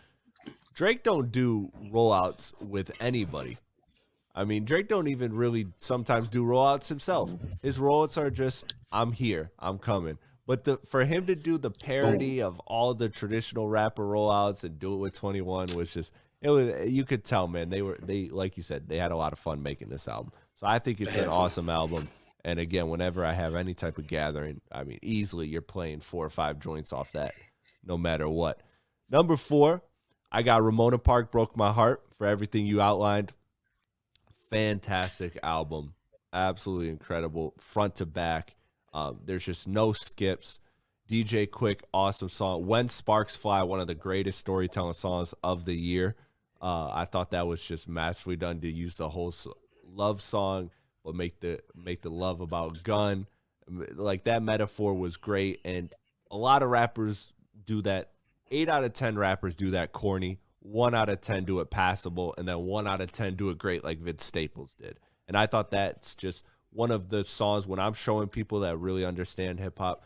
Drake 0.74 1.02
don't 1.02 1.32
do 1.32 1.70
rollouts 1.92 2.52
with 2.60 3.02
anybody. 3.02 3.58
I 4.34 4.44
mean, 4.44 4.64
Drake 4.64 4.88
don't 4.88 5.08
even 5.08 5.34
really 5.34 5.66
sometimes 5.78 6.28
do 6.28 6.44
rollouts 6.44 6.88
himself. 6.88 7.34
His 7.62 7.78
rollouts 7.78 8.16
are 8.16 8.30
just 8.30 8.74
I'm 8.92 9.12
here, 9.12 9.50
I'm 9.58 9.78
coming. 9.78 10.18
But 10.50 10.64
the, 10.64 10.78
for 10.78 11.04
him 11.04 11.26
to 11.26 11.36
do 11.36 11.58
the 11.58 11.70
parody 11.70 12.42
of 12.42 12.58
all 12.66 12.92
the 12.92 13.08
traditional 13.08 13.68
rapper 13.68 14.02
rollouts 14.02 14.64
and 14.64 14.80
do 14.80 14.94
it 14.94 14.96
with 14.96 15.12
21 15.12 15.68
was 15.76 15.94
just 15.94 16.12
it 16.42 16.50
was 16.50 16.90
you 16.90 17.04
could 17.04 17.22
tell 17.22 17.46
man 17.46 17.70
they 17.70 17.82
were 17.82 17.96
they 18.02 18.30
like 18.30 18.56
you 18.56 18.64
said 18.64 18.88
they 18.88 18.96
had 18.96 19.12
a 19.12 19.16
lot 19.16 19.32
of 19.32 19.38
fun 19.38 19.62
making 19.62 19.90
this 19.90 20.08
album. 20.08 20.32
So 20.56 20.66
I 20.66 20.80
think 20.80 21.00
it's 21.00 21.16
an 21.16 21.28
awesome 21.28 21.70
album. 21.70 22.08
And 22.44 22.58
again, 22.58 22.88
whenever 22.88 23.24
I 23.24 23.32
have 23.32 23.54
any 23.54 23.74
type 23.74 23.96
of 23.96 24.08
gathering, 24.08 24.60
I 24.72 24.82
mean, 24.82 24.98
easily 25.02 25.46
you're 25.46 25.62
playing 25.62 26.00
four 26.00 26.26
or 26.26 26.30
five 26.30 26.58
joints 26.58 26.92
off 26.92 27.12
that, 27.12 27.32
no 27.86 27.96
matter 27.96 28.28
what. 28.28 28.60
Number 29.08 29.36
four, 29.36 29.82
I 30.32 30.42
got 30.42 30.64
Ramona 30.64 30.98
Park 30.98 31.30
broke 31.30 31.56
my 31.56 31.70
heart 31.70 32.02
for 32.18 32.26
everything 32.26 32.66
you 32.66 32.80
outlined. 32.80 33.32
Fantastic 34.50 35.38
album, 35.44 35.94
absolutely 36.32 36.88
incredible, 36.88 37.54
front 37.60 37.94
to 37.94 38.04
back. 38.04 38.56
Um, 38.92 39.20
there's 39.24 39.44
just 39.44 39.68
no 39.68 39.92
skips. 39.92 40.60
DJ 41.08 41.48
Quik, 41.48 41.80
awesome 41.92 42.28
song. 42.28 42.66
When 42.66 42.88
Sparks 42.88 43.36
Fly, 43.36 43.62
one 43.62 43.80
of 43.80 43.86
the 43.86 43.94
greatest 43.94 44.38
storytelling 44.38 44.92
songs 44.92 45.34
of 45.42 45.64
the 45.64 45.74
year. 45.74 46.16
Uh, 46.62 46.90
I 46.92 47.06
thought 47.06 47.30
that 47.30 47.46
was 47.46 47.64
just 47.64 47.88
masterfully 47.88 48.36
done 48.36 48.60
to 48.60 48.70
use 48.70 48.98
the 48.98 49.08
whole 49.08 49.32
love 49.86 50.20
song 50.20 50.70
but 51.04 51.14
make 51.14 51.40
the 51.40 51.60
make 51.74 52.02
the 52.02 52.10
love 52.10 52.40
about 52.40 52.82
gun. 52.82 53.26
Like 53.68 54.24
that 54.24 54.42
metaphor 54.42 54.94
was 54.94 55.16
great, 55.16 55.60
and 55.64 55.92
a 56.30 56.36
lot 56.36 56.62
of 56.62 56.70
rappers 56.70 57.32
do 57.64 57.82
that. 57.82 58.12
Eight 58.50 58.68
out 58.68 58.84
of 58.84 58.92
ten 58.92 59.16
rappers 59.16 59.54
do 59.54 59.70
that 59.70 59.92
corny. 59.92 60.40
One 60.60 60.94
out 60.94 61.08
of 61.08 61.20
ten 61.20 61.44
do 61.44 61.60
it 61.60 61.70
passable, 61.70 62.34
and 62.36 62.46
then 62.46 62.58
one 62.60 62.86
out 62.86 63.00
of 63.00 63.12
ten 63.12 63.34
do 63.34 63.50
it 63.50 63.58
great, 63.58 63.84
like 63.84 63.98
Vince 63.98 64.24
Staples 64.24 64.74
did. 64.74 64.98
And 65.28 65.36
I 65.36 65.46
thought 65.46 65.70
that's 65.70 66.14
just 66.14 66.44
one 66.72 66.90
of 66.90 67.08
the 67.08 67.24
songs 67.24 67.66
when 67.66 67.78
I'm 67.78 67.94
showing 67.94 68.28
people 68.28 68.60
that 68.60 68.78
really 68.78 69.04
understand 69.04 69.60
hip 69.60 69.78
hop. 69.78 70.04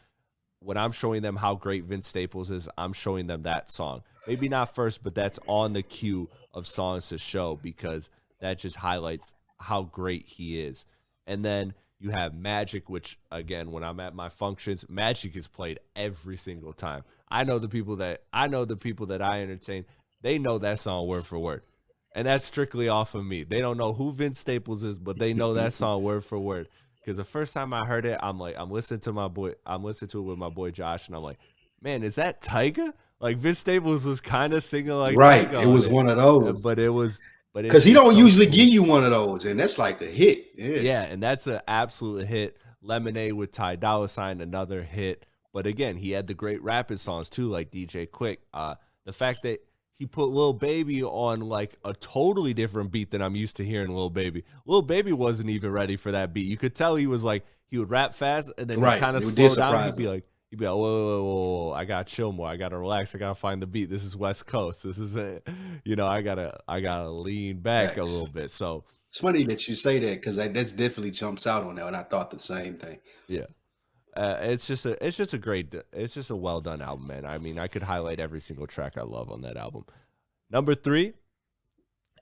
When 0.60 0.78
I'm 0.78 0.92
showing 0.92 1.20
them 1.20 1.36
how 1.36 1.56
great 1.56 1.84
Vince 1.84 2.06
Staples 2.06 2.50
is, 2.50 2.68
I'm 2.78 2.94
showing 2.94 3.26
them 3.26 3.42
that 3.42 3.70
song. 3.70 4.02
Maybe 4.26 4.48
not 4.48 4.74
first, 4.74 5.02
but 5.02 5.14
that's 5.14 5.38
on 5.46 5.74
the 5.74 5.82
queue 5.82 6.30
of 6.54 6.66
songs 6.66 7.08
to 7.10 7.18
show 7.18 7.58
because 7.62 8.08
that 8.40 8.58
just 8.58 8.76
highlights 8.76 9.34
how 9.58 9.82
great 9.82 10.26
he 10.26 10.60
is. 10.60 10.86
And 11.26 11.44
then 11.44 11.74
you 11.98 12.10
have 12.10 12.34
Magic, 12.34 12.88
which 12.88 13.18
again, 13.30 13.70
when 13.72 13.84
I'm 13.84 14.00
at 14.00 14.14
my 14.14 14.30
functions, 14.30 14.86
Magic 14.88 15.36
is 15.36 15.48
played 15.48 15.80
every 15.94 16.36
single 16.36 16.72
time. 16.72 17.04
I 17.28 17.44
know 17.44 17.58
the 17.58 17.68
people 17.68 17.96
that 17.96 18.22
I 18.32 18.46
know 18.46 18.64
the 18.64 18.76
people 18.76 19.06
that 19.06 19.20
I 19.20 19.42
entertain, 19.42 19.84
they 20.22 20.38
know 20.38 20.58
that 20.58 20.78
song 20.78 21.06
word 21.06 21.26
for 21.26 21.38
word. 21.38 21.62
And 22.14 22.26
that's 22.26 22.44
strictly 22.44 22.88
off 22.88 23.14
of 23.14 23.24
me. 23.24 23.42
They 23.42 23.60
don't 23.60 23.76
know 23.76 23.92
who 23.92 24.12
Vince 24.12 24.38
Staples 24.38 24.84
is, 24.84 24.98
but 24.98 25.18
they 25.18 25.34
know 25.34 25.54
that 25.54 25.72
song 25.72 26.02
word 26.02 26.24
for 26.24 26.38
word. 26.38 26.68
Because 27.00 27.16
the 27.16 27.24
first 27.24 27.52
time 27.52 27.74
I 27.74 27.84
heard 27.84 28.06
it, 28.06 28.18
I'm 28.22 28.38
like, 28.38 28.54
I'm 28.56 28.70
listening 28.70 29.00
to 29.00 29.12
my 29.12 29.28
boy, 29.28 29.54
I'm 29.66 29.82
listening 29.82 30.10
to 30.10 30.20
it 30.20 30.22
with 30.22 30.38
my 30.38 30.48
boy 30.48 30.70
Josh, 30.70 31.08
and 31.08 31.16
I'm 31.16 31.22
like, 31.22 31.38
man, 31.82 32.02
is 32.02 32.14
that 32.14 32.40
Tyga? 32.40 32.94
Like 33.20 33.36
Vince 33.36 33.58
Staples 33.58 34.06
was 34.06 34.20
kind 34.20 34.54
of 34.54 34.62
singing 34.62 34.92
like 34.92 35.16
right. 35.16 35.50
Tyga 35.50 35.64
it 35.64 35.66
was 35.66 35.88
one 35.88 36.08
of 36.08 36.16
those, 36.16 36.60
but 36.62 36.78
it 36.78 36.88
was 36.88 37.20
but 37.52 37.62
because 37.62 37.84
he 37.84 37.92
don't 37.92 38.12
so 38.12 38.18
usually 38.18 38.46
cool. 38.46 38.54
give 38.54 38.68
you 38.68 38.82
one 38.82 39.04
of 39.04 39.10
those, 39.10 39.44
and 39.44 39.58
that's 39.58 39.78
like 39.78 40.00
a 40.00 40.06
hit. 40.06 40.46
Yeah, 40.56 40.76
yeah 40.76 41.02
and 41.02 41.22
that's 41.22 41.46
an 41.46 41.60
absolute 41.68 42.26
hit. 42.26 42.56
Lemonade 42.82 43.32
with 43.32 43.50
Ty 43.50 43.76
Dolla 43.76 44.08
Sign, 44.08 44.40
another 44.40 44.82
hit. 44.82 45.24
But 45.52 45.66
again, 45.66 45.96
he 45.96 46.10
had 46.10 46.26
the 46.26 46.34
great 46.34 46.62
rapping 46.62 46.98
songs 46.98 47.28
too, 47.28 47.48
like 47.48 47.70
DJ 47.70 48.08
Quik. 48.08 48.38
Uh, 48.52 48.74
the 49.04 49.12
fact 49.12 49.42
that 49.44 49.60
he 49.95 50.07
put 50.07 50.30
Lil 50.30 50.53
Baby 50.53 51.03
on 51.03 51.40
like 51.40 51.76
a 51.84 51.95
totally 51.95 52.55
different 52.55 52.90
beat 52.90 53.11
than 53.11 53.22
I'm 53.22 53.36
used 53.36 53.57
to 53.59 53.64
hearing 53.64 53.95
Lil 53.95 54.11
Baby. 54.11 54.45
Lil 54.66 54.82
Baby 54.82 55.12
wasn't 55.12 55.51
even 55.51 55.70
ready 55.70 55.97
for 55.97 56.12
that 56.12 56.32
beat. 56.32 56.47
You 56.47 56.57
could 56.57 56.74
tell 56.74 56.97
he 56.97 57.07
was 57.07 57.24
like 57.24 57.45
he 57.68 57.78
would 57.78 57.90
rap 57.90 58.14
fast 58.14 58.53
and 58.59 58.68
then 58.68 58.80
right. 58.80 59.01
kind 59.01 59.16
of 59.16 59.22
slow 59.22 59.55
down. 59.55 59.84
He'd 59.84 59.97
be 59.97 60.09
like, 60.09 60.24
You'd 60.55 60.61
be 60.61 60.66
like, 60.66 60.76
whoa, 60.76 60.82
whoa, 60.82 61.24
whoa, 61.24 61.64
whoa, 61.70 61.72
I 61.72 61.84
gotta 61.84 62.05
chill 62.05 62.30
more. 62.30 62.47
I 62.47 62.55
gotta 62.55 62.78
relax. 62.78 63.12
I 63.12 63.18
gotta 63.18 63.34
find 63.34 63.61
the 63.61 63.66
beat. 63.66 63.90
This 63.90 64.05
is 64.05 64.16
West 64.16 64.47
Coast. 64.47 64.84
This 64.84 64.99
is 64.99 65.16
it. 65.16 65.49
You 65.84 65.97
know, 65.97 66.07
I 66.07 66.22
gotta, 66.22 66.61
I 66.68 66.80
gotta 66.80 67.11
lean 67.11 67.59
back 67.59 67.97
a 67.97 68.05
little 68.05 68.28
bit. 68.28 68.53
So 68.53 68.84
it's 69.11 69.18
funny 69.18 69.42
that 69.45 69.66
you 69.68 69.74
say 69.74 69.99
that 69.99 70.20
because 70.20 70.36
that 70.36 70.55
that's 70.55 70.70
definitely 70.70 71.11
jumps 71.11 71.47
out 71.47 71.64
on 71.64 71.74
that, 71.74 71.86
and 71.88 71.97
I 71.97 72.05
thought 72.05 72.30
the 72.30 72.38
same 72.38 72.76
thing. 72.76 73.01
Yeah, 73.26 73.47
uh, 74.16 74.38
it's 74.40 74.66
just 74.66 74.86
a, 74.86 75.04
it's 75.04 75.16
just 75.16 75.34
a 75.34 75.38
great, 75.38 75.74
it's 75.92 76.14
just 76.14 76.30
a 76.30 76.36
well 76.36 76.60
done 76.60 76.82
album, 76.82 77.06
man. 77.06 77.24
I 77.24 77.38
mean, 77.38 77.58
I 77.58 77.66
could 77.66 77.82
highlight 77.82 78.20
every 78.20 78.40
single 78.40 78.66
track 78.66 78.96
I 78.96 79.02
love 79.02 79.30
on 79.30 79.42
that 79.42 79.56
album. 79.56 79.84
Number 80.50 80.74
three, 80.74 81.14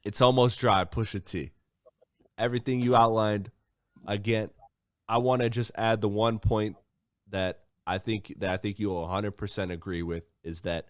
it's 0.04 0.20
almost 0.20 0.58
dry. 0.58 0.84
Pusha 0.84 1.24
T. 1.24 1.50
Everything 2.38 2.80
you 2.80 2.96
outlined. 2.96 3.50
Again, 4.06 4.50
I 5.08 5.18
want 5.18 5.42
to 5.42 5.50
just 5.50 5.70
add 5.74 6.00
the 6.00 6.08
one 6.08 6.38
point 6.38 6.76
that 7.28 7.60
I 7.86 7.98
think 7.98 8.34
that 8.38 8.50
I 8.50 8.56
think 8.56 8.78
you'll 8.78 9.06
100% 9.06 9.72
agree 9.72 10.02
with 10.02 10.24
is 10.42 10.62
that 10.62 10.86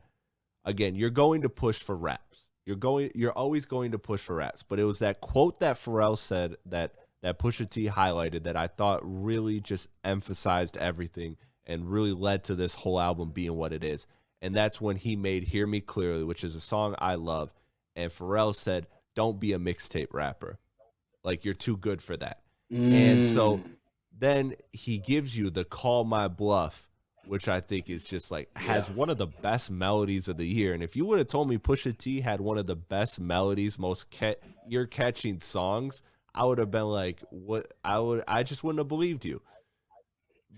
again, 0.65 0.95
you're 0.95 1.11
going 1.11 1.43
to 1.43 1.49
push 1.49 1.83
for 1.83 1.97
raps. 1.97 2.49
You're 2.65 2.77
going 2.77 3.11
you're 3.15 3.33
always 3.33 3.67
going 3.67 3.93
to 3.93 3.99
push 3.99 4.21
for 4.21 4.37
raps. 4.37 4.63
But 4.63 4.79
it 4.79 4.85
was 4.85 5.01
that 5.01 5.21
quote 5.21 5.61
that 5.61 5.77
Pharrell 5.77 6.17
said 6.17 6.57
that 6.67 6.95
that 7.23 7.39
Pusha 7.39 7.69
T 7.69 7.87
highlighted 7.87 8.45
that 8.45 8.57
I 8.57 8.67
thought 8.67 9.01
really 9.03 9.61
just 9.61 9.89
emphasized 10.05 10.77
everything 10.77 11.37
and 11.67 11.91
really 11.91 12.13
led 12.13 12.45
to 12.45 12.55
this 12.55 12.75
whole 12.75 13.01
album 13.01 13.31
being 13.31 13.55
what 13.55 13.73
it 13.73 13.85
is. 13.85 14.07
And 14.41 14.55
that's 14.55 14.81
when 14.81 14.97
he 14.97 15.15
made 15.15 15.45
Hear 15.45 15.67
Me 15.67 15.81
Clearly, 15.81 16.25
which 16.25 16.43
is 16.43 16.57
a 16.57 16.61
song 16.61 16.97
I 16.99 17.15
love. 17.15 17.53
And 17.95 18.11
Pharrell 18.11 18.55
said, 18.55 18.89
Don't 19.15 19.39
be 19.39 19.53
a 19.53 19.59
mixtape 19.59 20.13
rapper. 20.13 20.59
Like 21.23 21.45
you're 21.45 21.55
too 21.55 21.77
good 21.77 22.03
for 22.03 22.17
that. 22.17 22.41
Mm. 22.73 22.93
And 22.93 23.25
so 23.25 23.59
mm. 23.59 23.63
Then 24.23 24.55
he 24.73 24.99
gives 24.99 25.37
you 25.37 25.51
the 25.51 25.65
Call 25.65 26.05
My 26.05 26.29
Bluff, 26.29 26.89
which 27.27 27.49
I 27.49 27.61
think 27.61 27.91
is 27.91 28.05
just 28.05 28.31
like 28.31 28.57
has 28.57 28.89
yeah. 28.89 28.95
one 28.95 29.11
of 29.11 29.19
the 29.19 29.27
best 29.27 29.71
melodies 29.71 30.29
of 30.29 30.37
the 30.37 30.47
year. 30.47 30.75
And 30.75 30.83
if 30.83 30.95
you 30.95 31.05
would 31.07 31.19
have 31.19 31.29
told 31.29 31.49
me 31.49 31.59
Pusha 31.59 31.97
T 31.97 32.21
had 32.21 32.41
one 32.41 32.59
of 32.59 32.67
the 32.67 32.77
best 32.77 33.19
melodies, 33.19 33.79
most 33.81 34.11
ca- 34.17 34.37
ear 34.69 34.87
catching 34.87 35.41
songs, 35.41 36.03
I 36.35 36.45
would 36.45 36.59
have 36.59 36.71
been 36.71 36.89
like, 36.89 37.21
what? 37.31 37.73
I 37.85 37.99
would, 37.99 38.25
I 38.27 38.43
just 38.43 38.65
wouldn't 38.65 38.81
have 38.81 38.89
believed 38.89 39.25
you. 39.25 39.43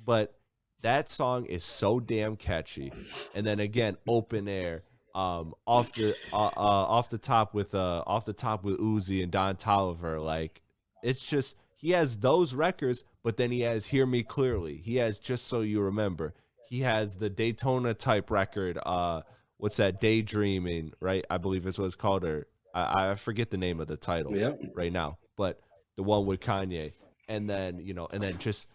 But 0.04 0.36
that 0.82 1.08
song 1.08 1.46
is 1.46 1.64
so 1.64 1.98
damn 2.00 2.36
catchy. 2.36 2.92
And 3.34 3.46
then 3.46 3.60
again, 3.60 3.96
open 4.06 4.48
air, 4.48 4.82
um, 5.14 5.54
off 5.66 5.92
the 5.92 6.14
uh, 6.32 6.36
uh, 6.36 6.50
off 6.56 7.08
the 7.08 7.18
top 7.18 7.54
with 7.54 7.74
uh, 7.74 8.02
off 8.06 8.24
the 8.24 8.32
top 8.32 8.64
with 8.64 8.78
Uzi 8.78 9.22
and 9.22 9.30
Don 9.30 9.56
Toliver. 9.56 10.22
like 10.22 10.60
it's 11.02 11.24
just 11.24 11.56
he 11.76 11.90
has 11.90 12.16
those 12.16 12.54
records, 12.54 13.04
but 13.22 13.36
then 13.36 13.50
he 13.50 13.60
has 13.60 13.86
Hear 13.86 14.06
Me 14.06 14.22
Clearly. 14.22 14.76
He 14.76 14.96
has 14.96 15.18
Just 15.18 15.46
So 15.46 15.60
You 15.60 15.82
Remember. 15.82 16.34
He 16.66 16.80
has 16.80 17.18
the 17.18 17.28
Daytona 17.28 17.94
type 17.94 18.30
record. 18.30 18.78
Uh, 18.84 19.20
what's 19.58 19.76
that? 19.76 20.00
Daydreaming, 20.00 20.92
right? 20.98 21.24
I 21.28 21.36
believe 21.36 21.66
it's 21.66 21.78
what 21.78 21.84
it's 21.84 21.94
called, 21.94 22.24
or 22.24 22.46
I, 22.74 23.10
I 23.10 23.14
forget 23.14 23.50
the 23.50 23.58
name 23.58 23.80
of 23.80 23.86
the 23.86 23.96
title 23.96 24.36
yeah. 24.36 24.52
right 24.74 24.92
now, 24.92 25.18
but 25.36 25.60
the 25.96 26.02
one 26.02 26.26
with 26.26 26.40
Kanye. 26.40 26.92
And 27.28 27.48
then, 27.48 27.78
you 27.78 27.94
know, 27.94 28.06
and 28.12 28.22
then 28.22 28.36
just 28.38 28.66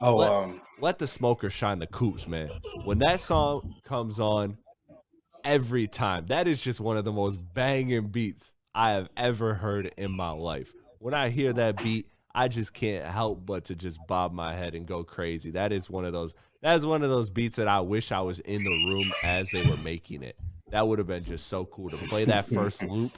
oh, 0.00 0.16
let, 0.16 0.30
um, 0.30 0.60
let 0.80 0.98
the 0.98 1.06
smoker 1.06 1.50
shine 1.50 1.80
the 1.80 1.86
coupes, 1.86 2.28
man. 2.28 2.48
When 2.84 3.00
that 3.00 3.20
song 3.20 3.74
comes 3.84 4.20
on, 4.20 4.58
every 5.44 5.88
time, 5.88 6.26
that 6.28 6.46
is 6.46 6.62
just 6.62 6.80
one 6.80 6.96
of 6.96 7.04
the 7.04 7.12
most 7.12 7.40
banging 7.54 8.06
beats 8.08 8.54
I 8.74 8.90
have 8.90 9.08
ever 9.16 9.54
heard 9.54 9.92
in 9.96 10.12
my 10.12 10.30
life. 10.30 10.72
When 11.00 11.14
I 11.14 11.30
hear 11.30 11.52
that 11.54 11.82
beat, 11.82 12.06
I 12.34 12.46
just 12.46 12.72
can't 12.72 13.04
help 13.04 13.44
but 13.44 13.64
to 13.64 13.74
just 13.74 13.98
bob 14.06 14.32
my 14.32 14.52
head 14.52 14.76
and 14.76 14.86
go 14.86 15.02
crazy. 15.02 15.50
That 15.50 15.72
is 15.72 15.90
one 15.90 16.04
of 16.04 16.12
those 16.12 16.34
that 16.62 16.76
is 16.76 16.86
one 16.86 17.02
of 17.02 17.10
those 17.10 17.30
beats 17.30 17.56
that 17.56 17.68
I 17.68 17.80
wish 17.80 18.12
I 18.12 18.20
was 18.20 18.40
in 18.40 18.62
the 18.62 18.92
room 18.92 19.12
as 19.24 19.50
they 19.50 19.68
were 19.68 19.76
making 19.76 20.22
it. 20.22 20.36
That 20.70 20.86
would 20.86 20.98
have 20.98 21.08
been 21.08 21.24
just 21.24 21.46
so 21.46 21.64
cool 21.64 21.88
to 21.90 21.96
play 22.08 22.24
that 22.26 22.46
first 22.46 22.82
loop. 22.82 23.12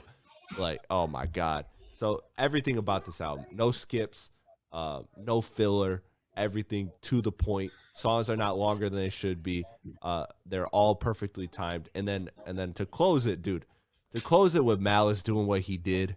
Like, 0.57 0.81
oh 0.89 1.07
my 1.07 1.25
god. 1.25 1.65
So 2.01 2.23
everything 2.35 2.79
about 2.79 3.05
this 3.05 3.21
album, 3.21 3.45
no 3.51 3.69
skips, 3.69 4.31
uh, 4.73 5.01
no 5.15 5.39
filler, 5.39 6.01
everything 6.35 6.89
to 7.03 7.21
the 7.21 7.31
point. 7.31 7.71
Songs 7.93 8.27
are 8.27 8.35
not 8.35 8.57
longer 8.57 8.89
than 8.89 8.97
they 8.97 9.09
should 9.09 9.43
be. 9.43 9.65
Uh, 10.01 10.25
they're 10.47 10.65
all 10.65 10.95
perfectly 10.95 11.45
timed. 11.45 11.89
And 11.93 12.07
then 12.07 12.31
and 12.47 12.57
then 12.57 12.73
to 12.73 12.87
close 12.87 13.27
it, 13.27 13.43
dude, 13.43 13.67
to 14.15 14.19
close 14.19 14.55
it 14.55 14.65
with 14.65 14.79
Malice 14.79 15.21
doing 15.21 15.45
what 15.45 15.59
he 15.59 15.77
did 15.77 16.15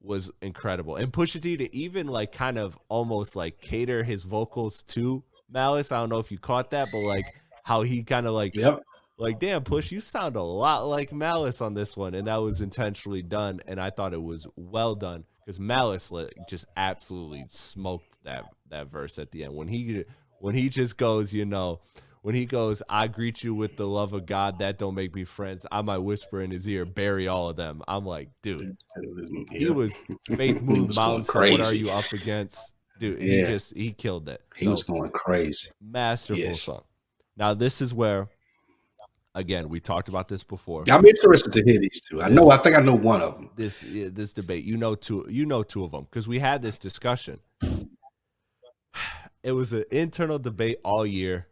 was 0.00 0.30
incredible. 0.40 0.94
And 0.94 1.12
Pusha 1.12 1.42
T 1.42 1.56
to 1.56 1.76
even 1.76 2.06
like 2.06 2.30
kind 2.30 2.56
of 2.56 2.78
almost 2.88 3.34
like 3.34 3.60
cater 3.60 4.04
his 4.04 4.22
vocals 4.22 4.84
to 4.84 5.24
Malice. 5.50 5.90
I 5.90 5.98
don't 5.98 6.10
know 6.10 6.20
if 6.20 6.30
you 6.30 6.38
caught 6.38 6.70
that, 6.70 6.90
but 6.92 7.00
like 7.00 7.26
how 7.64 7.82
he 7.82 8.04
kind 8.04 8.28
of 8.28 8.34
like 8.34 8.54
Yep. 8.54 8.84
Like 9.22 9.38
damn 9.38 9.62
push 9.62 9.92
you 9.92 10.00
sound 10.00 10.36
a 10.36 10.42
lot 10.42 10.86
like 10.86 11.12
malice 11.12 11.60
on 11.60 11.74
this 11.74 11.96
one 11.96 12.14
and 12.14 12.26
that 12.26 12.36
was 12.36 12.60
intentionally 12.60 13.22
done 13.22 13.60
and 13.68 13.80
i 13.80 13.88
thought 13.88 14.12
it 14.12 14.22
was 14.22 14.46
well 14.56 14.94
done 14.94 15.24
because 15.44 15.58
malice 15.60 16.12
just 16.48 16.64
absolutely 16.76 17.44
smoked 17.48 18.16
that 18.24 18.44
that 18.68 18.88
verse 18.90 19.18
at 19.18 19.30
the 19.30 19.44
end 19.44 19.54
when 19.54 19.68
he 19.68 20.04
when 20.40 20.54
he 20.54 20.68
just 20.68 20.96
goes 20.96 21.32
you 21.32 21.44
know 21.44 21.80
when 22.22 22.34
he 22.34 22.44
goes 22.46 22.82
i 22.88 23.06
greet 23.06 23.42
you 23.44 23.54
with 23.54 23.76
the 23.76 23.86
love 23.86 24.12
of 24.12 24.26
god 24.26 24.58
that 24.58 24.76
don't 24.78 24.94
make 24.94 25.14
me 25.14 25.24
friends 25.24 25.64
i 25.70 25.80
might 25.82 25.98
whisper 25.98 26.40
in 26.40 26.50
his 26.50 26.68
ear 26.68 26.84
bury 26.84 27.28
all 27.28 27.48
of 27.48 27.56
them 27.56 27.80
i'm 27.88 28.04
like 28.04 28.28
dude 28.42 28.76
he 29.52 29.68
was 29.70 29.92
faith 30.36 30.58
He 30.58 30.64
moved 30.64 30.96
mountains 30.96 31.28
so 31.28 31.38
what 31.40 31.60
are 31.66 31.74
you 31.74 31.90
up 31.90 32.12
against 32.12 32.72
dude 32.98 33.20
he 33.20 33.38
Yeah. 33.40 33.46
just 33.46 33.74
he 33.76 33.92
killed 33.92 34.28
it 34.28 34.40
He 34.56 34.64
So- 34.66 34.70
was 34.72 34.82
going 34.84 35.10
crazy. 35.10 35.68
masterful 35.80 36.42
Yes. 36.42 36.62
song. 36.62 36.82
Now 37.36 37.54
this 37.54 37.80
is 37.80 37.94
where, 37.94 38.28
again, 39.34 39.68
we 39.68 39.80
talked 39.80 40.08
about 40.08 40.28
this 40.28 40.42
before. 40.42 40.84
I'm 40.90 41.04
interested 41.04 41.52
to 41.52 41.62
hear 41.64 41.80
these 41.80 42.00
two. 42.00 42.22
I 42.22 42.28
know. 42.28 42.50
I 42.50 42.56
think 42.56 42.76
I 42.76 42.80
know 42.80 42.94
one 42.94 43.20
of 43.20 43.34
them. 43.34 43.50
This 43.56 43.84
this 43.86 44.32
debate, 44.32 44.64
you 44.64 44.76
know 44.76 44.94
two, 44.94 45.26
you 45.28 45.46
know 45.46 45.62
two 45.62 45.84
of 45.84 45.92
them 45.92 46.04
because 46.04 46.28
we 46.28 46.38
had 46.38 46.62
this 46.62 46.78
discussion. 46.78 47.40
It 49.42 49.52
was 49.52 49.72
an 49.72 49.84
internal 49.90 50.38
debate 50.38 50.78
all 50.84 51.04
year. 51.04 51.48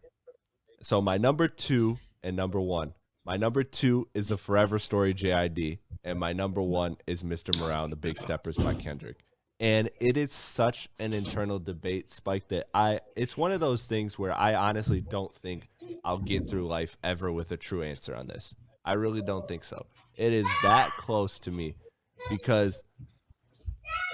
So 0.81 1.01
my 1.01 1.19
number 1.19 1.49
two 1.49 1.99
and 2.23 2.37
number 2.37 2.61
one. 2.61 2.95
My 3.25 3.37
number 3.37 3.63
two 3.63 4.09
is 4.15 4.31
a 4.31 4.39
Forever 4.39 4.79
Story 4.79 5.13
JID, 5.13 5.79
and 6.05 6.19
my 6.19 6.33
number 6.33 6.63
one 6.63 6.97
is 7.07 7.23
Mr. 7.23 7.57
Morale 7.61 7.85
and 7.85 7.93
the 7.93 7.97
Big 7.97 8.19
Steppers 8.19 8.57
by 8.57 8.75
Kendrick. 8.75 9.19
And 9.59 9.91
it 10.01 10.17
is 10.17 10.33
such 10.33 10.89
an 10.99 11.13
internal 11.13 11.59
debate, 11.59 12.11
Spike, 12.11 12.49
that 12.49 12.69
I 12.73 13.01
it's 13.15 13.37
one 13.37 13.53
of 13.53 13.61
those 13.61 13.87
things 13.87 14.19
where 14.19 14.33
I 14.33 14.55
honestly 14.55 15.03
don't 15.03 15.35
think 15.35 15.69
I'll 16.05 16.19
get 16.19 16.49
through 16.49 16.67
life 16.67 16.97
ever 17.03 17.31
with 17.33 17.53
a 17.53 17.57
true 17.57 17.83
answer 17.83 18.15
on 18.15 18.27
this. 18.27 18.55
I 18.85 18.95
really 18.95 19.23
don't 19.23 19.47
think 19.47 19.65
so. 19.65 19.87
It 20.17 20.33
is 20.33 20.47
that 20.63 20.91
close 20.93 21.39
to 21.41 21.51
me 21.51 21.77
because 22.29 22.83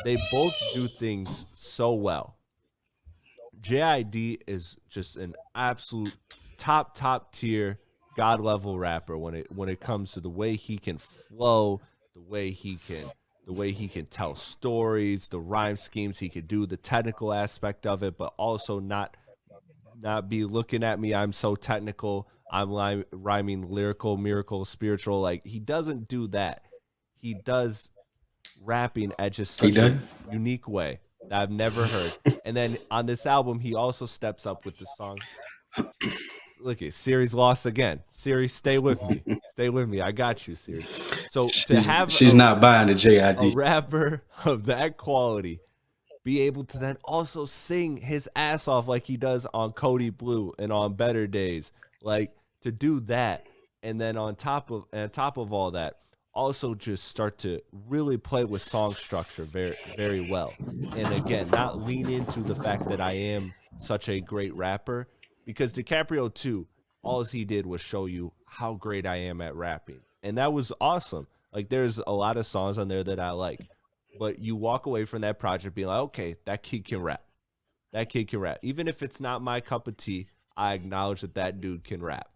they 0.05 0.16
both 0.31 0.55
do 0.74 0.89
things 0.89 1.47
so 1.53 1.95
well. 1.95 2.37
JID 3.61 4.41
is 4.47 4.77
just 4.89 5.16
an 5.16 5.35
absolute 5.55 6.16
top 6.59 6.95
top 6.95 7.33
tier 7.33 7.79
god 8.16 8.41
level 8.41 8.79
rapper 8.79 9.18
when 9.18 9.35
it 9.35 9.53
when 9.53 9.68
it 9.68 9.79
comes 9.79 10.12
to 10.12 10.20
the 10.20 10.31
way 10.31 10.57
he 10.57 10.79
can 10.79 10.99
flow, 10.99 11.81
the 12.14 12.20
way 12.20 12.51
he 12.51 12.77
can 12.77 13.05
the 13.47 13.53
way 13.53 13.70
he 13.70 13.87
can 13.87 14.07
tell 14.07 14.35
stories, 14.35 15.29
the 15.29 15.41
rhyme 15.41 15.77
schemes 15.77 16.18
he 16.18 16.29
could 16.29 16.49
do, 16.49 16.66
the 16.66 16.77
technical 16.77 17.33
aspect 17.33 17.87
of 17.87 18.03
it, 18.03 18.18
but 18.18 18.35
also 18.37 18.81
not 18.81 19.16
not 20.01 20.28
be 20.28 20.44
looking 20.44 20.82
at 20.84 20.99
me. 21.01 21.14
I'm 21.14 21.32
so 21.32 21.55
technical. 21.57 22.28
I'm 22.51 22.70
li- 22.72 23.05
rhyming 23.12 23.70
lyrical, 23.70 24.16
miracle, 24.16 24.64
spiritual. 24.64 25.20
Like 25.20 25.44
he 25.47 25.59
doesn't 25.59 26.09
do 26.09 26.28
that. 26.28 26.62
He 27.14 27.34
does 27.34 27.90
rapping 28.62 29.12
at 29.18 29.32
just 29.32 29.57
such 29.57 29.76
a 29.76 29.99
unique 30.30 30.68
way 30.68 31.01
that 31.28 31.40
I've 31.42 31.51
never 31.51 31.84
heard. 31.84 32.18
and 32.44 32.57
then 32.57 32.76
on 32.90 33.07
this 33.07 33.26
album, 33.26 33.59
he 33.59 33.74
also 33.74 34.07
steps 34.07 34.47
up 34.47 34.64
with 34.64 34.78
the 34.78 34.86
song. 34.97 35.18
Look 36.61 36.80
at 36.82 36.94
Siri's 36.94 37.34
lost 37.34 37.66
again. 37.66 38.01
Siri, 38.09 38.49
stay 38.49 38.78
with 38.78 39.03
me. 39.03 39.20
Stay 39.51 39.68
with 39.68 39.88
me. 39.88 40.01
I 40.01 40.11
got 40.12 40.49
you, 40.49 40.55
Siri. 40.55 40.82
So 41.30 41.49
to 41.49 41.53
She's, 41.53 41.86
have 41.86 42.11
she's 42.11 42.32
a- 42.32 42.36
not 42.36 42.61
buying 42.61 42.86
the 42.88 42.94
a 42.94 42.97
JID. 42.97 43.55
rapper 43.55 44.22
of 44.44 44.64
that 44.66 44.97
quality 44.97 45.61
be 46.27 46.41
able 46.41 46.64
to 46.64 46.77
then 46.77 46.97
also 47.05 47.45
sing 47.45 47.97
his 47.97 48.29
ass 48.35 48.66
off 48.66 48.89
like 48.89 49.07
he 49.07 49.16
does 49.16 49.47
on 49.55 49.72
Kody 49.72 50.14
Blu 50.14 50.53
and 50.59 50.72
on 50.72 50.95
Better 50.95 51.29
Days. 51.29 51.70
Like 52.03 52.35
to 52.62 52.72
do 52.72 52.99
that 53.03 53.47
and 53.85 54.01
then 54.01 54.16
on 54.16 54.35
top 54.35 54.72
of 54.72 54.87
on 54.93 55.09
top 55.11 55.37
of 55.37 55.53
all 55.53 55.70
that 55.70 56.01
also 56.35 56.74
just 56.74 57.05
start 57.05 57.39
to 57.39 57.61
really 57.89 58.16
play 58.16 58.45
with 58.45 58.61
song 58.61 58.97
structure 58.97 59.45
very 59.45 59.77
very 59.97 60.20
well. 60.20 60.53
And 60.97 61.14
again, 61.14 61.49
not 61.51 61.87
lean 61.87 62.11
into 62.11 62.41
the 62.41 62.57
fact 62.57 62.89
that 62.89 63.01
I 63.01 63.12
am 63.12 63.55
such 63.79 64.09
a 64.09 64.20
great 64.20 64.53
rapper 64.57 65.07
because 65.45 65.72
DiCaprio 65.72 66.35
2 66.35 66.66
all 67.05 67.22
he 67.22 67.45
did 67.45 67.66
was 67.66 67.81
show 67.81 68.07
you 68.07 68.33
how 68.47 68.74
great 68.74 69.07
I 69.07 69.14
am 69.14 69.41
at 69.41 69.55
rapping. 69.55 70.01
And 70.24 70.39
that 70.39 70.53
was 70.53 70.72
awesome. 70.81 71.29
Like 71.53 71.68
there's 71.68 72.01
a 72.05 72.12
lot 72.12 72.37
of 72.37 72.47
songs 72.47 72.79
on 72.79 72.89
there 72.89 73.05
that 73.05 73.20
I 73.20 73.31
like. 73.31 73.61
But 74.19 74.39
you 74.39 74.57
walk 74.57 74.87
away 74.87 75.05
from 75.05 75.23
that 75.23 75.39
project 75.39 75.75
being 75.75 75.89
like, 75.89 76.01
okay, 76.01 76.37
that 76.45 76.62
kid 76.62 76.85
can 76.85 77.03
rap. 77.03 77.23
That 77.93 78.09
kid 78.09 78.29
can 78.29 78.41
rap. 78.41 78.59
Even 78.62 78.89
if 78.89 79.03
it's 79.03 79.21
not 79.21 79.43
my 79.43 79.61
cup 79.61 79.89
of 79.89 79.97
tea, 79.97 80.29
I 80.57 80.73
acknowledge 80.73 81.21
that 81.23 81.35
that 81.35 81.61
dude 81.61 81.85
can 81.85 82.03
rap. 82.03 82.29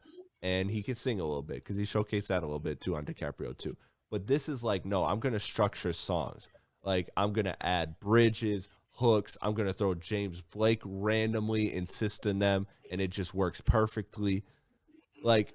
And 0.43 0.71
he 0.71 0.83
can 0.83 0.95
sing 0.95 1.21
a 1.21 1.25
little 1.25 1.43
bit 1.43 1.57
because 1.57 1.77
he 1.77 1.83
showcased 1.85 2.29
that 2.29 2.43
a 2.43 2.47
little 2.47 2.61
bit 2.61 2.81
too 2.81 2.97
on 2.97 3.05
DiCaprio 3.05 3.57
2. 3.57 3.77
But 4.11 4.27
this 4.27 4.49
is 4.49 4.65
like, 4.65 4.85
no, 4.85 5.05
I'm 5.05 5.21
to 5.35 5.41
structure 5.41 5.93
songs. 5.93 6.49
Like 6.83 7.11
I'm 7.17 7.33
to 7.45 7.67
add 7.67 8.01
bridges, 8.01 8.69
hooks. 8.93 9.37
I'm 9.43 9.55
to 9.67 9.75
throw 9.75 9.95
James 9.95 10.41
Blake 10.41 10.83
randomly, 10.85 11.75
insist 11.75 12.27
in 12.27 12.39
them, 12.39 12.67
and 12.91 13.01
it 13.01 13.11
just 13.11 13.35
works 13.35 13.61
perfectly. 13.61 14.45
Like 15.23 15.55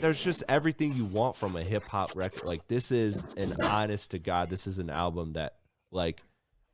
there's 0.00 0.22
just 0.22 0.42
everything 0.48 0.92
you 0.92 1.04
want 1.04 1.36
from 1.36 1.56
a 1.56 1.62
hip 1.62 1.84
hop 1.88 2.14
record. 2.14 2.44
Like 2.44 2.66
this 2.68 2.90
is 2.90 3.24
an 3.36 3.56
honest 3.62 4.12
to 4.12 4.18
God, 4.18 4.50
this 4.50 4.66
is 4.66 4.78
an 4.78 4.90
album 4.90 5.34
that 5.34 5.56
like 5.90 6.22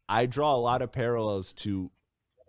I 0.08 0.26
draw 0.26 0.54
a 0.54 0.58
lot 0.58 0.82
of 0.82 0.92
parallels 0.92 1.52
to 1.54 1.90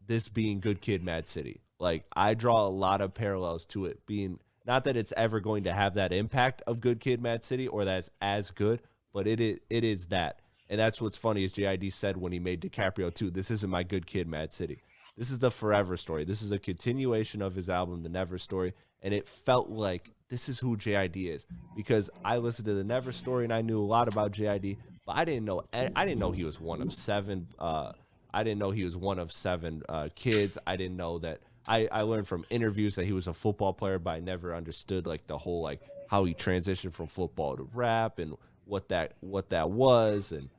this 0.08 0.28
being 0.28 0.60
Good 0.60 0.82
Kid 0.82 1.04
Mad 1.04 1.28
City. 1.28 1.62
Like 1.80 2.06
I 2.16 2.34
draw 2.34 2.66
a 2.66 2.70
lot 2.70 3.02
of 3.02 3.14
parallels 3.14 3.66
to 3.68 3.86
it 3.86 4.06
being 4.06 4.40
not 4.66 4.84
that 4.84 4.98
it's 4.98 5.14
ever 5.18 5.40
going 5.40 5.64
to 5.64 5.74
have 5.74 5.96
that 5.96 6.14
impact 6.14 6.62
of 6.68 6.82
Good 6.82 7.00
Kid 7.00 7.22
Mad 7.22 7.44
City 7.44 7.68
or 7.68 7.86
that's 7.86 8.10
as 8.22 8.52
good, 8.52 8.82
but 9.14 9.28
it 9.28 9.40
is 9.40 9.60
it 9.70 9.84
is 9.84 10.08
that. 10.08 10.42
And 10.70 10.80
that's 10.80 11.02
what's 11.02 11.18
funny 11.18 11.44
is 11.44 11.52
JID 11.52 11.92
said 11.92 12.16
when 12.16 12.32
he 12.32 12.40
made 12.40 12.62
DiCaprio 12.62 13.14
2, 13.14 13.30
this 13.30 13.52
isn't 13.52 13.70
my 13.70 13.84
Good 13.84 14.06
Kid 14.06 14.28
Mad 14.28 14.54
City. 14.54 14.82
This 15.18 15.30
is 15.30 15.40
the 15.40 15.52
forever 15.52 15.98
story. 15.98 16.24
This 16.24 16.42
is 16.42 16.54
a 16.54 16.60
continuation 16.60 17.42
of 17.42 17.56
his 17.56 17.70
album, 17.70 18.04
The 18.04 18.10
Never 18.10 18.38
Story. 18.38 18.74
And 19.02 19.14
it 19.14 19.28
felt 19.28 19.70
like 19.70 20.12
this 20.30 20.48
is 20.48 20.60
who 20.60 20.78
JID 20.78 21.34
is 21.36 21.46
because 21.76 22.10
I 22.24 22.38
listened 22.38 22.66
to 22.68 22.74
The 22.74 22.84
Never 22.84 23.12
Story 23.12 23.44
and 23.44 23.54
I 23.54 23.62
knew 23.62 23.80
a 23.80 23.86
lot 23.86 24.08
about 24.08 24.32
JID, 24.32 24.78
but 25.06 25.18
I 25.18 25.26
didn't 25.26 25.46
know 25.46 25.64
I 25.74 26.06
didn't 26.06 26.20
know 26.20 26.32
he 26.32 26.44
was 26.44 26.60
one 26.60 26.82
of 26.82 26.94
seven. 26.94 27.48
Uh, 27.58 27.94
I 28.34 28.44
didn't 28.44 28.60
know 28.60 28.72
he 28.72 28.84
was 28.84 28.96
one 28.96 29.20
of 29.20 29.32
seven 29.32 29.84
uh, 29.90 30.10
kids. 30.16 30.58
I 30.66 30.78
didn't 30.78 30.98
know 30.98 31.20
that. 31.20 31.42
I, 31.68 31.88
I 31.92 32.02
learned 32.02 32.28
from 32.28 32.46
interviews 32.50 32.96
that 32.96 33.06
he 33.06 33.12
was 33.12 33.28
a 33.28 33.34
football 33.34 33.74
player, 33.74 34.00
but 34.00 34.12
I 34.12 34.20
never 34.20 34.56
understood 34.56 35.06
like 35.06 35.28
the 35.28 35.38
whole 35.38 35.62
like 35.62 35.82
how 36.08 36.26
he 36.26 36.34
transitioned 36.34 36.94
from 36.94 37.08
football 37.08 37.56
to 37.56 37.70
rap 37.74 38.20
and 38.20 38.36
what 38.66 38.90
that 38.90 39.14
what 39.20 39.50
that 39.50 39.70
was 39.70 40.32
and 40.32 40.50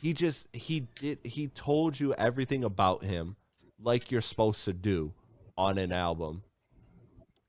he 0.00 0.12
just 0.12 0.48
he 0.52 0.80
did 0.96 1.18
he 1.24 1.48
told 1.48 1.98
you 1.98 2.14
everything 2.14 2.64
about 2.64 3.04
him 3.04 3.36
like 3.82 4.10
you're 4.10 4.20
supposed 4.20 4.64
to 4.64 4.72
do 4.72 5.12
on 5.56 5.78
an 5.78 5.92
album 5.92 6.42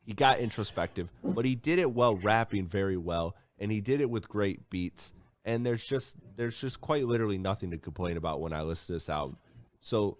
he 0.05 0.13
got 0.13 0.39
introspective 0.39 1.11
but 1.23 1.45
he 1.45 1.55
did 1.55 1.79
it 1.79 1.91
while 1.91 2.15
rapping 2.15 2.67
very 2.67 2.97
well 2.97 3.35
and 3.59 3.71
he 3.71 3.81
did 3.81 4.01
it 4.01 4.09
with 4.09 4.27
great 4.27 4.69
beats. 4.69 5.13
And 5.45 5.65
there's 5.65 5.85
just 5.85 6.17
there's 6.35 6.59
just 6.59 6.81
quite 6.81 7.05
literally 7.05 7.37
nothing 7.37 7.71
to 7.71 7.77
complain 7.77 8.17
about 8.17 8.41
when 8.41 8.51
i 8.51 8.61
listen 8.61 8.87
to 8.87 8.93
this 8.93 9.09
album. 9.09 9.37
So 9.81 10.17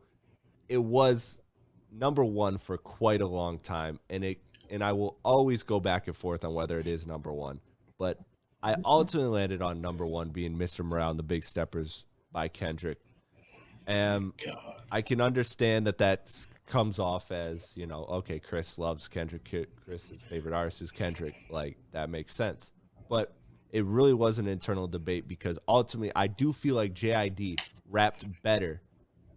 it 0.70 0.84
was 0.84 1.40
number 1.92 2.24
one 2.24 2.58
for 2.58 2.78
quite 2.78 3.22
a 3.22 3.28
long 3.28 3.58
time 3.58 4.00
and 4.10 4.24
it 4.24 4.40
and 4.70 4.84
i 4.84 4.92
will 4.92 5.18
always 5.24 5.64
go 5.64 5.80
back 5.80 6.08
and 6.08 6.16
forth 6.16 6.44
on 6.44 6.54
whether 6.54 6.80
it 6.80 6.88
is 6.88 7.08
number 7.08 7.34
one. 7.34 7.60
But 7.98 8.20
i 8.62 8.76
ultimately 8.86 9.32
landed 9.32 9.62
on 9.62 9.82
number 9.82 10.06
one 10.06 10.30
being 10.30 10.58
mr 10.58 10.86
morale 10.86 11.10
and 11.10 11.20
the 11.20 11.24
big 11.24 11.44
steppers 11.44 12.06
by 12.32 12.48
kendrick. 12.48 13.00
And 13.88 14.34
God. 14.44 14.58
I 14.92 15.02
can 15.02 15.22
understand 15.22 15.88
that 15.88 16.00
that 16.00 16.46
comes 16.66 17.00
off 17.00 17.32
as 17.32 17.72
you 17.76 17.86
know, 17.86 18.06
okay, 18.06 18.40
Chris 18.40 18.78
loves 18.78 19.08
Kendrick. 19.08 19.44
Chris's 19.86 20.22
favorite 20.30 20.54
artist 20.54 20.82
is 20.82 20.92
Kendrick. 20.92 21.36
Like 21.50 21.78
that 21.92 22.10
makes 22.10 22.34
sense, 22.34 22.72
but 23.10 23.34
it 23.72 23.86
really 23.86 24.14
was 24.14 24.40
an 24.40 24.48
internal 24.48 24.88
debate 24.88 25.28
because 25.28 25.60
ultimately, 25.68 26.12
I 26.16 26.28
do 26.28 26.54
feel 26.54 26.76
like 26.76 26.94
JID 26.94 27.60
rapped 27.90 28.26
better 28.42 28.82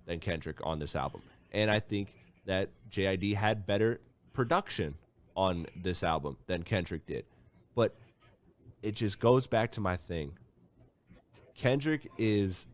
than 0.07 0.21
Kendrick 0.21 0.59
on 0.65 0.79
this 0.79 0.97
album, 0.97 1.23
and 1.53 1.71
I 1.71 1.81
think 1.81 2.15
that 2.47 2.71
JID 2.91 3.35
had 3.35 3.67
better 3.67 4.01
production 4.33 4.95
on 5.35 5.67
this 5.77 6.03
album 6.03 6.37
than 6.47 6.63
Kendrick 6.63 7.07
did, 7.07 7.25
but 7.75 7.95
it 8.83 8.95
just 8.95 9.19
goes 9.19 9.47
back 9.47 9.73
to 9.73 9.81
my 9.81 9.97
thing. 9.97 10.33
Kendrick 11.55 12.09
is 12.17 12.67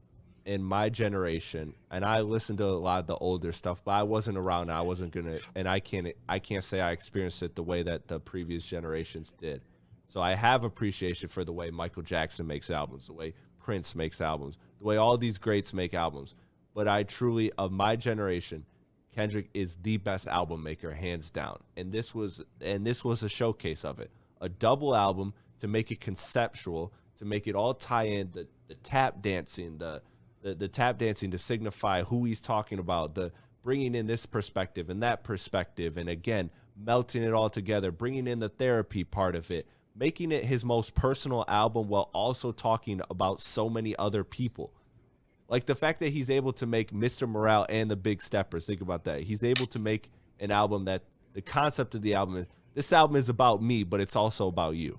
in 0.46 0.62
my 0.62 0.88
generation, 0.88 1.72
and 1.90 2.04
I 2.04 2.20
listened 2.20 2.58
to 2.58 2.66
a 2.66 2.76
lot 2.76 3.00
of 3.00 3.06
the 3.06 3.16
older 3.16 3.52
stuff, 3.52 3.82
but 3.84 3.92
I 3.92 4.02
wasn't 4.02 4.36
around. 4.36 4.70
I 4.70 4.82
wasn't 4.82 5.12
gonna, 5.12 5.38
and 5.54 5.68
I 5.68 5.80
can't, 5.80 6.08
I 6.28 6.38
can't 6.38 6.64
say 6.64 6.80
I 6.80 6.90
experienced 6.92 7.42
it 7.42 7.54
the 7.54 7.62
way 7.62 7.82
that 7.82 8.08
the 8.08 8.20
previous 8.20 8.64
generations 8.64 9.32
did. 9.40 9.62
So 10.08 10.20
I 10.20 10.34
have 10.34 10.64
appreciation 10.64 11.28
for 11.28 11.44
the 11.44 11.52
way 11.52 11.70
Michael 11.70 12.02
Jackson 12.02 12.46
makes 12.46 12.70
albums, 12.70 13.06
the 13.06 13.14
way 13.14 13.34
Prince 13.58 13.94
makes 13.94 14.20
albums, 14.20 14.58
the 14.78 14.84
way 14.84 14.96
all 14.96 15.16
these 15.16 15.38
greats 15.38 15.72
make 15.72 15.94
albums. 15.94 16.34
But 16.74 16.88
I 16.88 17.04
truly, 17.04 17.50
of 17.52 17.72
my 17.72 17.96
generation, 17.96 18.66
Kendrick 19.14 19.48
is 19.54 19.76
the 19.76 19.96
best 19.96 20.28
album 20.28 20.62
maker, 20.62 20.92
hands 20.92 21.30
down. 21.30 21.60
And 21.76 21.90
this 21.90 22.14
was, 22.14 22.42
and 22.60 22.86
this 22.86 23.04
was 23.04 23.22
a 23.22 23.28
showcase 23.28 23.84
of 23.84 23.98
it, 23.98 24.10
a 24.40 24.48
double 24.48 24.94
album 24.94 25.32
to 25.60 25.68
make 25.68 25.90
it 25.90 26.00
conceptual, 26.00 26.92
to 27.16 27.24
make 27.24 27.46
it 27.46 27.54
all 27.54 27.74
tie 27.74 28.04
in 28.04 28.30
the 28.32 28.46
the 28.68 28.74
tap 28.76 29.22
dancing, 29.22 29.78
the 29.78 30.02
the, 30.44 30.54
the 30.54 30.68
tap 30.68 30.98
dancing 30.98 31.30
to 31.32 31.38
signify 31.38 32.02
who 32.02 32.24
he's 32.24 32.40
talking 32.40 32.78
about, 32.78 33.14
the 33.14 33.32
bringing 33.62 33.94
in 33.94 34.06
this 34.06 34.26
perspective 34.26 34.90
and 34.90 35.02
that 35.02 35.24
perspective, 35.24 35.96
and 35.96 36.08
again, 36.08 36.50
melting 36.76 37.22
it 37.22 37.32
all 37.32 37.48
together, 37.48 37.90
bringing 37.90 38.26
in 38.26 38.38
the 38.38 38.50
therapy 38.50 39.02
part 39.04 39.34
of 39.34 39.50
it, 39.50 39.66
making 39.96 40.30
it 40.30 40.44
his 40.44 40.64
most 40.64 40.94
personal 40.94 41.44
album 41.48 41.88
while 41.88 42.10
also 42.12 42.52
talking 42.52 43.00
about 43.10 43.40
so 43.40 43.70
many 43.70 43.96
other 43.96 44.22
people. 44.22 44.72
Like 45.48 45.64
the 45.64 45.74
fact 45.74 46.00
that 46.00 46.12
he's 46.12 46.28
able 46.28 46.52
to 46.54 46.66
make 46.66 46.92
Mr. 46.92 47.26
Morale 47.26 47.66
and 47.70 47.90
the 47.90 47.96
Big 47.96 48.20
Steppers, 48.20 48.66
think 48.66 48.82
about 48.82 49.04
that. 49.04 49.22
He's 49.22 49.42
able 49.42 49.66
to 49.66 49.78
make 49.78 50.10
an 50.40 50.50
album 50.50 50.84
that 50.84 51.04
the 51.32 51.42
concept 51.42 51.94
of 51.94 52.02
the 52.02 52.14
album 52.14 52.36
is 52.36 52.46
this 52.74 52.92
album 52.92 53.14
is 53.16 53.28
about 53.28 53.62
me, 53.62 53.84
but 53.84 54.00
it's 54.00 54.16
also 54.16 54.48
about 54.48 54.74
you. 54.74 54.98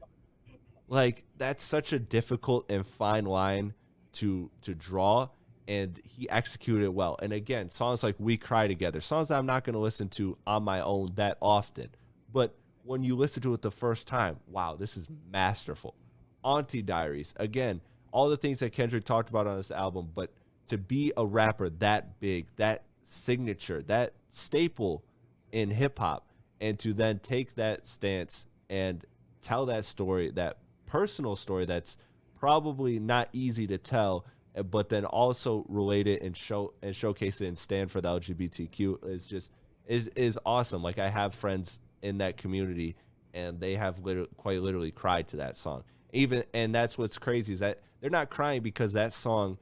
Like 0.87 1.23
that's 1.37 1.63
such 1.63 1.93
a 1.93 1.99
difficult 1.99 2.71
and 2.71 2.87
fine 2.87 3.25
line 3.25 3.73
to 4.13 4.49
to 4.61 4.73
draw 4.73 5.29
and 5.67 5.99
he 6.03 6.29
executed 6.29 6.83
it 6.83 6.93
well. 6.93 7.17
And 7.21 7.33
again, 7.33 7.69
songs 7.69 8.03
like 8.03 8.15
We 8.19 8.37
Cry 8.37 8.67
Together, 8.67 9.01
songs 9.01 9.31
I'm 9.31 9.45
not 9.45 9.63
going 9.63 9.73
to 9.73 9.79
listen 9.79 10.09
to 10.09 10.37
on 10.45 10.63
my 10.63 10.81
own 10.81 11.09
that 11.15 11.37
often. 11.41 11.89
But 12.31 12.55
when 12.83 13.03
you 13.03 13.15
listen 13.15 13.41
to 13.43 13.53
it 13.53 13.61
the 13.61 13.71
first 13.71 14.07
time, 14.07 14.37
wow, 14.47 14.75
this 14.75 14.95
is 14.97 15.07
masterful. 15.31 15.95
Auntie 16.43 16.83
Diaries, 16.83 17.33
again, 17.37 17.81
all 18.11 18.29
the 18.29 18.37
things 18.37 18.59
that 18.59 18.71
Kendrick 18.71 19.03
talked 19.03 19.29
about 19.29 19.47
on 19.47 19.57
this 19.57 19.71
album, 19.71 20.11
but 20.13 20.31
to 20.67 20.77
be 20.77 21.11
a 21.17 21.25
rapper 21.25 21.69
that 21.69 22.19
big, 22.19 22.47
that 22.57 22.83
signature, 23.03 23.81
that 23.83 24.13
staple 24.29 25.03
in 25.51 25.71
hip 25.71 25.99
hop, 25.99 26.29
and 26.61 26.77
to 26.79 26.93
then 26.93 27.19
take 27.19 27.55
that 27.55 27.87
stance 27.87 28.45
and 28.69 29.05
tell 29.41 29.65
that 29.65 29.85
story, 29.85 30.31
that 30.31 30.57
personal 30.85 31.35
story 31.35 31.65
that's 31.65 31.97
probably 32.39 32.99
not 32.99 33.29
easy 33.33 33.67
to 33.67 33.77
tell, 33.77 34.25
but 34.63 34.89
then 34.89 35.05
also 35.05 35.65
relate 35.67 36.07
it 36.07 36.21
and 36.21 36.35
show 36.35 36.73
and 36.81 36.95
showcase 36.95 37.41
it 37.41 37.47
and 37.47 37.57
stand 37.57 37.91
for 37.91 38.01
the 38.01 38.09
LGBTQ 38.09 39.07
is 39.09 39.27
just 39.27 39.51
is 39.87 40.07
is 40.15 40.39
awesome. 40.45 40.81
Like 40.81 40.97
I 40.97 41.09
have 41.09 41.33
friends 41.33 41.79
in 42.01 42.19
that 42.19 42.37
community 42.37 42.95
and 43.33 43.59
they 43.59 43.75
have 43.75 43.99
literally, 43.99 44.29
quite 44.37 44.61
literally 44.61 44.91
cried 44.91 45.27
to 45.29 45.37
that 45.37 45.57
song. 45.57 45.83
Even 46.13 46.43
and 46.53 46.73
that's 46.73 46.97
what's 46.97 47.17
crazy 47.17 47.53
is 47.53 47.59
that 47.59 47.81
they're 47.99 48.09
not 48.09 48.29
crying 48.29 48.61
because 48.61 48.93
that 48.93 49.11
song 49.11 49.57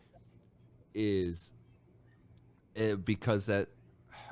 is 0.94 1.52
uh, 2.80 2.96
because 2.96 3.48
that 3.48 3.70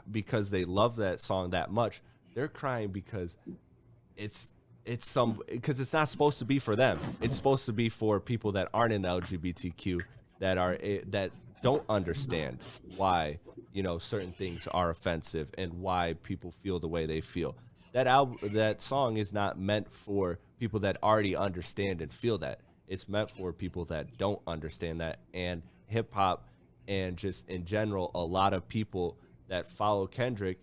because 0.09 0.51
they 0.51 0.65
love 0.65 0.97
that 0.97 1.19
song 1.19 1.51
that 1.51 1.71
much. 1.71 2.01
They're 2.35 2.47
crying 2.47 2.89
because 2.89 3.35
it's 4.15 4.51
it's 4.85 5.07
some 5.07 5.39
because 5.49 5.79
it's 5.79 5.93
not 5.93 6.07
supposed 6.07 6.37
to 6.39 6.45
be 6.45 6.59
for 6.59 6.75
them. 6.75 6.99
It's 7.19 7.35
supposed 7.35 7.65
to 7.65 7.73
be 7.73 7.89
for 7.89 8.19
people 8.19 8.51
that 8.53 8.69
aren't 8.73 8.93
in 8.93 9.01
the 9.01 9.09
LGBTQ 9.09 10.01
that 10.41 10.57
are 10.57 10.77
eh, 10.81 10.99
that 11.07 11.31
don't 11.61 11.83
understand 11.87 12.57
why 12.97 13.39
you 13.71 13.83
know 13.83 13.97
certain 13.97 14.31
things 14.31 14.67
are 14.67 14.89
offensive 14.89 15.49
and 15.57 15.71
why 15.73 16.15
people 16.23 16.51
feel 16.51 16.79
the 16.79 16.87
way 16.87 17.05
they 17.05 17.21
feel. 17.21 17.55
That 17.93 18.07
album, 18.07 18.37
that 18.53 18.81
song 18.81 19.17
is 19.17 19.31
not 19.31 19.59
meant 19.59 19.91
for 19.91 20.39
people 20.59 20.79
that 20.81 20.97
already 21.03 21.35
understand 21.35 22.01
and 22.01 22.13
feel 22.13 22.37
that. 22.39 22.59
It's 22.87 23.07
meant 23.07 23.29
for 23.29 23.53
people 23.53 23.85
that 23.85 24.17
don't 24.17 24.41
understand 24.47 25.01
that. 25.01 25.19
And 25.33 25.61
hip 25.87 26.13
hop 26.13 26.47
and 26.87 27.17
just 27.17 27.47
in 27.49 27.65
general, 27.65 28.11
a 28.15 28.19
lot 28.19 28.53
of 28.53 28.67
people 28.67 29.17
that 29.49 29.67
follow 29.67 30.07
Kendrick 30.07 30.59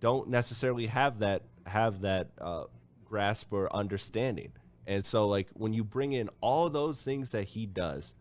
don't 0.00 0.28
necessarily 0.28 0.86
have 0.86 1.18
that 1.20 1.42
have 1.66 2.02
that 2.02 2.28
uh, 2.40 2.64
grasp 3.04 3.52
or 3.52 3.74
understanding. 3.74 4.52
And 4.86 5.04
so 5.04 5.26
like 5.26 5.48
when 5.54 5.72
you 5.72 5.82
bring 5.82 6.12
in 6.12 6.30
all 6.40 6.70
those 6.70 7.02
things 7.02 7.32
that 7.32 7.44
he 7.44 7.66
does 7.66 8.14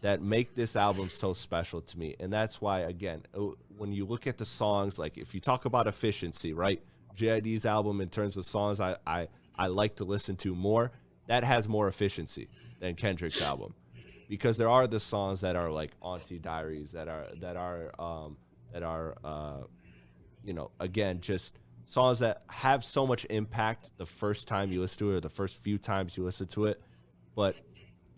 that 0.00 0.22
make 0.22 0.54
this 0.54 0.76
album 0.76 1.10
so 1.10 1.32
special 1.32 1.80
to 1.80 1.98
me. 1.98 2.14
And 2.20 2.32
that's 2.32 2.60
why 2.60 2.80
again, 2.80 3.22
uh, 3.36 3.48
when 3.76 3.92
you 3.92 4.04
look 4.04 4.26
at 4.26 4.38
the 4.38 4.44
songs 4.44 4.98
like 4.98 5.18
if 5.18 5.34
you 5.34 5.40
talk 5.40 5.64
about 5.64 5.86
efficiency, 5.86 6.52
right? 6.52 6.80
JID's 7.16 7.66
album 7.66 8.00
in 8.00 8.08
terms 8.08 8.36
of 8.36 8.44
songs 8.44 8.80
I 8.80 8.96
I 9.06 9.28
I 9.58 9.66
like 9.66 9.96
to 9.96 10.04
listen 10.04 10.36
to 10.36 10.54
more, 10.54 10.92
that 11.26 11.42
has 11.42 11.68
more 11.68 11.88
efficiency 11.88 12.48
than 12.80 12.94
Kendrick's 12.94 13.42
album. 13.42 13.74
Because 14.28 14.56
there 14.56 14.68
are 14.68 14.86
the 14.86 15.00
songs 15.00 15.40
that 15.40 15.56
are 15.56 15.70
like 15.70 15.90
Auntie 16.00 16.38
Diaries 16.38 16.92
that 16.92 17.08
are 17.08 17.26
that 17.40 17.56
are 17.56 17.90
um 18.00 18.36
that 18.72 18.82
are 18.82 19.16
uh 19.24 19.62
you 20.44 20.52
know, 20.52 20.70
again 20.78 21.20
just 21.20 21.58
songs 21.86 22.20
that 22.20 22.42
have 22.48 22.84
so 22.84 23.06
much 23.06 23.26
impact 23.30 23.90
the 23.96 24.06
first 24.06 24.46
time 24.46 24.70
you 24.70 24.80
listen 24.80 24.98
to 24.98 25.12
it 25.12 25.16
or 25.16 25.20
the 25.20 25.30
first 25.30 25.58
few 25.58 25.78
times 25.78 26.16
you 26.16 26.22
listen 26.22 26.46
to 26.46 26.66
it, 26.66 26.80
but 27.34 27.56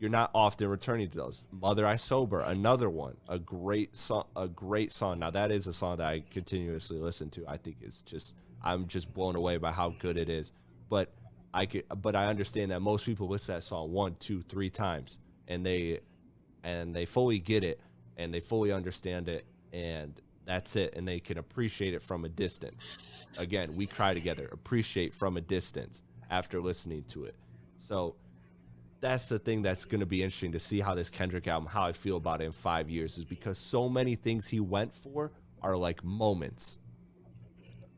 you're 0.01 0.11
not 0.11 0.31
often 0.35 0.67
returning 0.69 1.11
to 1.11 1.19
those. 1.19 1.45
Mother 1.53 1.87
I 1.87 1.97
Sober, 1.97 2.41
another 2.41 2.89
one, 2.89 3.19
a 3.29 3.39
great 3.39 3.95
song, 3.95 4.25
a 4.35 4.49
great 4.49 4.93
song. 4.93 5.19
Now 5.19 5.31
that 5.31 5.53
is 5.53 5.67
a 5.67 5.75
song 5.75 5.99
that 5.99 6.07
I 6.07 6.25
continuously 6.31 6.99
listen 6.99 7.29
to. 7.31 7.45
I 7.47 7.59
think 7.59 7.77
is 7.83 8.01
just 8.03 8.35
I'm 8.65 8.87
just 8.87 9.13
blown 9.13 9.37
away 9.37 9.59
by 9.59 9.73
how 9.73 9.95
good 9.99 10.17
it 10.17 10.31
is. 10.31 10.53
But 10.89 11.13
I 11.53 11.67
could, 11.67 11.85
but 12.01 12.17
I 12.17 12.27
understand 12.27 12.71
that 12.71 12.81
most 12.81 13.05
people 13.05 13.29
listen 13.29 13.55
to 13.55 13.61
that 13.61 13.63
song 13.63 13.93
one, 13.93 14.17
two, 14.19 14.41
three 14.43 14.71
times, 14.71 15.19
and 15.49 15.65
they 15.65 16.01
and 16.65 16.97
they 16.97 17.05
fully 17.05 17.39
get 17.39 17.63
it 17.63 17.81
and 18.17 18.33
they 18.33 18.41
fully 18.41 18.73
understand 18.73 19.29
it 19.29 19.45
and 19.73 20.19
that's 20.47 20.77
it. 20.77 20.95
And 20.97 21.07
they 21.07 21.21
can 21.21 21.37
appreciate 21.37 21.93
it 21.93 22.03
from 22.03 22.25
a 22.25 22.29
distance. 22.31 23.27
Again, 23.39 23.77
we 23.77 23.87
cry 23.87 24.15
together, 24.15 24.49
appreciate 24.51 25.15
from 25.15 25.37
a 25.37 25.43
distance 25.43 26.03
after 26.31 26.61
listening 26.61 27.05
to 27.11 27.25
it. 27.27 27.35
So 27.79 28.17
that's 29.01 29.29
the 29.29 29.39
thing 29.39 29.63
that's 29.63 29.85
going 29.85 30.01
to 30.01 30.07
be 30.07 30.23
interesting 30.23 30.53
to 30.53 30.61
see 30.61 30.81
how 30.81 30.95
this 30.95 31.09
Kendrick 31.09 31.49
album, 31.49 31.69
how 31.69 31.83
I 31.83 31.93
feel 31.93 32.17
about 32.17 32.41
it 32.43 32.45
in 32.45 32.53
five 32.53 32.91
years, 32.91 33.17
is 33.19 33.25
because 33.25 33.59
so 33.59 33.89
many 33.89 34.15
things 34.15 34.49
he 34.49 34.61
went 34.61 34.95
for 34.95 35.33
are 35.63 35.77
like 35.77 36.05
moments. 36.05 36.79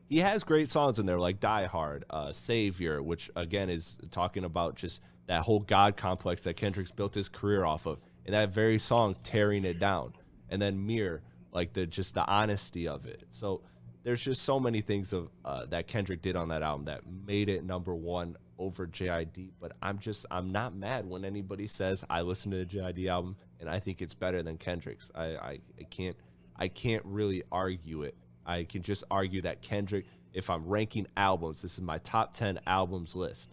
He 0.07 0.19
has 0.19 0.43
great 0.43 0.69
songs 0.69 0.99
in 0.99 1.05
there, 1.05 1.19
like 1.19 1.39
Die 1.39 1.65
Hard, 1.65 2.05
uh, 2.09 2.31
Savior, 2.31 3.01
which 3.01 3.29
again 3.35 3.69
is 3.69 3.97
talking 4.11 4.43
about 4.43 4.75
just 4.75 5.01
that 5.27 5.41
whole 5.43 5.59
God 5.59 5.97
complex 5.97 6.43
that 6.43 6.55
Kendrick's 6.55 6.91
built 6.91 7.15
his 7.15 7.29
career 7.29 7.65
off 7.65 7.85
of, 7.85 8.03
and 8.25 8.33
that 8.33 8.53
very 8.53 8.79
song 8.79 9.15
tearing 9.23 9.65
it 9.65 9.79
down. 9.79 10.13
And 10.49 10.61
then 10.61 10.85
Mirror, 10.85 11.23
like 11.51 11.73
the 11.73 11.85
just 11.87 12.13
the 12.13 12.25
honesty 12.25 12.87
of 12.87 13.05
it. 13.05 13.23
So 13.31 13.61
there's 14.03 14.21
just 14.21 14.43
so 14.43 14.59
many 14.59 14.81
things 14.81 15.13
of 15.13 15.29
uh, 15.43 15.65
that 15.67 15.87
Kendrick 15.87 16.21
did 16.21 16.35
on 16.35 16.49
that 16.49 16.61
album 16.61 16.85
that 16.85 17.01
made 17.25 17.49
it 17.49 17.63
number 17.63 17.95
one 17.95 18.35
over 18.63 18.87
JID. 18.87 19.51
But 19.59 19.73
I'm 19.81 19.99
just 19.99 20.25
I'm 20.31 20.51
not 20.51 20.75
mad 20.75 21.07
when 21.07 21.25
anybody 21.25 21.67
says 21.67 22.03
I 22.09 22.21
listen 22.21 22.51
to 22.51 22.57
the 22.57 22.65
JID 22.65 23.07
album 23.07 23.35
and 23.59 23.69
I 23.69 23.79
think 23.79 24.01
it's 24.01 24.13
better 24.13 24.41
than 24.41 24.57
Kendrick's. 24.57 25.11
I, 25.13 25.25
I, 25.25 25.59
I 25.79 25.83
can't 25.89 26.15
I 26.55 26.67
can't 26.67 27.03
really 27.05 27.43
argue 27.51 28.03
it. 28.03 28.15
I 28.45 28.63
can 28.63 28.81
just 28.81 29.03
argue 29.09 29.41
that 29.43 29.61
Kendrick, 29.61 30.05
if 30.33 30.49
I'm 30.49 30.65
ranking 30.65 31.07
albums, 31.15 31.61
this 31.61 31.73
is 31.73 31.81
my 31.81 31.97
top 31.99 32.33
ten 32.33 32.59
albums 32.65 33.15
list. 33.15 33.49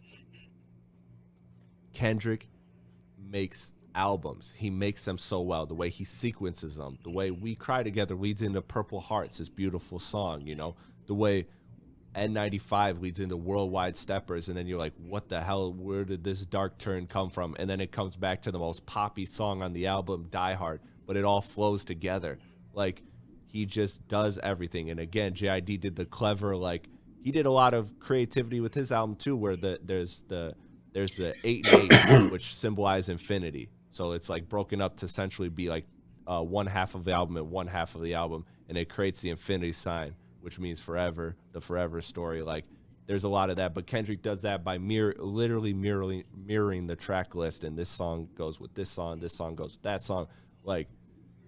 Kendrick 1.92 2.48
makes 3.18 3.72
albums. 3.94 4.54
He 4.56 4.70
makes 4.70 5.04
them 5.04 5.18
so 5.18 5.40
well. 5.40 5.66
The 5.66 5.74
way 5.74 5.88
he 5.88 6.04
sequences 6.04 6.76
them, 6.76 6.98
the 7.02 7.10
way 7.10 7.30
We 7.30 7.54
Cry 7.54 7.82
Together 7.82 8.14
leads 8.14 8.42
into 8.42 8.62
Purple 8.62 9.00
Hearts, 9.00 9.38
this 9.38 9.48
beautiful 9.48 9.98
song, 9.98 10.46
you 10.46 10.54
know, 10.54 10.76
the 11.06 11.14
way 11.14 11.46
N95 12.14 13.00
leads 13.00 13.20
into 13.20 13.36
Worldwide 13.36 13.96
Steppers, 13.96 14.48
and 14.48 14.56
then 14.56 14.66
you're 14.66 14.78
like, 14.78 14.94
what 14.98 15.28
the 15.28 15.40
hell? 15.40 15.72
Where 15.72 16.04
did 16.04 16.24
this 16.24 16.44
dark 16.44 16.78
turn 16.78 17.06
come 17.06 17.30
from? 17.30 17.54
And 17.58 17.70
then 17.70 17.80
it 17.80 17.92
comes 17.92 18.16
back 18.16 18.42
to 18.42 18.52
the 18.52 18.58
most 18.58 18.84
poppy 18.86 19.26
song 19.26 19.62
on 19.62 19.72
the 19.72 19.86
album, 19.86 20.26
Die 20.30 20.54
Hard, 20.54 20.80
but 21.06 21.16
it 21.16 21.24
all 21.24 21.40
flows 21.40 21.84
together. 21.84 22.38
Like, 22.74 23.02
he 23.46 23.66
just 23.66 24.06
does 24.08 24.38
everything. 24.42 24.90
And 24.90 24.98
again, 24.98 25.34
JID 25.34 25.80
did 25.80 25.96
the 25.96 26.04
clever, 26.04 26.56
like, 26.56 26.88
he 27.22 27.32
did 27.32 27.46
a 27.46 27.50
lot 27.50 27.74
of 27.74 27.98
creativity 27.98 28.60
with 28.60 28.74
his 28.74 28.92
album 28.92 29.16
too, 29.16 29.36
where 29.36 29.56
the 29.56 29.78
there's 29.82 30.22
the 30.28 30.54
there's 30.92 31.16
the 31.16 31.34
eight 31.44 31.68
and 31.68 31.92
eight, 31.92 32.32
which 32.32 32.54
symbolize 32.54 33.08
infinity. 33.08 33.70
So 33.90 34.12
it's 34.12 34.28
like 34.28 34.48
broken 34.48 34.80
up 34.80 34.96
to 34.98 35.06
essentially 35.06 35.48
be 35.48 35.68
like 35.68 35.86
uh, 36.26 36.40
one 36.40 36.66
half 36.66 36.94
of 36.94 37.04
the 37.04 37.12
album 37.12 37.36
and 37.36 37.50
one 37.50 37.66
half 37.66 37.94
of 37.94 38.02
the 38.02 38.14
album, 38.14 38.46
and 38.68 38.78
it 38.78 38.88
creates 38.88 39.20
the 39.20 39.30
infinity 39.30 39.72
sign, 39.72 40.14
which 40.40 40.58
means 40.58 40.80
forever, 40.80 41.36
the 41.52 41.60
forever 41.60 42.00
story. 42.00 42.42
Like 42.42 42.64
there's 43.06 43.24
a 43.24 43.28
lot 43.28 43.50
of 43.50 43.56
that, 43.56 43.74
but 43.74 43.86
Kendrick 43.86 44.22
does 44.22 44.42
that 44.42 44.64
by 44.64 44.78
mirror, 44.78 45.14
literally 45.18 45.72
mirroring 45.72 46.24
mirroring 46.34 46.86
the 46.86 46.96
track 46.96 47.34
list, 47.34 47.64
and 47.64 47.76
this 47.76 47.88
song 47.88 48.28
goes 48.36 48.60
with 48.60 48.74
this 48.74 48.90
song, 48.90 49.20
this 49.20 49.32
song 49.32 49.54
goes 49.54 49.72
with 49.72 49.82
that 49.82 50.00
song. 50.00 50.28
Like 50.64 50.88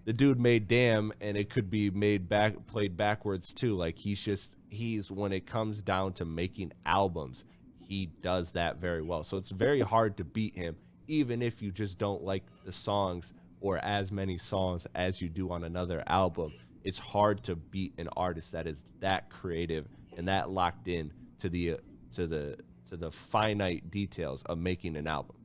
the 0.05 0.13
dude 0.13 0.39
made 0.39 0.67
damn 0.67 1.13
and 1.21 1.37
it 1.37 1.49
could 1.49 1.69
be 1.69 1.89
made 1.89 2.27
back 2.27 2.65
played 2.67 2.97
backwards 2.97 3.53
too 3.53 3.75
like 3.75 3.97
he's 3.97 4.21
just 4.21 4.57
he's 4.69 5.09
when 5.11 5.31
it 5.31 5.45
comes 5.45 5.81
down 5.81 6.13
to 6.13 6.25
making 6.25 6.71
albums 6.85 7.45
he 7.79 8.07
does 8.21 8.51
that 8.51 8.77
very 8.77 9.01
well 9.01 9.23
so 9.23 9.37
it's 9.37 9.51
very 9.51 9.81
hard 9.81 10.17
to 10.17 10.23
beat 10.23 10.55
him 10.55 10.75
even 11.07 11.41
if 11.41 11.61
you 11.61 11.71
just 11.71 11.97
don't 11.97 12.23
like 12.23 12.43
the 12.65 12.71
songs 12.71 13.33
or 13.61 13.77
as 13.77 14.11
many 14.11 14.37
songs 14.37 14.87
as 14.95 15.21
you 15.21 15.29
do 15.29 15.51
on 15.51 15.63
another 15.63 16.03
album 16.07 16.51
it's 16.83 16.99
hard 16.99 17.43
to 17.45 17.55
beat 17.55 17.93
an 17.97 18.09
artist 18.17 18.51
that 18.53 18.67
is 18.67 18.85
that 18.99 19.29
creative 19.29 19.87
and 20.17 20.27
that 20.27 20.49
locked 20.49 20.87
in 20.87 21.11
to 21.39 21.49
the 21.49 21.73
uh, 21.73 21.77
to 22.15 22.27
the 22.27 22.57
to 22.89 22.97
the 22.97 23.11
finite 23.11 23.89
details 23.91 24.43
of 24.43 24.57
making 24.57 24.97
an 24.97 25.07
album 25.07 25.35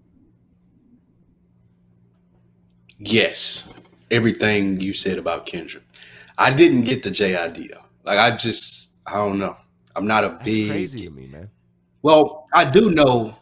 Yes, 2.98 3.72
everything 4.10 4.80
you 4.80 4.92
said 4.94 5.18
about 5.18 5.46
Kendrick. 5.46 5.84
I 6.36 6.52
didn't 6.52 6.82
get 6.82 7.02
the 7.02 7.10
J 7.10 7.36
idea. 7.36 7.80
Like 8.04 8.18
I 8.18 8.36
just, 8.36 8.96
I 9.06 9.14
don't 9.14 9.38
know. 9.38 9.56
I'm 9.96 10.06
not 10.06 10.24
a 10.24 10.38
that's 10.44 10.44
big. 10.44 10.68
crazy 10.70 11.02
to 11.02 11.10
me 11.10 11.26
man 11.26 11.50
Well, 12.02 12.46
I 12.54 12.64
do 12.70 12.90
know 12.90 13.36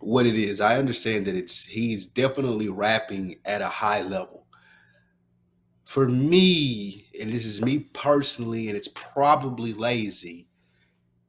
what 0.00 0.26
it 0.26 0.34
is. 0.36 0.60
I 0.60 0.78
understand 0.78 1.26
that 1.26 1.34
it's 1.36 1.64
he's 1.66 2.06
definitely 2.06 2.68
rapping 2.68 3.36
at 3.44 3.62
a 3.62 3.68
high 3.68 4.02
level. 4.02 4.46
For 5.88 6.06
me, 6.06 7.06
and 7.18 7.32
this 7.32 7.46
is 7.46 7.62
me 7.62 7.78
personally, 7.78 8.68
and 8.68 8.76
it's 8.76 8.88
probably 8.88 9.72
lazy. 9.72 10.46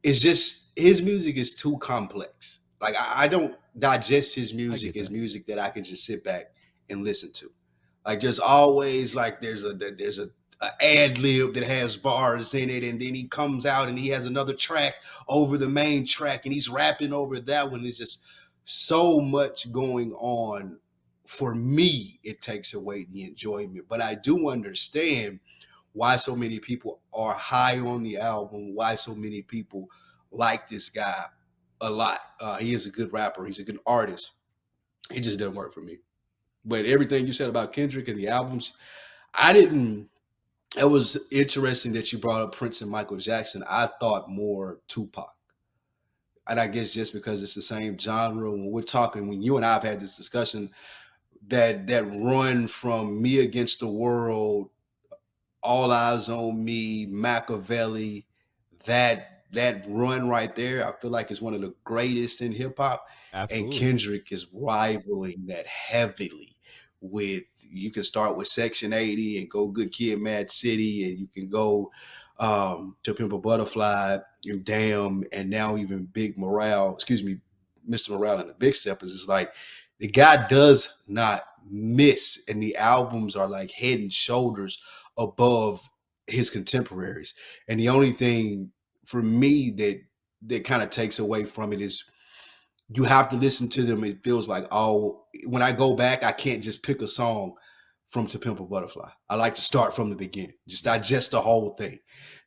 It's 0.03 0.19
just 0.19 0.77
his 0.77 1.02
music 1.02 1.38
is 1.38 1.56
too 1.56 1.77
complex. 1.77 2.60
Like 2.81 2.94
I, 2.99 3.23
I 3.23 3.27
don't 3.30 3.56
digest 3.80 4.36
his 4.36 4.53
music 4.53 4.98
as 4.98 5.10
music 5.10 5.48
that 5.48 5.60
I 5.60 5.69
can 5.69 5.86
just 5.86 6.03
sit 6.03 6.26
back 6.26 6.52
and 6.90 7.06
listen 7.06 7.31
to. 7.36 7.49
Like 8.06 8.19
there's 8.19 8.38
always 8.38 9.15
like 9.15 9.40
there's 9.40 9.64
a 9.64 9.73
there's 9.76 10.19
a, 10.19 10.30
a 10.60 10.84
ad 10.84 11.19
lib 11.19 11.53
that 11.53 11.64
has 11.64 11.95
bars 11.95 12.53
in 12.53 12.69
it, 12.69 12.84
and 12.84 12.99
then 12.99 13.15
he 13.15 13.30
comes 13.30 13.65
out 13.65 13.88
and 13.88 13.98
he 13.98 14.10
has 14.10 14.26
another 14.26 14.53
track 14.53 14.95
over 15.30 15.57
the 15.57 15.69
main 15.69 16.06
track, 16.06 16.45
and 16.45 16.53
he's 16.53 16.68
rapping 16.68 17.14
over 17.14 17.40
that 17.40 17.72
one. 17.72 17.86
It's 17.86 17.98
just 17.98 18.26
so 18.65 19.22
much 19.22 19.72
going 19.72 20.11
on. 20.15 20.80
For 21.30 21.53
me, 21.53 22.19
it 22.23 22.41
takes 22.41 22.73
away 22.73 23.03
the 23.03 23.22
enjoyment. 23.22 23.85
But 23.88 24.01
I 24.01 24.15
do 24.15 24.49
understand 24.49 25.39
why 25.93 26.18
so 26.18 26.35
many 26.35 26.57
people 26.57 27.01
are 27.14 27.35
high 27.35 27.77
on 27.77 28.01
the 28.01 28.18
album, 28.18 28.73
why 28.73 28.95
so 28.95 29.14
many 29.14 29.43
people 29.43 29.89
like 30.31 30.68
this 30.68 30.89
guy 30.89 31.26
a 31.81 31.88
lot. 31.88 32.19
Uh, 32.41 32.57
he 32.57 32.73
is 32.73 32.88
a 32.88 32.89
good 32.89 33.14
rapper, 33.14 33.45
he's 33.45 33.60
a 33.60 33.64
good 33.64 33.77
artist. 33.85 34.31
It 35.14 35.22
just 35.22 35.38
doesn't 35.38 35.53
work 35.53 35.72
for 35.72 35.81
me. 35.81 35.99
But 36.65 36.88
everything 36.88 37.27
you 37.27 37.34
said 37.34 37.49
about 37.49 37.73
Kendrick 37.73 38.07
and 38.07 38.18
the 38.18 38.30
albums, 38.30 38.73
I 39.31 39.53
didn't. 39.53 40.10
It 40.76 40.85
was 40.85 41.15
interesting 41.31 41.93
that 41.93 42.11
you 42.11 42.18
brought 42.18 42.41
up 42.41 42.56
Prince 42.56 42.81
and 42.81 42.89
Michael 42.89 43.18
Jackson. 43.18 43.64
I 43.69 43.85
thought 43.85 44.31
more 44.31 44.80
Tupac. 44.88 45.35
And 46.47 46.60
I 46.60 46.65
guess 46.65 46.91
just 46.91 47.14
because 47.14 47.43
it's 47.43 47.53
the 47.53 47.61
same 47.61 47.99
genre, 47.99 48.49
when 48.49 48.72
we're 48.72 48.81
talking, 48.81 49.27
when 49.27 49.43
you 49.43 49.57
and 49.57 49.65
I 49.65 49.73
have 49.73 49.84
had 49.84 49.99
this 49.99 50.18
discussion, 50.18 50.72
that 51.48 51.88
that 51.88 52.06
run 52.06 52.68
from 52.68 53.22
me 53.22 53.40
against 53.40 53.80
the 53.80 53.88
world, 53.88 54.70
all 55.61 55.91
eyes 55.91 56.30
on 56.30 56.64
me, 56.64 57.06
Machiavelli, 57.06 58.28
that 58.86 59.44
that 59.52 59.86
run 59.88 60.28
right 60.28 60.56
there, 60.56 60.88
I 60.88 60.99
feel 60.99 61.11
like 61.11 61.32
is 61.32 61.41
one 61.41 61.53
of 61.53 61.61
the 61.61 61.74
greatest 61.84 62.41
in 62.41 62.52
hip 62.52 62.78
hop. 62.78 63.06
And 63.56 63.72
Kendrick 63.72 64.32
is 64.32 64.48
rivaling 64.53 65.45
that 65.48 65.68
heavily 65.68 66.56
with 67.02 67.44
you 67.61 67.91
can 67.91 68.03
start 68.03 68.36
with 68.36 68.48
Section 68.48 68.94
80 68.94 69.40
and 69.40 69.49
go 69.49 69.68
Good 69.68 69.91
Kid 69.91 70.20
Mad 70.20 70.52
City, 70.52 71.10
and 71.10 71.20
you 71.20 71.28
can 71.28 71.49
go 71.49 71.91
um 72.40 72.95
to 73.03 73.14
Pimp 73.14 73.34
a 73.34 73.38
Butterfly 73.38 74.18
and 74.48 74.64
Damn, 74.64 75.24
and 75.32 75.49
now 75.49 75.78
even 75.78 76.06
Big 76.06 76.38
Morale, 76.38 76.94
excuse 76.94 77.24
me, 77.24 77.38
Mr. 77.90 78.11
Morale 78.11 78.40
and 78.40 78.49
the 78.49 78.53
Big 78.53 78.76
Steppers. 78.76 79.11
It's 79.11 79.28
like 79.28 79.52
the 80.00 80.08
guy 80.08 80.48
does 80.48 81.02
not 81.08 81.44
miss, 81.70 82.44
and 82.48 82.62
the 82.62 82.76
albums 82.78 83.36
are 83.36 83.48
like 83.48 83.72
head 83.72 84.00
and 84.00 84.12
shoulders 84.12 84.82
above 85.18 85.88
his 86.28 86.50
contemporaries. 86.50 87.34
And 87.68 87.80
the 87.80 87.90
only 87.90 88.12
thing 88.12 88.72
for 89.06 89.22
me 89.22 89.72
that 89.72 90.00
that 90.44 90.64
kind 90.64 90.82
of 90.82 90.90
takes 90.90 91.20
away 91.20 91.46
from 91.46 91.74
it 91.74 91.82
is 91.82 92.04
you 92.90 93.04
have 93.04 93.30
to 93.30 93.36
listen 93.36 93.70
to 93.70 93.84
them. 93.84 94.04
It 94.04 94.24
feels 94.24 94.48
like, 94.48 94.68
oh, 94.72 95.26
when 95.46 95.62
I 95.62 95.72
go 95.72 95.96
back, 95.96 96.24
I 96.24 96.32
can't 96.32 96.64
just 96.64 96.82
pick 96.82 97.02
a 97.02 97.08
song 97.08 97.54
from 98.08 98.28
To 98.28 98.40
Pimp 98.40 98.60
a 98.60 98.64
Butterfly. 98.64 99.10
I 99.30 99.36
like 99.36 99.56
to 99.56 99.62
start 99.62 99.96
from 99.96 100.10
the 100.10 100.16
beginning, 100.16 100.54
just 100.68 100.86
digest 100.86 101.32
the 101.32 101.42
whole 101.42 101.76
thing. 101.76 102.00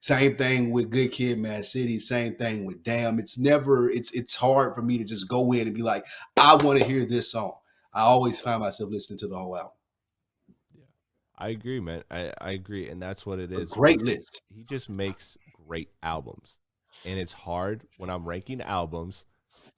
Same 0.02 0.34
thing 0.36 0.72
with 0.72 0.90
Good 0.90 1.12
Kid, 1.12 1.38
Mad 1.38 1.64
City. 1.64 2.00
Same 2.00 2.34
thing 2.34 2.64
with 2.64 2.82
Damn. 2.82 3.20
It's 3.20 3.38
never. 3.38 3.88
It's 3.88 4.10
it's 4.12 4.34
hard 4.34 4.74
for 4.74 4.82
me 4.82 4.98
to 4.98 5.04
just 5.04 5.28
go 5.28 5.52
in 5.52 5.68
and 5.68 5.76
be 5.76 5.82
like, 5.82 6.04
I 6.36 6.56
want 6.56 6.80
to 6.80 6.84
hear 6.84 7.06
this 7.06 7.30
song. 7.30 7.54
I 7.94 8.00
always 8.00 8.40
find 8.40 8.60
myself 8.60 8.90
listening 8.90 9.20
to 9.20 9.28
the 9.28 9.38
whole 9.38 9.56
album. 9.56 9.70
Yeah, 10.74 10.84
I 11.38 11.50
agree, 11.50 11.78
man. 11.78 12.02
I, 12.10 12.32
I 12.40 12.50
agree, 12.50 12.88
and 12.88 13.00
that's 13.00 13.24
what 13.24 13.38
it 13.38 13.52
is. 13.52 13.70
A 13.70 13.74
great 13.76 14.00
He- 14.00 14.06
list. 14.06 14.42
He 14.52 14.64
just 14.64 14.90
makes 14.90 15.38
great 15.68 15.90
albums, 16.02 16.58
and 17.04 17.16
it's 17.16 17.32
hard 17.32 17.82
when 17.96 18.10
I'm 18.10 18.24
ranking 18.26 18.60
albums 18.60 19.24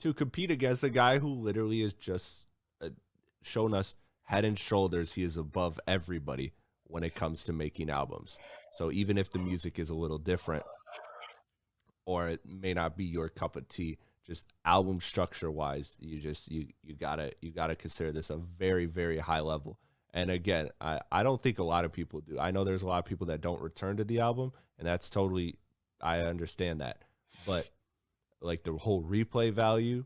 to 0.00 0.14
compete 0.14 0.50
against 0.50 0.82
a 0.82 0.88
guy 0.90 1.18
who 1.18 1.28
literally 1.28 1.82
is 1.82 1.92
just 1.92 2.46
uh, 2.80 2.88
shown 3.42 3.74
us 3.74 3.96
head 4.22 4.46
and 4.46 4.58
shoulders. 4.58 5.12
He 5.12 5.22
is 5.22 5.36
above 5.36 5.78
everybody 5.86 6.54
when 6.84 7.04
it 7.04 7.14
comes 7.14 7.44
to 7.44 7.52
making 7.52 7.90
albums. 7.90 8.38
So 8.74 8.90
even 8.90 9.18
if 9.18 9.30
the 9.30 9.38
music 9.38 9.78
is 9.78 9.90
a 9.90 9.94
little 9.94 10.18
different, 10.18 10.64
or 12.04 12.28
it 12.28 12.40
may 12.44 12.74
not 12.74 12.96
be 12.96 13.04
your 13.04 13.28
cup 13.28 13.56
of 13.56 13.68
tea, 13.68 13.98
just 14.26 14.52
album 14.64 15.00
structure 15.00 15.50
wise, 15.50 15.96
you 16.00 16.20
just 16.20 16.50
you 16.50 16.66
you 16.82 16.94
gotta 16.94 17.32
you 17.40 17.52
gotta 17.52 17.76
consider 17.76 18.10
this 18.12 18.30
a 18.30 18.36
very 18.36 18.86
very 18.86 19.18
high 19.18 19.40
level. 19.40 19.78
And 20.12 20.30
again, 20.30 20.70
I, 20.80 21.00
I 21.10 21.22
don't 21.24 21.40
think 21.40 21.58
a 21.58 21.64
lot 21.64 21.84
of 21.84 21.92
people 21.92 22.20
do. 22.20 22.38
I 22.38 22.52
know 22.52 22.62
there's 22.62 22.82
a 22.82 22.86
lot 22.86 23.00
of 23.00 23.04
people 23.04 23.26
that 23.28 23.40
don't 23.40 23.60
return 23.60 23.96
to 23.96 24.04
the 24.04 24.20
album, 24.20 24.52
and 24.78 24.86
that's 24.86 25.10
totally 25.10 25.58
I 26.00 26.20
understand 26.20 26.80
that. 26.80 27.02
But 27.46 27.68
like 28.40 28.62
the 28.62 28.72
whole 28.72 29.02
replay 29.02 29.52
value, 29.52 30.04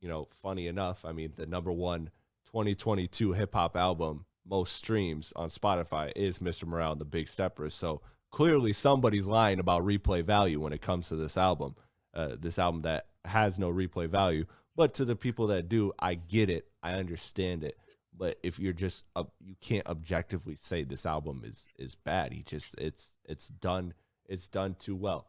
you 0.00 0.08
know, 0.08 0.28
funny 0.42 0.66
enough, 0.66 1.04
I 1.04 1.12
mean 1.12 1.32
the 1.36 1.46
number 1.46 1.72
one 1.72 2.10
2022 2.46 3.32
hip 3.32 3.54
hop 3.54 3.76
album 3.76 4.24
most 4.50 4.76
streams 4.76 5.32
on 5.36 5.48
Spotify 5.48 6.12
is 6.16 6.40
Mr. 6.40 6.66
Morale 6.66 6.92
and 6.92 7.00
the 7.00 7.06
Big 7.06 7.28
Steppers. 7.28 7.74
So 7.74 8.02
clearly 8.30 8.72
somebody's 8.72 9.28
lying 9.28 9.60
about 9.60 9.84
replay 9.84 10.24
value 10.24 10.60
when 10.60 10.72
it 10.72 10.82
comes 10.82 11.08
to 11.08 11.16
this 11.16 11.36
album. 11.36 11.76
Uh, 12.12 12.34
this 12.38 12.58
album 12.58 12.82
that 12.82 13.06
has 13.24 13.58
no 13.58 13.70
replay 13.70 14.08
value. 14.08 14.44
But 14.74 14.94
to 14.94 15.04
the 15.04 15.14
people 15.14 15.46
that 15.48 15.68
do, 15.68 15.92
I 16.00 16.14
get 16.14 16.50
it. 16.50 16.66
I 16.82 16.94
understand 16.94 17.62
it. 17.62 17.78
But 18.16 18.38
if 18.42 18.58
you're 18.58 18.72
just 18.72 19.04
uh, 19.14 19.24
you 19.40 19.54
can't 19.60 19.86
objectively 19.86 20.56
say 20.56 20.82
this 20.82 21.06
album 21.06 21.42
is 21.44 21.68
is 21.78 21.94
bad. 21.94 22.32
He 22.32 22.42
just 22.42 22.74
it's 22.76 23.14
it's 23.24 23.48
done 23.48 23.94
it's 24.28 24.48
done 24.48 24.74
too 24.78 24.96
well. 24.96 25.28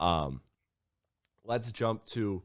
Um 0.00 0.42
let's 1.44 1.70
jump 1.70 2.04
to 2.06 2.42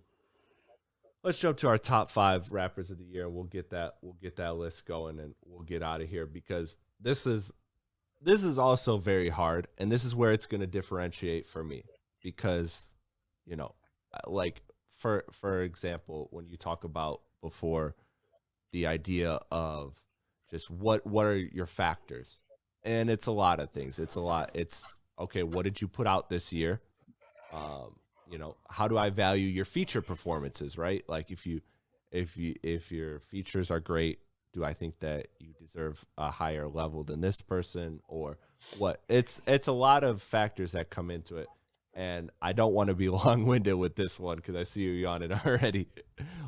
let's 1.24 1.40
jump 1.40 1.58
to 1.58 1.68
our 1.68 1.78
top 1.78 2.10
five 2.10 2.52
rappers 2.52 2.92
of 2.92 2.98
the 2.98 3.06
year. 3.06 3.30
We'll 3.30 3.44
get 3.44 3.70
that 3.72 3.96
we'll 4.02 4.18
get 4.22 4.38
that 4.38 4.56
list 4.56 4.86
going 4.86 5.20
and 5.20 5.36
we'll 5.46 5.64
get 5.64 5.84
out 5.84 6.02
of 6.02 6.10
here 6.10 6.26
because 6.26 6.76
this 7.00 7.26
is 7.26 7.52
this 8.22 8.44
is 8.44 8.60
also 8.60 8.98
very 8.98 9.30
hard 9.30 9.68
and 9.78 9.92
this 9.92 10.04
is 10.04 10.16
where 10.16 10.32
it's 10.32 10.46
going 10.46 10.62
to 10.62 10.68
differentiate 10.68 11.48
for 11.48 11.64
me 11.64 11.84
because 12.22 12.88
you 13.46 13.56
know 13.56 13.74
like 14.28 14.62
for 14.98 15.24
for 15.32 15.62
example 15.62 16.28
when 16.32 16.48
you 16.48 16.58
talk 16.58 16.84
about 16.84 17.22
before 17.42 17.96
the 18.72 18.88
idea 18.88 19.40
of 19.52 20.02
just 20.50 20.70
what 20.70 21.06
what 21.06 21.26
are 21.26 21.38
your 21.38 21.66
factors? 21.66 22.40
And 22.84 23.10
it's 23.10 23.28
a 23.28 23.32
lot 23.32 23.60
of 23.60 23.72
things. 23.72 24.00
It's 24.00 24.16
a 24.16 24.22
lot 24.22 24.52
it's 24.54 24.96
okay 25.20 25.44
what 25.44 25.64
did 25.64 25.82
you 25.82 25.88
put 25.88 26.08
out 26.08 26.30
this 26.30 26.52
year? 26.52 26.82
Um 27.54 27.96
you 28.32 28.38
know 28.38 28.56
how 28.70 28.88
do 28.88 28.98
i 28.98 29.10
value 29.10 29.48
your 29.48 29.66
feature 29.66 30.02
performances 30.02 30.78
right 30.78 31.04
like 31.08 31.32
if 31.32 31.46
you 31.46 31.62
if 32.12 32.38
you 32.38 32.56
if 32.64 32.92
your 32.92 33.20
features 33.20 33.70
are 33.70 33.80
great 33.80 34.20
do 34.54 34.64
i 34.64 34.74
think 34.74 34.98
that 35.00 35.28
you 35.40 35.54
deserve 35.60 36.04
a 36.18 36.32
higher 36.32 36.68
level 36.68 37.04
than 37.04 37.22
this 37.22 37.42
person 37.42 38.00
or 38.08 38.38
what 38.78 39.02
it's 39.10 39.42
it's 39.48 39.68
a 39.68 39.72
lot 39.74 40.04
of 40.04 40.22
factors 40.22 40.72
that 40.74 40.90
come 40.90 41.12
into 41.12 41.38
it 41.38 41.48
and 41.94 42.30
i 42.42 42.54
don't 42.54 42.74
want 42.74 42.88
to 42.90 42.96
be 42.96 43.10
long-winded 43.22 43.74
with 43.76 43.96
this 43.96 44.20
one 44.20 44.38
because 44.38 44.56
i 44.56 44.64
see 44.64 44.82
you 44.82 44.92
yawning 44.92 45.32
already 45.46 45.88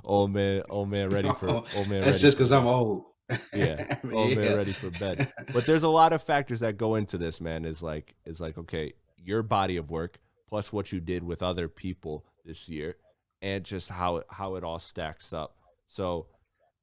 old 0.05 0.31
man 0.31 0.63
old 0.69 0.89
man 0.89 1.09
ready 1.09 1.29
for 1.39 1.47
old 1.75 1.87
man 1.89 2.05
That's 2.05 2.21
just 2.21 2.37
because 2.37 2.51
I'm 2.51 2.65
old. 2.67 3.05
yeah 3.53 3.95
old 4.11 4.35
man 4.35 4.45
Yeah. 4.45 4.53
ready 4.53 4.73
for 4.73 4.89
bed 4.89 5.27
but 5.53 5.65
there's 5.65 5.83
a 5.83 5.89
lot 5.89 6.13
of 6.13 6.21
factors 6.23 6.59
that 6.61 6.77
go 6.77 6.95
into 6.95 7.17
this 7.17 7.41
man 7.41 7.65
is 7.65 7.81
like 7.83 8.15
is 8.25 8.39
like 8.39 8.57
okay 8.57 8.93
your 9.17 9.41
body 9.43 9.77
of 9.77 9.89
work 9.89 10.19
plus 10.47 10.71
what 10.73 10.91
you 10.91 10.99
did 10.99 11.23
with 11.23 11.41
other 11.43 11.67
people 11.67 12.25
this 12.45 12.67
year 12.69 12.95
and 13.41 13.63
just 13.63 13.89
how 13.89 14.17
it 14.17 14.25
how 14.29 14.55
it 14.55 14.63
all 14.63 14.79
stacks 14.79 15.33
up 15.33 15.55
so 15.87 16.27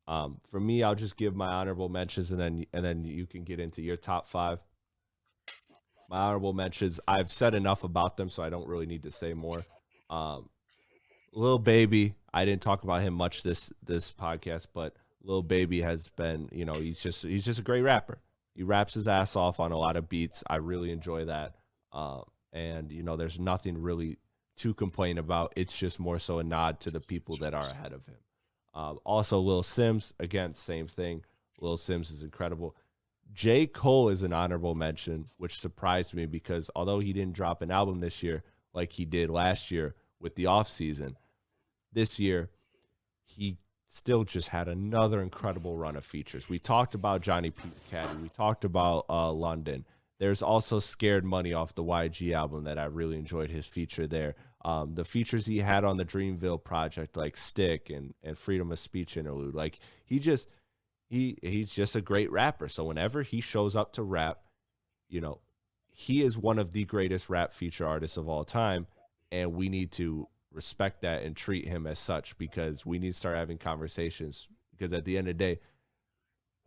Um, 0.08 0.40
for 0.50 0.58
me, 0.58 0.82
I'll 0.82 0.96
just 0.96 1.16
give 1.16 1.36
my 1.36 1.46
honorable 1.46 1.88
mentions, 1.88 2.32
and 2.32 2.40
then 2.40 2.64
and 2.72 2.84
then 2.84 3.04
you 3.04 3.26
can 3.26 3.44
get 3.44 3.60
into 3.60 3.80
your 3.80 3.96
top 3.96 4.26
five. 4.26 4.58
My 6.08 6.18
honorable 6.18 6.52
mentions. 6.52 6.98
I've 7.06 7.30
said 7.30 7.54
enough 7.54 7.84
about 7.84 8.16
them, 8.16 8.28
so 8.28 8.42
I 8.42 8.50
don't 8.50 8.66
really 8.66 8.86
need 8.86 9.04
to 9.04 9.12
say 9.12 9.34
more. 9.34 9.64
Um, 10.08 10.48
Lil 11.32 11.60
Baby, 11.60 12.14
I 12.34 12.44
didn't 12.44 12.62
talk 12.62 12.82
about 12.82 13.02
him 13.02 13.14
much 13.14 13.44
this 13.44 13.72
this 13.86 14.10
podcast, 14.10 14.66
but 14.74 14.96
Little 15.22 15.44
Baby 15.44 15.80
has 15.82 16.08
been, 16.08 16.48
you 16.50 16.64
know, 16.64 16.74
he's 16.74 17.00
just 17.00 17.22
he's 17.22 17.44
just 17.44 17.60
a 17.60 17.62
great 17.64 17.82
rapper. 17.82 18.18
He 18.54 18.64
raps 18.64 18.94
his 18.94 19.06
ass 19.06 19.36
off 19.36 19.60
on 19.60 19.70
a 19.70 19.78
lot 19.78 19.96
of 19.96 20.08
beats. 20.08 20.42
I 20.48 20.56
really 20.56 20.90
enjoy 20.90 21.26
that. 21.26 21.54
Um, 21.92 22.24
and 22.52 22.90
you 22.90 23.02
know, 23.02 23.16
there's 23.16 23.38
nothing 23.38 23.80
really 23.80 24.18
to 24.58 24.74
complain 24.74 25.18
about. 25.18 25.52
It's 25.56 25.76
just 25.76 25.98
more 25.98 26.18
so 26.18 26.38
a 26.38 26.44
nod 26.44 26.80
to 26.80 26.90
the 26.90 27.00
people 27.00 27.36
that 27.38 27.54
are 27.54 27.66
ahead 27.66 27.92
of 27.92 28.04
him. 28.06 28.16
Um, 28.74 28.98
also, 29.04 29.40
Lil 29.40 29.62
Simz 29.62 30.12
again, 30.20 30.54
same 30.54 30.86
thing. 30.86 31.24
Lil 31.60 31.76
Simz 31.76 32.12
is 32.12 32.22
incredible. 32.22 32.76
J. 33.32 33.66
Cole 33.66 34.08
is 34.08 34.22
an 34.22 34.32
honorable 34.32 34.74
mention, 34.74 35.26
which 35.36 35.58
surprised 35.58 36.14
me 36.14 36.26
because 36.26 36.70
although 36.74 36.98
he 36.98 37.12
didn't 37.12 37.34
drop 37.34 37.62
an 37.62 37.70
album 37.70 38.00
this 38.00 38.22
year 38.22 38.42
like 38.72 38.92
he 38.92 39.04
did 39.04 39.30
last 39.30 39.70
year 39.70 39.94
with 40.18 40.34
the 40.34 40.46
off 40.46 40.68
season, 40.68 41.16
this 41.92 42.18
year 42.18 42.50
he 43.24 43.56
still 43.88 44.24
just 44.24 44.48
had 44.48 44.68
another 44.68 45.20
incredible 45.20 45.76
run 45.76 45.96
of 45.96 46.04
features. 46.04 46.48
We 46.48 46.58
talked 46.58 46.94
about 46.94 47.22
Johnny 47.22 47.50
P. 47.50 47.62
Caddy. 47.90 48.16
We 48.22 48.28
talked 48.28 48.64
about 48.64 49.06
uh, 49.08 49.32
London. 49.32 49.84
There's 50.20 50.42
also 50.42 50.80
Scared 50.80 51.24
Money 51.24 51.54
off 51.54 51.74
the 51.74 51.82
YG 51.82 52.34
album 52.34 52.64
that 52.64 52.78
I 52.78 52.84
really 52.84 53.16
enjoyed 53.16 53.50
his 53.50 53.66
feature 53.66 54.06
there. 54.06 54.34
Um, 54.62 54.94
the 54.94 55.04
features 55.04 55.46
he 55.46 55.60
had 55.60 55.82
on 55.82 55.96
the 55.96 56.04
Dreamville 56.04 56.62
project, 56.62 57.16
like 57.16 57.38
Stick 57.38 57.88
and, 57.88 58.12
and 58.22 58.36
Freedom 58.36 58.70
of 58.70 58.78
Speech 58.78 59.16
interlude, 59.16 59.54
like 59.54 59.78
he 60.04 60.18
just 60.18 60.46
he 61.08 61.38
he's 61.40 61.72
just 61.72 61.96
a 61.96 62.02
great 62.02 62.30
rapper. 62.30 62.68
So 62.68 62.84
whenever 62.84 63.22
he 63.22 63.40
shows 63.40 63.74
up 63.74 63.94
to 63.94 64.02
rap, 64.02 64.40
you 65.08 65.22
know, 65.22 65.40
he 65.88 66.20
is 66.20 66.36
one 66.36 66.58
of 66.58 66.72
the 66.72 66.84
greatest 66.84 67.30
rap 67.30 67.50
feature 67.50 67.86
artists 67.86 68.18
of 68.18 68.28
all 68.28 68.44
time, 68.44 68.88
and 69.32 69.54
we 69.54 69.70
need 69.70 69.90
to 69.92 70.28
respect 70.52 71.00
that 71.00 71.22
and 71.22 71.34
treat 71.34 71.66
him 71.66 71.86
as 71.86 71.98
such 71.98 72.36
because 72.36 72.84
we 72.84 72.98
need 72.98 73.12
to 73.12 73.18
start 73.18 73.38
having 73.38 73.56
conversations. 73.56 74.48
Because 74.70 74.92
at 74.92 75.06
the 75.06 75.16
end 75.16 75.28
of 75.28 75.38
the 75.38 75.44
day, 75.44 75.60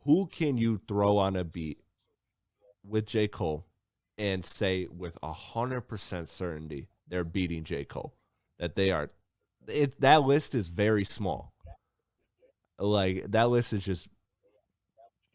who 0.05 0.25
can 0.25 0.57
you 0.57 0.81
throw 0.87 1.19
on 1.19 1.35
a 1.35 1.43
beat 1.43 1.82
with 2.85 3.05
J. 3.05 3.27
Cole 3.27 3.65
and 4.17 4.43
say 4.43 4.87
with 4.87 5.17
a 5.23 5.33
hundred 5.33 5.81
percent 5.81 6.29
certainty 6.29 6.87
they're 7.07 7.23
beating 7.23 7.63
J. 7.63 7.83
Cole? 7.85 8.13
That 8.59 8.75
they 8.75 8.91
are 8.91 9.09
it 9.67 9.99
that 10.01 10.23
list 10.23 10.55
is 10.55 10.69
very 10.69 11.03
small. 11.03 11.53
Like 12.79 13.25
that 13.31 13.49
list 13.49 13.73
is 13.73 13.85
just 13.85 14.07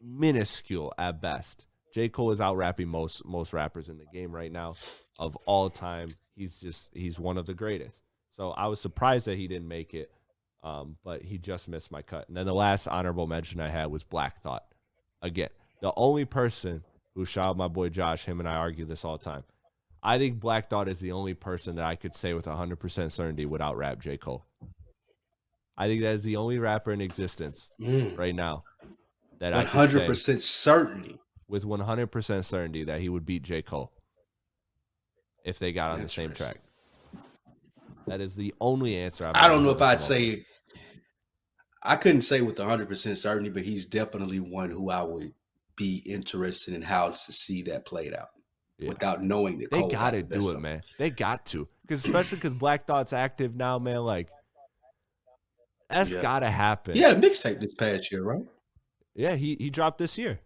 minuscule 0.00 0.92
at 0.98 1.20
best. 1.20 1.66
J. 1.94 2.08
Cole 2.08 2.30
is 2.30 2.40
out 2.40 2.56
rapping 2.56 2.88
most 2.88 3.24
most 3.24 3.52
rappers 3.52 3.88
in 3.88 3.98
the 3.98 4.06
game 4.12 4.32
right 4.32 4.52
now 4.52 4.74
of 5.18 5.36
all 5.46 5.70
time. 5.70 6.08
He's 6.36 6.58
just 6.58 6.90
he's 6.92 7.18
one 7.18 7.38
of 7.38 7.46
the 7.46 7.54
greatest. 7.54 8.02
So 8.36 8.50
I 8.50 8.66
was 8.68 8.80
surprised 8.80 9.26
that 9.26 9.36
he 9.36 9.48
didn't 9.48 9.66
make 9.66 9.94
it, 9.94 10.12
um, 10.62 10.96
but 11.04 11.22
he 11.22 11.38
just 11.38 11.66
missed 11.66 11.90
my 11.90 12.02
cut. 12.02 12.28
And 12.28 12.36
then 12.36 12.46
the 12.46 12.54
last 12.54 12.86
honorable 12.86 13.26
mention 13.26 13.60
I 13.60 13.68
had 13.68 13.86
was 13.86 14.04
Black 14.04 14.40
Thought. 14.42 14.64
Again, 15.22 15.48
the 15.80 15.92
only 15.96 16.24
person 16.24 16.84
who 17.18 17.24
shot 17.24 17.56
my 17.56 17.66
boy 17.66 17.88
Josh, 17.88 18.24
him 18.24 18.38
and 18.38 18.48
I 18.48 18.54
argue 18.54 18.84
this 18.84 19.04
all 19.04 19.18
the 19.18 19.24
time. 19.24 19.42
I 20.00 20.18
think 20.18 20.38
Black 20.38 20.70
Thought 20.70 20.86
is 20.86 21.00
the 21.00 21.10
only 21.10 21.34
person 21.34 21.74
that 21.74 21.84
I 21.84 21.96
could 21.96 22.14
say 22.14 22.32
with 22.32 22.44
100% 22.44 23.10
certainty 23.10 23.44
without 23.44 23.76
rap 23.76 23.98
J. 23.98 24.16
Cole. 24.16 24.44
I 25.76 25.88
think 25.88 26.02
that 26.02 26.14
is 26.14 26.22
the 26.22 26.36
only 26.36 26.60
rapper 26.60 26.92
in 26.92 27.00
existence 27.00 27.70
mm. 27.80 28.16
right 28.16 28.36
now 28.36 28.62
that 29.40 29.52
100% 29.52 30.34
I 30.34 30.38
certainty 30.38 31.18
with 31.48 31.64
100% 31.64 32.44
certainty 32.44 32.84
that 32.84 33.00
he 33.00 33.08
would 33.08 33.26
beat 33.26 33.42
J. 33.42 33.62
Cole 33.62 33.90
if 35.44 35.58
they 35.58 35.72
got 35.72 35.90
on 35.90 36.00
the 36.00 36.08
same 36.08 36.32
track. 36.32 36.58
That 38.06 38.20
is 38.20 38.36
the 38.36 38.54
only 38.60 38.96
answer. 38.96 39.26
I've 39.26 39.34
I 39.34 39.48
do 39.48 39.56
not 39.56 39.62
know 39.64 39.70
if 39.70 39.82
I'd 39.82 40.00
say. 40.00 40.44
I 41.82 41.96
couldn't 41.96 42.22
say 42.22 42.42
with 42.42 42.60
100 42.60 42.88
percent 42.88 43.18
certainty, 43.18 43.50
but 43.50 43.64
he's 43.64 43.86
definitely 43.86 44.38
one 44.38 44.70
who 44.70 44.88
I 44.88 45.02
would 45.02 45.32
be 45.78 46.02
interested 46.04 46.74
in 46.74 46.82
how 46.82 47.10
to 47.10 47.32
see 47.32 47.62
that 47.62 47.86
played 47.86 48.12
out. 48.12 48.28
Yeah. 48.78 48.90
Without 48.90 49.24
knowing 49.24 49.58
that 49.58 49.70
they 49.70 49.88
got 49.88 50.10
to 50.10 50.22
do 50.22 50.50
it, 50.50 50.60
man. 50.60 50.82
They 50.98 51.10
got 51.10 51.46
to, 51.46 51.66
because 51.82 52.04
especially 52.04 52.36
because 52.36 52.54
Black 52.54 52.86
Thought's 52.86 53.12
active 53.12 53.56
now, 53.56 53.78
man. 53.80 54.02
Like 54.04 54.28
that's 55.90 56.12
yeah. 56.12 56.22
got 56.22 56.40
to 56.40 56.50
happen. 56.50 56.94
Yeah, 56.96 57.14
mixtape 57.14 57.60
this 57.60 57.74
past 57.74 58.12
year, 58.12 58.22
right? 58.22 58.44
Yeah, 59.16 59.34
he 59.34 59.56
he 59.58 59.70
dropped 59.70 59.98
this 59.98 60.16
year. 60.16 60.38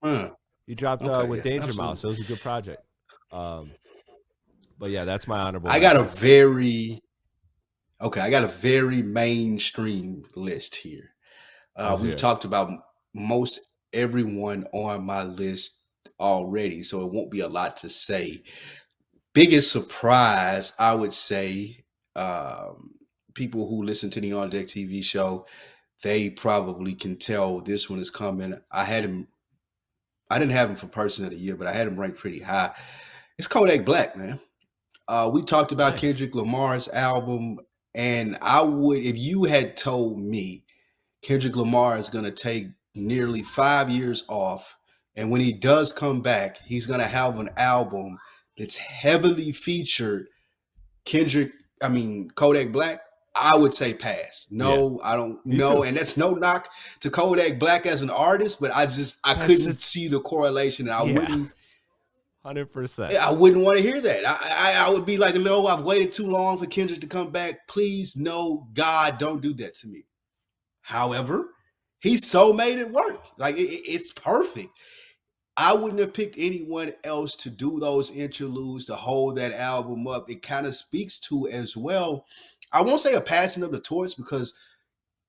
Huh. 0.00 0.30
He 0.66 0.76
dropped 0.76 1.06
uh, 1.08 1.10
okay, 1.10 1.26
uh, 1.26 1.26
with 1.26 1.38
yeah, 1.38 1.50
Danger 1.50 1.68
absolutely. 1.68 1.86
Mouse. 1.86 2.04
It 2.04 2.08
was 2.08 2.20
a 2.20 2.24
good 2.24 2.40
project. 2.40 2.82
Um, 3.32 3.72
but 4.78 4.90
yeah, 4.90 5.04
that's 5.04 5.26
my 5.26 5.40
honorable. 5.40 5.68
I 5.68 5.80
got 5.80 5.96
a 5.96 6.04
very 6.04 7.02
okay. 8.00 8.20
I 8.20 8.30
got 8.30 8.44
a 8.44 8.48
very 8.48 9.02
mainstream 9.02 10.24
list 10.36 10.76
here. 10.76 11.10
Uh, 11.74 11.98
we've 12.00 12.16
talked 12.16 12.44
about 12.44 12.70
most 13.12 13.60
everyone 13.96 14.66
on 14.72 15.04
my 15.04 15.24
list 15.24 15.80
already, 16.20 16.82
so 16.82 17.04
it 17.04 17.12
won't 17.12 17.30
be 17.30 17.40
a 17.40 17.48
lot 17.48 17.76
to 17.78 17.88
say. 17.88 18.42
Biggest 19.32 19.72
surprise, 19.72 20.72
I 20.78 20.94
would 20.94 21.12
say, 21.12 21.84
um, 22.14 22.92
people 23.34 23.68
who 23.68 23.82
listen 23.82 24.10
to 24.10 24.20
the 24.20 24.32
On 24.32 24.48
Deck 24.48 24.66
TV 24.66 25.04
show, 25.04 25.46
they 26.02 26.30
probably 26.30 26.94
can 26.94 27.16
tell 27.16 27.60
this 27.60 27.90
one 27.90 27.98
is 27.98 28.10
coming. 28.10 28.58
I 28.70 28.84
had 28.84 29.04
him, 29.04 29.28
I 30.30 30.38
didn't 30.38 30.52
have 30.52 30.70
him 30.70 30.76
for 30.76 30.86
person 30.86 31.24
of 31.24 31.30
the 31.30 31.36
year, 31.36 31.56
but 31.56 31.66
I 31.66 31.72
had 31.72 31.88
him 31.88 31.98
ranked 31.98 32.18
pretty 32.18 32.40
high. 32.40 32.72
It's 33.38 33.48
Kodak 33.48 33.84
Black, 33.84 34.16
man. 34.16 34.40
Uh, 35.08 35.30
we 35.32 35.42
talked 35.42 35.72
about 35.72 35.92
nice. 35.92 36.00
Kendrick 36.00 36.34
Lamar's 36.34 36.88
album, 36.88 37.58
and 37.94 38.38
I 38.42 38.62
would, 38.62 38.98
if 38.98 39.16
you 39.16 39.44
had 39.44 39.76
told 39.76 40.20
me 40.20 40.64
Kendrick 41.22 41.56
Lamar 41.56 41.98
is 41.98 42.08
going 42.08 42.24
to 42.24 42.30
take 42.30 42.68
nearly 42.96 43.42
five 43.42 43.90
years 43.90 44.24
off, 44.28 44.76
and 45.14 45.30
when 45.30 45.40
he 45.40 45.52
does 45.52 45.92
come 45.92 46.22
back, 46.22 46.58
he's 46.64 46.86
going 46.86 47.00
to 47.00 47.06
have 47.06 47.38
an 47.38 47.50
album 47.56 48.18
that's 48.58 48.76
heavily 48.76 49.52
featured 49.52 50.28
Kendrick, 51.04 51.52
I 51.80 51.88
mean, 51.88 52.30
Kodak 52.30 52.72
Black, 52.72 53.00
I 53.34 53.56
would 53.56 53.74
say 53.74 53.94
pass. 53.94 54.48
No, 54.50 54.98
yeah. 55.00 55.08
I 55.10 55.16
don't 55.16 55.44
know. 55.46 55.82
And 55.82 55.96
that's 55.96 56.16
no 56.16 56.32
knock 56.32 56.68
to 57.00 57.10
Kodak 57.10 57.58
Black 57.58 57.86
as 57.86 58.02
an 58.02 58.10
artist, 58.10 58.60
but 58.60 58.74
I 58.74 58.86
just 58.86 59.18
I 59.24 59.34
that's 59.34 59.46
couldn't 59.46 59.66
just, 59.66 59.82
see 59.82 60.08
the 60.08 60.20
correlation. 60.20 60.88
And 60.88 60.94
I 60.94 61.04
yeah. 61.04 61.18
wouldn't 61.18 61.52
Hundred 62.46 62.72
percent. 62.72 63.12
I 63.12 63.32
wouldn't 63.32 63.64
want 63.64 63.76
to 63.76 63.82
hear 63.82 64.00
that. 64.00 64.24
I, 64.24 64.36
I, 64.50 64.86
I 64.86 64.90
would 64.90 65.04
be 65.04 65.18
like, 65.18 65.34
no, 65.34 65.66
I've 65.66 65.84
waited 65.84 66.12
too 66.12 66.28
long 66.28 66.56
for 66.56 66.66
Kendrick 66.66 67.00
to 67.00 67.08
come 67.08 67.32
back. 67.32 67.66
Please, 67.66 68.16
no, 68.16 68.68
God, 68.72 69.18
don't 69.18 69.42
do 69.42 69.52
that 69.54 69.74
to 69.78 69.88
me. 69.88 70.04
However, 70.80 71.48
he 72.00 72.16
so 72.16 72.52
made 72.52 72.78
it 72.78 72.90
work. 72.90 73.22
Like 73.38 73.56
it, 73.56 73.62
it's 73.62 74.12
perfect. 74.12 74.70
I 75.56 75.72
wouldn't 75.72 76.00
have 76.00 76.12
picked 76.12 76.36
anyone 76.38 76.92
else 77.02 77.34
to 77.36 77.50
do 77.50 77.80
those 77.80 78.14
interludes 78.14 78.86
to 78.86 78.96
hold 78.96 79.36
that 79.36 79.52
album 79.52 80.06
up. 80.06 80.30
It 80.30 80.42
kind 80.42 80.66
of 80.66 80.76
speaks 80.76 81.18
to 81.20 81.48
as 81.48 81.76
well. 81.76 82.26
I 82.72 82.82
won't 82.82 83.00
say 83.00 83.14
a 83.14 83.20
passing 83.22 83.62
of 83.62 83.72
the 83.72 83.80
torch 83.80 84.16
because 84.16 84.56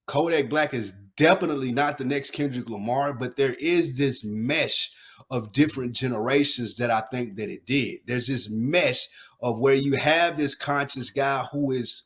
Kodak 0.05 0.49
Black 0.49 0.73
is 0.73 0.93
definitely 1.15 1.71
not 1.71 1.97
the 1.97 2.05
next 2.05 2.31
Kendrick 2.31 2.69
Lamar, 2.69 3.13
but 3.13 3.37
there 3.37 3.53
is 3.53 3.97
this 3.97 4.23
mesh 4.25 4.91
of 5.29 5.53
different 5.53 5.93
generations 5.93 6.75
that 6.77 6.91
I 6.91 7.01
think 7.01 7.37
that 7.37 7.49
it 7.49 7.65
did. 7.65 7.99
There's 8.05 8.27
this 8.27 8.49
mesh 8.49 9.07
of 9.41 9.59
where 9.59 9.73
you 9.73 9.95
have 9.97 10.35
this 10.35 10.55
conscious 10.55 11.09
guy 11.09 11.45
who 11.51 11.71
is 11.71 12.03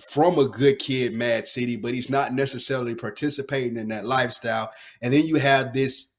from 0.00 0.38
a 0.38 0.48
good 0.48 0.78
kid, 0.78 1.14
Mad 1.14 1.46
City, 1.46 1.76
but 1.76 1.94
he's 1.94 2.10
not 2.10 2.34
necessarily 2.34 2.94
participating 2.94 3.76
in 3.76 3.88
that 3.88 4.06
lifestyle. 4.06 4.70
And 5.02 5.12
then 5.12 5.26
you 5.26 5.36
have 5.36 5.72
this 5.72 6.14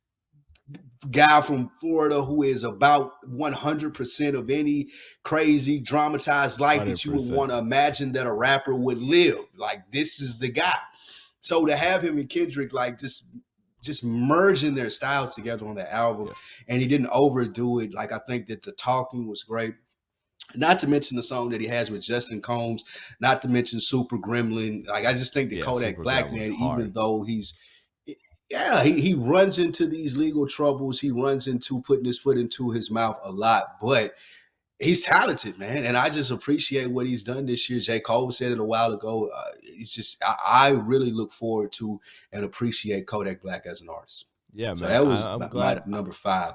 guy 1.11 1.41
from 1.41 1.69
Florida 1.79 2.23
who 2.23 2.43
is 2.43 2.63
about 2.63 3.11
100% 3.29 4.37
of 4.37 4.49
any 4.49 4.87
crazy 5.23 5.79
dramatized 5.79 6.59
life 6.59 6.81
100%. 6.81 6.85
that 6.85 7.05
you 7.05 7.11
would 7.13 7.31
want 7.31 7.51
to 7.51 7.57
imagine 7.57 8.11
that 8.13 8.27
a 8.27 8.33
rapper 8.33 8.75
would 8.75 8.99
live. 8.99 9.39
Like 9.57 9.81
this 9.91 10.19
is 10.19 10.39
the 10.39 10.49
guy. 10.49 10.73
So 11.41 11.65
to 11.65 11.75
have 11.75 12.03
him 12.03 12.17
and 12.17 12.29
Kendrick 12.29 12.73
like 12.73 12.99
just 12.99 13.35
just 13.83 14.03
merging 14.03 14.73
their 14.73 14.89
styles 14.89 15.35
together 15.35 15.67
on 15.67 15.75
the 15.75 15.93
album, 15.93 16.27
yeah. 16.27 16.33
and 16.67 16.81
he 16.81 16.87
didn't 16.87 17.09
overdo 17.11 17.79
it. 17.81 17.93
Like 17.93 18.11
I 18.11 18.19
think 18.27 18.47
that 18.47 18.63
the 18.63 18.71
talking 18.71 19.27
was 19.27 19.43
great. 19.43 19.75
Not 20.57 20.79
to 20.79 20.87
mention 20.87 21.17
the 21.17 21.23
song 21.23 21.49
that 21.49 21.61
he 21.61 21.67
has 21.67 21.89
with 21.89 22.01
Justin 22.01 22.41
Combs. 22.41 22.83
Not 23.19 23.41
to 23.41 23.47
mention 23.47 23.79
Super 23.79 24.17
Gremlin. 24.17 24.87
Like 24.87 25.05
I 25.05 25.13
just 25.13 25.33
think 25.33 25.49
that 25.49 25.57
yeah, 25.57 25.63
Kodak 25.63 25.91
Super 25.91 26.03
Black 26.03 26.31
man, 26.31 26.53
even 26.53 26.91
though 26.93 27.23
he's 27.23 27.57
yeah, 28.49 28.83
he, 28.83 29.01
he 29.01 29.13
runs 29.13 29.57
into 29.57 29.87
these 29.87 30.15
legal 30.17 30.47
troubles. 30.47 30.99
He 30.99 31.11
runs 31.11 31.47
into 31.47 31.81
putting 31.81 32.05
his 32.05 32.19
foot 32.19 32.37
into 32.37 32.71
his 32.71 32.91
mouth 32.91 33.17
a 33.23 33.31
lot, 33.31 33.77
but 33.81 34.13
he's 34.77 35.03
talented, 35.03 35.57
man. 35.57 35.83
And 35.85 35.97
I 35.97 36.09
just 36.09 36.31
appreciate 36.31 36.89
what 36.91 37.07
he's 37.07 37.23
done 37.23 37.47
this 37.47 37.69
year. 37.69 37.79
J. 37.79 37.99
Cole 37.99 38.31
said 38.31 38.51
it 38.51 38.59
a 38.59 38.63
while 38.63 38.93
ago. 38.93 39.29
Uh, 39.35 39.51
it's 39.63 39.93
just 39.93 40.23
I, 40.23 40.35
I 40.45 40.69
really 40.69 41.11
look 41.11 41.31
forward 41.31 41.71
to 41.73 41.99
and 42.31 42.45
appreciate 42.45 43.07
Kodak 43.07 43.41
Black 43.41 43.65
as 43.65 43.81
an 43.81 43.89
artist. 43.89 44.25
Yeah, 44.53 44.73
So 44.75 44.85
man. 44.85 44.93
that 44.93 45.07
was 45.07 45.25
I, 45.25 45.37
my, 45.37 45.47
glad. 45.47 45.87
my 45.87 45.97
number 45.97 46.13
five. 46.13 46.53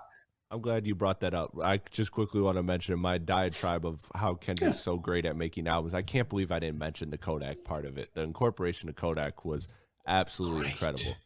I'm 0.52 0.60
glad 0.60 0.85
you 0.86 0.97
brought 0.97 1.20
that 1.20 1.32
up. 1.32 1.52
I 1.62 1.81
just 1.93 2.10
quickly 2.10 2.40
want 2.40 2.56
to 2.56 2.62
mention 2.62 2.98
my 2.98 3.18
diatribe 3.18 3.86
of 3.86 4.05
how 4.16 4.35
Kendrick's 4.35 4.81
so 4.81 4.97
great 4.97 5.24
at 5.24 5.36
making 5.36 5.68
albums. 5.68 5.94
I 5.94 6.02
can't 6.02 6.28
believe 6.28 6.51
I 6.51 6.59
didn't 6.59 6.78
mention 6.78 7.10
the 7.10 7.18
Kodak 7.18 7.62
part 7.62 7.85
of 7.85 7.98
it. 7.98 8.10
The 8.14 8.22
incorporation 8.22 8.89
of 8.89 8.97
Kodak 8.97 9.44
was 9.44 9.68
absolutely 10.09 10.62
Great. 10.62 10.72
incredible. 10.72 11.16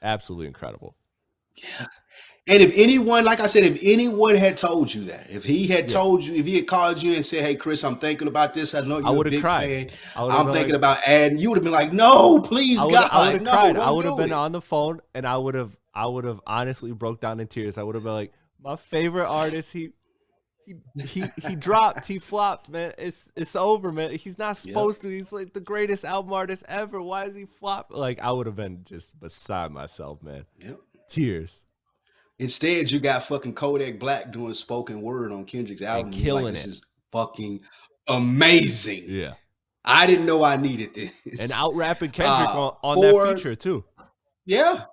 Absolutely 0.00 0.46
incredible. 0.46 0.94
Yeah. 1.56 1.86
And 2.46 2.62
if 2.62 2.72
anyone, 2.76 3.24
like 3.24 3.40
I 3.40 3.46
said, 3.46 3.64
if 3.64 3.80
anyone 3.82 4.36
had 4.36 4.56
told 4.56 4.94
you 4.94 5.04
that, 5.06 5.26
if 5.28 5.42
he 5.44 5.66
had 5.66 5.90
Yeah. 5.90 5.98
told 5.98 6.24
you, 6.24 6.36
if 6.36 6.46
he 6.46 6.54
had 6.56 6.68
called 6.68 7.02
you 7.02 7.14
and 7.14 7.26
said, 7.26 7.44
"Hey, 7.44 7.56
Chris, 7.56 7.82
I'm 7.82 7.96
thinking 7.96 8.28
about 8.28 8.54
this. 8.54 8.74
I 8.74 8.80
know 8.82 8.98
you're 8.98 9.08
a 9.08 9.12
would've 9.12 9.32
big 9.32 9.40
cried. 9.42 9.90
fan. 9.90 9.98
I 10.16 10.24
I'm 10.38 10.46
thinking 10.52 10.68
like- 10.72 10.78
about 10.78 10.98
adding," 11.04 11.38
you 11.38 11.50
would 11.50 11.56
have 11.58 11.64
been 11.64 11.72
like, 11.74 11.92
"No, 11.92 12.40
please, 12.40 12.78
I 12.78 12.84
would 12.86 12.94
God, 12.94 13.10
have 13.32 13.42
no, 13.42 13.50
cried. 13.50 13.76
I 13.76 13.90
would 13.90 14.04
have 14.06 14.16
been 14.16 14.26
it." 14.30 14.32
on 14.32 14.52
the 14.52 14.60
phone 14.62 15.00
and 15.14 15.26
I 15.26 15.36
would 15.36 15.56
have 15.56 15.76
I 15.94 16.06
would 16.06 16.24
have 16.24 16.40
honestly 16.46 16.92
broke 16.92 17.20
down 17.20 17.40
in 17.40 17.48
tears. 17.48 17.76
I 17.76 17.82
would 17.82 17.96
have 17.96 18.04
been 18.04 18.12
like, 18.12 18.32
my 18.62 18.76
favorite 18.76 19.28
artist, 19.28 19.72
he 19.72 19.90
he 20.66 20.74
he 21.02 21.24
he 21.48 21.56
dropped, 21.56 22.06
he 22.06 22.18
flopped, 22.18 22.68
man. 22.68 22.92
It's 22.98 23.30
it's 23.36 23.56
over, 23.56 23.90
man. 23.92 24.14
He's 24.14 24.38
not 24.38 24.56
supposed 24.56 25.02
to. 25.02 25.08
He's 25.08 25.32
like 25.32 25.52
the 25.54 25.60
greatest 25.60 26.04
album 26.04 26.32
artist 26.32 26.64
ever. 26.68 27.00
Why 27.00 27.24
is 27.26 27.34
he 27.36 27.46
flop? 27.46 27.88
Like 27.90 28.18
I 28.20 28.30
would 28.32 28.46
have 28.46 28.56
been 28.56 28.84
just 28.84 29.18
beside 29.20 29.70
myself, 29.72 30.22
man. 30.22 30.44
Yep. 30.60 30.78
Tears. 31.08 31.62
Instead, 32.40 32.90
you 32.90 33.00
got 33.00 33.24
fucking 33.26 33.54
Kodak 33.54 33.98
Black 33.98 34.30
doing 34.30 34.54
spoken 34.54 35.00
word 35.02 35.32
on 35.32 35.44
Kendrick's 35.44 35.82
album. 35.82 36.12
You're 36.12 36.22
killing 36.22 36.44
like, 36.44 36.54
this 36.54 36.66
it. 36.66 36.70
is 36.70 36.86
fucking 37.10 37.60
amazing. 38.06 39.04
Yeah. 39.06 39.34
I 39.84 40.06
didn't 40.06 40.26
know 40.26 40.44
I 40.44 40.56
needed 40.56 40.94
this. 40.94 41.12
And 41.40 41.50
out 41.52 41.74
rapping 41.74 42.10
Kendrick 42.12 42.50
Uh, 42.54 42.66
on, 42.66 42.76
on 42.82 42.96
for- 42.96 43.26
that 43.26 43.36
feature 43.36 43.54
too. 43.56 43.84
Yeah. 44.44 44.84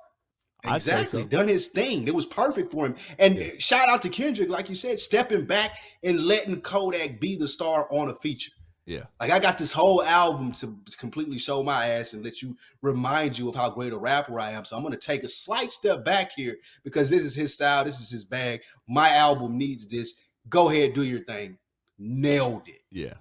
Exactly. 0.73 1.21
so. 1.23 1.27
Done 1.27 1.47
his 1.47 1.67
thing. 1.67 2.07
It 2.07 2.15
was 2.15 2.25
perfect 2.25 2.71
for 2.71 2.85
him. 2.87 2.95
And 3.19 3.35
Yeah. 3.37 3.49
shout 3.59 3.89
out 3.89 4.01
to 4.03 4.09
Kendrick, 4.09 4.49
like 4.49 4.69
you 4.69 4.75
said, 4.75 4.99
stepping 4.99 5.45
back 5.45 5.71
and 6.03 6.23
letting 6.25 6.61
Kodak 6.61 7.19
be 7.19 7.35
the 7.35 7.47
star 7.47 7.87
on 7.91 8.09
a 8.09 8.15
feature. 8.15 8.51
Yeah. 8.85 9.05
Like 9.19 9.31
I 9.31 9.39
got 9.39 9.57
this 9.57 9.71
whole 9.71 10.03
album 10.03 10.51
to 10.53 10.75
completely 10.99 11.39
show 11.39 11.63
my 11.63 11.87
ass 11.87 12.13
and 12.13 12.23
let 12.23 12.43
you 12.43 12.55
remind 12.83 13.37
you 13.37 13.49
of 13.49 13.55
how 13.55 13.69
great 13.71 13.93
a 13.93 13.97
rapper 13.97 14.39
I 14.39 14.51
am. 14.51 14.63
So 14.63 14.77
I'm 14.77 14.83
gonna 14.83 14.97
take 14.97 15.23
a 15.23 15.27
slight 15.27 15.71
step 15.71 16.05
back 16.05 16.31
here 16.35 16.57
because 16.83 17.09
this 17.09 17.23
is 17.25 17.33
his 17.33 17.53
style, 17.53 17.83
this 17.83 17.99
is 17.99 18.11
his 18.11 18.23
bag. 18.23 18.61
My 18.87 19.09
album 19.09 19.57
needs 19.57 19.87
this. 19.87 20.13
Go 20.49 20.69
ahead, 20.69 20.93
do 20.93 21.01
your 21.03 21.23
thing. 21.25 21.57
Nailed 21.97 22.67
it. 22.67 22.81
Yeah. 22.91 23.15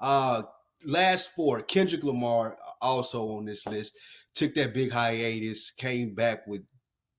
Uh 0.00 0.44
last 0.84 1.34
four, 1.34 1.60
Kendrick 1.62 2.02
Lamar 2.04 2.56
also 2.80 3.36
on 3.36 3.44
this 3.44 3.66
list. 3.66 3.98
Took 4.34 4.54
that 4.54 4.72
big 4.72 4.90
hiatus, 4.92 5.70
came 5.72 6.14
back 6.14 6.46
with 6.46 6.62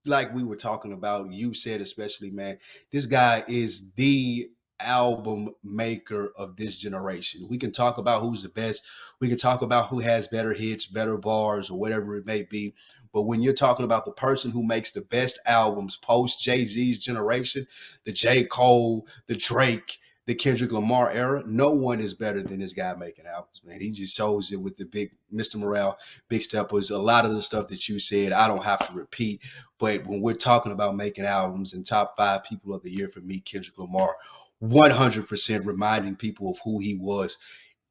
like 0.06 0.34
we 0.34 0.44
were 0.44 0.56
talking 0.56 0.94
about. 0.94 1.32
You 1.32 1.54
said 1.54 1.82
especially, 1.82 2.32
man, 2.32 2.58
this 2.92 3.06
guy 3.06 3.44
is 3.48 3.92
the 3.94 4.50
album 4.80 5.50
maker 5.64 6.34
of 6.38 6.56
this 6.58 6.80
generation. 6.80 7.48
We 7.50 7.58
can 7.58 7.72
talk 7.72 7.98
about 7.98 8.22
who's 8.22 8.44
the 8.44 8.50
best. 8.50 8.86
We 9.20 9.30
can 9.30 9.38
talk 9.38 9.62
about 9.62 9.88
who 9.88 10.00
has 10.00 10.28
better 10.28 10.54
hits, 10.54 10.86
better 10.86 11.18
bars, 11.18 11.70
or 11.70 11.80
whatever 11.80 12.18
it 12.18 12.26
may 12.26 12.44
be. 12.44 12.76
But 13.14 13.24
when 13.24 13.42
you're 13.42 13.54
talking 13.54 13.86
about 13.86 14.06
the 14.06 14.12
person 14.12 14.52
who 14.52 14.64
makes 14.64 14.92
the 14.92 15.02
best 15.02 15.40
albums 15.46 15.98
post 15.98 16.42
Jay 16.42 16.66
Z's 16.66 17.00
generation, 17.00 17.68
the 18.06 18.12
J. 18.12 18.44
Cole, 18.44 19.08
the 19.28 19.36
Drake, 19.36 20.00
the 20.26 20.36
Kendrick 20.36 20.72
Lamar 20.72 21.12
era, 21.12 21.44
no 21.46 21.72
one 21.72 22.00
is 22.00 22.14
better 22.14 22.42
than 22.42 22.60
this 22.60 22.72
guy 22.72 22.94
making 22.96 23.26
albums, 23.26 23.62
man. 23.66 23.82
He 23.82 23.92
just 23.92 24.16
shows 24.16 24.52
it 24.52 24.62
with 24.62 24.78
the 24.78 24.86
big 24.86 25.12
Mr. 25.34 25.56
Morale, 25.56 25.98
Big 26.30 26.44
Steppers, 26.44 26.92
a 26.92 26.98
lot 26.98 27.26
of 27.26 27.34
the 27.34 27.42
stuff 27.42 27.68
that 27.68 27.90
you 27.90 28.00
said, 28.00 28.32
I 28.32 28.48
don't 28.48 28.64
have 28.64 28.88
to 28.88 28.94
repeat. 28.94 29.42
But 29.80 30.06
when 30.06 30.22
we're 30.22 30.36
talking 30.36 30.72
about 30.72 30.96
making 30.96 31.26
albums 31.26 31.74
and 31.74 31.86
top 31.86 32.16
five 32.16 32.46
people 32.46 32.74
of 32.74 32.84
the 32.84 32.92
year 32.92 33.10
for 33.10 33.20
me, 33.20 33.42
Kendrick 33.42 33.78
Lamar, 33.78 34.16
100% 34.64 35.66
reminding 35.66 36.16
people 36.16 36.50
of 36.50 36.60
who 36.64 36.80
he 36.80 36.96
was. 36.96 37.38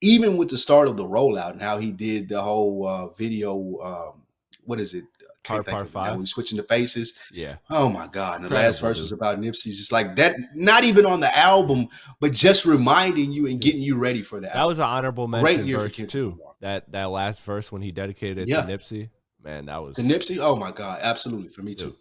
Even 0.01 0.37
with 0.37 0.49
the 0.49 0.59
start 0.59 0.89
of 0.89 0.97
the 0.97 1.05
rollout 1.05 1.51
and 1.51 1.63
how 1.63 1.79
he 1.79 1.93
did 1.93 2.29
the 2.29 2.41
whole 2.41 2.89
uh, 2.89 3.09
video, 3.09 3.79
um, 3.83 4.23
what 4.65 4.81
is 4.81 4.95
it? 4.95 5.05
Part 5.45 5.67
of 5.69 5.89
five? 5.89 6.17
When 6.17 6.27
switching 6.27 6.57
the 6.57 6.63
faces. 6.63 7.19
Yeah. 7.33 7.57
Oh 7.69 7.89
my 7.89 8.07
God. 8.07 8.43
And 8.43 8.45
the 8.51 8.55
last 8.55 8.79
Incredible, 8.79 8.89
verse 8.89 8.99
was 8.99 9.13
about 9.13 9.41
Nipsey. 9.41 9.67
Just 9.75 9.91
like 9.93 10.15
that, 10.17 10.37
not 10.55 10.85
even 10.85 11.05
on 11.05 11.21
the 11.21 11.37
album, 11.37 11.89
but 12.21 12.33
just 12.33 12.65
reminding 12.65 13.33
you 13.33 13.47
and 13.49 13.61
getting 13.61 13.83
you 13.83 13.99
ready 13.99 14.23
for 14.23 14.41
that. 14.41 14.55
That 14.55 14.67
was 14.67 14.79
an 14.79 14.85
honorable 14.85 15.27
Great 15.27 15.43
mention 15.43 15.67
year 15.67 15.79
verse 15.79 15.97
too. 15.97 16.39
That 16.61 16.91
that 16.93 17.11
last 17.11 17.45
verse 17.45 17.73
when 17.73 17.83
he 17.83 17.91
dedicated 17.91 18.39
it 18.39 18.49
Yeah. 18.49 18.63
to 18.63 18.69
Nipsey, 18.79 19.11
man, 19.43 19.67
that 19.67 19.83
was 19.83 19.97
the 19.97 20.03
Nipsey. 20.03 20.39
Oh 20.39 20.55
my 20.55 20.71
God. 20.71 21.01
Absolutely. 21.03 21.49
For 21.49 21.63
me 21.63 21.75
too. 21.75 21.97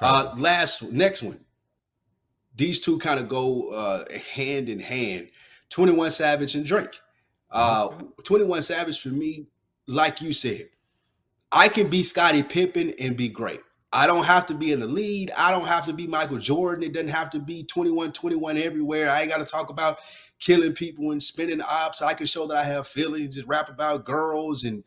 Uh, 0.00 0.34
last 0.36 0.82
next 0.82 1.22
one. 1.22 1.40
These 2.56 2.80
two 2.80 2.98
kind 2.98 3.20
of 3.20 3.28
go 3.28 3.68
uh, 3.70 4.04
hand 4.34 4.68
in 4.68 4.80
hand. 4.80 5.28
Twenty 5.70 5.92
One 5.92 6.10
Savage 6.10 6.56
and 6.56 6.66
Drake. 6.66 6.98
Uh, 7.50 7.88
Twenty 8.24 8.44
One 8.44 8.62
Savage 8.62 9.00
for 9.00 9.10
me, 9.10 9.46
like 9.86 10.20
you 10.20 10.32
said, 10.32 10.68
I 11.50 11.68
can 11.68 11.88
be 11.88 12.02
Scottie 12.02 12.42
Pippen 12.42 12.94
and 12.98 13.16
be 13.16 13.28
great. 13.28 13.60
I 13.92 14.06
don't 14.06 14.24
have 14.24 14.46
to 14.48 14.54
be 14.54 14.72
in 14.72 14.80
the 14.80 14.86
lead. 14.86 15.30
I 15.36 15.50
don't 15.50 15.66
have 15.66 15.86
to 15.86 15.94
be 15.94 16.06
Michael 16.06 16.38
Jordan. 16.38 16.84
It 16.84 16.92
doesn't 16.92 17.08
have 17.08 17.30
to 17.30 17.38
be 17.38 17.64
21 17.64 18.12
21 18.12 18.58
everywhere. 18.58 19.10
I 19.10 19.22
ain't 19.22 19.30
got 19.30 19.38
to 19.38 19.46
talk 19.46 19.70
about 19.70 19.98
killing 20.40 20.72
people 20.72 21.10
and 21.10 21.22
spinning 21.22 21.62
ops. 21.62 22.02
I 22.02 22.14
can 22.14 22.26
show 22.26 22.46
that 22.46 22.56
I 22.58 22.64
have 22.64 22.86
feelings 22.86 23.38
and 23.38 23.48
rap 23.48 23.70
about 23.70 24.04
girls 24.04 24.64
and 24.64 24.84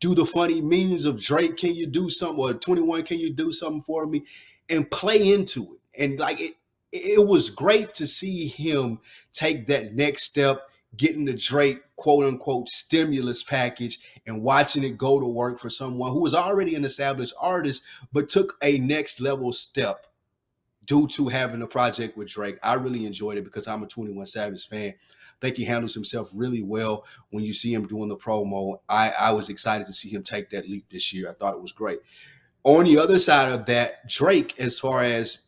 do 0.00 0.14
the 0.14 0.26
funny 0.26 0.60
memes 0.60 1.06
of 1.06 1.20
Drake. 1.20 1.56
Can 1.56 1.74
you 1.74 1.86
do 1.86 2.10
something? 2.10 2.38
Or 2.38 2.52
21, 2.52 3.04
can 3.04 3.18
you 3.18 3.32
do 3.32 3.50
something 3.50 3.82
for 3.82 4.06
me? 4.06 4.24
And 4.68 4.90
play 4.90 5.32
into 5.32 5.62
it. 5.74 6.02
And 6.02 6.18
like 6.18 6.40
it, 6.40 6.54
it 6.92 7.26
was 7.26 7.48
great 7.48 7.94
to 7.94 8.06
see 8.06 8.46
him 8.46 8.98
take 9.32 9.66
that 9.68 9.94
next 9.94 10.24
step, 10.24 10.68
getting 10.96 11.24
the 11.24 11.32
Drake 11.32 11.80
quote 12.04 12.26
unquote 12.26 12.68
stimulus 12.68 13.42
package 13.42 13.98
and 14.26 14.42
watching 14.42 14.84
it 14.84 14.98
go 14.98 15.18
to 15.18 15.26
work 15.26 15.58
for 15.58 15.70
someone 15.70 16.12
who 16.12 16.20
was 16.20 16.34
already 16.34 16.74
an 16.74 16.84
established 16.84 17.32
artist, 17.40 17.82
but 18.12 18.28
took 18.28 18.58
a 18.60 18.76
next 18.76 19.22
level 19.22 19.54
step 19.54 20.06
due 20.84 21.08
to 21.08 21.28
having 21.28 21.62
a 21.62 21.66
project 21.66 22.14
with 22.14 22.28
Drake. 22.28 22.58
I 22.62 22.74
really 22.74 23.06
enjoyed 23.06 23.38
it 23.38 23.44
because 23.44 23.66
I'm 23.66 23.82
a 23.82 23.86
21 23.86 24.26
Savage 24.26 24.68
fan. 24.68 24.90
I 24.90 25.36
think 25.40 25.56
he 25.56 25.64
handles 25.64 25.94
himself 25.94 26.28
really 26.34 26.62
well 26.62 27.06
when 27.30 27.42
you 27.42 27.54
see 27.54 27.72
him 27.72 27.86
doing 27.86 28.10
the 28.10 28.18
promo. 28.18 28.80
I, 28.86 29.08
I 29.18 29.30
was 29.32 29.48
excited 29.48 29.86
to 29.86 29.92
see 29.94 30.10
him 30.10 30.22
take 30.22 30.50
that 30.50 30.68
leap 30.68 30.84
this 30.90 31.10
year. 31.10 31.30
I 31.30 31.32
thought 31.32 31.54
it 31.54 31.62
was 31.62 31.72
great. 31.72 32.00
On 32.64 32.84
the 32.84 32.98
other 32.98 33.18
side 33.18 33.50
of 33.50 33.64
that, 33.64 34.10
Drake, 34.10 34.60
as 34.60 34.78
far 34.78 35.02
as 35.02 35.46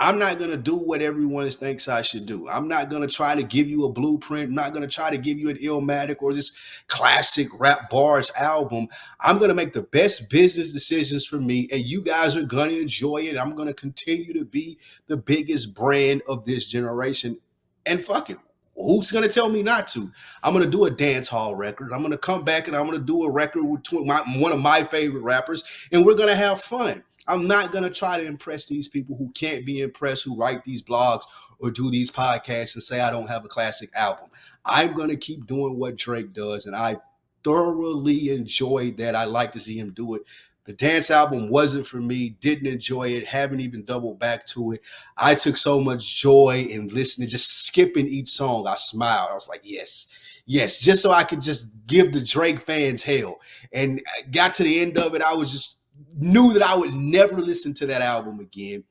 I'm 0.00 0.16
not 0.16 0.38
going 0.38 0.50
to 0.50 0.56
do 0.56 0.76
what 0.76 1.02
everyone 1.02 1.50
thinks 1.50 1.88
I 1.88 2.02
should 2.02 2.24
do. 2.24 2.48
I'm 2.48 2.68
not 2.68 2.88
going 2.88 3.02
to 3.02 3.12
try 3.12 3.34
to 3.34 3.42
give 3.42 3.66
you 3.66 3.84
a 3.84 3.92
blueprint. 3.92 4.50
I'm 4.50 4.54
not 4.54 4.72
going 4.72 4.82
to 4.82 4.94
try 4.94 5.10
to 5.10 5.18
give 5.18 5.38
you 5.38 5.50
an 5.50 5.56
Illmatic 5.56 6.22
or 6.22 6.32
this 6.32 6.56
classic 6.86 7.48
rap 7.58 7.90
bars 7.90 8.30
album. 8.38 8.86
I'm 9.20 9.38
going 9.38 9.48
to 9.48 9.56
make 9.56 9.72
the 9.72 9.82
best 9.82 10.30
business 10.30 10.72
decisions 10.72 11.26
for 11.26 11.38
me, 11.38 11.68
and 11.72 11.84
you 11.84 12.00
guys 12.00 12.36
are 12.36 12.44
going 12.44 12.70
to 12.70 12.80
enjoy 12.80 13.22
it. 13.22 13.36
I'm 13.36 13.56
going 13.56 13.66
to 13.66 13.74
continue 13.74 14.32
to 14.34 14.44
be 14.44 14.78
the 15.08 15.16
biggest 15.16 15.74
brand 15.74 16.22
of 16.28 16.44
this 16.44 16.66
generation. 16.66 17.36
And 17.84 18.04
fuck 18.04 18.30
it. 18.30 18.38
Who's 18.76 19.10
to 19.24 19.28
tell 19.28 19.48
me 19.48 19.64
not 19.64 19.88
to? 19.88 20.08
I'm 20.44 20.52
to 20.64 20.70
do 20.70 20.84
a 20.84 20.90
dance 20.90 21.28
hall 21.28 21.56
record. 21.56 21.92
I'm 21.92 22.02
to 22.12 22.18
come 22.18 22.44
back 22.44 22.68
and 22.68 22.76
I'm 22.76 22.84
to 23.00 23.04
do 23.04 23.24
a 23.24 23.30
record 23.30 23.64
with 23.64 23.82
my, 24.04 24.22
one 24.36 24.52
of 24.52 24.60
my 24.60 24.84
favorite 24.84 25.22
rappers, 25.22 25.64
and 25.90 26.06
we're 26.06 26.14
to 26.28 26.36
have 26.36 26.62
fun. 26.62 27.02
I'm 27.28 27.46
not 27.46 27.70
going 27.70 27.84
to 27.84 27.90
try 27.90 28.18
to 28.18 28.26
impress 28.26 28.66
these 28.66 28.88
people 28.88 29.16
who 29.16 29.30
can't 29.34 29.64
be 29.64 29.80
impressed, 29.80 30.24
who 30.24 30.36
write 30.36 30.64
these 30.64 30.82
blogs 30.82 31.24
or 31.58 31.70
do 31.70 31.90
these 31.90 32.10
podcasts 32.10 32.74
and 32.74 32.82
say 32.82 33.00
I 33.00 33.10
don't 33.10 33.28
have 33.28 33.44
a 33.44 33.48
classic 33.48 33.90
album. 33.94 34.30
I'm 34.64 34.94
going 34.94 35.08
to 35.10 35.16
keep 35.16 35.46
doing 35.46 35.78
what 35.78 35.96
Drake 35.96 36.32
does, 36.32 36.66
and 36.66 36.74
I 36.74 36.96
thoroughly 37.44 38.30
enjoyed 38.30 38.96
that. 38.98 39.14
I 39.14 39.24
like 39.24 39.52
to 39.52 39.60
see 39.60 39.78
him 39.78 39.92
do 39.94 40.14
it. 40.14 40.22
The 40.64 40.72
dance 40.74 41.10
album 41.10 41.48
wasn't 41.48 41.86
for 41.86 41.96
me, 41.96 42.30
didn't 42.40 42.66
enjoy 42.66 43.08
it, 43.08 43.26
haven't 43.26 43.60
even 43.60 43.84
doubled 43.84 44.18
back 44.18 44.46
to 44.48 44.72
it. 44.72 44.82
I 45.16 45.34
took 45.34 45.56
so 45.56 45.80
much 45.80 46.16
joy 46.16 46.66
in 46.68 46.88
listening, 46.88 47.28
just 47.28 47.66
skipping 47.66 48.06
each 48.06 48.28
song. 48.28 48.66
I 48.66 48.74
smiled. 48.74 49.30
I 49.30 49.34
was 49.34 49.48
like, 49.48 49.62
yes, 49.64 50.12
yes, 50.44 50.78
just 50.78 51.02
so 51.02 51.10
I 51.10 51.24
could 51.24 51.40
just 51.40 51.72
give 51.86 52.12
the 52.12 52.20
Drake 52.20 52.60
fans 52.60 53.02
hell. 53.02 53.40
And 53.72 54.02
got 54.30 54.54
to 54.56 54.62
the 54.62 54.80
end 54.80 54.98
of 54.98 55.14
it, 55.14 55.22
I 55.22 55.32
was 55.32 55.52
just 55.52 55.77
knew 56.16 56.52
that 56.52 56.62
I 56.62 56.76
would 56.76 56.94
never 56.94 57.40
listen 57.40 57.74
to 57.74 57.86
that 57.86 58.02
album 58.02 58.40
again. 58.40 58.84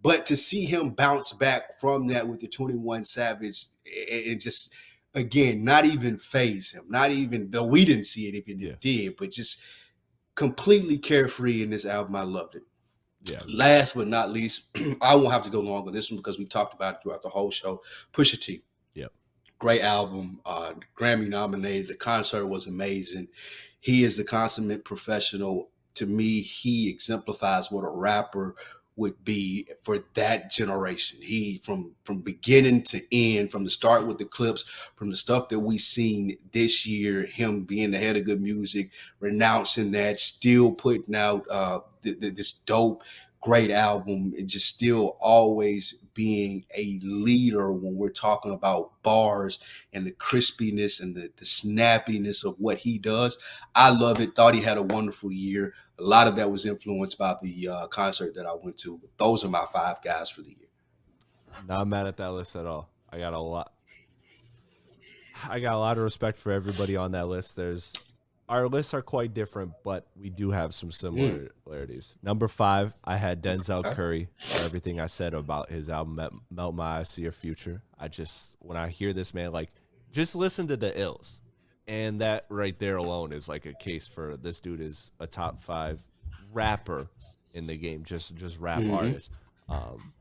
But 0.00 0.26
to 0.26 0.36
see 0.36 0.64
him 0.64 0.90
bounce 0.90 1.32
back 1.32 1.78
from 1.80 2.06
that 2.08 2.26
with 2.28 2.40
the 2.40 2.46
21 2.48 3.04
Savage, 3.04 3.64
it, 3.84 4.32
it 4.32 4.40
just 4.40 4.72
again, 5.14 5.64
not 5.64 5.84
even 5.84 6.18
phase 6.18 6.70
him, 6.72 6.84
not 6.88 7.10
even 7.10 7.50
though 7.50 7.64
we 7.64 7.84
didn't 7.84 8.04
see 8.04 8.28
it 8.28 8.34
even 8.36 8.60
Yeah. 8.60 8.74
did, 8.80 9.16
but 9.16 9.30
just 9.30 9.62
completely 10.34 10.98
carefree 10.98 11.62
in 11.62 11.70
this 11.70 11.84
album. 11.84 12.14
I 12.14 12.22
loved 12.22 12.54
it. 12.54 12.62
Yeah. 13.24 13.40
Last 13.48 13.96
but 13.96 14.06
not 14.06 14.30
least, 14.30 14.66
I 15.00 15.16
won't 15.16 15.32
have 15.32 15.42
to 15.42 15.50
go 15.50 15.60
long 15.60 15.86
on 15.88 15.92
this 15.92 16.10
one 16.10 16.18
because 16.18 16.38
we've 16.38 16.48
talked 16.48 16.74
about 16.74 16.94
it 16.94 17.00
throughout 17.02 17.22
the 17.22 17.28
whole 17.28 17.50
show. 17.50 17.82
Pusha 18.12 18.40
T. 18.40 18.62
Yep. 18.94 19.12
great 19.58 19.82
album, 19.82 20.40
uh, 20.46 20.74
Grammy 20.96 21.28
nominated. 21.28 21.88
The 21.88 21.94
concert 21.94 22.46
was 22.46 22.66
amazing. 22.68 23.28
He 23.80 24.04
is 24.04 24.16
the 24.16 24.24
consummate 24.24 24.84
professional. 24.84 25.70
To 25.98 26.06
me, 26.06 26.40
he 26.40 26.88
exemplifies 26.88 27.70
what 27.70 27.84
a 27.84 27.90
rapper 27.90 28.54
would 28.96 29.24
be 29.24 29.68
for 29.82 30.00
that 30.14 30.50
generation. 30.50 31.20
He 31.22 31.60
from 31.64 31.92
from 32.02 32.18
beginning 32.20 32.82
to 32.84 33.00
end, 33.14 33.52
from 33.52 33.62
the 33.62 33.70
start 33.70 34.06
with 34.06 34.18
the 34.18 34.24
Clipse, 34.24 34.64
from 34.96 35.10
the 35.10 35.16
stuff 35.16 35.48
that 35.50 35.60
we 35.60 35.78
seen 35.78 36.36
this 36.52 36.84
year, 36.84 37.24
him 37.24 37.62
being 37.62 37.92
the 37.92 37.98
head 37.98 38.16
of 38.16 38.24
good 38.24 38.42
music, 38.42 38.90
renouncing 39.20 39.92
that, 39.92 40.18
still 40.18 40.72
putting 40.72 41.14
out 41.14 41.46
uh, 41.48 41.80
th- 42.02 42.18
th- 42.20 42.34
this 42.34 42.52
dope 42.52 43.02
great 43.40 43.70
album 43.70 44.34
and 44.36 44.48
just 44.48 44.66
still 44.66 45.16
always 45.20 46.04
being 46.12 46.64
a 46.74 46.98
leader 47.04 47.70
when 47.72 47.94
we're 47.94 48.08
talking 48.08 48.52
about 48.52 49.00
bars 49.04 49.60
and 49.92 50.04
the 50.04 50.10
crispiness 50.10 51.00
and 51.00 51.14
the, 51.14 51.30
the 51.36 51.44
snappiness 51.44 52.44
of 52.44 52.56
what 52.58 52.78
he 52.78 52.98
does. 52.98 53.38
I 53.76 53.90
love 53.90 54.20
it. 54.20 54.34
Thought 54.34 54.54
he 54.54 54.60
had 54.62 54.76
a 54.76 54.82
wonderful 54.82 55.30
year. 55.30 55.74
A 55.98 56.02
lot 56.02 56.26
of 56.26 56.36
that 56.36 56.50
was 56.50 56.64
influenced 56.64 57.18
by 57.18 57.36
the 57.42 57.68
uh, 57.68 57.86
concert 57.88 58.34
that 58.34 58.46
I 58.46 58.54
went 58.54 58.78
to. 58.78 58.98
But 58.98 59.10
those 59.16 59.44
are 59.44 59.48
my 59.48 59.66
five 59.72 59.96
guys 60.02 60.30
for 60.30 60.42
the 60.42 60.50
year. 60.50 60.68
Not 61.66 61.88
mad 61.88 62.06
at 62.06 62.16
that 62.18 62.30
list 62.32 62.54
at 62.56 62.66
all. 62.66 62.88
I 63.10 63.18
got 63.18 63.32
a 63.32 63.38
lot. 63.38 63.72
I 65.48 65.60
got 65.60 65.74
a 65.74 65.78
lot 65.78 65.96
of 65.96 66.04
respect 66.04 66.38
for 66.38 66.52
everybody 66.52 66.96
on 66.96 67.12
that 67.12 67.28
list. 67.28 67.56
There's 67.56 67.92
our 68.48 68.66
lists 68.66 68.94
are 68.94 69.02
quite 69.02 69.34
different, 69.34 69.72
but 69.84 70.06
we 70.16 70.30
do 70.30 70.50
have 70.50 70.72
some 70.72 70.90
similarities. 70.90 72.14
Mm. 72.18 72.24
Number 72.24 72.48
five, 72.48 72.94
I 73.04 73.16
had 73.16 73.42
Denzel 73.42 73.84
okay. 73.84 73.94
Curry 73.94 74.28
for 74.42 74.64
everything 74.64 75.00
I 75.00 75.06
said 75.06 75.34
about 75.34 75.70
his 75.70 75.90
album 75.90 76.40
Melt 76.50 76.74
My 76.74 76.98
Eyes, 76.98 77.10
See 77.10 77.22
Your 77.22 77.32
Future. 77.32 77.82
I 77.98 78.08
just 78.08 78.56
when 78.60 78.76
I 78.76 78.88
hear 78.88 79.12
this 79.12 79.34
man, 79.34 79.52
like, 79.52 79.70
just 80.12 80.34
listen 80.34 80.66
to 80.68 80.76
the 80.76 80.98
ills, 80.98 81.40
and 81.88 82.20
that 82.20 82.44
right 82.50 82.78
there 82.78 82.98
alone 82.98 83.32
is 83.32 83.48
like 83.48 83.64
a 83.64 83.72
case 83.72 84.06
for 84.06 84.36
this 84.36 84.60
dude 84.60 84.82
is 84.82 85.10
a 85.18 85.26
top 85.26 85.58
five 85.58 86.04
rapper 86.52 87.08
in 87.54 87.66
the 87.66 87.76
game, 87.76 88.04
just 88.04 88.36
just 88.36 88.60
rap 88.60 88.80
mm-hmm. 88.80 88.94
artist. 88.94 89.30
Um, 89.68 90.12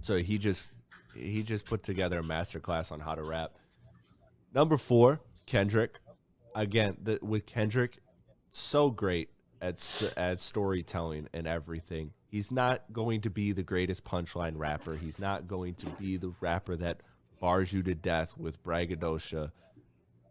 so 0.00 0.16
he 0.16 0.38
just 0.38 0.70
he 1.14 1.42
just 1.42 1.66
put 1.66 1.82
together 1.82 2.18
a 2.18 2.22
masterclass 2.22 2.90
on 2.90 3.00
how 3.00 3.14
to 3.14 3.22
rap. 3.22 3.52
Number 4.54 4.78
four, 4.78 5.20
Kendrick 5.44 6.00
again 6.54 6.96
the, 7.02 7.18
with 7.22 7.44
Kendrick, 7.44 7.98
so 8.50 8.90
great 8.90 9.28
at 9.60 10.12
at 10.16 10.40
storytelling 10.40 11.28
and 11.34 11.46
everything. 11.46 12.12
He's 12.28 12.50
not 12.50 12.84
going 12.92 13.20
to 13.22 13.30
be 13.30 13.52
the 13.52 13.62
greatest 13.62 14.04
punchline 14.04 14.54
rapper. 14.56 14.96
He's 14.96 15.18
not 15.18 15.46
going 15.46 15.74
to 15.74 15.86
be 15.90 16.16
the 16.16 16.32
rapper 16.40 16.76
that 16.76 17.02
bars 17.38 17.72
you 17.72 17.82
to 17.82 17.94
death 17.94 18.32
with 18.36 18.62
braggadocio, 18.62 19.50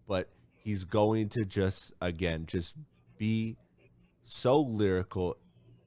but 0.08 0.30
he's 0.66 0.84
going 0.84 1.30
to 1.30 1.46
just 1.46 1.94
again 2.02 2.46
just 2.48 2.76
be 3.18 3.56
so 4.26 4.60
lyrical 4.60 5.38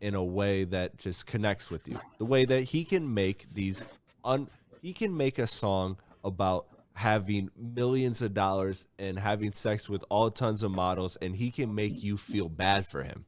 in 0.01 0.15
a 0.15 0.23
way 0.23 0.63
that 0.63 0.97
just 0.97 1.27
connects 1.27 1.69
with 1.69 1.89
you. 1.89 1.99
The 2.19 2.25
way 2.25 2.45
that 2.45 2.63
he 2.63 2.85
can 2.85 3.13
make 3.13 3.53
these 3.53 3.85
un 4.25 4.49
he 4.81 4.93
can 4.93 5.15
make 5.15 5.39
a 5.39 5.47
song 5.47 5.99
about 6.25 6.69
having 6.95 7.51
millions 7.57 8.23
of 8.23 8.33
dollars 8.33 8.87
and 8.99 9.19
having 9.19 9.51
sex 9.51 9.89
with 9.89 10.05
all 10.09 10.31
tons 10.31 10.63
of 10.63 10.71
models 10.71 11.17
and 11.17 11.35
he 11.35 11.51
can 11.51 11.75
make 11.75 12.03
you 12.03 12.17
feel 12.17 12.49
bad 12.49 12.87
for 12.87 13.03
him. 13.03 13.25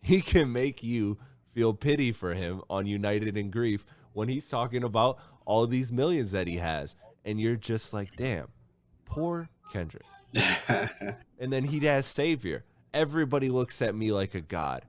He 0.00 0.20
can 0.22 0.52
make 0.52 0.82
you 0.82 1.18
feel 1.54 1.74
pity 1.74 2.12
for 2.12 2.32
him 2.32 2.62
on 2.70 2.86
United 2.86 3.36
in 3.36 3.50
Grief 3.50 3.84
when 4.14 4.28
he's 4.28 4.48
talking 4.48 4.82
about 4.82 5.18
all 5.44 5.66
these 5.66 5.92
millions 5.92 6.32
that 6.32 6.46
he 6.46 6.56
has 6.56 6.96
and 7.26 7.38
you're 7.38 7.56
just 7.56 7.92
like, 7.92 8.16
"Damn, 8.16 8.48
poor 9.04 9.50
Kendrick." 9.70 10.06
and 11.38 11.52
then 11.52 11.64
he 11.64 11.80
has 11.80 12.06
Savior. 12.06 12.64
Everybody 12.94 13.48
looks 13.48 13.82
at 13.82 13.94
me 13.94 14.12
like 14.12 14.34
a 14.34 14.40
god. 14.40 14.84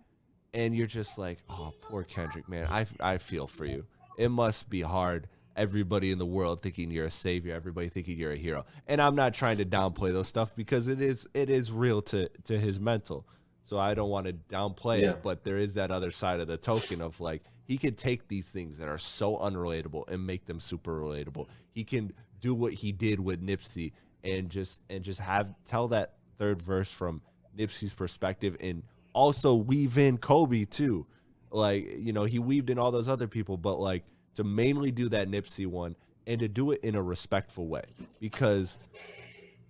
And 0.54 0.76
you're 0.76 0.88
just 0.88 1.18
like, 1.18 1.40
"Oh, 1.50 1.74
poor 1.82 2.04
Kendrick, 2.04 2.48
man. 2.48 2.68
I 2.70 2.86
I 3.00 3.18
feel 3.18 3.48
for 3.48 3.66
you. 3.66 3.86
It 4.18 4.30
must 4.30 4.70
be 4.70 4.82
hard 4.82 5.28
everybody 5.56 6.12
in 6.12 6.18
the 6.18 6.26
world 6.26 6.62
thinking 6.62 6.92
you're 6.92 7.06
a 7.06 7.12
savior, 7.12 7.56
everybody 7.56 7.90
thinking 7.90 8.18
you're 8.18 8.32
a 8.32 8.38
hero. 8.38 8.66
And 8.88 9.02
I'm 9.02 9.16
not 9.16 9.34
trying 9.34 9.58
to 9.58 9.66
downplay 9.66 10.12
those 10.12 10.28
stuff 10.28 10.56
because 10.56 10.88
it 10.88 11.02
is 11.02 11.28
it 11.34 11.50
is 11.50 11.72
real 11.72 12.02
to 12.04 12.30
to 12.46 12.60
his 12.60 12.80
mental. 12.80 13.26
So 13.66 13.80
I 13.80 13.94
don't 13.94 14.10
want 14.10 14.28
to 14.28 14.34
downplay 14.34 15.02
yeah. 15.02 15.12
it, 15.12 15.24
but 15.24 15.44
there 15.44 15.58
is 15.58 15.76
that 15.76 15.90
other 15.90 16.12
side 16.12 16.40
of 16.40 16.48
the 16.48 16.58
token 16.58 17.02
of 17.02 17.20
like 17.20 17.44
he 17.66 17.78
can 17.78 17.96
take 17.96 18.28
these 18.28 18.52
things 18.52 18.78
that 18.78 18.90
are 18.90 18.98
so 18.98 19.38
unrelatable 19.38 20.10
and 20.10 20.26
make 20.26 20.46
them 20.46 20.60
super 20.60 21.00
relatable. 21.00 21.48
He 21.72 21.84
can 21.84 22.12
do 22.42 22.54
what 22.54 22.74
he 22.74 22.92
did 22.92 23.20
with 23.22 23.42
Nipsey 23.42 23.94
and 24.24 24.50
just 24.50 24.80
and 24.90 25.04
just 25.04 25.20
have 25.20 25.54
tell 25.66 25.88
that 25.90 26.14
third 26.38 26.62
verse 26.62 26.92
from 26.92 27.22
Nipsey's 27.58 27.94
perspective 27.94 28.58
and 28.60 28.84
also 29.14 29.54
weave 29.56 29.98
in 29.98 30.18
Kobe 30.18 30.66
too. 30.66 31.06
Like, 31.52 31.98
you 32.00 32.14
know, 32.14 32.24
he 32.24 32.40
weaved 32.40 32.70
in 32.70 32.80
all 32.80 32.92
those 32.92 33.08
other 33.08 33.28
people, 33.28 33.58
but 33.58 33.80
like 33.80 34.04
to 34.36 34.44
mainly 34.44 34.92
do 34.92 35.10
that 35.10 35.30
Nipsey 35.30 35.68
one 35.68 35.96
and 36.26 36.40
to 36.40 36.48
do 36.48 36.72
it 36.72 36.84
in 36.84 36.96
a 36.96 37.02
respectful 37.02 37.68
way 37.68 37.84
because 38.20 38.80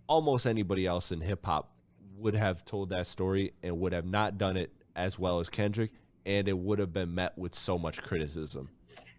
almost 0.07 0.45
anybody 0.45 0.85
else 0.85 1.11
in 1.11 1.19
hip 1.19 1.45
hop 1.45 1.71
would 2.17 2.35
have 2.35 2.63
told 2.63 2.89
that 2.89 3.07
story 3.07 3.51
and 3.63 3.79
would 3.79 3.91
have 3.91 4.05
not 4.05 4.37
done 4.37 4.55
it 4.55 4.71
as 4.95 5.17
well 5.17 5.39
as 5.39 5.49
Kendrick 5.49 5.91
and 6.25 6.47
it 6.47 6.57
would 6.57 6.79
have 6.79 6.93
been 6.93 7.13
met 7.13 7.37
with 7.37 7.53
so 7.53 7.77
much 7.77 8.01
criticism. 8.01 8.69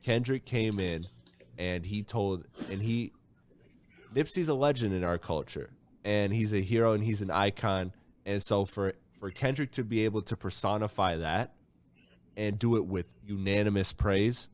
Kendrick 0.02 0.44
came 0.44 0.78
in 0.78 1.06
and 1.58 1.84
he 1.84 2.02
told 2.02 2.46
and 2.70 2.80
he 2.80 3.12
Nipsey's 4.14 4.48
a 4.48 4.54
legend 4.54 4.94
in 4.94 5.04
our 5.04 5.18
culture 5.18 5.70
and 6.04 6.32
he's 6.32 6.52
a 6.52 6.60
hero 6.60 6.92
and 6.92 7.02
he's 7.02 7.22
an 7.22 7.30
icon 7.30 7.92
and 8.24 8.42
so 8.42 8.64
for 8.64 8.94
for 9.20 9.30
Kendrick 9.30 9.72
to 9.72 9.84
be 9.84 10.04
able 10.04 10.22
to 10.22 10.36
personify 10.36 11.16
that 11.16 11.54
and 12.36 12.58
do 12.58 12.76
it 12.76 12.84
with 12.84 13.06
unanimous 13.24 13.92
praise 13.92 14.48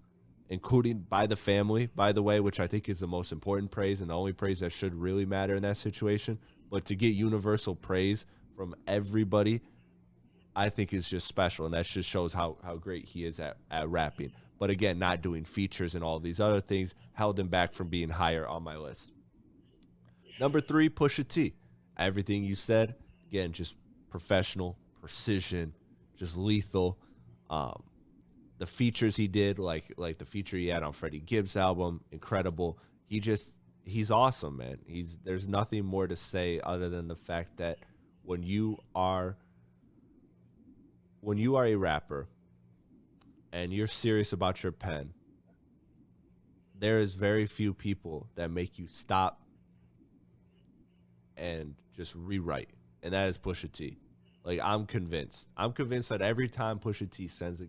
including 0.51 0.99
by 1.09 1.27
the 1.27 1.37
family, 1.37 1.87
by 1.95 2.13
the 2.13 2.23
way, 2.23 2.41
which 2.41 2.61
I 2.61 2.67
think 2.67 2.89
is 2.89 2.99
the 2.99 3.07
most 3.07 3.31
important 3.33 3.71
praise 3.71 4.01
and 4.01 4.11
the 4.11 4.17
only 4.17 4.33
praise 4.33 4.61
that 4.61 4.73
should 4.73 4.95
really 4.95 5.25
matter 5.25 5.55
in 5.55 5.63
that 5.63 5.77
situation. 5.77 6.39
But 6.71 6.85
to 6.87 6.97
get 6.97 7.15
universal 7.15 7.77
praise 7.77 8.27
from 8.57 8.75
everybody, 8.87 9.63
I 10.55 10.69
think 10.69 10.93
is 10.93 11.09
just 11.09 11.29
special. 11.29 11.67
And 11.67 11.75
that 11.75 11.87
just 11.87 12.09
shows 12.09 12.35
how, 12.35 12.59
how 12.65 12.77
great 12.77 13.05
he 13.05 13.25
is 13.25 13.39
at, 13.39 13.59
at 13.71 13.89
rapping. 13.89 14.33
But 14.59 14.71
again, 14.71 14.99
not 14.99 15.23
doing 15.23 15.45
features 15.45 15.95
and 15.95 16.03
all 16.03 16.19
these 16.19 16.41
other 16.41 16.61
things 16.61 16.97
held 17.13 17.39
him 17.39 17.47
back 17.47 17.73
from 17.73 17.89
being 17.89 18.11
higher 18.11 18.47
on 18.47 18.65
my 18.65 18.77
list. 18.77 19.13
Number 20.41 20.63
three, 20.63 20.89
Pusha 20.89 21.29
T. 21.29 21.53
Everything 21.99 22.43
you 22.45 22.55
said, 22.55 22.95
again, 23.29 23.53
just 23.53 23.77
professional, 24.09 24.79
precision, 25.01 25.75
just 26.17 26.39
lethal. 26.39 26.99
Um, 27.51 27.83
the 28.57 28.67
features 28.67 29.17
he 29.17 29.29
did, 29.29 29.59
like 29.59 29.93
like 29.99 30.17
the 30.17 30.25
feature 30.25 30.57
he 30.57 30.69
had 30.69 30.83
on 30.83 30.93
Freddie 30.93 31.21
Gibbs' 31.21 31.57
album, 31.57 32.01
incredible. 32.11 32.79
He 33.07 33.21
just 33.21 33.53
he's 33.85 34.11
awesome, 34.11 34.57
man. 34.57 34.79
He's 34.87 35.19
there's 35.25 35.47
nothing 35.47 35.85
more 35.85 36.07
to 36.07 36.17
say 36.17 36.59
other 36.65 36.89
than 36.89 37.07
the 37.07 37.17
fact 37.17 37.59
that 37.59 37.79
when 38.23 38.43
you 38.43 38.79
are 38.95 39.37
when 41.21 41.37
you 41.37 41.57
are 41.57 41.67
a 41.67 41.75
rapper 41.75 42.29
and 43.53 43.75
you're 43.75 43.87
serious 43.87 44.33
about 44.33 44.63
your 44.63 44.73
pen, 44.73 45.13
there 46.79 46.99
is 46.99 47.15
very 47.15 47.47
few 47.47 47.75
people 47.75 48.29
that 48.37 48.51
make 48.51 48.79
you 48.79 48.87
stop 48.89 49.43
and 51.37 51.75
just 51.97 52.15
rewrite, 52.15 52.71
and 53.03 53.13
that 53.13 53.29
is 53.29 53.39
Pusha 53.39 53.71
T. 53.71 53.99
Like 54.45 54.61
I'm 54.63 54.87
convinced. 54.87 55.49
I'm 55.57 55.73
convinced 55.73 56.09
that 56.09 56.23
every 56.23 56.49
time 56.49 56.79
Pusha 56.79 57.11
T 57.11 57.29
sends 57.29 57.61
a 57.61 57.67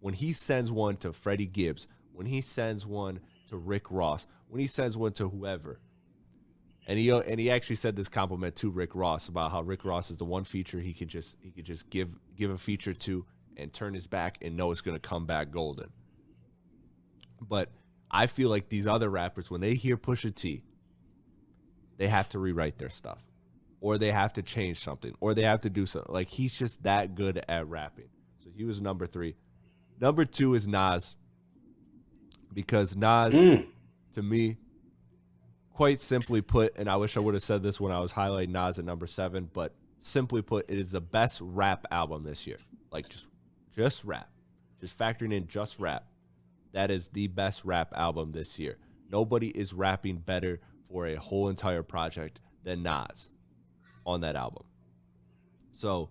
when 0.00 0.14
he 0.14 0.32
sends 0.32 0.70
one 0.70 0.96
to 0.98 1.12
Freddie 1.12 1.46
Gibbs, 1.46 1.88
when 2.12 2.26
he 2.26 2.40
sends 2.40 2.86
one 2.86 3.20
to 3.48 3.56
Rick 3.56 3.90
Ross, 3.90 4.26
when 4.48 4.60
he 4.60 4.66
sends 4.66 4.96
one 4.96 5.12
to 5.12 5.28
whoever, 5.28 5.80
and 6.86 6.98
he 6.98 7.10
and 7.10 7.40
he 7.40 7.50
actually 7.50 7.76
said 7.76 7.96
this 7.96 8.08
compliment 8.08 8.56
to 8.56 8.70
Rick 8.70 8.94
Ross 8.94 9.28
about 9.28 9.50
how 9.50 9.62
Rick 9.62 9.84
Ross 9.84 10.10
is 10.10 10.18
the 10.18 10.24
one 10.24 10.44
feature 10.44 10.80
he 10.80 10.92
could 10.92 11.08
just 11.08 11.36
he 11.40 11.50
could 11.50 11.64
just 11.64 11.88
give 11.90 12.14
give 12.36 12.50
a 12.50 12.58
feature 12.58 12.92
to 12.92 13.24
and 13.56 13.72
turn 13.72 13.94
his 13.94 14.06
back 14.06 14.38
and 14.42 14.56
know 14.56 14.70
it's 14.70 14.80
going 14.80 14.96
to 14.96 15.08
come 15.08 15.26
back 15.26 15.50
golden. 15.50 15.90
But 17.40 17.70
I 18.10 18.26
feel 18.26 18.48
like 18.48 18.68
these 18.68 18.86
other 18.86 19.08
rappers 19.08 19.50
when 19.50 19.60
they 19.60 19.74
hear 19.74 19.96
Pusha 19.96 20.34
T, 20.34 20.62
they 21.96 22.08
have 22.08 22.28
to 22.30 22.38
rewrite 22.38 22.78
their 22.78 22.90
stuff 22.90 23.22
or 23.80 23.98
they 23.98 24.10
have 24.10 24.32
to 24.32 24.42
change 24.42 24.80
something 24.80 25.14
or 25.20 25.34
they 25.34 25.42
have 25.42 25.60
to 25.62 25.70
do 25.70 25.86
something. 25.86 26.12
Like 26.12 26.28
he's 26.28 26.58
just 26.58 26.82
that 26.84 27.14
good 27.14 27.44
at 27.48 27.68
rapping. 27.68 28.08
So 28.42 28.50
he 28.54 28.64
was 28.64 28.80
number 28.80 29.06
3. 29.06 29.34
Number 30.00 30.24
two 30.24 30.54
is 30.54 30.66
Nas. 30.66 31.16
Because 32.52 32.96
Nas, 32.96 33.34
mm. 33.34 33.66
to 34.12 34.22
me, 34.22 34.58
quite 35.72 36.00
simply 36.00 36.40
put, 36.40 36.76
and 36.76 36.88
I 36.88 36.96
wish 36.96 37.16
I 37.16 37.20
would 37.20 37.34
have 37.34 37.42
said 37.42 37.62
this 37.62 37.80
when 37.80 37.92
I 37.92 38.00
was 38.00 38.12
highlighting 38.12 38.50
Nas 38.50 38.78
at 38.78 38.84
number 38.84 39.06
seven, 39.06 39.50
but 39.52 39.74
simply 39.98 40.40
put, 40.42 40.70
it 40.70 40.78
is 40.78 40.92
the 40.92 41.00
best 41.00 41.40
rap 41.42 41.86
album 41.90 42.22
this 42.22 42.46
year. 42.46 42.58
Like 42.92 43.08
just 43.08 43.26
just 43.74 44.04
rap. 44.04 44.28
Just 44.80 44.96
factoring 44.96 45.32
in 45.32 45.48
just 45.48 45.80
rap. 45.80 46.04
That 46.72 46.90
is 46.90 47.08
the 47.08 47.26
best 47.26 47.64
rap 47.64 47.92
album 47.96 48.32
this 48.32 48.58
year. 48.58 48.76
Nobody 49.10 49.48
is 49.48 49.72
rapping 49.72 50.18
better 50.18 50.60
for 50.90 51.06
a 51.06 51.16
whole 51.16 51.48
entire 51.48 51.82
project 51.82 52.40
than 52.62 52.82
Nas 52.82 53.30
on 54.06 54.20
that 54.20 54.36
album. 54.36 54.64
So 55.76 56.10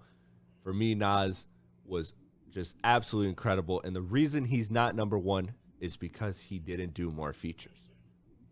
for 0.64 0.74
me, 0.74 0.96
Nas 0.96 1.48
was 1.86 2.14
just 2.52 2.76
absolutely 2.84 3.30
incredible. 3.30 3.82
And 3.84 3.96
the 3.96 4.02
reason 4.02 4.46
he's 4.46 4.72
not 4.72 4.96
number 4.96 5.18
one 5.18 5.54
is 5.80 5.98
because 5.98 6.40
he 6.40 6.60
didn't 6.60 6.94
do 6.94 7.12
more 7.12 7.34
features. 7.34 7.88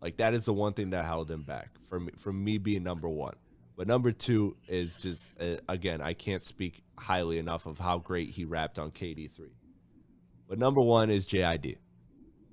Like 0.00 0.16
that 0.16 0.34
is 0.34 0.44
the 0.44 0.52
one 0.52 0.72
thing 0.72 0.90
that 0.90 1.04
held 1.04 1.30
him 1.30 1.42
back 1.42 1.70
from 1.88 2.10
from 2.18 2.42
me 2.42 2.58
being 2.58 2.82
number 2.82 3.08
one. 3.08 3.36
But 3.76 3.86
number 3.86 4.12
two 4.12 4.56
is 4.68 4.96
just 4.96 5.30
uh, 5.40 5.56
again, 5.68 6.00
I 6.02 6.12
can't 6.12 6.42
speak 6.42 6.82
highly 6.98 7.38
enough 7.38 7.66
of 7.66 7.78
how 7.78 7.98
great 7.98 8.30
he 8.30 8.44
rapped 8.44 8.78
on 8.78 8.90
KD3. 8.90 9.40
But 10.48 10.58
number 10.58 10.80
one 10.80 11.08
is 11.08 11.28
JID, 11.28 11.78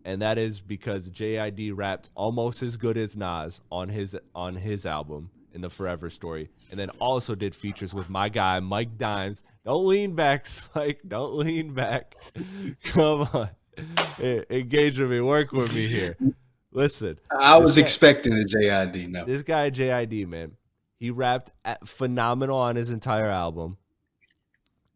and 0.06 0.22
that 0.22 0.38
is 0.38 0.60
because 0.60 1.10
JID 1.10 1.72
rapped 1.76 2.10
almost 2.16 2.64
as 2.64 2.78
good 2.78 2.98
as 2.98 3.16
Nas 3.16 3.62
on 3.72 3.90
his 3.90 4.16
on 4.34 4.56
his 4.56 4.86
album 4.86 5.32
in 5.54 5.62
the 5.62 5.70
Forever 5.70 6.10
Story, 6.10 6.50
and 6.72 6.80
then 6.80 6.90
also 7.00 7.36
did 7.36 7.56
features 7.56 7.94
with 7.94 8.10
my 8.10 8.30
guy 8.30 8.60
Mike 8.60 8.98
Dimes. 8.98 9.44
Don't 9.66 9.86
lean 9.86 10.16
back, 10.16 10.46
Spike. 10.48 11.02
Don't 11.08 11.36
lean 11.36 11.74
back. 11.74 12.16
Come 12.84 13.28
on, 13.34 13.50
engage 14.50 15.00
with 15.00 15.10
me. 15.10 15.22
Work 15.22 15.52
with 15.52 15.74
me 15.74 15.88
here. 15.88 16.18
Listen, 16.72 17.18
I 17.40 17.58
was 17.58 17.76
guy, 17.76 17.82
expecting 17.82 18.34
a 18.34 18.44
JID. 18.44 19.10
No, 19.10 19.26
this 19.26 19.42
guy 19.42 19.70
JID 19.70 20.28
man, 20.28 20.52
he 20.98 21.12
rapped 21.12 21.52
phenomenal 21.86 22.58
on 22.58 22.76
his 22.76 22.92
entire 22.92 23.30
album, 23.30 23.78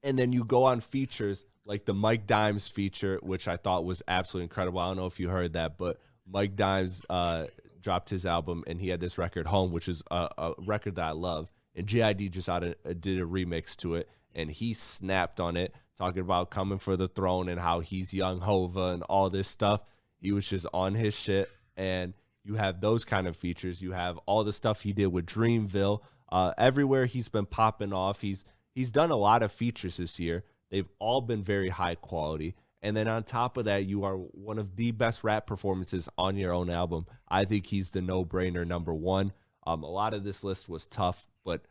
and 0.04 0.18
then 0.18 0.32
you 0.32 0.44
go 0.44 0.66
on 0.66 0.80
features 0.80 1.46
like 1.66 1.86
the 1.86 1.94
Mike 1.94 2.28
Dimes 2.28 2.68
feature, 2.68 3.20
which 3.22 3.48
I 3.48 3.58
thought 3.58 3.86
was 3.86 4.02
absolutely 4.08 4.46
incredible. 4.46 4.80
I 4.80 4.88
don't 4.88 4.98
know 4.98 5.06
if 5.06 5.20
you 5.20 5.30
heard 5.30 5.54
that, 5.54 5.78
but 5.78 6.00
Mike 6.28 6.56
Dimes 6.56 7.06
uh, 7.10 7.46
dropped 7.82 8.10
his 8.10 8.26
album 8.26 8.64
and 8.68 8.80
he 8.80 8.90
had 8.90 9.00
this 9.00 9.18
record 9.18 9.46
home 9.46 9.72
which 9.72 9.88
is 9.88 10.02
a, 10.10 10.30
a 10.38 10.54
record 10.60 10.96
that 10.96 11.06
i 11.06 11.12
love. 11.12 11.52
And 11.76 11.88
JID 11.88 12.32
just 12.32 12.50
out 12.50 12.64
a, 12.64 12.76
did 12.94 13.20
a 13.20 13.26
remix 13.26 13.76
to 13.78 13.96
it 13.96 14.10
and 14.34 14.50
he 14.50 14.74
snapped 14.74 15.40
on 15.40 15.58
it 15.58 15.74
talking 15.98 16.22
about 16.22 16.50
coming 16.50 16.78
for 16.78 16.96
the 16.96 17.08
throne 17.08 17.50
and 17.50 17.60
how 17.60 17.80
he's 17.82 18.14
young 18.14 18.40
hova 18.40 18.94
and 18.94 19.04
all 19.04 19.30
this 19.30 19.48
stuff. 19.48 19.82
He 20.20 20.32
was 20.32 20.48
just 20.48 20.66
on 20.74 20.96
his 20.96 21.14
shit. 21.14 21.50
And 21.76 22.14
you 22.44 22.56
have 22.56 22.82
those 22.82 23.06
kind 23.06 23.28
of 23.28 23.36
features. 23.36 23.82
You 23.82 23.92
have 23.92 24.18
all 24.26 24.44
the 24.44 24.54
stuff 24.54 24.82
he 24.82 24.94
did 24.94 25.08
with 25.08 25.26
dreamville 25.26 26.02
uh, 26.32 26.54
everywhere 26.58 27.06
he's 27.06 27.30
been 27.30 27.46
popping 27.46 27.94
off. 27.94 28.22
He's 28.22 28.44
he's 28.74 28.92
done 28.92 29.12
a 29.12 29.16
lot 29.16 29.44
of 29.44 29.52
features 29.52 29.98
this 29.98 30.20
year 30.20 30.44
they've 30.74 30.90
all 31.00 31.22
been 31.22 31.44
very 31.44 31.70
high 31.70 31.96
quality 31.96 32.56
and 32.84 32.98
then 32.98 33.08
on 33.08 33.24
top 33.24 33.56
of 33.56 33.66
that, 33.66 33.86
you 33.86 34.04
are 34.04 34.18
one 34.18 34.60
of 34.60 34.76
the 34.76 34.92
best 34.92 35.24
rap 35.24 35.48
performances 35.48 36.10
on 36.18 36.36
your 36.36 36.54
own 36.54 36.70
album. 36.70 37.06
I 37.30 37.46
think 37.46 37.66
he's 37.66 37.90
the 37.90 38.02
no 38.02 38.26
brainer 38.26 38.68
number 38.68 38.94
one. 38.94 39.32
Um, 39.66 39.84
a 39.84 39.90
lot 39.90 40.14
of 40.14 40.26
this 40.26 40.44
list 40.44 40.68
was 40.68 40.86
tough, 40.88 41.26
but 41.46 41.62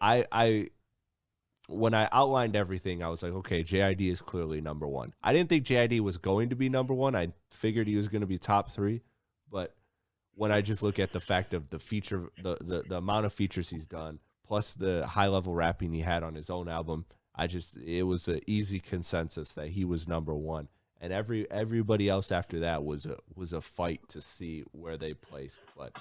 I, 0.00 0.26
I, 0.32 0.70
when 1.68 1.94
I 1.94 2.08
outlined 2.10 2.56
everything, 2.56 3.04
I 3.04 3.08
was 3.08 3.22
like, 3.22 3.32
okay, 3.34 3.62
JID 3.62 4.00
is 4.10 4.20
clearly 4.20 4.60
number 4.60 4.88
one. 4.88 5.14
I 5.22 5.32
didn't 5.32 5.48
think 5.48 5.64
JID 5.64 6.00
was 6.00 6.18
going 6.18 6.48
to 6.48 6.56
be 6.56 6.68
number 6.68 6.92
one. 6.92 7.14
I 7.14 7.32
figured 7.48 7.86
he 7.86 7.94
was 7.94 8.08
going 8.08 8.22
to 8.22 8.26
be 8.26 8.38
top 8.38 8.72
three, 8.72 9.00
but 9.48 9.76
when 10.34 10.50
I 10.50 10.60
just 10.60 10.82
look 10.82 10.98
at 10.98 11.12
the 11.12 11.20
fact 11.20 11.54
of 11.54 11.70
the 11.70 11.78
feature, 11.78 12.30
the, 12.42 12.58
the, 12.60 12.82
the 12.88 12.96
amount 12.96 13.26
of 13.26 13.32
features 13.32 13.70
he's 13.70 13.86
done, 13.86 14.18
plus 14.44 14.74
the 14.74 15.06
high 15.06 15.28
level 15.28 15.54
rapping 15.54 15.92
he 15.92 16.00
had 16.00 16.24
on 16.24 16.34
his 16.34 16.50
own 16.50 16.68
album, 16.68 17.04
I 17.34 17.46
just 17.46 17.76
it 17.76 18.02
was 18.02 18.28
an 18.28 18.40
easy 18.46 18.78
consensus 18.78 19.52
that 19.54 19.68
he 19.68 19.84
was 19.84 20.06
number 20.06 20.34
one, 20.34 20.68
and 21.00 21.12
every 21.12 21.50
everybody 21.50 22.08
else 22.08 22.30
after 22.30 22.60
that 22.60 22.84
was 22.84 23.06
a 23.06 23.16
was 23.34 23.52
a 23.52 23.60
fight 23.60 24.00
to 24.08 24.20
see 24.20 24.64
where 24.72 24.96
they 24.96 25.14
placed. 25.14 25.58
But 25.76 25.96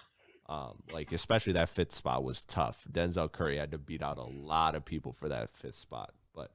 um, 0.50 0.84
like 0.92 1.12
especially 1.14 1.54
that 1.54 1.70
fifth 1.70 1.94
spot 1.94 2.24
was 2.24 2.44
tough. 2.44 2.86
Denzel 2.92 3.32
Curry 3.32 3.58
had 3.58 3.72
to 3.72 3.78
beat 3.78 4.04
out 4.04 4.18
a 4.18 4.24
lot 4.24 4.76
of 4.76 4.84
people 4.84 5.14
for 5.14 5.30
that 5.30 5.56
fifth 5.56 5.76
spot. 5.76 6.12
But 6.36 6.52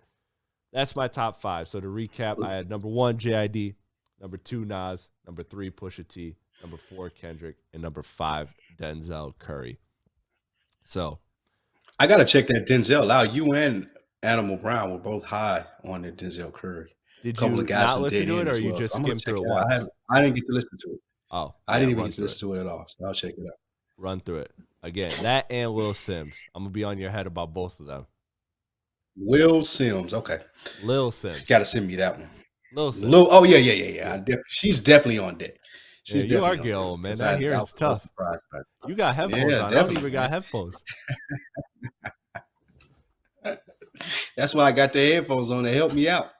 that's 0.72 0.94
my 0.94 1.08
top 1.08 1.40
five. 1.40 1.68
So 1.68 1.80
to 1.80 1.86
recap, 1.86 2.44
I 2.44 2.54
had 2.54 2.68
number 2.68 2.88
one 2.88 3.16
JID, 3.16 3.74
number 4.20 4.36
two 4.36 4.66
Nas, 4.66 5.08
number 5.24 5.42
three 5.42 5.70
Pusha 5.70 6.06
T, 6.06 6.36
number 6.60 6.76
four 6.76 7.08
Kendrick, 7.08 7.56
and 7.72 7.80
number 7.80 8.02
five 8.02 8.52
Denzel 8.78 9.32
Curry. 9.38 9.78
So 10.84 11.18
I 11.98 12.06
gotta 12.06 12.26
check 12.26 12.48
that 12.48 12.68
Denzel 12.68 13.10
out. 13.10 13.32
You 13.32 13.54
and 13.54 13.88
Animal 14.26 14.56
Brown 14.56 14.90
were 14.90 14.98
both 14.98 15.24
high 15.24 15.64
on 15.84 16.02
the 16.02 16.12
Denzel 16.12 16.52
Curry. 16.52 16.94
Did 17.22 17.40
you 17.40 17.48
not 17.48 18.00
listen 18.00 18.26
to 18.26 18.40
it, 18.40 18.48
or 18.48 18.60
you 18.60 18.76
just 18.76 18.94
so 18.94 19.02
skimmed 19.02 19.22
through 19.24 19.44
it, 19.44 19.48
once? 19.48 19.72
I, 19.72 20.18
I, 20.18 20.20
didn't 20.20 20.36
get 20.36 20.46
to 20.46 20.52
listen 20.52 20.78
to 20.78 20.90
it. 20.92 21.00
Oh, 21.30 21.54
I 21.66 21.78
didn't 21.78 21.92
even 21.92 22.04
get 22.04 22.14
to 22.14 22.22
listen 22.22 22.36
it. 22.36 22.40
to 22.40 22.54
it 22.54 22.60
at 22.60 22.66
all. 22.66 22.84
So 22.86 23.06
I'll 23.06 23.14
check 23.14 23.34
it 23.36 23.40
out. 23.40 23.58
Run 23.96 24.20
through 24.20 24.38
it 24.38 24.52
again. 24.82 25.12
That 25.22 25.46
and 25.50 25.74
Will 25.74 25.94
Sims. 25.94 26.34
I'm 26.54 26.64
gonna 26.64 26.70
be 26.70 26.84
on 26.84 26.98
your 26.98 27.10
head 27.10 27.26
about 27.26 27.54
both 27.54 27.80
of 27.80 27.86
them. 27.86 28.06
Will 29.16 29.64
Sims. 29.64 30.12
Okay. 30.12 30.40
Lil 30.82 31.10
Simz. 31.10 31.46
Got 31.46 31.60
to 31.60 31.64
send 31.64 31.86
me 31.86 31.96
that 31.96 32.18
one. 32.18 32.28
Lil 32.74 32.92
Simz. 32.92 33.10
Lil, 33.10 33.28
oh 33.30 33.44
yeah, 33.44 33.56
yeah, 33.56 33.72
yeah, 33.72 33.90
yeah. 33.90 34.16
Def- 34.18 34.46
she's 34.46 34.80
definitely 34.80 35.18
on 35.18 35.38
deck. 35.38 35.54
She's 36.04 36.24
yeah, 36.24 36.38
you 36.38 36.44
are 36.44 36.56
getting 36.56 36.72
old, 36.72 37.00
man. 37.00 37.20
I, 37.20 37.36
hear 37.36 37.52
it's 37.54 37.72
tough. 37.72 38.08
You 38.86 38.94
got 38.94 39.16
headphones 39.16 39.50
yeah, 39.50 39.62
on. 39.62 39.72
Definitely. 39.72 39.78
I 39.78 39.82
don't 39.82 39.96
even 39.96 40.12
got 40.12 40.30
headphones. 40.30 40.84
That's 44.36 44.54
why 44.54 44.64
I 44.64 44.72
got 44.72 44.92
the 44.92 45.12
headphones 45.12 45.50
on 45.50 45.64
to 45.64 45.72
help 45.72 45.92
me 45.92 46.08
out. 46.08 46.30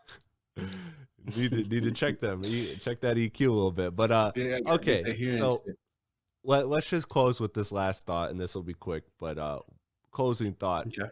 need 1.37 1.51
to 1.51 1.65
need 1.65 1.83
to 1.83 1.93
check 1.93 2.21
them. 2.21 2.43
Check 2.81 3.01
that 3.01 3.17
EQ 3.17 3.41
a 3.41 3.51
little 3.51 3.73
bit. 3.73 3.97
But 3.97 4.11
uh 4.11 4.33
yeah, 4.37 4.59
okay. 4.67 5.39
So 5.39 5.63
let, 6.45 6.69
let's 6.69 6.89
just 6.89 7.09
close 7.09 7.41
with 7.41 7.55
this 7.55 7.73
last 7.73 8.07
thought 8.07 8.31
and 8.31 8.41
this 8.41 8.55
will 8.55 8.63
be 8.63 8.75
quick, 8.75 9.05
but 9.19 9.39
uh 9.39 9.61
closing 10.11 10.53
thought. 10.53 10.87
Okay. 10.89 11.11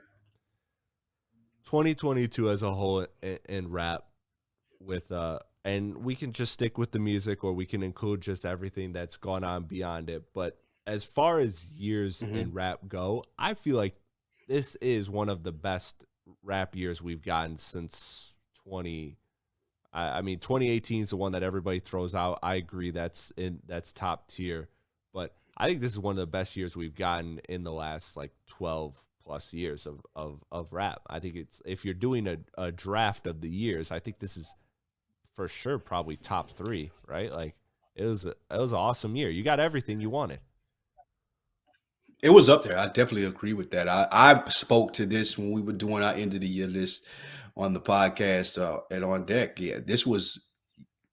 2022 1.66 2.50
as 2.50 2.62
a 2.62 2.72
whole 2.72 3.06
in, 3.22 3.38
in 3.48 3.70
rap 3.70 4.04
with 4.80 5.10
uh 5.10 5.38
and 5.64 5.96
we 6.04 6.14
can 6.14 6.32
just 6.32 6.52
stick 6.52 6.76
with 6.76 6.92
the 6.92 6.98
music 6.98 7.42
or 7.42 7.52
we 7.52 7.64
can 7.64 7.82
include 7.82 8.20
just 8.20 8.44
everything 8.44 8.92
that's 8.92 9.16
gone 9.16 9.44
on 9.44 9.64
beyond 9.64 10.10
it. 10.10 10.24
But 10.34 10.58
as 10.86 11.04
far 11.04 11.38
as 11.38 11.66
years 11.70 12.20
mm-hmm. 12.20 12.36
in 12.36 12.52
rap 12.52 12.80
go, 12.86 13.24
I 13.38 13.54
feel 13.54 13.76
like 13.76 13.96
this 14.46 14.76
is 14.76 15.08
one 15.08 15.30
of 15.30 15.42
the 15.42 15.52
best 15.52 16.04
rap 16.42 16.74
years 16.76 17.02
we've 17.02 17.22
gotten 17.22 17.56
since 17.58 18.32
20 18.64 19.16
I, 19.92 20.18
I 20.18 20.22
mean 20.22 20.38
2018 20.38 21.02
is 21.02 21.10
the 21.10 21.16
one 21.16 21.32
that 21.32 21.42
everybody 21.42 21.78
throws 21.78 22.14
out. 22.14 22.40
I 22.42 22.56
agree 22.56 22.90
that's 22.90 23.30
in 23.36 23.60
that's 23.66 23.92
top 23.92 24.28
tier, 24.28 24.68
but 25.12 25.34
I 25.56 25.68
think 25.68 25.80
this 25.80 25.92
is 25.92 25.98
one 25.98 26.12
of 26.12 26.18
the 26.18 26.26
best 26.26 26.56
years 26.56 26.76
we've 26.76 26.96
gotten 26.96 27.40
in 27.48 27.62
the 27.62 27.72
last 27.72 28.16
like 28.16 28.32
12 28.48 28.96
plus 29.24 29.52
years 29.52 29.86
of, 29.86 30.00
of, 30.14 30.44
of 30.52 30.72
rap. 30.72 31.00
I 31.08 31.20
think 31.20 31.36
it's 31.36 31.62
if 31.64 31.84
you're 31.84 31.94
doing 31.94 32.26
a, 32.26 32.38
a 32.58 32.72
draft 32.72 33.26
of 33.26 33.40
the 33.40 33.48
years, 33.48 33.90
I 33.90 34.00
think 34.00 34.18
this 34.18 34.36
is 34.36 34.54
for 35.34 35.48
sure 35.48 35.78
probably 35.78 36.16
top 36.16 36.50
three, 36.50 36.90
right? 37.06 37.32
Like 37.32 37.54
it 37.94 38.04
was 38.04 38.26
it 38.26 38.36
was 38.50 38.72
an 38.72 38.78
awesome 38.78 39.16
year. 39.16 39.30
You 39.30 39.42
got 39.42 39.60
everything 39.60 40.00
you 40.00 40.10
wanted. 40.10 40.40
It 42.24 42.32
was 42.32 42.48
up 42.48 42.62
there. 42.62 42.78
I 42.78 42.86
definitely 42.86 43.26
agree 43.26 43.52
with 43.52 43.70
that. 43.72 43.86
I, 43.86 44.08
I 44.10 44.48
spoke 44.48 44.94
to 44.94 45.04
this 45.04 45.36
when 45.36 45.52
we 45.52 45.60
were 45.60 45.74
doing 45.74 46.02
our 46.02 46.14
end 46.14 46.32
of 46.32 46.40
the 46.40 46.48
year 46.48 46.66
list 46.66 47.06
on 47.54 47.74
the 47.74 47.80
podcast 47.80 48.58
uh, 48.58 48.80
and 48.90 49.04
on 49.04 49.26
deck. 49.26 49.60
Yeah, 49.60 49.80
this 49.84 50.06
was 50.06 50.48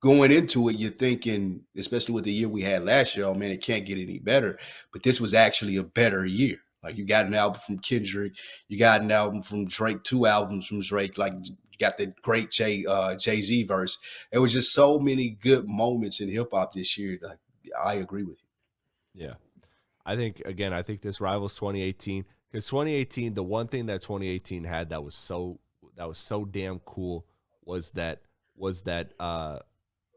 going 0.01 0.31
into 0.31 0.69
it. 0.69 0.77
You're 0.77 0.89
thinking, 0.89 1.65
especially 1.75 2.15
with 2.15 2.23
the 2.23 2.31
year 2.31 2.47
we 2.47 2.61
had 2.61 2.85
last 2.85 3.17
year, 3.17 3.25
oh 3.25 3.33
man, 3.33 3.51
it 3.51 3.61
can't 3.61 3.85
get 3.85 3.97
any 3.97 4.19
better. 4.19 4.57
But 4.93 5.03
this 5.03 5.19
was 5.19 5.33
actually 5.33 5.75
a 5.75 5.83
better 5.83 6.25
year. 6.25 6.59
Like 6.81 6.95
you 6.95 7.05
got 7.05 7.25
an 7.25 7.33
album 7.33 7.59
from 7.59 7.79
Kendrick, 7.79 8.31
you 8.69 8.79
got 8.79 9.01
an 9.01 9.11
album 9.11 9.41
from 9.41 9.67
Drake, 9.67 10.05
two 10.05 10.27
albums 10.27 10.65
from 10.65 10.79
Drake. 10.79 11.17
Like 11.17 11.33
you 11.43 11.57
got 11.77 11.97
the 11.97 12.13
great 12.21 12.51
Jay 12.51 12.85
uh, 12.87 13.15
Jay 13.15 13.41
Z 13.41 13.63
verse. 13.63 13.97
There 14.31 14.39
was 14.39 14.53
just 14.53 14.71
so 14.71 14.97
many 14.97 15.31
good 15.31 15.67
moments 15.67 16.21
in 16.21 16.29
hip 16.29 16.51
hop 16.53 16.71
this 16.71 16.97
year. 16.97 17.19
Like 17.21 17.39
I 17.77 17.95
agree 17.95 18.23
with 18.23 18.37
you. 19.13 19.25
Yeah. 19.25 19.33
I 20.05 20.15
think 20.15 20.41
again, 20.45 20.73
I 20.73 20.81
think 20.81 21.01
this 21.01 21.21
rivals 21.21 21.55
2018 21.55 22.25
because 22.51 22.65
2018, 22.67 23.33
the 23.33 23.43
one 23.43 23.67
thing 23.67 23.85
that 23.87 24.01
2018 24.01 24.63
had 24.63 24.89
that 24.89 25.03
was 25.03 25.15
so 25.15 25.59
that 25.95 26.07
was 26.07 26.17
so 26.17 26.45
damn 26.45 26.79
cool 26.79 27.25
was 27.63 27.91
that 27.91 28.21
was 28.55 28.81
that 28.83 29.13
uh 29.19 29.59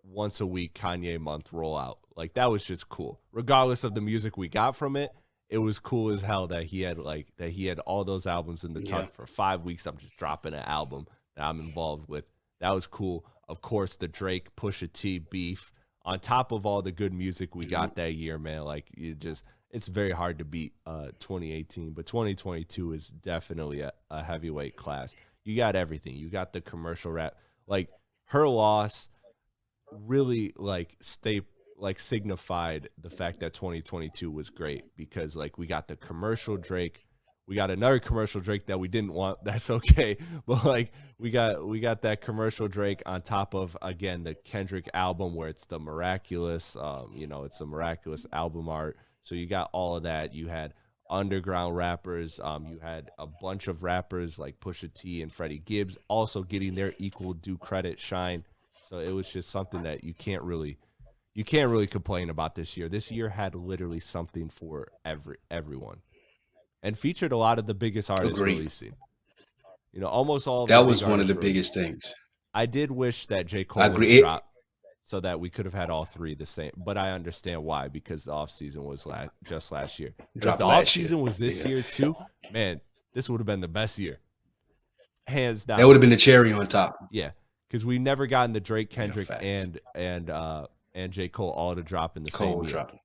once 0.03 0.41
a 0.41 0.47
week 0.47 0.75
Kanye 0.75 1.19
month 1.19 1.51
rollout. 1.51 1.97
Like 2.17 2.35
that 2.35 2.51
was 2.51 2.65
just 2.65 2.89
cool. 2.89 3.21
Regardless 3.33 3.85
of 3.85 3.95
the 3.95 4.01
music 4.01 4.37
we 4.37 4.49
got 4.49 4.77
from 4.77 4.97
it, 4.97 5.13
it 5.49 5.59
was 5.59 5.79
cool 5.79 6.11
as 6.11 6.23
hell 6.23 6.47
that 6.49 6.65
he 6.65 6.83
had 6.83 6.99
like 6.99 7.29
that 7.37 7.51
he 7.51 7.67
had 7.67 7.79
all 7.81 8.05
those 8.05 8.27
albums 8.27 8.65
in 8.65 8.73
the 8.73 8.83
yeah. 8.83 9.07
for 9.07 9.27
five 9.27 9.63
weeks. 9.63 9.87
I'm 9.87 9.97
just 9.97 10.17
dropping 10.17 10.55
an 10.55 10.65
album 10.65 11.07
that 11.37 11.45
I'm 11.45 11.61
involved 11.61 12.09
with. 12.09 12.31
That 12.61 12.71
was 12.71 12.87
cool. 12.87 13.27
Of 13.49 13.61
course, 13.61 13.97
the 13.97 14.09
Drake 14.09 14.55
Pusha 14.57 14.93
T 14.93 15.19
beef 15.19 15.73
on 16.05 16.21
top 16.21 16.53
of 16.53 16.67
all 16.67 16.83
the 16.83 16.93
good 16.93 17.13
music 17.13 17.55
we 17.55 17.67
got 17.67 17.91
mm-hmm. 17.91 18.01
that 18.01 18.15
year, 18.15 18.39
man. 18.39 18.65
Like 18.65 18.89
you 18.97 19.15
just 19.15 19.45
it's 19.75 19.89
very 19.89 20.13
hard 20.13 20.39
to 20.39 20.45
beat 20.45 20.73
uh, 20.87 21.09
2018, 21.19 21.91
but 21.91 22.07
2022 22.07 22.93
is 22.93 23.09
definitely 23.09 23.81
a, 23.81 23.93
a, 24.09 24.23
heavyweight 24.23 24.77
class. 24.77 25.17
You 25.43 25.57
got 25.57 25.75
everything. 25.75 26.15
You 26.15 26.31
got 26.31 26.53
the 26.53 26.61
commercial 26.61 27.11
rap. 27.11 27.35
Like 27.67 27.89
her 28.27 28.47
loss 28.47 29.09
really 29.91 30.53
like 30.57 30.97
stay 31.01 31.41
like 31.77 31.99
signified 31.99 32.89
the 33.03 33.11
fact 33.11 33.41
that 33.41 33.53
2022 33.53 34.31
was 34.31 34.49
great 34.49 34.85
because 34.97 35.35
like 35.35 35.59
we 35.59 35.67
got 35.67 35.89
the 35.89 35.97
commercial 35.97 36.57
Drake, 36.57 37.05
we 37.49 37.57
got 37.57 37.73
another 37.73 37.99
commercial 37.99 38.41
Drake 38.41 38.67
that 38.67 38.79
we 38.79 38.87
didn't 38.87 39.13
want. 39.13 39.39
That's 39.45 39.71
okay, 39.71 40.19
but 40.47 40.65
like 40.65 40.93
we 41.19 41.33
got 41.33 41.67
we 41.67 41.81
got 41.81 42.03
that 42.03 42.21
commercial 42.21 42.69
Drake 42.69 43.03
on 43.07 43.23
top 43.23 43.57
of 43.57 43.77
again 43.83 44.23
the 44.23 44.35
Kendrick 44.35 44.89
album 44.95 45.35
where 45.35 45.49
it's 45.49 45.67
the 45.67 45.81
miraculous, 45.81 46.77
um, 46.77 47.13
you 47.17 47.27
know, 47.27 47.43
it's 47.43 47.59
the 47.59 47.67
miraculous 47.67 48.25
album 48.33 48.69
art. 48.69 48.97
So 49.25 49.35
you 49.35 49.47
got 49.47 49.71
all 49.73 49.97
of 49.97 50.05
that. 50.05 50.35
You 50.35 50.49
had 50.49 50.75
underground 51.11 51.77
rappers. 51.77 52.41
Um, 52.43 52.67
you 52.67 52.79
had 52.79 53.11
a 53.19 53.27
bunch 53.27 53.69
of 53.69 53.83
rappers 53.83 54.39
like 54.39 54.61
Pusha 54.61 54.93
T 54.93 55.23
and 55.23 55.33
Freddie 55.33 55.59
Gibbs 55.59 55.99
also 56.09 56.43
getting 56.43 56.75
their 56.75 56.95
equal 56.99 57.33
due 57.33 57.59
credit 57.59 57.99
shine. 57.99 58.45
So 58.89 58.99
it 58.99 59.11
was 59.11 59.31
just 59.31 59.51
something 59.51 59.83
that 59.83 60.05
you 60.05 60.15
can't 60.15 60.43
really 60.43 60.79
you 61.35 61.43
can't 61.43 61.69
really 61.71 61.87
complain 61.87 62.31
about 62.31 62.55
this 62.55 62.77
year. 62.77 62.89
This 62.89 63.11
year 63.11 63.29
had 63.29 63.55
literally 63.55 63.99
something 63.99 64.49
for 64.49 64.89
every 65.05 65.39
everyone, 65.51 66.01
and 66.83 66.97
featured 66.97 67.33
a 67.33 67.37
lot 67.37 67.59
of 67.59 67.67
the 67.67 67.75
biggest 67.75 68.11
artists 68.11 68.39
Agreed. 68.39 68.59
releasing. 68.59 68.95
You 69.93 70.01
know, 70.01 70.07
almost 70.07 70.47
all. 70.47 70.67
that 70.67 70.87
was 70.87 71.03
one 71.03 71.21
of 71.21 71.29
the 71.29 71.35
biggest 71.35 71.75
things. 71.75 72.15
I 72.53 72.67
did 72.67 72.91
wish 72.91 73.27
that 73.27 73.47
J 73.47 73.65
Cole 73.65 73.91
would 73.91 74.21
drop 74.21 74.47
so 75.05 75.21
that 75.21 75.39
we 75.39 75.51
could 75.51 75.67
have 75.67 75.75
had 75.75 75.91
all 75.91 76.05
three 76.05 76.35
the 76.35 76.47
same. 76.47 76.73
But 76.77 76.97
I 76.97 77.11
understand 77.13 77.63
why 77.63 77.89
because 77.89 78.25
the 78.25 78.33
off 78.33 78.51
season 78.51 78.85
was 78.85 79.07
la- 79.07 79.29
just 79.45 79.71
last 79.71 79.99
year. 79.99 80.15
If 80.35 80.59
the 80.59 80.65
off 80.65 80.89
season 80.89 81.21
was 81.21 81.39
this 81.39 81.63
yeah. 81.63 81.69
year 81.69 81.83
too, 81.83 82.17
man, 82.51 82.81
this 83.13 83.29
would 83.29 83.41
have 83.41 83.47
been 83.47 83.61
the 83.61 83.69
best 83.69 83.99
year, 83.99 84.19
hands 85.27 85.65
down. 85.65 85.79
That 85.79 85.87
would 85.87 85.95
have 85.95 86.01
been 86.01 86.11
the 86.11 86.17
cherry 86.17 86.53
on 86.53 86.67
top. 86.67 86.99
Yeah, 87.11 87.31
because 87.69 87.85
we 87.85 87.99
never 87.99 88.27
gotten 88.27 88.53
the 88.53 88.61
Drake, 88.61 88.91
Kendrick, 88.91 89.29
and 89.41 89.79
and 89.95 90.31
uh 90.31 90.67
and 90.95 91.13
J 91.13 91.29
Cole 91.29 91.51
all 91.51 91.75
to 91.75 91.83
drop 91.83 92.17
in 92.17 92.25
the 92.25 92.31
Cole 92.31 92.53
same 92.53 92.63
year. 92.63 92.71
Dropping. 92.71 93.01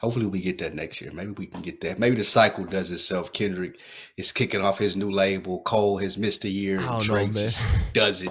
Hopefully 0.00 0.26
we 0.26 0.40
get 0.40 0.58
that 0.58 0.74
next 0.74 1.00
year. 1.00 1.10
Maybe 1.10 1.32
we 1.32 1.46
can 1.46 1.60
get 1.60 1.80
that. 1.80 1.98
Maybe 1.98 2.14
the 2.14 2.22
cycle 2.22 2.64
does 2.64 2.92
itself. 2.92 3.32
Kendrick 3.32 3.80
is 4.16 4.30
kicking 4.30 4.60
off 4.60 4.78
his 4.78 4.96
new 4.96 5.10
label. 5.10 5.60
Cole 5.62 5.98
has 5.98 6.16
missed 6.16 6.44
a 6.44 6.48
year. 6.48 6.78
Drake 7.00 7.32
know, 7.32 7.40
just 7.40 7.66
does 7.92 8.22
it. 8.22 8.30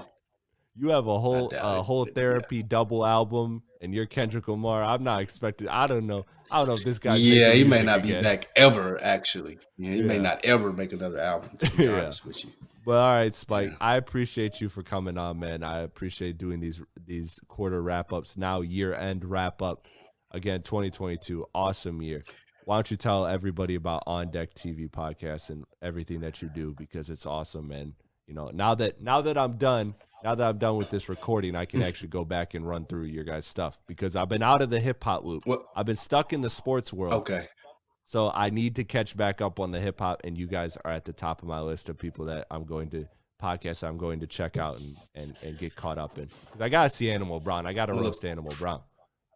You 0.79 0.89
have 0.89 1.07
a 1.07 1.19
whole 1.19 1.51
a 1.53 1.81
whole 1.81 2.05
therapy 2.05 2.57
yeah. 2.57 2.63
double 2.67 3.05
album, 3.05 3.63
and 3.81 3.93
you're 3.93 4.05
Kendrick 4.05 4.47
Lamar. 4.47 4.83
I'm 4.83 5.03
not 5.03 5.21
expecting. 5.21 5.67
I 5.69 5.87
don't 5.87 6.05
know. 6.05 6.25
I 6.51 6.57
don't 6.57 6.67
know 6.67 6.73
if 6.73 6.83
this 6.83 6.99
guy. 6.99 7.15
Yeah, 7.15 7.51
he 7.53 7.63
may 7.63 7.81
not 7.81 7.99
again. 7.99 8.21
be 8.21 8.23
back 8.23 8.49
ever. 8.55 9.01
Actually, 9.01 9.57
yeah, 9.77 9.91
he 9.91 9.97
yeah. 9.97 10.03
may 10.03 10.19
not 10.19 10.45
ever 10.45 10.71
make 10.71 10.93
another 10.93 11.19
album. 11.19 11.57
To 11.57 11.69
be 11.71 11.83
yeah. 11.85 11.99
honest 11.99 12.25
with 12.25 12.43
you. 12.43 12.51
But 12.85 13.01
all 13.01 13.13
right, 13.13 13.35
Spike. 13.35 13.73
I 13.81 13.97
appreciate 13.97 14.61
you 14.61 14.69
for 14.69 14.83
coming 14.83 15.17
on, 15.17 15.39
man. 15.39 15.63
I 15.63 15.79
appreciate 15.79 16.37
doing 16.37 16.59
these 16.59 16.81
these 17.05 17.39
quarter 17.47 17.81
wrap 17.81 18.13
ups. 18.13 18.37
Now 18.37 18.61
year 18.61 18.93
end 18.93 19.25
wrap 19.25 19.61
up. 19.61 19.87
Again, 20.31 20.61
2022, 20.61 21.45
awesome 21.55 22.01
year. 22.01 22.21
Why 22.65 22.75
don't 22.75 22.91
you 22.91 22.97
tell 22.97 23.25
everybody 23.25 23.75
about 23.75 24.03
On 24.07 24.29
Deck 24.29 24.53
TV 24.53 24.89
podcast 24.89 25.49
and 25.49 25.63
everything 25.81 26.19
that 26.19 26.41
you 26.41 26.49
do 26.49 26.75
because 26.77 27.09
it's 27.09 27.25
awesome. 27.25 27.71
And 27.71 27.93
you 28.27 28.33
know, 28.33 28.51
now 28.53 28.75
that 28.75 29.01
now 29.01 29.21
that 29.21 29.37
I'm 29.37 29.57
done 29.57 29.95
now 30.23 30.35
that 30.35 30.47
I'm 30.47 30.57
done 30.57 30.77
with 30.77 30.89
this 30.89 31.09
recording, 31.09 31.55
I 31.55 31.65
can 31.65 31.81
mm. 31.81 31.85
actually 31.85 32.09
go 32.09 32.25
back 32.25 32.53
and 32.53 32.67
run 32.67 32.85
through 32.85 33.03
your 33.03 33.23
guys' 33.23 33.45
stuff 33.45 33.79
because 33.87 34.15
I've 34.15 34.29
been 34.29 34.43
out 34.43 34.61
of 34.61 34.69
the 34.69 34.79
hip 34.79 35.03
hop 35.03 35.23
loop. 35.23 35.45
What? 35.45 35.65
I've 35.75 35.85
been 35.85 35.95
stuck 35.95 36.33
in 36.33 36.41
the 36.41 36.49
sports 36.49 36.91
world. 36.91 37.13
Okay. 37.13 37.47
So 38.05 38.31
I 38.33 38.49
need 38.49 38.77
to 38.77 38.83
catch 38.83 39.17
back 39.17 39.41
up 39.41 39.59
on 39.59 39.71
the 39.71 39.79
hip 39.79 39.99
hop, 39.99 40.21
and 40.23 40.37
you 40.37 40.47
guys 40.47 40.77
are 40.85 40.91
at 40.91 41.05
the 41.05 41.13
top 41.13 41.41
of 41.41 41.47
my 41.47 41.59
list 41.59 41.89
of 41.89 41.97
people 41.97 42.25
that 42.25 42.47
I'm 42.49 42.63
going 42.63 42.89
to 42.91 43.05
podcast 43.41 43.87
I'm 43.87 43.97
going 43.97 44.19
to 44.21 44.27
check 44.27 44.57
out 44.57 44.79
and 44.79 44.95
and, 45.15 45.37
and 45.43 45.57
get 45.57 45.75
caught 45.75 45.97
up 45.97 46.17
in. 46.17 46.29
I 46.59 46.69
gotta 46.69 46.89
see 46.89 47.11
Animal 47.11 47.39
Brown. 47.39 47.65
I 47.65 47.73
gotta 47.73 47.93
roast 47.93 48.25
Animal 48.25 48.55
Brown. 48.57 48.81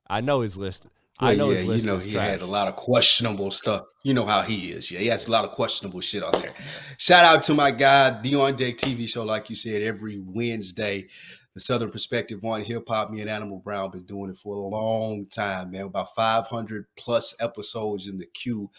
I 0.09 0.21
know 0.21 0.41
his 0.41 0.57
list. 0.57 0.89
I 1.21 1.35
know 1.35 1.49
yeah, 1.49 1.57
his 1.57 1.65
list 1.65 1.85
you 1.85 1.91
know, 1.91 1.97
he 1.99 2.11
trash. 2.11 2.29
had 2.29 2.41
a 2.41 2.45
lot 2.45 2.67
of 2.67 2.75
questionable 2.75 3.51
stuff. 3.51 3.83
You 4.03 4.13
know 4.13 4.25
how 4.25 4.41
he 4.41 4.71
is. 4.71 4.91
Yeah, 4.91 4.99
he 4.99 5.07
has 5.07 5.27
a 5.27 5.31
lot 5.31 5.45
of 5.45 5.51
questionable 5.51 6.01
shit 6.01 6.23
on 6.23 6.33
there. 6.41 6.53
Shout 6.97 7.23
out 7.23 7.43
to 7.43 7.53
my 7.53 7.71
guy, 7.71 8.19
the 8.21 8.35
On 8.35 8.55
Deck 8.55 8.77
TV 8.77 9.07
show, 9.07 9.23
like 9.23 9.49
you 9.49 9.55
said, 9.55 9.81
every 9.81 10.19
Wednesday. 10.19 11.07
The 11.53 11.59
Southern 11.59 11.91
Perspective 11.91 12.43
on 12.45 12.61
Hip 12.63 12.87
Hop. 12.87 13.11
Me 13.11 13.19
and 13.19 13.29
Animal 13.29 13.59
Brown 13.59 13.91
been 13.91 14.05
doing 14.05 14.31
it 14.31 14.37
for 14.37 14.55
a 14.55 14.61
long 14.61 15.25
time, 15.25 15.71
man. 15.71 15.81
About 15.81 16.15
500 16.15 16.85
plus 16.97 17.35
episodes 17.41 18.07
in 18.07 18.17
the 18.17 18.25
queue 18.25 18.71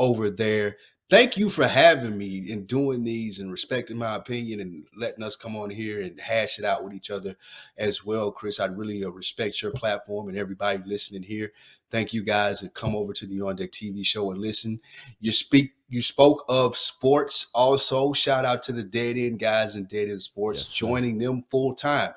over 0.00 0.28
there 0.28 0.76
thank 1.10 1.38
you 1.38 1.48
for 1.48 1.66
having 1.66 2.18
me 2.18 2.52
and 2.52 2.66
doing 2.66 3.02
these 3.02 3.38
and 3.38 3.50
respecting 3.50 3.96
my 3.96 4.14
opinion 4.14 4.60
and 4.60 4.86
letting 4.96 5.24
us 5.24 5.36
come 5.36 5.56
on 5.56 5.70
here 5.70 6.02
and 6.02 6.20
hash 6.20 6.58
it 6.58 6.64
out 6.64 6.84
with 6.84 6.92
each 6.92 7.10
other 7.10 7.34
as 7.76 8.04
well 8.04 8.30
chris 8.30 8.60
i 8.60 8.66
really 8.66 9.02
uh, 9.04 9.08
respect 9.08 9.62
your 9.62 9.72
platform 9.72 10.28
and 10.28 10.36
everybody 10.36 10.80
listening 10.84 11.22
here 11.22 11.52
thank 11.90 12.12
you 12.12 12.22
guys 12.22 12.60
that 12.60 12.74
come 12.74 12.94
over 12.94 13.12
to 13.12 13.26
the 13.26 13.40
on 13.40 13.56
deck 13.56 13.72
tv 13.72 14.04
show 14.04 14.30
and 14.30 14.40
listen. 14.40 14.80
You 15.20 15.32
speak 15.32 15.72
you 15.88 16.02
spoke 16.02 16.44
of 16.48 16.76
sports 16.76 17.50
also. 17.54 18.12
Shout 18.12 18.44
out 18.44 18.62
to 18.64 18.72
the 18.72 18.82
dead 18.82 19.16
end 19.16 19.38
guys 19.38 19.74
and 19.74 19.88
dead 19.88 20.08
end 20.08 20.22
sports 20.22 20.60
yes, 20.60 20.72
joining 20.72 21.18
them 21.18 21.44
full 21.50 21.74
time 21.74 22.12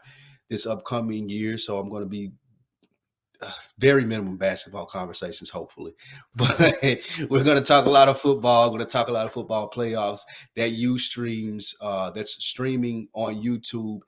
this 0.49 0.65
upcoming 0.65 1.29
year. 1.29 1.57
So 1.57 1.79
i'm 1.79 1.89
going 1.89 2.03
to 2.03 2.09
be 2.09 2.31
very 3.77 4.05
minimum 4.05 4.37
basketball 4.37 4.85
conversations, 4.85 5.49
hopefully. 5.49 5.93
But 6.35 6.59
we're 7.29 7.43
going 7.43 7.57
to 7.57 7.63
talk 7.63 7.85
a 7.85 7.89
lot 7.89 8.07
of 8.07 8.19
football. 8.19 8.71
We're 8.71 8.79
going 8.79 8.87
to 8.87 8.91
talk 8.91 9.07
a 9.07 9.11
lot 9.11 9.25
of 9.25 9.33
football 9.33 9.69
playoffs 9.69 10.21
that 10.55 10.71
you 10.71 10.97
streams, 10.97 11.75
uh, 11.81 12.11
that's 12.11 12.43
streaming 12.43 13.07
on 13.13 13.41
YouTube 13.41 14.01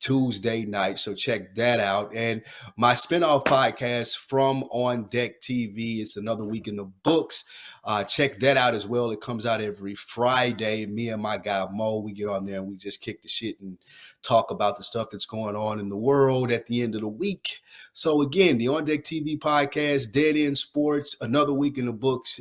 Tuesday 0.00 0.64
night. 0.64 0.98
So 0.98 1.14
check 1.14 1.54
that 1.54 1.78
out. 1.78 2.14
And 2.14 2.42
my 2.76 2.94
spinoff 2.94 3.44
podcast 3.44 4.16
from 4.16 4.64
On 4.70 5.04
Deck 5.04 5.40
TV. 5.40 6.00
It's 6.00 6.16
another 6.16 6.44
week 6.44 6.68
in 6.68 6.76
the 6.76 6.84
books. 6.84 7.44
Uh, 7.84 8.02
check 8.04 8.40
that 8.40 8.56
out 8.56 8.74
as 8.74 8.86
well. 8.86 9.10
It 9.10 9.20
comes 9.20 9.46
out 9.46 9.60
every 9.60 9.94
Friday. 9.94 10.86
Me 10.86 11.10
and 11.10 11.22
my 11.22 11.38
guy 11.38 11.66
Mo, 11.70 11.98
we 11.98 12.12
get 12.12 12.28
on 12.28 12.44
there 12.44 12.56
and 12.58 12.68
we 12.68 12.76
just 12.76 13.00
kick 13.00 13.22
the 13.22 13.28
shit 13.28 13.60
and 13.60 13.78
talk 14.22 14.50
about 14.50 14.76
the 14.76 14.82
stuff 14.82 15.08
that's 15.10 15.26
going 15.26 15.56
on 15.56 15.78
in 15.78 15.88
the 15.88 15.96
world 15.96 16.50
at 16.50 16.66
the 16.66 16.82
end 16.82 16.94
of 16.94 17.02
the 17.02 17.08
week. 17.08 17.60
So 17.92 18.22
again, 18.22 18.58
the 18.58 18.68
On 18.68 18.84
Deck 18.84 19.02
TV 19.02 19.38
podcast, 19.38 20.12
Dead 20.12 20.36
End 20.36 20.56
Sports, 20.56 21.16
another 21.20 21.52
week 21.52 21.78
in 21.78 21.86
the 21.86 21.92
books. 21.92 22.40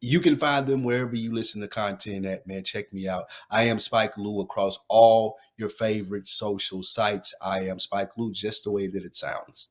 You 0.00 0.20
can 0.20 0.36
find 0.36 0.66
them 0.66 0.84
wherever 0.84 1.14
you 1.14 1.34
listen 1.34 1.60
to 1.60 1.68
content 1.68 2.24
at, 2.24 2.46
man. 2.46 2.64
Check 2.64 2.92
me 2.92 3.08
out. 3.08 3.24
I 3.50 3.64
am 3.64 3.80
Spike 3.80 4.16
Lou 4.16 4.40
across 4.40 4.78
all 4.88 5.36
your 5.56 5.68
favorite 5.68 6.26
social 6.26 6.82
sites. 6.82 7.34
I 7.42 7.62
am 7.62 7.78
Spike 7.78 8.16
Lou, 8.16 8.32
just 8.32 8.64
the 8.64 8.70
way 8.70 8.86
that 8.86 9.04
it 9.04 9.16
sounds. 9.16 9.68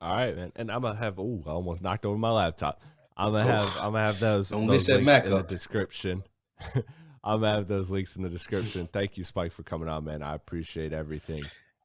All 0.00 0.14
right, 0.14 0.36
man. 0.36 0.52
And 0.56 0.70
I'm 0.70 0.82
gonna 0.82 0.98
have 0.98 1.18
oh, 1.18 1.42
I 1.46 1.50
almost 1.50 1.82
knocked 1.82 2.06
over 2.06 2.18
my 2.18 2.30
laptop. 2.30 2.80
I'm 3.16 3.32
gonna 3.32 3.44
have 3.44 3.76
I'm 3.78 3.92
gonna 3.92 4.04
have 4.04 4.20
those, 4.20 4.50
Don't 4.50 4.66
those 4.66 4.74
miss 4.74 4.86
that 4.86 5.02
Mac 5.02 5.26
in 5.26 5.32
up. 5.32 5.48
the 5.48 5.54
description. 5.54 6.22
I'm 7.24 7.40
gonna 7.40 7.56
have 7.56 7.68
those 7.68 7.90
links 7.90 8.14
in 8.16 8.22
the 8.22 8.28
description. 8.28 8.88
Thank 8.92 9.16
you, 9.16 9.24
Spike, 9.24 9.52
for 9.52 9.64
coming 9.64 9.88
on, 9.88 10.04
man. 10.04 10.22
I 10.22 10.34
appreciate 10.34 10.92
everything. 10.92 11.42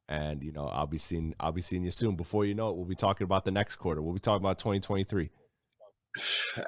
And 0.08 0.42
you 0.44 0.52
know, 0.52 0.66
I'll 0.66 0.86
be 0.86 0.98
seeing 0.98 1.34
I'll 1.40 1.50
be 1.52 1.60
seeing 1.62 1.82
you 1.82 1.90
soon. 1.90 2.14
Before 2.14 2.44
you 2.44 2.54
know 2.54 2.68
it, 2.70 2.76
we'll 2.76 2.84
be 2.84 2.94
talking 2.94 3.24
about 3.24 3.44
the 3.44 3.50
next 3.50 3.76
quarter. 3.76 4.00
We'll 4.00 4.14
be 4.14 4.20
talking 4.20 4.44
about 4.44 4.58
2023. 4.58 5.30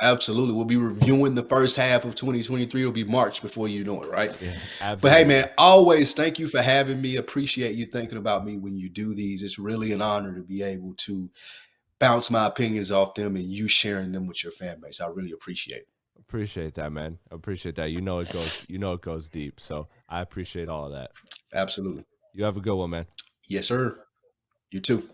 Absolutely. 0.00 0.54
We'll 0.54 0.64
be 0.64 0.76
reviewing 0.76 1.34
the 1.34 1.42
first 1.42 1.76
half 1.76 2.04
of 2.04 2.14
2023. 2.14 2.80
It'll 2.80 2.92
be 2.92 3.04
March 3.04 3.42
before 3.42 3.68
you 3.68 3.84
know 3.84 4.02
it, 4.02 4.10
right? 4.10 4.34
Yeah, 4.40 4.96
but 4.96 5.12
hey, 5.12 5.24
man, 5.24 5.50
always 5.56 6.14
thank 6.14 6.38
you 6.38 6.48
for 6.48 6.60
having 6.60 7.00
me. 7.00 7.16
Appreciate 7.16 7.76
you 7.76 7.86
thinking 7.86 8.18
about 8.18 8.44
me 8.44 8.56
when 8.56 8.76
you 8.76 8.88
do 8.88 9.14
these. 9.14 9.42
It's 9.42 9.58
really 9.58 9.92
an 9.92 10.02
honor 10.02 10.34
to 10.34 10.42
be 10.42 10.62
able 10.62 10.94
to 10.94 11.30
bounce 11.98 12.30
my 12.30 12.46
opinions 12.46 12.90
off 12.90 13.14
them 13.14 13.36
and 13.36 13.50
you 13.50 13.68
sharing 13.68 14.12
them 14.12 14.26
with 14.26 14.42
your 14.42 14.52
fan 14.52 14.80
base. 14.80 15.00
I 15.00 15.06
really 15.08 15.32
appreciate 15.32 15.82
it. 15.82 15.88
Appreciate 16.18 16.74
that, 16.74 16.92
man. 16.92 17.18
Appreciate 17.30 17.76
that. 17.76 17.90
You 17.90 18.00
know 18.00 18.18
it 18.18 18.32
goes 18.32 18.64
you 18.68 18.78
know 18.78 18.94
it 18.94 19.00
goes 19.00 19.28
deep. 19.28 19.60
So 19.60 19.88
I 20.08 20.20
appreciate 20.22 20.68
all 20.68 20.86
of 20.86 20.92
that. 20.92 21.12
Absolutely. 21.54 22.04
You 22.34 22.44
have 22.44 22.56
a 22.56 22.60
good 22.60 22.74
one, 22.74 22.90
man. 22.90 23.06
Yes, 23.48 23.68
sir. 23.68 23.98
You 24.72 24.80
too. 24.80 25.08